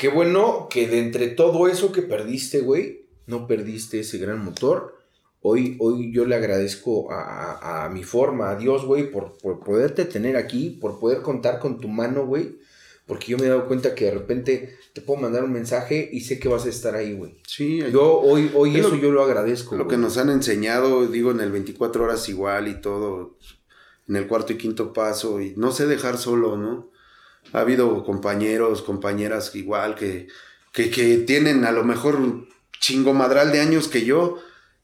Qué 0.00 0.08
bueno 0.08 0.68
que 0.70 0.88
de 0.88 0.98
entre 0.98 1.28
todo 1.28 1.68
eso 1.68 1.92
que 1.92 2.02
perdiste, 2.02 2.60
güey, 2.60 3.06
no 3.26 3.46
perdiste 3.46 4.00
ese 4.00 4.18
gran 4.18 4.42
motor. 4.44 4.96
Hoy, 5.42 5.76
hoy 5.78 6.12
yo 6.12 6.24
le 6.24 6.34
agradezco 6.34 7.12
a, 7.12 7.84
a 7.84 7.88
mi 7.90 8.02
forma, 8.02 8.50
a 8.50 8.56
Dios, 8.56 8.84
güey, 8.84 9.10
por, 9.10 9.36
por 9.38 9.60
poderte 9.60 10.04
tener 10.06 10.36
aquí, 10.36 10.78
por 10.80 10.98
poder 10.98 11.22
contar 11.22 11.58
con 11.58 11.80
tu 11.80 11.88
mano, 11.88 12.26
güey 12.26 12.58
porque 13.10 13.32
yo 13.32 13.38
me 13.38 13.46
he 13.46 13.48
dado 13.48 13.66
cuenta 13.66 13.96
que 13.96 14.04
de 14.04 14.12
repente 14.12 14.78
te 14.92 15.00
puedo 15.00 15.20
mandar 15.20 15.42
un 15.42 15.50
mensaje 15.50 16.08
y 16.12 16.20
sé 16.20 16.38
que 16.38 16.48
vas 16.48 16.64
a 16.64 16.68
estar 16.68 16.94
ahí, 16.94 17.12
güey. 17.12 17.40
Sí. 17.44 17.82
Yo 17.90 18.20
hoy, 18.20 18.52
hoy 18.54 18.76
eso 18.76 18.94
yo 18.94 19.10
lo 19.10 19.24
agradezco. 19.24 19.76
Lo 19.76 19.88
que 19.88 19.96
nos 19.96 20.16
han 20.16 20.30
enseñado, 20.30 21.04
digo, 21.08 21.32
en 21.32 21.40
el 21.40 21.50
24 21.50 22.04
horas 22.04 22.28
igual 22.28 22.68
y 22.68 22.80
todo, 22.80 23.36
en 24.06 24.14
el 24.14 24.28
cuarto 24.28 24.52
y 24.52 24.58
quinto 24.58 24.92
paso, 24.92 25.40
y 25.40 25.54
no 25.56 25.72
sé 25.72 25.88
dejar 25.88 26.18
solo, 26.18 26.56
¿no? 26.56 26.92
Ha 27.52 27.60
habido 27.60 28.04
compañeros, 28.04 28.82
compañeras 28.82 29.54
igual 29.54 29.94
que, 29.94 30.28
que, 30.72 30.90
que 30.90 31.18
tienen 31.18 31.64
a 31.64 31.72
lo 31.72 31.84
mejor 31.84 32.46
chingo 32.78 33.12
madral 33.12 33.52
de 33.52 33.60
años 33.60 33.88
que 33.88 34.04
yo. 34.04 34.38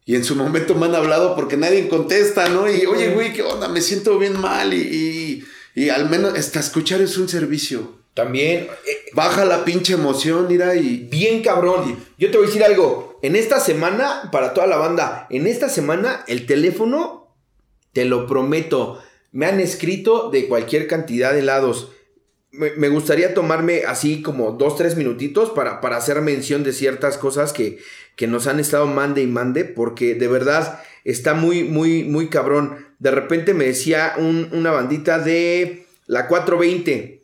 Y 0.04 0.14
en 0.14 0.24
su 0.24 0.36
momento 0.36 0.74
me 0.74 0.86
han 0.86 0.94
hablado 0.94 1.34
porque 1.34 1.56
nadie 1.56 1.88
contesta, 1.88 2.48
¿no? 2.48 2.70
Y 2.70 2.86
oye, 2.86 3.10
güey, 3.10 3.32
¿qué 3.32 3.42
onda? 3.42 3.68
Me 3.68 3.80
siento 3.80 4.18
bien 4.18 4.40
mal 4.40 4.72
y, 4.74 5.44
y, 5.74 5.82
y 5.82 5.88
al 5.90 6.08
menos 6.08 6.34
hasta 6.34 6.60
escuchar 6.60 7.00
es 7.00 7.18
un 7.18 7.28
servicio. 7.28 8.04
También. 8.16 8.68
Eh, 8.86 9.10
Baja 9.12 9.44
la 9.44 9.64
pinche 9.64 9.92
emoción, 9.92 10.46
mira, 10.48 10.74
y. 10.74 11.06
Bien 11.10 11.42
cabrón. 11.42 11.98
Yo 12.16 12.30
te 12.30 12.38
voy 12.38 12.46
a 12.46 12.48
decir 12.48 12.64
algo. 12.64 13.18
En 13.22 13.36
esta 13.36 13.60
semana, 13.60 14.30
para 14.32 14.54
toda 14.54 14.66
la 14.66 14.78
banda, 14.78 15.26
en 15.28 15.46
esta 15.46 15.68
semana, 15.68 16.24
el 16.26 16.46
teléfono, 16.46 17.34
te 17.92 18.06
lo 18.06 18.26
prometo, 18.26 19.02
me 19.32 19.46
han 19.46 19.60
escrito 19.60 20.30
de 20.30 20.48
cualquier 20.48 20.86
cantidad 20.86 21.34
de 21.34 21.42
lados. 21.42 21.92
Me, 22.56 22.88
gustaría 22.88 23.34
tomarme 23.34 23.82
así 23.86 24.22
como 24.22 24.52
dos, 24.52 24.76
tres 24.76 24.96
minutitos 24.96 25.50
para, 25.50 25.80
para 25.80 25.96
hacer 25.96 26.20
mención 26.22 26.64
de 26.64 26.72
ciertas 26.72 27.18
cosas 27.18 27.52
que, 27.52 27.78
que 28.16 28.26
nos 28.26 28.46
han 28.46 28.60
estado 28.60 28.86
mande 28.86 29.22
y 29.22 29.26
mande, 29.26 29.64
porque 29.64 30.14
de 30.14 30.28
verdad 30.28 30.80
está 31.04 31.34
muy, 31.34 31.64
muy, 31.64 32.04
muy 32.04 32.28
cabrón. 32.28 32.86
de 32.98 33.10
repente 33.10 33.54
me 33.54 33.66
decía 33.66 34.14
una 34.18 34.70
bandita 34.70 35.18
de 35.18 35.86
la 36.06 36.26
420. 36.26 37.22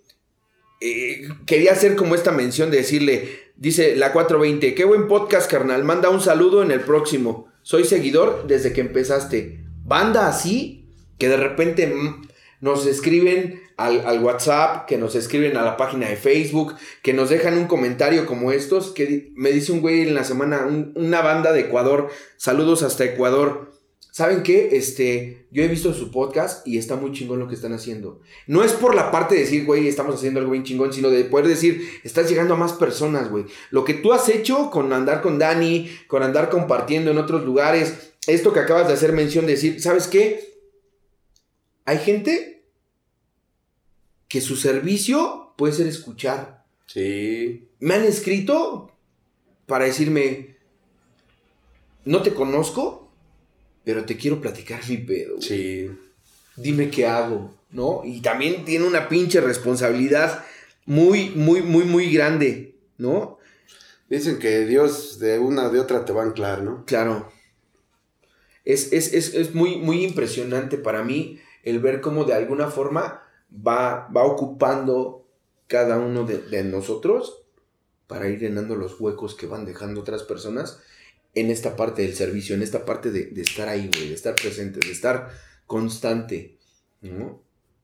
Eh, 0.80 1.28
quería 1.46 1.72
hacer 1.72 1.96
como 1.96 2.14
esta 2.14 2.32
mención 2.32 2.70
de 2.70 2.78
decirle, 2.78 3.28
dice 3.56 3.96
la 3.96 4.12
420, 4.12 4.74
qué 4.74 4.84
buen 4.84 5.08
podcast, 5.08 5.50
carnal, 5.50 5.84
manda 5.84 6.10
un 6.10 6.20
saludo 6.20 6.62
en 6.62 6.70
el 6.70 6.80
próximo. 6.80 7.48
Soy 7.62 7.84
seguidor 7.84 8.46
desde 8.46 8.72
que 8.72 8.80
empezaste. 8.80 9.60
Banda 9.84 10.28
así, 10.28 10.86
que 11.18 11.28
de 11.28 11.36
repente 11.36 11.86
mm, 11.86 12.22
nos 12.62 12.86
escriben 12.86 13.60
al, 13.76 14.22
WhatsApp, 14.22 14.86
que 14.86 14.96
nos 14.96 15.16
escriben 15.16 15.56
a 15.56 15.62
la 15.62 15.76
página 15.76 16.08
de 16.08 16.16
Facebook, 16.16 16.76
que 17.02 17.12
nos 17.12 17.28
dejan 17.28 17.58
un 17.58 17.66
comentario 17.66 18.24
como 18.24 18.52
estos, 18.52 18.92
que 18.92 19.32
me 19.34 19.50
dice 19.50 19.72
un 19.72 19.80
güey 19.80 20.02
en 20.02 20.14
la 20.14 20.22
semana, 20.22 20.68
una 20.94 21.22
banda 21.22 21.52
de 21.52 21.62
Ecuador, 21.62 22.08
saludos 22.36 22.84
hasta 22.84 23.04
Ecuador. 23.04 23.72
¿Saben 24.12 24.44
qué? 24.44 24.76
Este, 24.76 25.48
yo 25.50 25.64
he 25.64 25.68
visto 25.68 25.92
su 25.92 26.12
podcast 26.12 26.64
y 26.64 26.78
está 26.78 26.94
muy 26.94 27.10
chingón 27.10 27.40
lo 27.40 27.48
que 27.48 27.54
están 27.54 27.72
haciendo. 27.72 28.20
No 28.46 28.62
es 28.62 28.72
por 28.72 28.94
la 28.94 29.10
parte 29.10 29.34
de 29.34 29.40
decir, 29.40 29.64
güey, 29.64 29.88
estamos 29.88 30.14
haciendo 30.14 30.38
algo 30.38 30.52
bien 30.52 30.64
chingón, 30.64 30.92
sino 30.92 31.10
de 31.10 31.24
poder 31.24 31.48
decir, 31.48 31.82
estás 32.04 32.28
llegando 32.30 32.54
a 32.54 32.58
más 32.58 32.74
personas, 32.74 33.28
güey. 33.28 33.46
Lo 33.70 33.84
que 33.84 33.94
tú 33.94 34.12
has 34.12 34.28
hecho 34.28 34.70
con 34.70 34.92
andar 34.92 35.20
con 35.20 35.40
Dani, 35.40 35.90
con 36.06 36.22
andar 36.22 36.48
compartiendo 36.48 37.10
en 37.10 37.18
otros 37.18 37.44
lugares, 37.44 38.12
esto 38.28 38.52
que 38.52 38.60
acabas 38.60 38.86
de 38.86 38.94
hacer 38.94 39.12
mención, 39.12 39.46
de 39.46 39.52
decir, 39.52 39.80
¿sabes 39.82 40.06
qué? 40.06 40.52
Hay 41.86 41.98
gente 41.98 42.51
que 44.32 44.40
su 44.40 44.56
servicio 44.56 45.52
puede 45.58 45.74
ser 45.74 45.86
escuchar. 45.86 46.64
Sí. 46.86 47.68
Me 47.80 47.92
han 47.92 48.04
escrito 48.04 48.90
para 49.66 49.84
decirme, 49.84 50.56
no 52.06 52.22
te 52.22 52.32
conozco, 52.32 53.12
pero 53.84 54.06
te 54.06 54.16
quiero 54.16 54.40
platicar 54.40 54.80
mi 54.88 54.96
pedo. 54.96 55.38
Sí. 55.42 55.90
Dime 56.56 56.88
qué 56.88 57.06
hago, 57.06 57.54
¿no? 57.72 58.00
Y 58.06 58.22
también 58.22 58.64
tiene 58.64 58.86
una 58.86 59.10
pinche 59.10 59.42
responsabilidad 59.42 60.42
muy, 60.86 61.28
muy, 61.28 61.60
muy, 61.60 61.84
muy 61.84 62.10
grande, 62.10 62.74
¿no? 62.96 63.38
Dicen 64.08 64.38
que 64.38 64.64
Dios 64.64 65.18
de 65.18 65.40
una 65.40 65.68
de 65.68 65.78
otra 65.78 66.06
te 66.06 66.14
va 66.14 66.22
a 66.22 66.24
anclar, 66.24 66.62
¿no? 66.62 66.86
Claro. 66.86 67.30
Es, 68.64 68.94
es, 68.94 69.12
es 69.12 69.54
muy, 69.54 69.76
muy 69.76 70.02
impresionante 70.02 70.78
para 70.78 71.04
mí 71.04 71.38
el 71.64 71.80
ver 71.80 72.00
cómo 72.00 72.24
de 72.24 72.32
alguna 72.32 72.70
forma 72.70 73.21
va, 73.54 74.08
va 74.14 74.24
ocupando 74.24 75.26
cada 75.66 75.98
uno 75.98 76.24
de, 76.24 76.64
nosotros 76.64 77.44
para 78.06 78.28
ir 78.28 78.40
llenando 78.40 78.76
los 78.76 79.00
huecos 79.00 79.34
que 79.34 79.46
van 79.46 79.64
dejando 79.64 80.00
otras 80.00 80.22
personas 80.22 80.80
en 81.34 81.50
esta 81.50 81.76
parte 81.76 82.02
del 82.02 82.14
servicio, 82.14 82.54
en 82.54 82.62
esta 82.62 82.84
parte 82.84 83.10
de, 83.10 83.40
estar 83.40 83.68
ahí, 83.68 83.88
güey, 83.88 84.08
de 84.08 84.14
estar 84.14 84.34
presente, 84.34 84.80
de 84.80 84.92
estar 84.92 85.30
constante, 85.66 86.58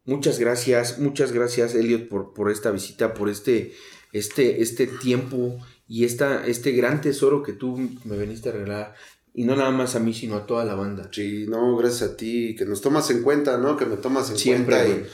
Muchas 0.05 0.39
gracias, 0.39 0.99
muchas 0.99 1.33
gracias, 1.33 1.75
Elliot, 1.75 2.09
por, 2.09 2.33
por 2.33 2.51
esta 2.51 2.71
visita, 2.71 3.13
por 3.13 3.29
este, 3.29 3.75
este, 4.13 4.63
este 4.63 4.87
tiempo 4.87 5.59
y 5.87 6.05
esta, 6.05 6.47
este 6.47 6.73
gran 6.73 7.01
tesoro 7.01 7.43
que 7.43 7.53
tú 7.53 7.77
me 8.05 8.17
viniste 8.17 8.49
a 8.49 8.53
regalar. 8.53 8.95
Y 9.35 9.45
no 9.45 9.55
nada 9.55 9.71
más 9.71 9.97
a 9.97 10.01
mí, 10.01 10.15
sino 10.15 10.37
a 10.37 10.47
toda 10.47 10.65
la 10.65 10.75
banda. 10.75 11.11
Sí, 11.13 11.47
no, 11.47 11.77
gracias 11.77 12.11
a 12.11 12.17
ti, 12.17 12.57
que 12.57 12.65
nos 12.65 12.81
tomas 12.81 13.11
en 13.11 13.23
cuenta, 13.23 13.59
¿no? 13.59 13.77
Que 13.77 13.85
me 13.85 13.97
tomas 13.97 14.31
en 14.31 14.65
cuenta. 14.65 14.89
Y, 14.89 15.07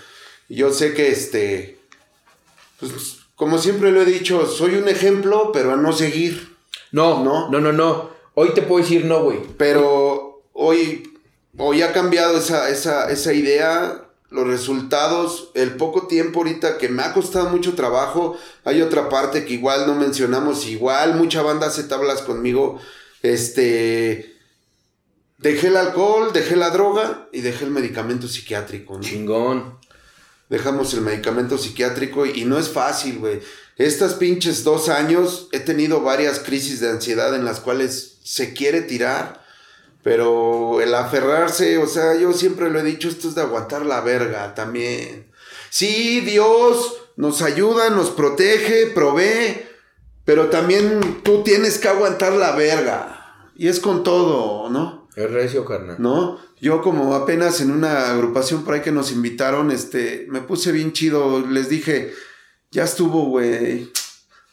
yo 0.48 0.72
sé 0.72 0.94
que 0.94 1.08
este, 1.08 1.78
pues 2.78 3.24
como 3.36 3.58
siempre 3.58 3.90
lo 3.90 4.02
he 4.02 4.06
dicho, 4.06 4.46
soy 4.46 4.76
un 4.76 4.88
ejemplo, 4.88 5.50
pero 5.52 5.72
a 5.72 5.76
no 5.76 5.92
seguir. 5.92 6.56
No, 6.92 7.24
no, 7.24 7.50
no, 7.50 7.60
no, 7.60 7.72
no. 7.72 8.10
Hoy 8.34 8.50
te 8.54 8.62
puedo 8.62 8.82
decir 8.82 9.04
no, 9.04 9.24
güey. 9.24 9.40
Pero 9.56 10.42
hoy, 10.52 11.18
hoy 11.58 11.82
ha 11.82 11.92
cambiado 11.92 12.38
esa, 12.38 12.68
esa, 12.68 13.10
esa 13.10 13.32
idea, 13.32 14.04
los 14.30 14.46
resultados, 14.46 15.50
el 15.54 15.74
poco 15.76 16.06
tiempo 16.06 16.40
ahorita 16.40 16.78
que 16.78 16.88
me 16.88 17.02
ha 17.02 17.12
costado 17.12 17.48
mucho 17.50 17.74
trabajo. 17.74 18.36
Hay 18.64 18.82
otra 18.82 19.08
parte 19.08 19.44
que 19.44 19.54
igual 19.54 19.86
no 19.86 19.96
mencionamos, 19.96 20.66
igual 20.66 21.16
mucha 21.16 21.42
banda 21.42 21.66
hace 21.66 21.84
tablas 21.84 22.22
conmigo. 22.22 22.78
Este, 23.22 24.36
dejé 25.38 25.68
el 25.68 25.76
alcohol, 25.76 26.32
dejé 26.32 26.54
la 26.54 26.70
droga 26.70 27.28
y 27.32 27.40
dejé 27.40 27.64
el 27.64 27.72
medicamento 27.72 28.28
psiquiátrico. 28.28 29.00
Chingón 29.00 29.83
dejamos 30.54 30.94
el 30.94 31.00
medicamento 31.00 31.58
psiquiátrico 31.58 32.26
y 32.26 32.44
no 32.44 32.58
es 32.58 32.68
fácil, 32.68 33.18
güey. 33.18 33.40
Estas 33.76 34.14
pinches 34.14 34.62
dos 34.62 34.88
años 34.88 35.48
he 35.50 35.58
tenido 35.58 36.00
varias 36.00 36.38
crisis 36.38 36.78
de 36.78 36.90
ansiedad 36.90 37.34
en 37.34 37.44
las 37.44 37.58
cuales 37.58 38.18
se 38.22 38.54
quiere 38.54 38.80
tirar, 38.80 39.44
pero 40.04 40.80
el 40.80 40.94
aferrarse, 40.94 41.78
o 41.78 41.88
sea, 41.88 42.14
yo 42.14 42.32
siempre 42.32 42.70
lo 42.70 42.78
he 42.78 42.84
dicho, 42.84 43.08
esto 43.08 43.28
es 43.28 43.34
de 43.34 43.40
aguantar 43.40 43.84
la 43.84 44.00
verga 44.00 44.54
también. 44.54 45.28
Sí, 45.70 46.20
Dios 46.20 46.98
nos 47.16 47.42
ayuda, 47.42 47.90
nos 47.90 48.10
protege, 48.10 48.86
provee, 48.94 49.60
pero 50.24 50.50
también 50.50 51.22
tú 51.24 51.42
tienes 51.42 51.78
que 51.78 51.88
aguantar 51.88 52.34
la 52.34 52.52
verga. 52.52 53.50
Y 53.56 53.66
es 53.66 53.80
con 53.80 54.04
todo, 54.04 54.70
¿no? 54.70 55.03
Es 55.16 55.30
recio, 55.30 55.64
carnal. 55.64 55.96
¿No? 55.98 56.38
Yo 56.60 56.82
como 56.82 57.14
apenas 57.14 57.60
en 57.60 57.70
una 57.70 58.10
agrupación 58.10 58.64
por 58.64 58.74
ahí 58.74 58.80
que 58.80 58.90
nos 58.90 59.12
invitaron, 59.12 59.70
este, 59.70 60.26
me 60.28 60.40
puse 60.40 60.72
bien 60.72 60.92
chido, 60.92 61.46
les 61.46 61.68
dije, 61.68 62.12
ya 62.70 62.84
estuvo, 62.84 63.26
güey. 63.26 63.92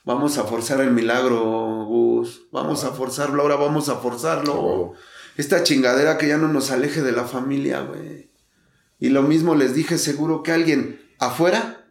Vamos 0.04 0.38
a 0.38 0.44
forzar 0.44 0.82
el 0.82 0.92
milagro, 0.92 1.86
Gus. 1.86 2.44
Vamos 2.52 2.84
a 2.84 2.92
forzarlo, 2.92 3.42
ahora 3.42 3.56
vamos 3.56 3.90
a 3.90 3.96
forzarlo. 3.96 4.94
Esta 5.38 5.64
chingadera 5.64 6.18
que 6.18 6.28
ya 6.28 6.38
no 6.38 6.48
nos 6.48 6.72
aleje 6.72 7.02
de 7.02 7.12
la 7.12 7.24
familia, 7.24 7.82
güey. 7.82 8.30
Y 9.00 9.10
lo 9.10 9.24
mismo 9.24 9.56
les 9.56 9.74
dije, 9.74 9.98
seguro 9.98 10.44
que 10.44 10.52
alguien 10.52 11.02
afuera 11.18 11.88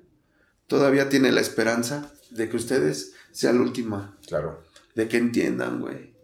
todavía 0.67 1.09
tiene 1.09 1.33
la 1.33 1.41
esperanza 1.41 2.13
de 2.31 2.49
que 2.49 2.57
ustedes 2.57 3.15
sean 3.33 3.57
la 3.57 3.63
última. 3.63 4.17
Claro. 4.27 4.63
De 4.95 5.09
que 5.09 5.17
entiendan, 5.17 5.81
güey. 5.81 6.15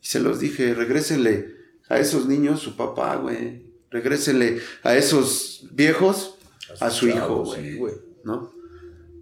Y 0.00 0.06
se 0.06 0.20
los 0.20 0.38
dije, 0.38 0.74
regrésenle 0.74 1.61
a 1.88 1.98
esos 1.98 2.26
niños 2.26 2.60
su 2.60 2.76
papá, 2.76 3.16
güey. 3.16 3.72
Regrésele 3.90 4.60
a 4.82 4.96
esos 4.96 5.66
viejos 5.72 6.38
a 6.80 6.90
su, 6.90 7.08
hijo, 7.08 7.44
güey. 7.44 7.94
¿No? 8.24 8.52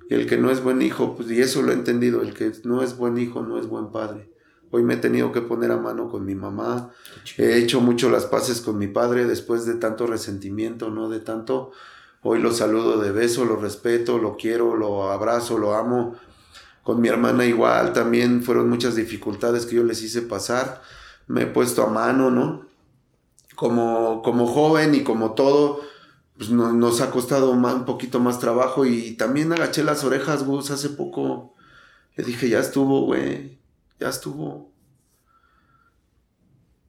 Y 0.09 0.15
el 0.15 0.27
que 0.27 0.37
no 0.37 0.51
es 0.51 0.63
buen 0.63 0.83
hijo, 0.83 1.17
pues, 1.17 1.31
y 1.31 1.41
eso 1.41 1.63
lo 1.63 1.73
he 1.73 1.75
entendido, 1.75 2.23
el 2.23 2.35
que 2.35 2.53
no 2.65 2.83
es 2.83 2.97
buen 2.97 3.19
hijo 3.19 3.43
no 3.43 3.59
es 3.59 3.67
buen 3.67 3.91
padre. 3.91 4.31
Hoy 4.73 4.85
me 4.85 4.95
he 4.95 4.97
tenido 4.99 5.33
que 5.33 5.41
poner 5.41 5.73
a 5.73 5.77
mano 5.77 6.09
con 6.09 6.25
mi 6.25 6.37
mamá. 6.37 6.91
He 7.37 7.57
hecho 7.59 7.81
mucho 7.81 8.09
las 8.09 8.27
paces 8.27 8.61
con 8.61 8.79
mi 8.79 8.87
padre 8.87 9.25
después 9.27 9.67
de 9.67 9.75
tanto 9.75 10.07
resentimiento, 10.07 10.91
¿no? 10.91 11.09
De 11.09 11.19
tanto. 11.19 11.73
Hoy 12.23 12.41
lo 12.41 12.53
saludo 12.53 13.01
de 13.01 13.11
beso, 13.11 13.45
lo 13.45 13.57
respeto, 13.57 14.19
lo 14.19 14.37
quiero, 14.37 14.77
lo 14.77 15.11
abrazo, 15.11 15.59
lo 15.59 15.75
amo. 15.75 16.15
Con 16.85 17.01
mi 17.01 17.09
hermana 17.09 17.47
igual, 17.47 17.93
también 17.93 18.43
fueron 18.43 18.69
muchas 18.69 18.95
dificultades 18.95 19.67
que 19.67 19.77
yo 19.77 19.85
les 19.85 20.03
hice 20.03 20.23
pasar 20.23 20.83
me 21.31 21.43
he 21.43 21.47
puesto 21.47 21.85
a 21.85 21.91
mano, 21.91 22.29
¿no? 22.33 22.67
Como, 23.55 24.21
como 24.23 24.49
joven 24.49 24.97
y 24.97 25.05
como 25.05 25.35
todo, 25.35 25.81
pues 26.37 26.51
nos 26.51 27.01
ha 27.01 27.13
costado 27.13 27.53
un 27.53 27.85
poquito 27.85 28.19
más 28.19 28.41
trabajo 28.41 28.85
y 28.85 29.13
también 29.13 29.53
agaché 29.53 29.85
las 29.85 30.03
orejas, 30.03 30.45
Gus, 30.45 30.73
hace 30.73 30.89
poco. 30.89 31.55
Le 32.17 32.25
dije, 32.25 32.49
ya 32.49 32.59
estuvo, 32.59 33.03
güey, 33.03 33.61
ya 34.01 34.09
estuvo. 34.09 34.73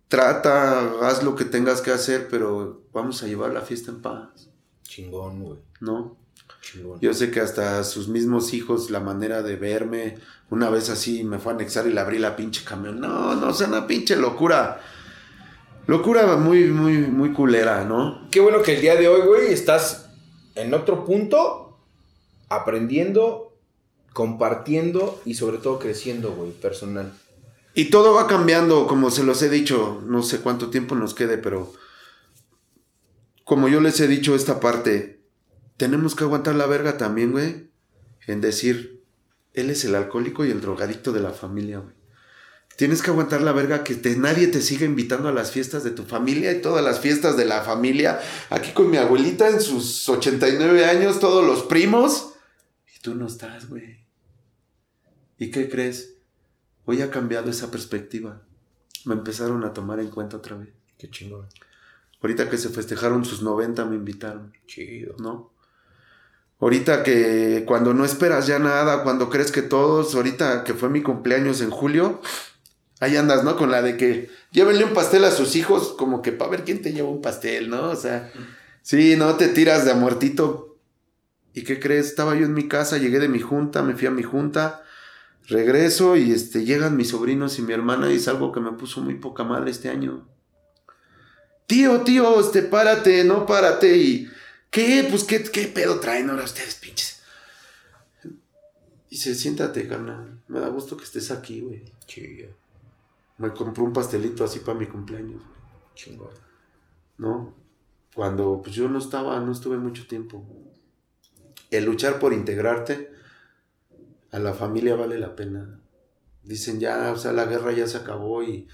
Trata, 0.07 1.07
haz 1.07 1.21
lo 1.21 1.35
que 1.35 1.45
tengas 1.45 1.81
que 1.81 1.91
hacer, 1.91 2.27
pero 2.27 2.81
vamos 2.91 3.21
a 3.21 3.27
llevar 3.27 3.53
la 3.53 3.61
fiesta 3.61 3.91
en 3.91 4.01
paz. 4.01 4.49
Chingón, 4.81 5.43
güey. 5.43 5.59
¿No? 5.81 6.17
Chingón. 6.61 6.99
Yo 6.99 7.13
sé 7.13 7.31
que 7.31 7.39
hasta 7.39 7.83
sus 7.83 8.07
mismos 8.07 8.53
hijos, 8.53 8.89
la 8.89 8.99
manera 8.99 9.41
de 9.41 9.55
verme, 9.55 10.17
una 10.49 10.69
vez 10.69 10.89
así 10.89 11.23
me 11.23 11.39
fue 11.39 11.53
a 11.53 11.55
anexar 11.55 11.87
y 11.87 11.93
le 11.93 11.99
abrí 11.99 12.19
la 12.19 12.35
pinche 12.35 12.63
camión. 12.63 12.99
No, 12.99 13.35
no, 13.35 13.47
o 13.47 13.53
sea, 13.53 13.67
una 13.67 13.87
pinche 13.87 14.15
locura. 14.15 14.81
Locura 15.87 16.37
muy, 16.37 16.65
muy, 16.65 16.97
muy 16.99 17.33
culera, 17.33 17.83
¿no? 17.83 18.27
Qué 18.29 18.39
bueno 18.39 18.61
que 18.61 18.75
el 18.75 18.81
día 18.81 18.95
de 18.95 19.07
hoy, 19.07 19.21
güey, 19.27 19.51
estás 19.51 20.09
en 20.55 20.73
otro 20.73 21.05
punto, 21.05 21.79
aprendiendo, 22.49 23.57
compartiendo 24.13 25.21
y 25.25 25.33
sobre 25.33 25.57
todo 25.57 25.79
creciendo, 25.79 26.33
güey, 26.33 26.51
personal. 26.51 27.11
Y 27.73 27.85
todo 27.85 28.13
va 28.13 28.27
cambiando, 28.27 28.85
como 28.85 29.09
se 29.11 29.23
los 29.23 29.41
he 29.41 29.49
dicho, 29.49 30.01
no 30.05 30.23
sé 30.23 30.39
cuánto 30.39 30.69
tiempo 30.69 30.95
nos 30.95 31.13
quede, 31.13 31.37
pero 31.37 31.71
como 33.45 33.69
yo 33.69 33.79
les 33.79 33.99
he 34.01 34.07
dicho 34.07 34.35
esta 34.35 34.59
parte, 34.59 35.20
tenemos 35.77 36.15
que 36.15 36.23
aguantar 36.23 36.55
la 36.55 36.65
verga 36.65 36.97
también, 36.97 37.31
güey, 37.31 37.69
en 38.27 38.41
decir, 38.41 39.03
él 39.53 39.69
es 39.69 39.83
el 39.85 39.95
alcohólico 39.95 40.45
y 40.45 40.51
el 40.51 40.61
drogadicto 40.61 41.11
de 41.11 41.21
la 41.21 41.31
familia, 41.31 41.79
güey. 41.79 41.95
Tienes 42.77 43.01
que 43.01 43.11
aguantar 43.11 43.41
la 43.41 43.51
verga 43.51 43.83
que 43.83 43.95
nadie 44.15 44.47
te 44.47 44.61
siga 44.61 44.85
invitando 44.85 45.27
a 45.27 45.33
las 45.33 45.51
fiestas 45.51 45.83
de 45.83 45.91
tu 45.91 46.03
familia 46.03 46.51
y 46.51 46.61
todas 46.61 46.83
las 46.83 46.99
fiestas 46.99 47.37
de 47.37 47.45
la 47.45 47.61
familia. 47.61 48.19
Aquí 48.49 48.71
con 48.71 48.89
mi 48.89 48.97
abuelita 48.97 49.49
en 49.49 49.61
sus 49.61 50.07
89 50.09 50.85
años, 50.85 51.19
todos 51.19 51.45
los 51.45 51.63
primos. 51.63 52.33
Y 52.95 52.99
tú 53.01 53.13
no 53.13 53.27
estás, 53.27 53.69
güey. 53.69 54.05
¿Y 55.37 55.51
qué 55.51 55.69
crees? 55.69 56.15
Hoy 56.85 57.01
ha 57.01 57.11
cambiado 57.11 57.51
esa 57.51 57.69
perspectiva. 57.69 58.41
Me 59.05 59.13
empezaron 59.13 59.63
a 59.63 59.73
tomar 59.73 59.99
en 59.99 60.09
cuenta 60.09 60.37
otra 60.37 60.55
vez. 60.57 60.69
Qué 60.97 61.09
chingón. 61.09 61.47
Ahorita 62.21 62.49
que 62.49 62.57
se 62.57 62.69
festejaron 62.69 63.25
sus 63.25 63.41
90 63.41 63.85
me 63.85 63.95
invitaron. 63.95 64.53
Chido. 64.65 65.15
¿No? 65.19 65.50
Ahorita 66.61 67.01
que 67.01 67.63
cuando 67.65 67.95
no 67.95 68.05
esperas 68.05 68.45
ya 68.45 68.59
nada, 68.59 69.01
cuando 69.01 69.31
crees 69.31 69.51
que 69.51 69.63
todos, 69.63 70.13
ahorita 70.13 70.63
que 70.63 70.75
fue 70.75 70.89
mi 70.89 71.01
cumpleaños 71.01 71.59
en 71.59 71.71
julio, 71.71 72.21
ahí 72.99 73.17
andas, 73.17 73.43
¿no? 73.43 73.57
Con 73.57 73.71
la 73.71 73.81
de 73.81 73.97
que 73.97 74.29
llévenle 74.51 74.85
un 74.85 74.93
pastel 74.93 75.25
a 75.25 75.31
sus 75.31 75.55
hijos, 75.55 75.95
como 75.97 76.21
que 76.21 76.31
para 76.31 76.51
ver 76.51 76.63
quién 76.63 76.83
te 76.83 76.93
lleva 76.93 77.09
un 77.09 77.19
pastel, 77.19 77.71
¿no? 77.71 77.89
O 77.89 77.95
sea, 77.95 78.31
sí, 78.83 79.15
no 79.17 79.35
te 79.37 79.47
tiras 79.47 79.85
de 79.85 79.91
a 79.91 79.95
muertito. 79.95 80.77
¿Y 81.55 81.63
qué 81.63 81.79
crees? 81.79 82.05
Estaba 82.05 82.35
yo 82.35 82.45
en 82.45 82.53
mi 82.53 82.67
casa, 82.67 82.99
llegué 82.99 83.19
de 83.19 83.27
mi 83.27 83.39
junta, 83.39 83.81
me 83.81 83.95
fui 83.95 84.05
a 84.07 84.11
mi 84.11 84.21
junta, 84.21 84.83
regreso 85.47 86.15
y 86.15 86.31
este, 86.31 86.63
llegan 86.63 86.95
mis 86.95 87.09
sobrinos 87.09 87.57
y 87.57 87.63
mi 87.63 87.73
hermana 87.73 88.11
y 88.11 88.17
es 88.17 88.27
algo 88.27 88.51
que 88.51 88.59
me 88.59 88.73
puso 88.73 89.01
muy 89.01 89.15
poca 89.15 89.43
madre 89.43 89.71
este 89.71 89.89
año. 89.89 90.27
Tío, 91.65 92.01
tío, 92.01 92.39
este, 92.39 92.61
párate, 92.61 93.23
no 93.23 93.47
párate 93.47 93.97
y... 93.97 94.29
¿Qué? 94.71 95.05
Pues, 95.09 95.25
¿qué, 95.25 95.43
qué 95.43 95.67
pedo 95.67 95.99
traen 95.99 96.29
ahora 96.29 96.45
ustedes, 96.45 96.75
pinches? 96.75 97.21
Y 99.09 99.17
se 99.17 99.35
siéntate, 99.35 99.87
carnal. 99.87 100.41
Me 100.47 100.61
da 100.61 100.69
gusto 100.69 100.95
que 100.95 101.03
estés 101.03 101.29
aquí, 101.29 101.59
güey. 101.59 101.83
Chido. 102.07 102.47
Me 103.37 103.51
compré 103.51 103.83
un 103.83 103.91
pastelito 103.91 104.45
así 104.45 104.59
para 104.59 104.79
mi 104.79 104.85
cumpleaños, 104.85 105.41
güey. 105.41 105.61
Chingón. 105.93 106.33
¿No? 107.17 107.53
Cuando 108.15 108.61
pues 108.61 108.73
yo 108.73 108.87
no 108.87 108.99
estaba, 108.99 109.39
no 109.41 109.51
estuve 109.51 109.77
mucho 109.77 110.07
tiempo. 110.07 110.45
El 111.69 111.85
luchar 111.85 112.19
por 112.19 112.31
integrarte 112.31 113.11
a 114.31 114.39
la 114.39 114.53
familia 114.53 114.95
vale 114.95 115.19
la 115.19 115.35
pena. 115.35 115.81
Dicen 116.43 116.79
ya, 116.79 117.11
o 117.11 117.17
sea, 117.17 117.33
la 117.33 117.45
guerra 117.45 117.73
ya 117.73 117.87
se 117.87 117.97
acabó 117.97 118.41
y, 118.43 118.67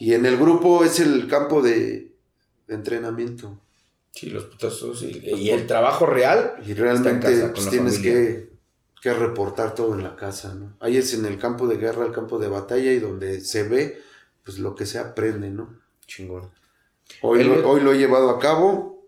y 0.00 0.14
en 0.14 0.26
el 0.26 0.36
grupo 0.36 0.84
es 0.84 0.98
el 0.98 1.28
campo 1.28 1.62
de, 1.62 2.12
de 2.66 2.74
entrenamiento. 2.74 3.60
Sí, 4.14 4.30
los 4.30 4.44
putazos 4.44 5.02
y, 5.02 5.18
y 5.24 5.50
el 5.50 5.66
trabajo 5.66 6.06
real. 6.06 6.54
Y 6.64 6.74
realmente 6.74 7.20
casa, 7.20 7.52
pues, 7.52 7.68
tienes 7.68 7.98
que, 7.98 8.52
que 9.02 9.12
reportar 9.14 9.74
todo 9.74 9.94
en 9.94 10.04
la 10.04 10.14
casa, 10.16 10.54
¿no? 10.54 10.76
Ahí 10.80 10.96
es 10.96 11.12
en 11.14 11.24
el 11.26 11.38
campo 11.38 11.66
de 11.66 11.76
guerra, 11.76 12.06
el 12.06 12.12
campo 12.12 12.38
de 12.38 12.48
batalla 12.48 12.92
y 12.92 13.00
donde 13.00 13.40
se 13.40 13.64
ve 13.68 14.00
pues 14.44 14.58
lo 14.58 14.74
que 14.74 14.86
se 14.86 14.98
aprende, 14.98 15.50
¿no? 15.50 15.78
Chingón. 16.06 16.50
Hoy, 17.22 17.40
El- 17.40 17.48
lo, 17.48 17.70
hoy 17.70 17.80
lo 17.80 17.92
he 17.92 17.98
llevado 17.98 18.30
a 18.30 18.38
cabo. 18.38 19.06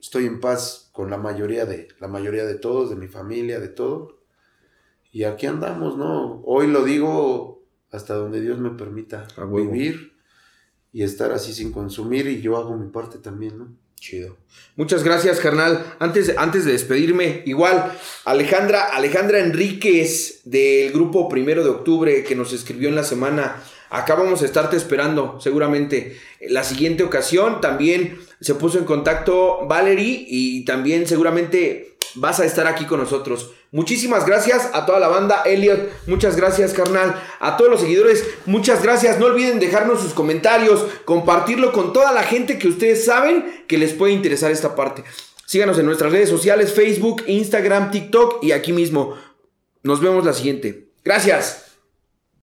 Estoy 0.00 0.26
en 0.26 0.40
paz 0.40 0.90
con 0.92 1.10
la 1.10 1.18
mayoría 1.18 1.66
de 1.66 1.88
la 2.00 2.08
mayoría 2.08 2.44
de 2.46 2.56
todos, 2.56 2.90
de 2.90 2.96
mi 2.96 3.08
familia, 3.08 3.60
de 3.60 3.68
todo. 3.68 4.20
Y 5.12 5.24
aquí 5.24 5.46
andamos, 5.46 5.96
¿no? 5.96 6.42
Hoy 6.44 6.66
lo 6.68 6.84
digo 6.84 7.64
hasta 7.90 8.14
donde 8.14 8.40
Dios 8.40 8.58
me 8.58 8.70
permita 8.70 9.26
vivir 9.70 10.14
y 10.92 11.02
estar 11.02 11.32
así 11.32 11.52
sin 11.52 11.72
consumir 11.72 12.26
y 12.28 12.40
yo 12.42 12.56
hago 12.56 12.76
mi 12.76 12.88
parte 12.90 13.18
también, 13.18 13.58
¿no? 13.58 13.76
Chido. 13.98 14.36
Muchas 14.76 15.02
gracias, 15.02 15.40
carnal. 15.40 15.96
Antes, 15.98 16.34
antes 16.36 16.64
de 16.64 16.72
despedirme, 16.72 17.42
igual, 17.46 17.92
Alejandra, 18.24 18.84
Alejandra 18.84 19.40
Enríquez 19.40 20.42
del 20.44 20.92
grupo 20.92 21.28
Primero 21.28 21.64
de 21.64 21.70
Octubre 21.70 22.22
que 22.24 22.36
nos 22.36 22.52
escribió 22.52 22.88
en 22.88 22.94
la 22.94 23.02
semana. 23.02 23.62
Acá 23.88 24.14
vamos 24.14 24.42
a 24.42 24.44
estarte 24.44 24.76
esperando, 24.76 25.40
seguramente. 25.40 26.18
La 26.48 26.62
siguiente 26.62 27.04
ocasión 27.04 27.60
también 27.60 28.18
se 28.40 28.54
puso 28.54 28.78
en 28.78 28.84
contacto 28.84 29.66
Valerie 29.66 30.26
y 30.28 30.64
también 30.64 31.06
seguramente 31.06 31.95
vas 32.14 32.40
a 32.40 32.44
estar 32.44 32.66
aquí 32.66 32.86
con 32.86 33.00
nosotros. 33.00 33.50
Muchísimas 33.72 34.24
gracias 34.24 34.70
a 34.72 34.86
toda 34.86 35.00
la 35.00 35.08
banda. 35.08 35.42
Elliot, 35.44 35.90
muchas 36.06 36.36
gracias, 36.36 36.72
carnal. 36.72 37.20
A 37.40 37.56
todos 37.56 37.70
los 37.70 37.80
seguidores, 37.80 38.24
muchas 38.46 38.82
gracias. 38.82 39.18
No 39.18 39.26
olviden 39.26 39.58
dejarnos 39.58 40.00
sus 40.00 40.14
comentarios, 40.14 40.84
compartirlo 41.04 41.72
con 41.72 41.92
toda 41.92 42.12
la 42.12 42.22
gente 42.22 42.58
que 42.58 42.68
ustedes 42.68 43.04
saben 43.04 43.64
que 43.66 43.78
les 43.78 43.92
puede 43.92 44.12
interesar 44.12 44.50
esta 44.50 44.74
parte. 44.74 45.04
Síganos 45.46 45.78
en 45.78 45.86
nuestras 45.86 46.12
redes 46.12 46.28
sociales, 46.28 46.72
Facebook, 46.72 47.22
Instagram, 47.26 47.90
TikTok 47.90 48.42
y 48.42 48.52
aquí 48.52 48.72
mismo. 48.72 49.14
Nos 49.82 50.00
vemos 50.00 50.24
la 50.24 50.32
siguiente. 50.32 50.88
Gracias. 51.04 51.65